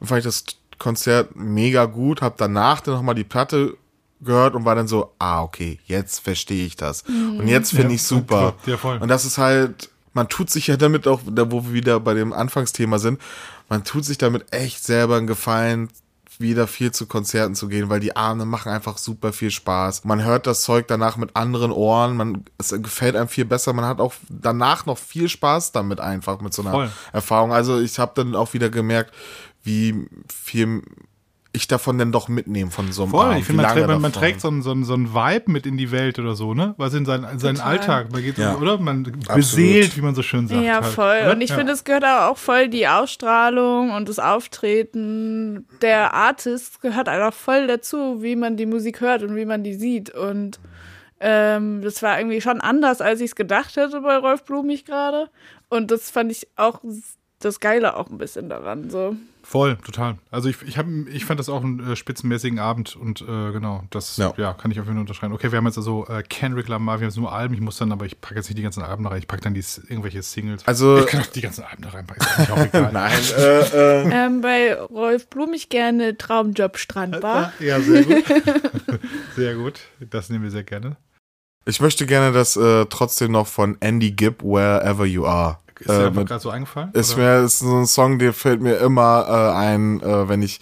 Und 0.00 0.06
fand 0.06 0.18
ich 0.20 0.24
das 0.24 0.44
Konzert 0.78 1.34
mega 1.36 1.84
gut, 1.86 2.22
habe 2.22 2.34
danach 2.38 2.80
dann 2.80 2.94
nochmal 2.94 3.14
die 3.14 3.24
Platte 3.24 3.76
gehört 4.20 4.54
und 4.54 4.64
war 4.64 4.74
dann 4.74 4.88
so, 4.88 5.12
ah, 5.18 5.42
okay, 5.42 5.78
jetzt 5.86 6.20
verstehe 6.20 6.66
ich 6.66 6.76
das. 6.76 7.02
Und 7.02 7.46
jetzt 7.48 7.70
finde 7.70 7.88
Ja, 7.88 7.94
ich 7.94 8.02
super. 8.02 8.54
ja, 8.66 8.76
voll. 8.76 8.98
Und 8.98 9.08
das 9.08 9.24
ist 9.24 9.38
halt, 9.38 9.90
man 10.14 10.28
tut 10.28 10.50
sich 10.50 10.66
ja 10.68 10.76
damit 10.76 11.06
auch, 11.06 11.20
da 11.26 11.50
wo 11.50 11.64
wir 11.66 11.72
wieder 11.72 12.00
bei 12.00 12.14
dem 12.14 12.32
Anfangsthema 12.32 12.98
sind, 12.98 13.20
man 13.68 13.84
tut 13.84 14.04
sich 14.04 14.18
damit 14.18 14.52
echt 14.52 14.84
selber 14.84 15.16
einen 15.16 15.26
Gefallen, 15.26 15.88
wieder 16.40 16.66
viel 16.66 16.92
zu 16.92 17.06
Konzerten 17.06 17.54
zu 17.54 17.68
gehen, 17.68 17.88
weil 17.90 18.00
die 18.00 18.16
Abende 18.16 18.44
machen 18.44 18.70
einfach 18.70 18.98
super 18.98 19.32
viel 19.32 19.50
Spaß. 19.50 20.04
Man 20.04 20.24
hört 20.24 20.46
das 20.46 20.62
Zeug 20.62 20.88
danach 20.88 21.16
mit 21.16 21.36
anderen 21.36 21.72
Ohren, 21.72 22.16
man, 22.16 22.44
es 22.58 22.70
gefällt 22.70 23.16
einem 23.16 23.28
viel 23.28 23.44
besser, 23.44 23.72
man 23.72 23.84
hat 23.84 24.00
auch 24.00 24.14
danach 24.28 24.86
noch 24.86 24.98
viel 24.98 25.28
Spaß 25.28 25.72
damit 25.72 26.00
einfach 26.00 26.40
mit 26.40 26.54
so 26.54 26.62
einer 26.62 26.72
Voll. 26.72 26.90
Erfahrung. 27.12 27.52
Also 27.52 27.80
ich 27.80 27.98
habe 27.98 28.12
dann 28.14 28.34
auch 28.34 28.52
wieder 28.54 28.70
gemerkt, 28.70 29.14
wie 29.62 30.06
viel 30.32 30.82
ich 31.56 31.68
davon 31.68 31.96
denn 31.98 32.10
doch 32.12 32.28
mitnehme 32.28 32.70
von 32.70 32.90
so 32.92 33.02
einem 33.04 33.12
Voll, 33.12 33.26
Abend, 33.26 33.38
ich 33.38 33.44
finde, 33.46 33.62
man, 33.62 33.72
trägt- 33.72 33.86
man, 33.86 34.00
man 34.02 34.12
trägt 34.12 34.40
so 34.40 34.48
einen, 34.48 34.60
so, 34.62 34.72
einen, 34.72 34.84
so 34.84 34.92
einen 34.94 35.14
Vibe 35.14 35.52
mit 35.52 35.66
in 35.66 35.76
die 35.76 35.92
Welt 35.92 36.18
oder 36.18 36.34
so, 36.34 36.52
ne? 36.52 36.74
Was 36.78 36.94
in 36.94 37.04
seinen, 37.06 37.38
seinen 37.38 37.54
Total. 37.54 37.70
Alltag, 37.70 38.12
man 38.12 38.22
geht, 38.22 38.38
Ja. 38.38 38.56
oder? 38.56 38.76
Man 38.78 39.04
beseelt, 39.34 39.96
wie 39.96 40.00
man 40.02 40.14
so 40.16 40.22
schön 40.22 40.48
sagt. 40.48 40.60
Ja, 40.62 40.82
halt, 40.82 40.86
voll. 40.86 41.20
oder? 41.22 41.32
Und 41.32 41.40
ich 41.40 41.50
ja. 41.50 41.56
finde, 41.56 41.72
es 41.72 41.84
gehört 41.84 42.02
aber 42.04 42.28
auch 42.30 42.36
voll 42.38 42.68
die 42.68 42.88
Ausstrahlung 42.88 43.92
und 43.92 44.08
das 44.08 44.18
Auftreten 44.18 45.66
der 45.82 46.12
Artist 46.14 46.80
gehört 46.80 47.08
einfach 47.08 47.32
voll 47.32 47.66
dazu, 47.66 48.22
wie 48.22 48.36
man 48.36 48.56
die 48.56 48.66
Musik 48.66 49.00
hört 49.00 49.22
und 49.22 49.36
wie 49.36 49.44
man 49.44 49.62
die 49.62 49.74
sieht. 49.74 50.10
Und 50.10 50.58
ähm, 51.20 51.82
das 51.82 52.02
war 52.02 52.18
irgendwie 52.18 52.40
schon 52.40 52.60
anders, 52.60 53.00
als 53.00 53.20
ich 53.20 53.26
es 53.30 53.36
gedacht 53.36 53.76
hätte 53.76 54.00
bei 54.00 54.16
Rolf 54.16 54.44
Blumig 54.44 54.84
gerade. 54.84 55.28
Und 55.68 55.90
das 55.90 56.10
fand 56.10 56.30
ich 56.32 56.48
auch 56.56 56.80
das 57.38 57.60
Geile 57.60 57.96
auch 57.96 58.10
ein 58.10 58.18
bisschen 58.18 58.48
daran. 58.48 58.90
So. 58.90 59.16
Voll, 59.46 59.76
total. 59.84 60.16
Also 60.30 60.48
ich, 60.48 60.56
ich, 60.62 60.78
hab, 60.78 60.86
ich 61.12 61.26
fand 61.26 61.38
das 61.38 61.50
auch 61.50 61.62
einen 61.62 61.92
äh, 61.92 61.96
spitzenmäßigen 61.96 62.58
Abend 62.58 62.96
und 62.96 63.20
äh, 63.20 63.52
genau, 63.52 63.84
das 63.90 64.16
ja. 64.16 64.32
Ja. 64.38 64.54
kann 64.54 64.70
ich 64.70 64.80
auf 64.80 64.86
jeden 64.86 64.96
Fall 64.96 65.00
unterschreiben. 65.02 65.34
Okay, 65.34 65.52
wir 65.52 65.58
haben 65.58 65.66
jetzt 65.66 65.76
also 65.76 66.06
äh, 66.08 66.22
Kendrick 66.22 66.66
Lamar, 66.68 66.94
wir 66.98 67.04
haben 67.04 67.10
jetzt 67.10 67.18
nur 67.18 67.30
Alben, 67.30 67.52
ich 67.54 67.60
muss 67.60 67.76
dann, 67.76 67.92
aber 67.92 68.06
ich 68.06 68.20
packe 68.22 68.36
jetzt 68.36 68.48
nicht 68.48 68.56
die 68.58 68.62
ganzen 68.62 68.82
Alben 68.82 69.04
da 69.04 69.10
rein, 69.10 69.18
ich 69.18 69.28
packe 69.28 69.42
dann 69.42 69.52
die, 69.52 69.62
irgendwelche 69.88 70.22
Singles. 70.22 70.66
Also- 70.66 70.98
ich 71.00 71.06
kann 71.06 71.20
auch 71.20 71.26
die 71.26 71.42
ganzen 71.42 71.62
Alben 71.64 71.82
da 71.82 71.90
reinpacken, 71.90 72.26
ist 72.42 72.50
auch 72.50 72.56
egal. 72.64 72.90
Nein, 72.92 73.20
äh, 73.38 73.60
äh, 73.60 74.10
Ähm, 74.26 74.40
bei 74.40 74.74
Rolf 74.80 75.28
Blumig 75.28 75.68
gerne 75.68 76.16
Traumjob 76.16 76.78
Strandbar. 76.78 77.52
Ja, 77.60 77.80
sehr 77.80 78.02
gut. 78.04 78.24
sehr 79.36 79.54
gut, 79.56 79.80
das 80.00 80.30
nehmen 80.30 80.44
wir 80.44 80.50
sehr 80.50 80.64
gerne. 80.64 80.96
ich 81.66 81.80
möchte 81.80 82.06
gerne 82.06 82.32
das 82.32 82.56
äh, 82.56 82.86
trotzdem 82.86 83.32
noch 83.32 83.46
von 83.46 83.76
Andy 83.80 84.10
Gibb, 84.12 84.42
Wherever 84.42 85.04
You 85.04 85.26
Are. 85.26 85.58
Ist 85.84 85.90
dir 85.90 85.94
Äh, 86.02 86.06
einfach 86.06 86.14
mit- 86.20 86.28
gerade 86.28 86.40
so 86.42 86.50
eingefallen? 86.50 86.90
Ist 86.92 87.14
oder? 87.14 87.22
mir 87.40 87.44
ist 87.44 87.58
so 87.60 87.76
ein 87.76 87.86
Song, 87.86 88.18
der 88.18 88.32
fällt 88.32 88.60
mir 88.60 88.76
immer 88.78 89.26
äh, 89.28 89.56
ein, 89.56 90.00
äh, 90.00 90.28
wenn 90.28 90.42
ich 90.42 90.60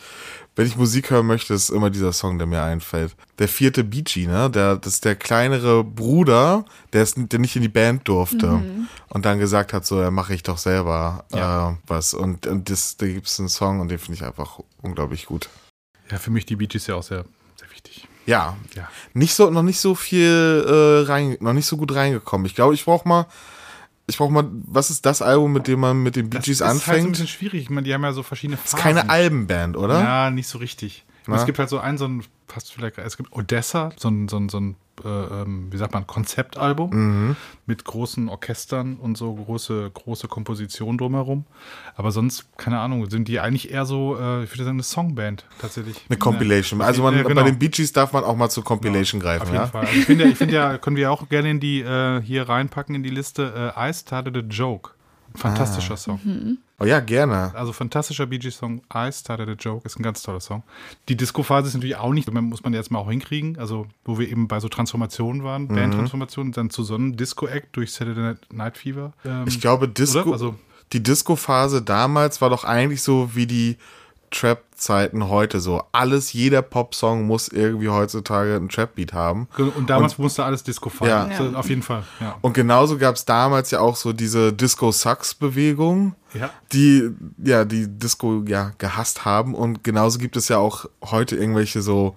wenn 0.54 0.66
ich 0.66 0.76
Musik 0.76 1.08
hören 1.10 1.26
möchte, 1.26 1.54
ist 1.54 1.70
immer 1.70 1.88
dieser 1.88 2.12
Song, 2.12 2.36
der 2.36 2.46
mir 2.46 2.62
einfällt. 2.62 3.16
Der 3.38 3.48
vierte 3.48 3.84
Beachy, 3.84 4.26
ne? 4.26 4.50
Der, 4.50 4.76
das 4.76 4.94
ist 4.94 5.04
der 5.06 5.16
kleinere 5.16 5.82
Bruder, 5.82 6.66
der, 6.92 7.02
ist, 7.04 7.14
der 7.16 7.38
nicht 7.38 7.56
in 7.56 7.62
die 7.62 7.70
Band 7.70 8.06
durfte 8.06 8.60
und 9.08 9.24
dann 9.24 9.38
gesagt 9.38 9.72
hat, 9.72 9.86
so, 9.86 10.02
ja, 10.02 10.10
mache 10.10 10.34
ich 10.34 10.42
doch 10.42 10.58
selber 10.58 11.24
Ja. 11.32 11.70
äh, 11.70 11.74
was. 11.86 12.12
Und, 12.12 12.46
und 12.46 12.68
das, 12.68 12.98
da 12.98 13.06
gibt 13.06 13.28
es 13.28 13.38
einen 13.40 13.48
Song 13.48 13.80
und 13.80 13.88
den 13.90 13.98
finde 13.98 14.16
ich 14.18 14.24
einfach 14.26 14.58
unglaublich 14.82 15.24
gut. 15.24 15.48
ja, 16.10 16.18
für 16.18 16.30
mich 16.30 16.44
die 16.44 16.56
Bee 16.56 16.66
Gees 16.66 16.86
ja 16.86 16.96
auch 16.96 17.02
sehr, 17.02 17.24
sehr 17.58 17.70
wichtig. 17.70 18.06
Ja, 18.26 18.54
Ja. 18.76 18.90
nicht 19.14 19.32
so, 19.34 19.48
noch 19.48 19.62
nicht 19.62 19.80
so 19.80 19.94
viel 19.94 20.66
äh, 20.68 21.10
rein, 21.10 21.38
noch 21.40 21.54
nicht 21.54 21.66
so 21.66 21.78
gut 21.78 21.94
reingekommen. 21.94 22.44
Ich 22.44 22.54
glaube, 22.54 22.74
ich 22.74 22.84
brauche 22.84 23.08
mal, 23.08 23.24
ich 24.06 24.16
brauche 24.18 24.32
mal, 24.32 24.44
was 24.50 24.90
ist 24.90 25.06
das 25.06 25.22
Album, 25.22 25.52
mit 25.52 25.66
dem 25.68 25.80
man 25.80 26.02
mit 26.02 26.16
den 26.16 26.28
Bee 26.30 26.38
Das 26.38 26.44
Gees 26.46 26.60
ist 26.60 26.66
halt 26.66 26.76
so 26.78 26.90
ein 26.90 26.94
anfängt? 26.96 27.12
bisschen 27.12 27.28
schwierig. 27.28 27.62
Ich 27.62 27.70
meine, 27.70 27.84
die 27.84 27.94
haben 27.94 28.02
ja 28.02 28.12
so 28.12 28.22
verschiedene 28.22 28.56
ist 28.56 28.70
Phasen. 28.70 28.78
keine 28.78 29.08
Albenband, 29.10 29.76
oder? 29.76 30.00
Ja, 30.00 30.30
nicht 30.30 30.48
so 30.48 30.58
richtig. 30.58 31.04
Es 31.30 31.46
gibt 31.46 31.58
halt 31.58 31.68
so 31.68 31.78
einen, 31.78 31.98
so 31.98 32.06
ein, 32.06 32.22
fast 32.48 32.72
vielleicht, 32.72 32.98
es 32.98 33.16
gibt 33.16 33.32
Odessa, 33.32 33.90
so 33.96 34.08
ein, 34.08 34.28
so 34.28 34.36
ein, 34.38 34.48
so 34.48 34.58
ein 34.60 34.76
äh, 35.04 35.08
ähm, 35.08 35.68
wie 35.72 35.78
sagt 35.78 35.94
man, 35.94 36.06
Konzeptalbum 36.06 36.90
Mhm. 36.90 37.36
mit 37.66 37.84
großen 37.84 38.28
Orchestern 38.28 38.96
und 38.96 39.16
so 39.16 39.34
große, 39.34 39.90
große 39.92 40.28
Kompositionen 40.28 40.98
drumherum. 40.98 41.44
Aber 41.96 42.12
sonst, 42.12 42.46
keine 42.58 42.78
Ahnung, 42.78 43.08
sind 43.08 43.26
die 43.26 43.40
eigentlich 43.40 43.70
eher 43.70 43.86
so, 43.86 44.16
äh, 44.20 44.44
ich 44.44 44.50
würde 44.50 44.64
sagen, 44.64 44.76
eine 44.76 44.82
Songband 44.82 45.46
tatsächlich. 45.58 45.96
Eine 46.08 46.18
Compilation. 46.18 46.80
Ja. 46.80 46.86
Also 46.86 47.02
man, 47.02 47.16
Ja, 47.16 47.22
genau. 47.22 47.34
bei 47.42 47.50
den 47.50 47.58
Bee 47.58 47.68
Gees 47.68 47.92
darf 47.92 48.12
man 48.12 48.22
auch 48.22 48.36
mal 48.36 48.50
zur 48.50 48.64
Compilation 48.64 49.20
greifen, 49.20 49.42
Auf 49.44 49.48
jeden 49.48 49.62
ja? 49.62 49.66
Fall. 49.66 49.86
Also 49.86 49.98
ich 49.98 50.04
finde 50.04 50.24
ja, 50.24 50.30
ich 50.30 50.36
finde 50.38 50.54
ja, 50.54 50.78
können 50.78 50.96
wir 50.96 51.10
auch 51.10 51.28
gerne 51.28 51.50
in 51.50 51.58
die, 51.60 51.80
äh, 51.80 52.20
hier 52.20 52.48
reinpacken 52.48 52.94
in 52.94 53.02
die 53.02 53.10
Liste, 53.10 53.72
äh, 53.76 53.90
I 53.90 53.94
Started 53.94 54.36
a 54.36 54.40
Joke. 54.40 54.90
Fantastischer 55.34 55.96
Song. 55.96 56.58
Oh 56.78 56.84
ja, 56.84 57.00
gerne. 57.00 57.54
Also 57.54 57.72
fantastischer 57.72 58.26
Bee 58.26 58.38
Gees 58.38 58.56
Song, 58.56 58.82
I 58.94 59.10
Started 59.12 59.48
a 59.48 59.52
Joke, 59.52 59.86
ist 59.86 59.98
ein 59.98 60.02
ganz 60.02 60.22
toller 60.22 60.40
Song. 60.40 60.62
Die 61.08 61.16
Disco-Phase 61.16 61.68
ist 61.68 61.74
natürlich 61.74 61.96
auch 61.96 62.12
nicht, 62.12 62.30
muss 62.32 62.62
man 62.64 62.74
jetzt 62.74 62.90
mal 62.90 62.98
auch 62.98 63.08
hinkriegen, 63.10 63.58
also 63.58 63.86
wo 64.04 64.18
wir 64.18 64.28
eben 64.28 64.48
bei 64.48 64.58
so 64.60 64.68
Transformationen 64.68 65.44
waren, 65.44 65.64
Mhm. 65.64 65.74
Bandtransformationen, 65.76 66.52
dann 66.52 66.70
zu 66.70 66.82
so 66.82 66.94
einem 66.94 67.16
Disco-Act 67.16 67.76
durch 67.76 67.92
Saturday 67.92 68.34
Night 68.52 68.78
Fever. 68.78 69.12
Ähm, 69.24 69.44
Ich 69.46 69.60
glaube, 69.60 69.88
Disco, 69.88 70.20
Oder? 70.22 70.32
Also- 70.32 70.54
die 70.92 71.02
Disco-Phase 71.02 71.82
damals 71.82 72.40
war 72.40 72.50
doch 72.50 72.64
eigentlich 72.64 73.02
so 73.02 73.34
wie 73.34 73.46
die 73.46 73.76
Trap-Zeiten 74.32 75.28
heute 75.28 75.60
so. 75.60 75.82
Alles, 75.92 76.32
jeder 76.32 76.62
Popsong 76.62 77.26
muss 77.26 77.48
irgendwie 77.48 77.88
heutzutage 77.88 78.56
einen 78.56 78.68
Trap-Beat 78.68 79.12
haben. 79.12 79.46
und 79.56 79.88
damals 79.88 80.18
musste 80.18 80.44
alles 80.44 80.64
Disco 80.64 80.88
fallen. 80.90 81.30
Ja. 81.30 81.36
So, 81.36 81.56
auf 81.56 81.68
jeden 81.68 81.82
Fall, 81.82 82.02
ja. 82.20 82.36
Und 82.40 82.54
genauso 82.54 82.98
gab 82.98 83.14
es 83.14 83.24
damals 83.24 83.70
ja 83.70 83.78
auch 83.80 83.94
so 83.96 84.12
diese 84.12 84.52
Disco-Sucks-Bewegung, 84.52 86.14
Ja. 86.34 86.50
die 86.72 87.10
ja 87.42 87.64
die 87.64 87.86
Disco 87.86 88.42
ja 88.46 88.72
gehasst 88.78 89.24
haben. 89.24 89.54
Und 89.54 89.84
genauso 89.84 90.18
gibt 90.18 90.36
es 90.36 90.48
ja 90.48 90.58
auch 90.58 90.86
heute 91.04 91.36
irgendwelche 91.36 91.82
so, 91.82 92.16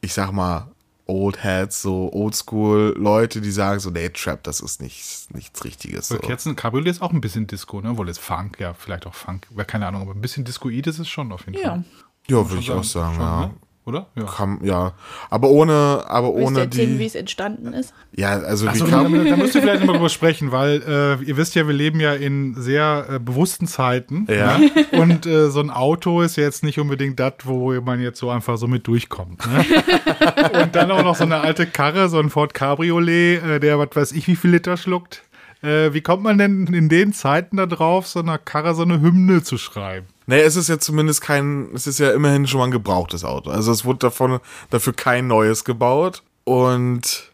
ich 0.00 0.12
sag 0.14 0.32
mal, 0.32 0.68
Old 1.06 1.42
Heads, 1.42 1.82
so 1.82 2.12
Oldschool-Leute, 2.12 3.40
die 3.40 3.50
sagen 3.50 3.78
so, 3.80 3.90
nee, 3.90 4.08
Trap, 4.08 4.42
das 4.42 4.60
ist 4.60 4.80
nichts, 4.82 5.28
nichts 5.32 5.64
Richtiges. 5.64 6.08
So. 6.08 6.18
Kerzen 6.18 6.56
Cabriolet 6.56 6.90
ist 6.90 7.02
auch 7.02 7.12
ein 7.12 7.20
bisschen 7.20 7.46
Disco, 7.46 7.80
ne? 7.80 7.96
Wohl 7.96 8.08
jetzt 8.08 8.18
Funk, 8.18 8.58
ja, 8.58 8.74
vielleicht 8.74 9.06
auch 9.06 9.14
Funk, 9.14 9.46
keine 9.68 9.86
Ahnung, 9.86 10.02
aber 10.02 10.12
ein 10.12 10.20
bisschen 10.20 10.44
Discoid 10.44 10.86
ist 10.86 10.98
es 10.98 11.08
schon 11.08 11.30
auf 11.32 11.46
jeden 11.46 11.58
Ja. 11.60 11.68
Fall. 11.70 11.84
Ja, 12.28 12.50
würde 12.50 12.60
ich 12.60 12.72
auch 12.72 12.82
sagen, 12.82 13.14
Schon, 13.14 13.24
ja. 13.24 13.40
ne? 13.46 13.54
Oder? 13.86 14.08
Ja. 14.16 14.24
Kann, 14.24 14.58
ja. 14.64 14.94
Aber 15.30 15.48
ohne, 15.48 16.02
aber 16.08 16.34
Willst 16.34 16.40
du 16.40 16.46
ohne 16.48 16.60
erzählen, 16.62 16.94
wie 16.94 16.98
die. 16.98 17.06
es 17.06 17.14
entstanden 17.14 17.72
ist? 17.72 17.94
Ja, 18.16 18.30
also 18.32 18.66
Achso, 18.66 18.84
wie 18.84 18.90
da, 18.90 19.02
kam. 19.02 19.24
da 19.24 19.36
müsst 19.36 19.54
ihr 19.54 19.62
vielleicht 19.62 19.84
mal 19.84 19.92
drüber 19.92 20.08
sprechen, 20.08 20.50
weil 20.50 20.82
äh, 20.82 21.24
ihr 21.24 21.36
wisst 21.36 21.54
ja, 21.54 21.68
wir 21.68 21.72
leben 21.74 22.00
ja 22.00 22.12
in 22.12 22.54
sehr 22.60 23.06
äh, 23.08 23.18
bewussten 23.20 23.68
Zeiten. 23.68 24.26
Ja. 24.28 24.58
Ne? 24.58 24.70
Und 24.98 25.26
äh, 25.26 25.50
so 25.50 25.60
ein 25.60 25.70
Auto 25.70 26.20
ist 26.20 26.36
ja 26.36 26.42
jetzt 26.42 26.64
nicht 26.64 26.80
unbedingt 26.80 27.20
das, 27.20 27.34
wo 27.44 27.80
man 27.80 28.00
jetzt 28.00 28.18
so 28.18 28.28
einfach 28.28 28.58
so 28.58 28.66
mit 28.66 28.88
durchkommt. 28.88 29.46
Ne? 29.46 29.64
Und 30.62 30.74
dann 30.74 30.90
auch 30.90 31.04
noch 31.04 31.14
so 31.14 31.22
eine 31.22 31.40
alte 31.42 31.64
Karre, 31.66 32.08
so 32.08 32.18
ein 32.18 32.28
Ford 32.28 32.54
Cabriolet, 32.54 33.40
äh, 33.40 33.60
der 33.60 33.78
was 33.78 33.90
weiß 33.94 34.12
ich 34.12 34.26
wie 34.26 34.34
viel 34.34 34.50
Liter 34.50 34.76
schluckt. 34.76 35.22
Äh, 35.62 35.92
wie 35.92 36.00
kommt 36.00 36.24
man 36.24 36.38
denn 36.38 36.66
in 36.66 36.88
den 36.88 37.12
Zeiten 37.12 37.56
da 37.56 37.66
drauf, 37.66 38.08
so 38.08 38.18
einer 38.18 38.38
Karre 38.38 38.74
so 38.74 38.82
eine 38.82 39.00
Hymne 39.00 39.44
zu 39.44 39.58
schreiben? 39.58 40.08
Nee, 40.26 40.40
es 40.40 40.56
ist 40.56 40.68
ja 40.68 40.78
zumindest 40.78 41.20
kein, 41.20 41.70
es 41.74 41.86
ist 41.86 42.00
ja 42.00 42.10
immerhin 42.10 42.46
schon 42.46 42.58
mal 42.58 42.66
ein 42.66 42.72
gebrauchtes 42.72 43.24
Auto. 43.24 43.50
Also 43.50 43.70
es 43.70 43.84
wurde 43.84 44.00
davon, 44.00 44.40
dafür 44.70 44.92
kein 44.92 45.28
neues 45.28 45.64
gebaut. 45.64 46.22
Und 46.44 47.30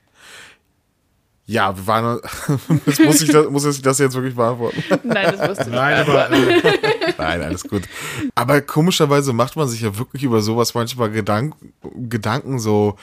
ja, 1.47 1.77
wir 1.77 1.87
waren, 1.87 2.21
jetzt 2.87 3.01
muss 3.05 3.21
ich 3.21 3.31
das, 3.31 3.49
muss 3.51 3.65
ich 3.65 3.83
das 3.83 3.99
jetzt 3.99 4.15
wirklich 4.15 4.35
beantworten. 4.35 4.83
Nein, 5.03 5.35
das 5.37 5.49
wusste 5.49 5.65
ich. 5.65 5.75
Nein, 5.75 6.01
aber 6.01 6.29
Nein, 7.19 7.43
alles 7.43 7.65
gut. 7.65 7.83
Aber 8.35 8.61
komischerweise 8.61 9.33
macht 9.33 9.57
man 9.57 9.69
sich 9.69 9.81
ja 9.81 9.99
wirklich 9.99 10.23
über 10.23 10.41
sowas 10.41 10.75
manchmal 10.75 11.11
Gedank, 11.11 11.55
Gedanken 11.97 12.59
so, 12.59 12.97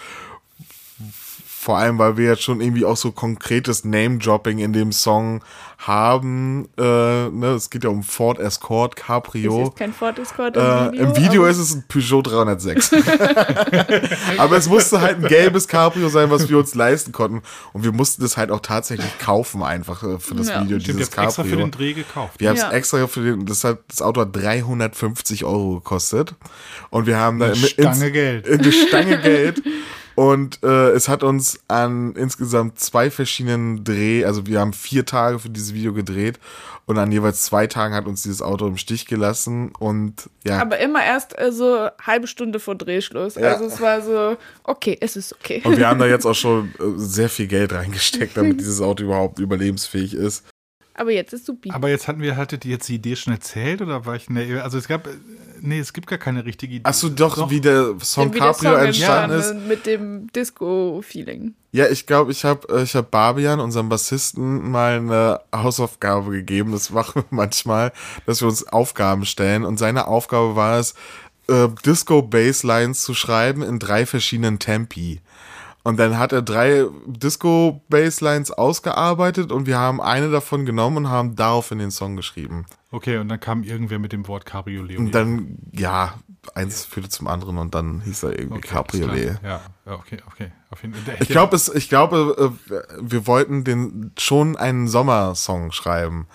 vor 1.62 1.78
allem, 1.78 1.98
weil 1.98 2.16
wir 2.16 2.30
jetzt 2.30 2.44
schon 2.44 2.62
irgendwie 2.62 2.86
auch 2.86 2.96
so 2.96 3.12
konkretes 3.12 3.84
Name-Dropping 3.84 4.60
in 4.60 4.72
dem 4.72 4.94
Song 4.94 5.42
haben. 5.78 6.70
Äh, 6.78 6.82
ne? 7.30 7.54
Es 7.58 7.70
geht 7.70 7.84
ja 7.84 7.90
um 7.90 8.02
Ford 8.02 8.40
Escort 8.40 8.96
Cabrio. 8.96 9.64
Es 9.64 9.68
ist 9.70 9.76
kein 9.78 9.92
Ford 9.94 10.18
Escort 10.20 10.56
im 10.56 10.62
Äh, 10.64 10.92
Video. 10.94 11.04
Im 11.06 11.16
Video 11.18 11.42
aber- 11.42 11.50
ist 11.50 11.58
es 11.58 11.74
ein 11.76 11.84
Peugeot 11.90 12.22
306. 12.22 12.92
aber 14.38 14.56
es 14.58 14.70
musste 14.70 15.02
halt 15.02 15.18
ein 15.18 15.28
gelbes 15.28 15.68
Cabrio 15.68 16.08
sein, 16.08 16.30
was 16.32 16.48
wir 16.50 16.58
uns 16.58 16.76
leisten 16.76 17.12
konnten. 17.12 17.42
Und 17.74 17.84
wir 17.84 17.92
mussten 17.92 18.22
das 18.22 18.38
halt 18.38 18.52
auch 18.52 18.62
tatsächlich 18.62 19.20
kaufen, 19.20 19.62
einfach 19.62 20.02
äh, 20.04 20.18
für 20.18 20.36
das 20.36 20.48
Ja. 20.48 20.64
Video, 20.64 20.80
Stimmt, 20.80 21.00
dieses 21.00 21.14
jetzt 21.14 21.18
extra 21.18 21.44
für 21.44 21.50
Cabrio. 21.50 21.66
den 21.68 21.72
Dreh 21.72 21.94
gekauft. 21.94 22.36
Wir 22.40 22.50
haben 22.50 22.56
es 22.56 22.62
Ja. 22.64 22.72
extra 22.72 23.08
für 23.08 23.22
den, 23.22 23.46
das 23.46 23.64
hat, 23.66 23.80
das 23.90 24.02
Auto 24.02 24.22
hat 24.22 24.34
350 24.36 25.44
Euro 25.44 25.76
gekostet. 25.76 26.36
Und 26.90 27.06
wir 27.06 27.18
haben 27.18 27.40
da 27.40 27.48
Eine 27.48 27.56
Stange 27.58 28.12
Geld. 28.12 28.48
Eine 28.50 28.72
Stange 28.72 29.20
Geld. 29.20 29.62
Und 30.20 30.62
äh, 30.64 30.90
es 30.90 31.08
hat 31.08 31.24
uns 31.24 31.62
an 31.70 32.14
insgesamt 32.18 32.78
zwei 32.78 33.10
verschiedenen 33.10 33.86
Dreh, 33.86 34.26
also 34.26 34.46
wir 34.46 34.60
haben 34.60 34.74
vier 34.74 35.06
Tage 35.06 35.40
für 35.40 35.50
dieses 35.50 35.74
Video 35.74 35.94
gedreht 35.94 36.40
und 36.86 36.98
an 36.98 37.10
jeweils 37.10 37.44
zwei 37.44 37.68
Tagen 37.68 37.96
hat 37.96 38.06
uns 38.06 38.24
dieses 38.24 38.42
Auto 38.42 38.68
im 38.68 38.76
Stich 38.76 39.06
gelassen 39.06 39.72
und 39.80 40.30
ja. 40.44 40.60
Aber 40.60 40.78
immer 40.80 41.06
erst 41.06 41.40
äh, 41.40 41.54
so 41.54 41.88
halbe 42.06 42.28
Stunde 42.28 42.60
vor 42.60 42.76
Drehschluss. 42.76 43.36
Ja. 43.36 43.54
Also 43.54 43.64
es 43.64 43.80
war 43.80 44.02
so, 44.02 44.36
okay, 44.66 44.98
es 45.00 45.16
ist 45.16 45.34
okay. 45.36 45.62
und 45.64 45.78
wir 45.78 45.88
haben 45.88 46.00
da 46.00 46.06
jetzt 46.06 46.26
auch 46.26 46.36
schon 46.36 46.74
äh, 46.80 46.84
sehr 46.98 47.30
viel 47.30 47.48
Geld 47.48 47.72
reingesteckt, 47.72 48.36
damit 48.36 48.60
dieses 48.60 48.82
Auto 48.82 49.06
überhaupt 49.06 49.40
überlebensfähig 49.40 50.14
ist. 50.16 50.44
Aber 51.00 51.12
jetzt 51.12 51.32
ist 51.32 51.46
supi. 51.46 51.72
Aber 51.72 51.88
jetzt 51.88 52.10
hatten 52.10 52.22
wir, 52.22 52.36
hattet 52.36 52.66
ihr 52.66 52.72
jetzt 52.72 52.90
die 52.90 52.96
Idee 52.96 53.16
schon 53.16 53.32
erzählt 53.32 53.82
oder 53.82 54.06
war 54.06 54.18
ich, 54.18 54.30
nee, 54.30 54.56
also 54.56 54.78
es 54.78 54.86
gab, 54.90 55.08
nee, 55.62 55.80
es 55.80 55.94
gibt 55.94 56.08
gar 56.08 56.20
keine 56.20 56.44
richtige 56.44 56.76
Idee. 56.76 56.84
Achso, 56.84 57.08
doch, 57.08 57.50
wie 57.50 57.62
der 57.62 57.96
Song 58.02 58.34
Wie 58.34 58.40
der 58.40 58.48
Cabrio 58.52 58.74
Song 58.74 58.86
entstanden 58.86 59.40
ist. 59.40 59.56
mit 59.66 59.86
dem 59.86 60.28
Disco-Feeling. 60.34 61.54
Ja, 61.72 61.88
ich 61.88 62.06
glaube, 62.06 62.34
ich 62.34 62.44
habe 62.44 62.82
ich 62.84 62.98
hab 62.98 63.12
Barbian, 63.12 63.62
unserem 63.62 63.88
Bassisten, 63.88 64.72
mal 64.72 64.98
eine 64.98 65.40
Hausaufgabe 65.56 66.32
gegeben. 66.32 66.74
Das 66.74 66.90
machen 66.90 67.22
wir 67.22 67.26
manchmal, 67.30 67.94
dass 68.26 68.42
wir 68.42 68.50
uns 68.50 68.68
Aufgaben 68.68 69.26
stellen. 69.26 69.64
Und 69.64 69.80
seine 69.80 70.06
Aufgabe 70.06 70.58
war 70.58 70.80
es, 70.80 70.96
äh, 71.48 71.70
Disco-Basslines 71.86 73.04
zu 73.04 73.14
schreiben 73.14 73.62
in 73.62 73.80
drei 73.80 74.06
verschiedenen 74.06 74.60
Tempi. 74.60 75.22
Und 75.84 75.98
dann 75.98 76.18
hat 76.18 76.34
er 76.34 76.42
drei 76.42 76.86
Disco-Basslines 77.08 78.52
ausgearbeitet 78.52 79.52
und 79.52 79.66
wir 79.66 79.78
haben 79.78 80.02
eine 80.02 80.30
davon 80.30 80.66
genommen 80.66 80.98
und 80.98 81.10
haben 81.10 81.36
daraufhin 81.36 81.80
den 81.80 81.92
Song 81.92 82.16
geschrieben. 82.16 82.66
Okay, 82.92 83.18
und 83.18 83.30
dann 83.30 83.40
kam 83.40 83.64
irgendwer 83.64 84.00
mit 84.00 84.12
dem 84.12 84.28
Wort 84.28 84.46
Cabriolet. 84.46 84.98
um 84.98 85.06
Und 85.06 85.16
dann, 85.16 85.58
ja, 85.72 86.16
eins 86.54 86.86
führte 86.86 87.10
zum 87.10 87.28
anderen 87.28 87.58
und 87.58 87.76
dann 87.76 88.02
hieß 88.02 88.24
er 88.24 88.38
irgendwie 88.38 88.58
Okay, 88.58 88.68
Cabriolet. 88.68 89.40
Ja, 89.44 89.62
ja, 89.86 89.94
okay, 89.94 90.18
okay. 90.28 90.52
Auf 90.72 90.82
jeden 90.82 90.94
Fall. 90.94 91.18
Ich 91.20 91.30
glaube, 91.30 91.56
es, 91.56 91.70
ich 91.70 91.90
glaube, 91.90 92.54
äh, 92.70 92.74
wir 93.02 93.26
wollten 93.26 93.64
den 93.64 94.12
schon 94.18 94.56
einen 94.56 94.88
Sommersong 94.88 95.72
schreiben. 95.72 96.28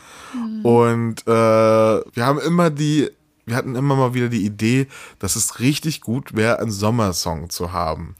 Und 0.63 1.27
äh, 1.27 1.31
wir 1.31 2.27
haben 2.27 2.39
immer 2.41 2.71
die, 2.71 3.11
wir 3.47 3.57
hatten 3.57 3.77
immer 3.77 3.95
mal 3.95 4.15
wieder 4.15 4.29
die 4.29 4.45
Idee, 4.45 4.89
dass 5.19 5.37
es 5.37 5.61
richtig 5.61 6.01
gut 6.01 6.35
wäre, 6.35 6.59
einen 6.59 6.71
Sommersong 6.71 7.51
zu 7.51 7.73
haben. 7.73 8.17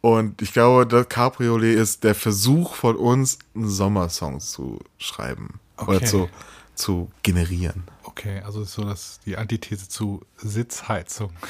Und 0.00 0.40
ich 0.42 0.52
glaube, 0.52 0.86
das 0.86 1.08
Cabriolet 1.08 1.76
ist 1.76 2.04
der 2.04 2.14
Versuch 2.14 2.74
von 2.74 2.96
uns, 2.96 3.38
einen 3.54 3.68
Sommersong 3.68 4.40
zu 4.40 4.78
schreiben. 4.98 5.60
Oder 5.76 5.96
Okay. 5.96 6.04
zu, 6.06 6.28
zu 6.74 7.10
generieren. 7.22 7.84
Okay, 8.18 8.40
also 8.44 8.62
ist 8.62 8.72
so 8.72 8.82
das, 8.82 9.20
die 9.24 9.36
Antithese 9.36 9.88
zu 9.88 10.22
Sitzheizung. 10.36 11.30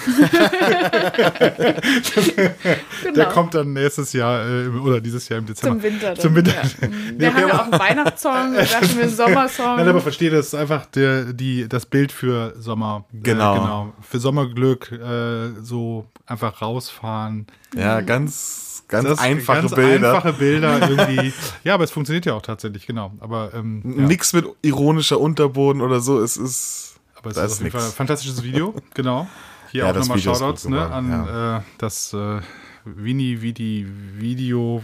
Genau. 3.03 3.15
Der 3.15 3.27
kommt 3.27 3.55
dann 3.55 3.73
nächstes 3.73 4.13
Jahr 4.13 4.45
äh, 4.47 4.69
oder 4.69 5.01
dieses 5.01 5.29
Jahr 5.29 5.39
im 5.39 5.47
Dezember. 5.47 5.77
Zum 5.77 5.83
Winter. 5.83 6.07
Dann, 6.09 6.21
Zum 6.21 6.35
Winter. 6.35 6.53
Ja. 6.53 6.89
Wir 7.17 7.35
haben 7.35 7.49
ja 7.49 7.55
auch 7.55 7.65
einen 7.65 7.79
Weihnachtssong, 7.79 8.53
wir 8.53 8.65
dachten 8.65 8.97
wir 8.97 9.03
einen 9.05 9.15
Sommersong. 9.15 9.77
Nein, 9.77 9.89
aber 9.89 10.01
verstehe, 10.01 10.31
das 10.31 10.49
ist 10.49 10.55
einfach 10.55 10.87
der, 10.87 11.33
die, 11.33 11.69
das 11.69 11.87
Bild 11.87 12.13
für 12.13 12.55
Sommer. 12.59 13.05
Genau. 13.13 13.55
Äh, 13.55 13.59
genau. 13.59 13.93
Für 14.01 14.19
Sommerglück, 14.19 14.93
äh, 14.93 15.51
so 15.63 16.07
einfach 16.27 16.61
rausfahren. 16.61 17.47
Ja, 17.75 18.01
ganz, 18.01 18.68
ganz 18.89 19.09
Das- 19.09 19.19
einfache 19.19 19.61
ganz 19.63 19.75
Bilder. 19.75 20.15
Einfache 20.17 20.33
Bilder 20.33 20.89
irgendwie. 20.91 21.33
ja, 21.65 21.75
aber 21.75 21.85
es 21.85 21.91
funktioniert 21.91 22.27
ja 22.27 22.35
auch 22.35 22.43
tatsächlich, 22.43 22.87
genau. 22.87 23.13
Aber, 23.21 23.53
ähm, 23.55 23.83
ja. 23.85 24.07
Nix 24.07 24.33
mit 24.33 24.47
ironischer 24.63 25.21
Unterboden 25.21 25.83
oder 25.83 26.01
so. 26.01 26.21
Es 26.21 26.37
ist. 26.37 26.97
aber 27.17 27.31
es 27.31 27.37
da 27.37 27.45
ist 27.45 27.53
auf 27.53 27.59
jeden 27.61 27.71
Fall 27.73 27.83
ein 27.87 27.93
fantastisches 27.93 28.43
Video, 28.43 28.75
genau. 28.95 29.29
Hier 29.71 29.85
Ja, 29.85 29.91
auch 29.91 29.95
nochmal 29.97 30.17
ist 30.19 30.25
Shoutouts 30.25 30.69
ne, 30.69 30.91
an 30.91 31.59
äh, 31.59 31.61
das 31.77 32.13
äh, 32.15 32.41
Vini 32.85 33.43
Vidi 33.43 33.87
Video 34.17 34.83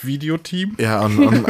Videoteam. 0.00 0.74
Ja, 0.78 1.02
und, 1.04 1.18
und 1.18 1.46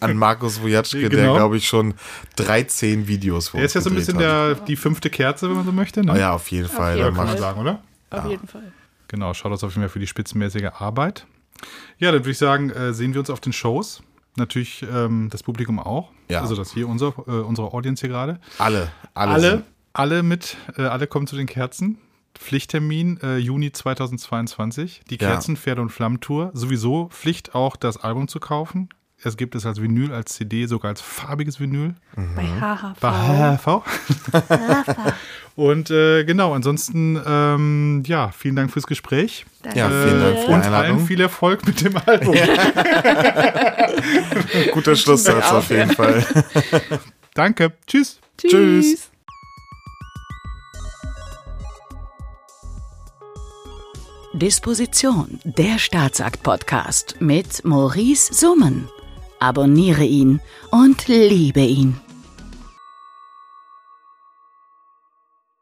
an 0.00 0.16
Markus 0.16 0.60
Wojatschke, 0.62 1.08
der, 1.08 1.20
Genau. 1.20 1.34
glaube 1.36 1.56
ich, 1.56 1.66
schon 1.66 1.94
13 2.36 3.08
Videos 3.08 3.48
vor 3.48 3.58
Der 3.58 3.66
ist 3.66 3.74
ja 3.74 3.80
so 3.80 3.88
ein 3.90 3.94
bisschen 3.96 4.18
der, 4.18 4.54
die 4.56 4.76
fünfte 4.76 5.08
Kerze, 5.08 5.48
wenn 5.48 5.56
man 5.56 5.64
so 5.64 5.72
möchte. 5.72 6.02
Ne? 6.04 6.12
Oh 6.12 6.16
ja, 6.16 6.32
auf 6.34 6.48
jeden 6.50 6.68
Fall. 6.68 6.96
jeden 6.96 7.04
der 7.06 7.14
kann 7.14 7.16
man 7.16 7.28
Fall. 7.28 7.38
sagen, 7.38 7.60
oder? 7.60 7.82
Auf 8.10 8.28
jeden 8.28 8.46
Fall. 8.48 8.72
Genau, 9.08 9.32
schaut 9.34 9.52
uns 9.52 9.62
auf 9.64 9.70
jeden 9.70 9.82
Fall 9.82 9.88
für 9.88 9.98
die 10.00 10.06
spitzenmäßige 10.08 10.64
Arbeit. 10.78 11.26
Ja, 11.98 12.12
dann 12.12 12.20
würde 12.20 12.30
ich 12.30 12.38
sagen, 12.38 12.70
äh, 12.70 12.92
sehen 12.92 13.12
wir 13.14 13.20
uns 13.20 13.30
auf 13.30 13.40
den 13.40 13.52
Shows. 13.52 14.02
Natürlich 14.36 14.84
ähm, 14.92 15.28
das 15.30 15.42
Publikum 15.42 15.78
auch. 15.78 16.10
Ja. 16.28 16.40
Also 16.42 16.54
das 16.56 16.72
hier, 16.72 16.88
unser, 16.88 17.14
äh, 17.26 17.30
unsere 17.30 17.72
Audience 17.72 18.00
hier 18.00 18.10
gerade. 18.10 18.38
alle, 18.58 18.90
alle. 19.14 19.32
Alle, 19.32 19.50
sind- 19.50 19.64
alle 19.94 20.22
mit, 20.22 20.56
äh, 20.76 20.82
alle 20.82 21.06
kommen 21.06 21.26
zu 21.26 21.36
den 21.36 21.46
Kerzen. 21.46 21.98
Pflichttermin 22.34 23.18
äh, 23.22 23.38
Juni 23.38 23.72
2022. 23.72 25.02
Die 25.08 25.14
Ja. 25.14 25.30
Kerzen, 25.30 25.56
Pferde 25.56 25.80
und 25.80 25.88
Flammtour. 25.90 26.50
Sowieso 26.52 27.08
Pflicht 27.08 27.54
auch 27.54 27.76
das 27.76 27.96
Album 27.96 28.28
zu 28.28 28.40
kaufen. 28.40 28.88
Es 29.26 29.36
gibt 29.36 29.56
es 29.56 29.66
als 29.66 29.82
Vinyl, 29.82 30.12
als 30.12 30.34
CD, 30.34 30.66
sogar 30.66 30.90
als 30.90 31.00
farbiges 31.00 31.58
Vinyl. 31.58 31.96
Bei 32.14 32.44
HHV. 32.44 33.00
Bei 33.00 33.58
HV. 33.58 33.82
und 35.56 35.90
äh, 35.90 36.22
genau, 36.22 36.54
ansonsten, 36.54 37.20
ähm, 37.26 38.04
ja, 38.06 38.30
vielen 38.30 38.54
Dank 38.54 38.70
fürs 38.70 38.86
Gespräch. 38.86 39.44
Ja, 39.74 39.88
vielen 39.88 40.20
Dank 40.20 40.38
für 40.38 40.46
die 40.46 40.48
Und 40.52 40.62
allen 40.62 40.74
Einladung. 40.74 41.06
viel 41.06 41.20
Erfolg 41.20 41.66
mit 41.66 41.84
dem 41.84 41.96
Album. 41.96 42.36
Guter 44.72 44.94
Schlusssatz 44.94 45.50
auf 45.50 45.70
jeden 45.70 45.90
Fall. 45.90 46.24
Danke. 47.34 47.72
Tschüss. 47.84 48.20
Tschüss. 48.38 48.52
Tschüss. 48.52 49.10
Disposition, 54.34 55.40
der 55.42 55.80
Staatsakt-Podcast 55.80 57.16
mit 57.18 57.64
Maurice 57.64 58.32
Summen. 58.32 58.88
Abonniere 59.38 60.04
ihn 60.04 60.40
und 60.70 61.08
liebe 61.08 61.60
ihn. 61.60 62.05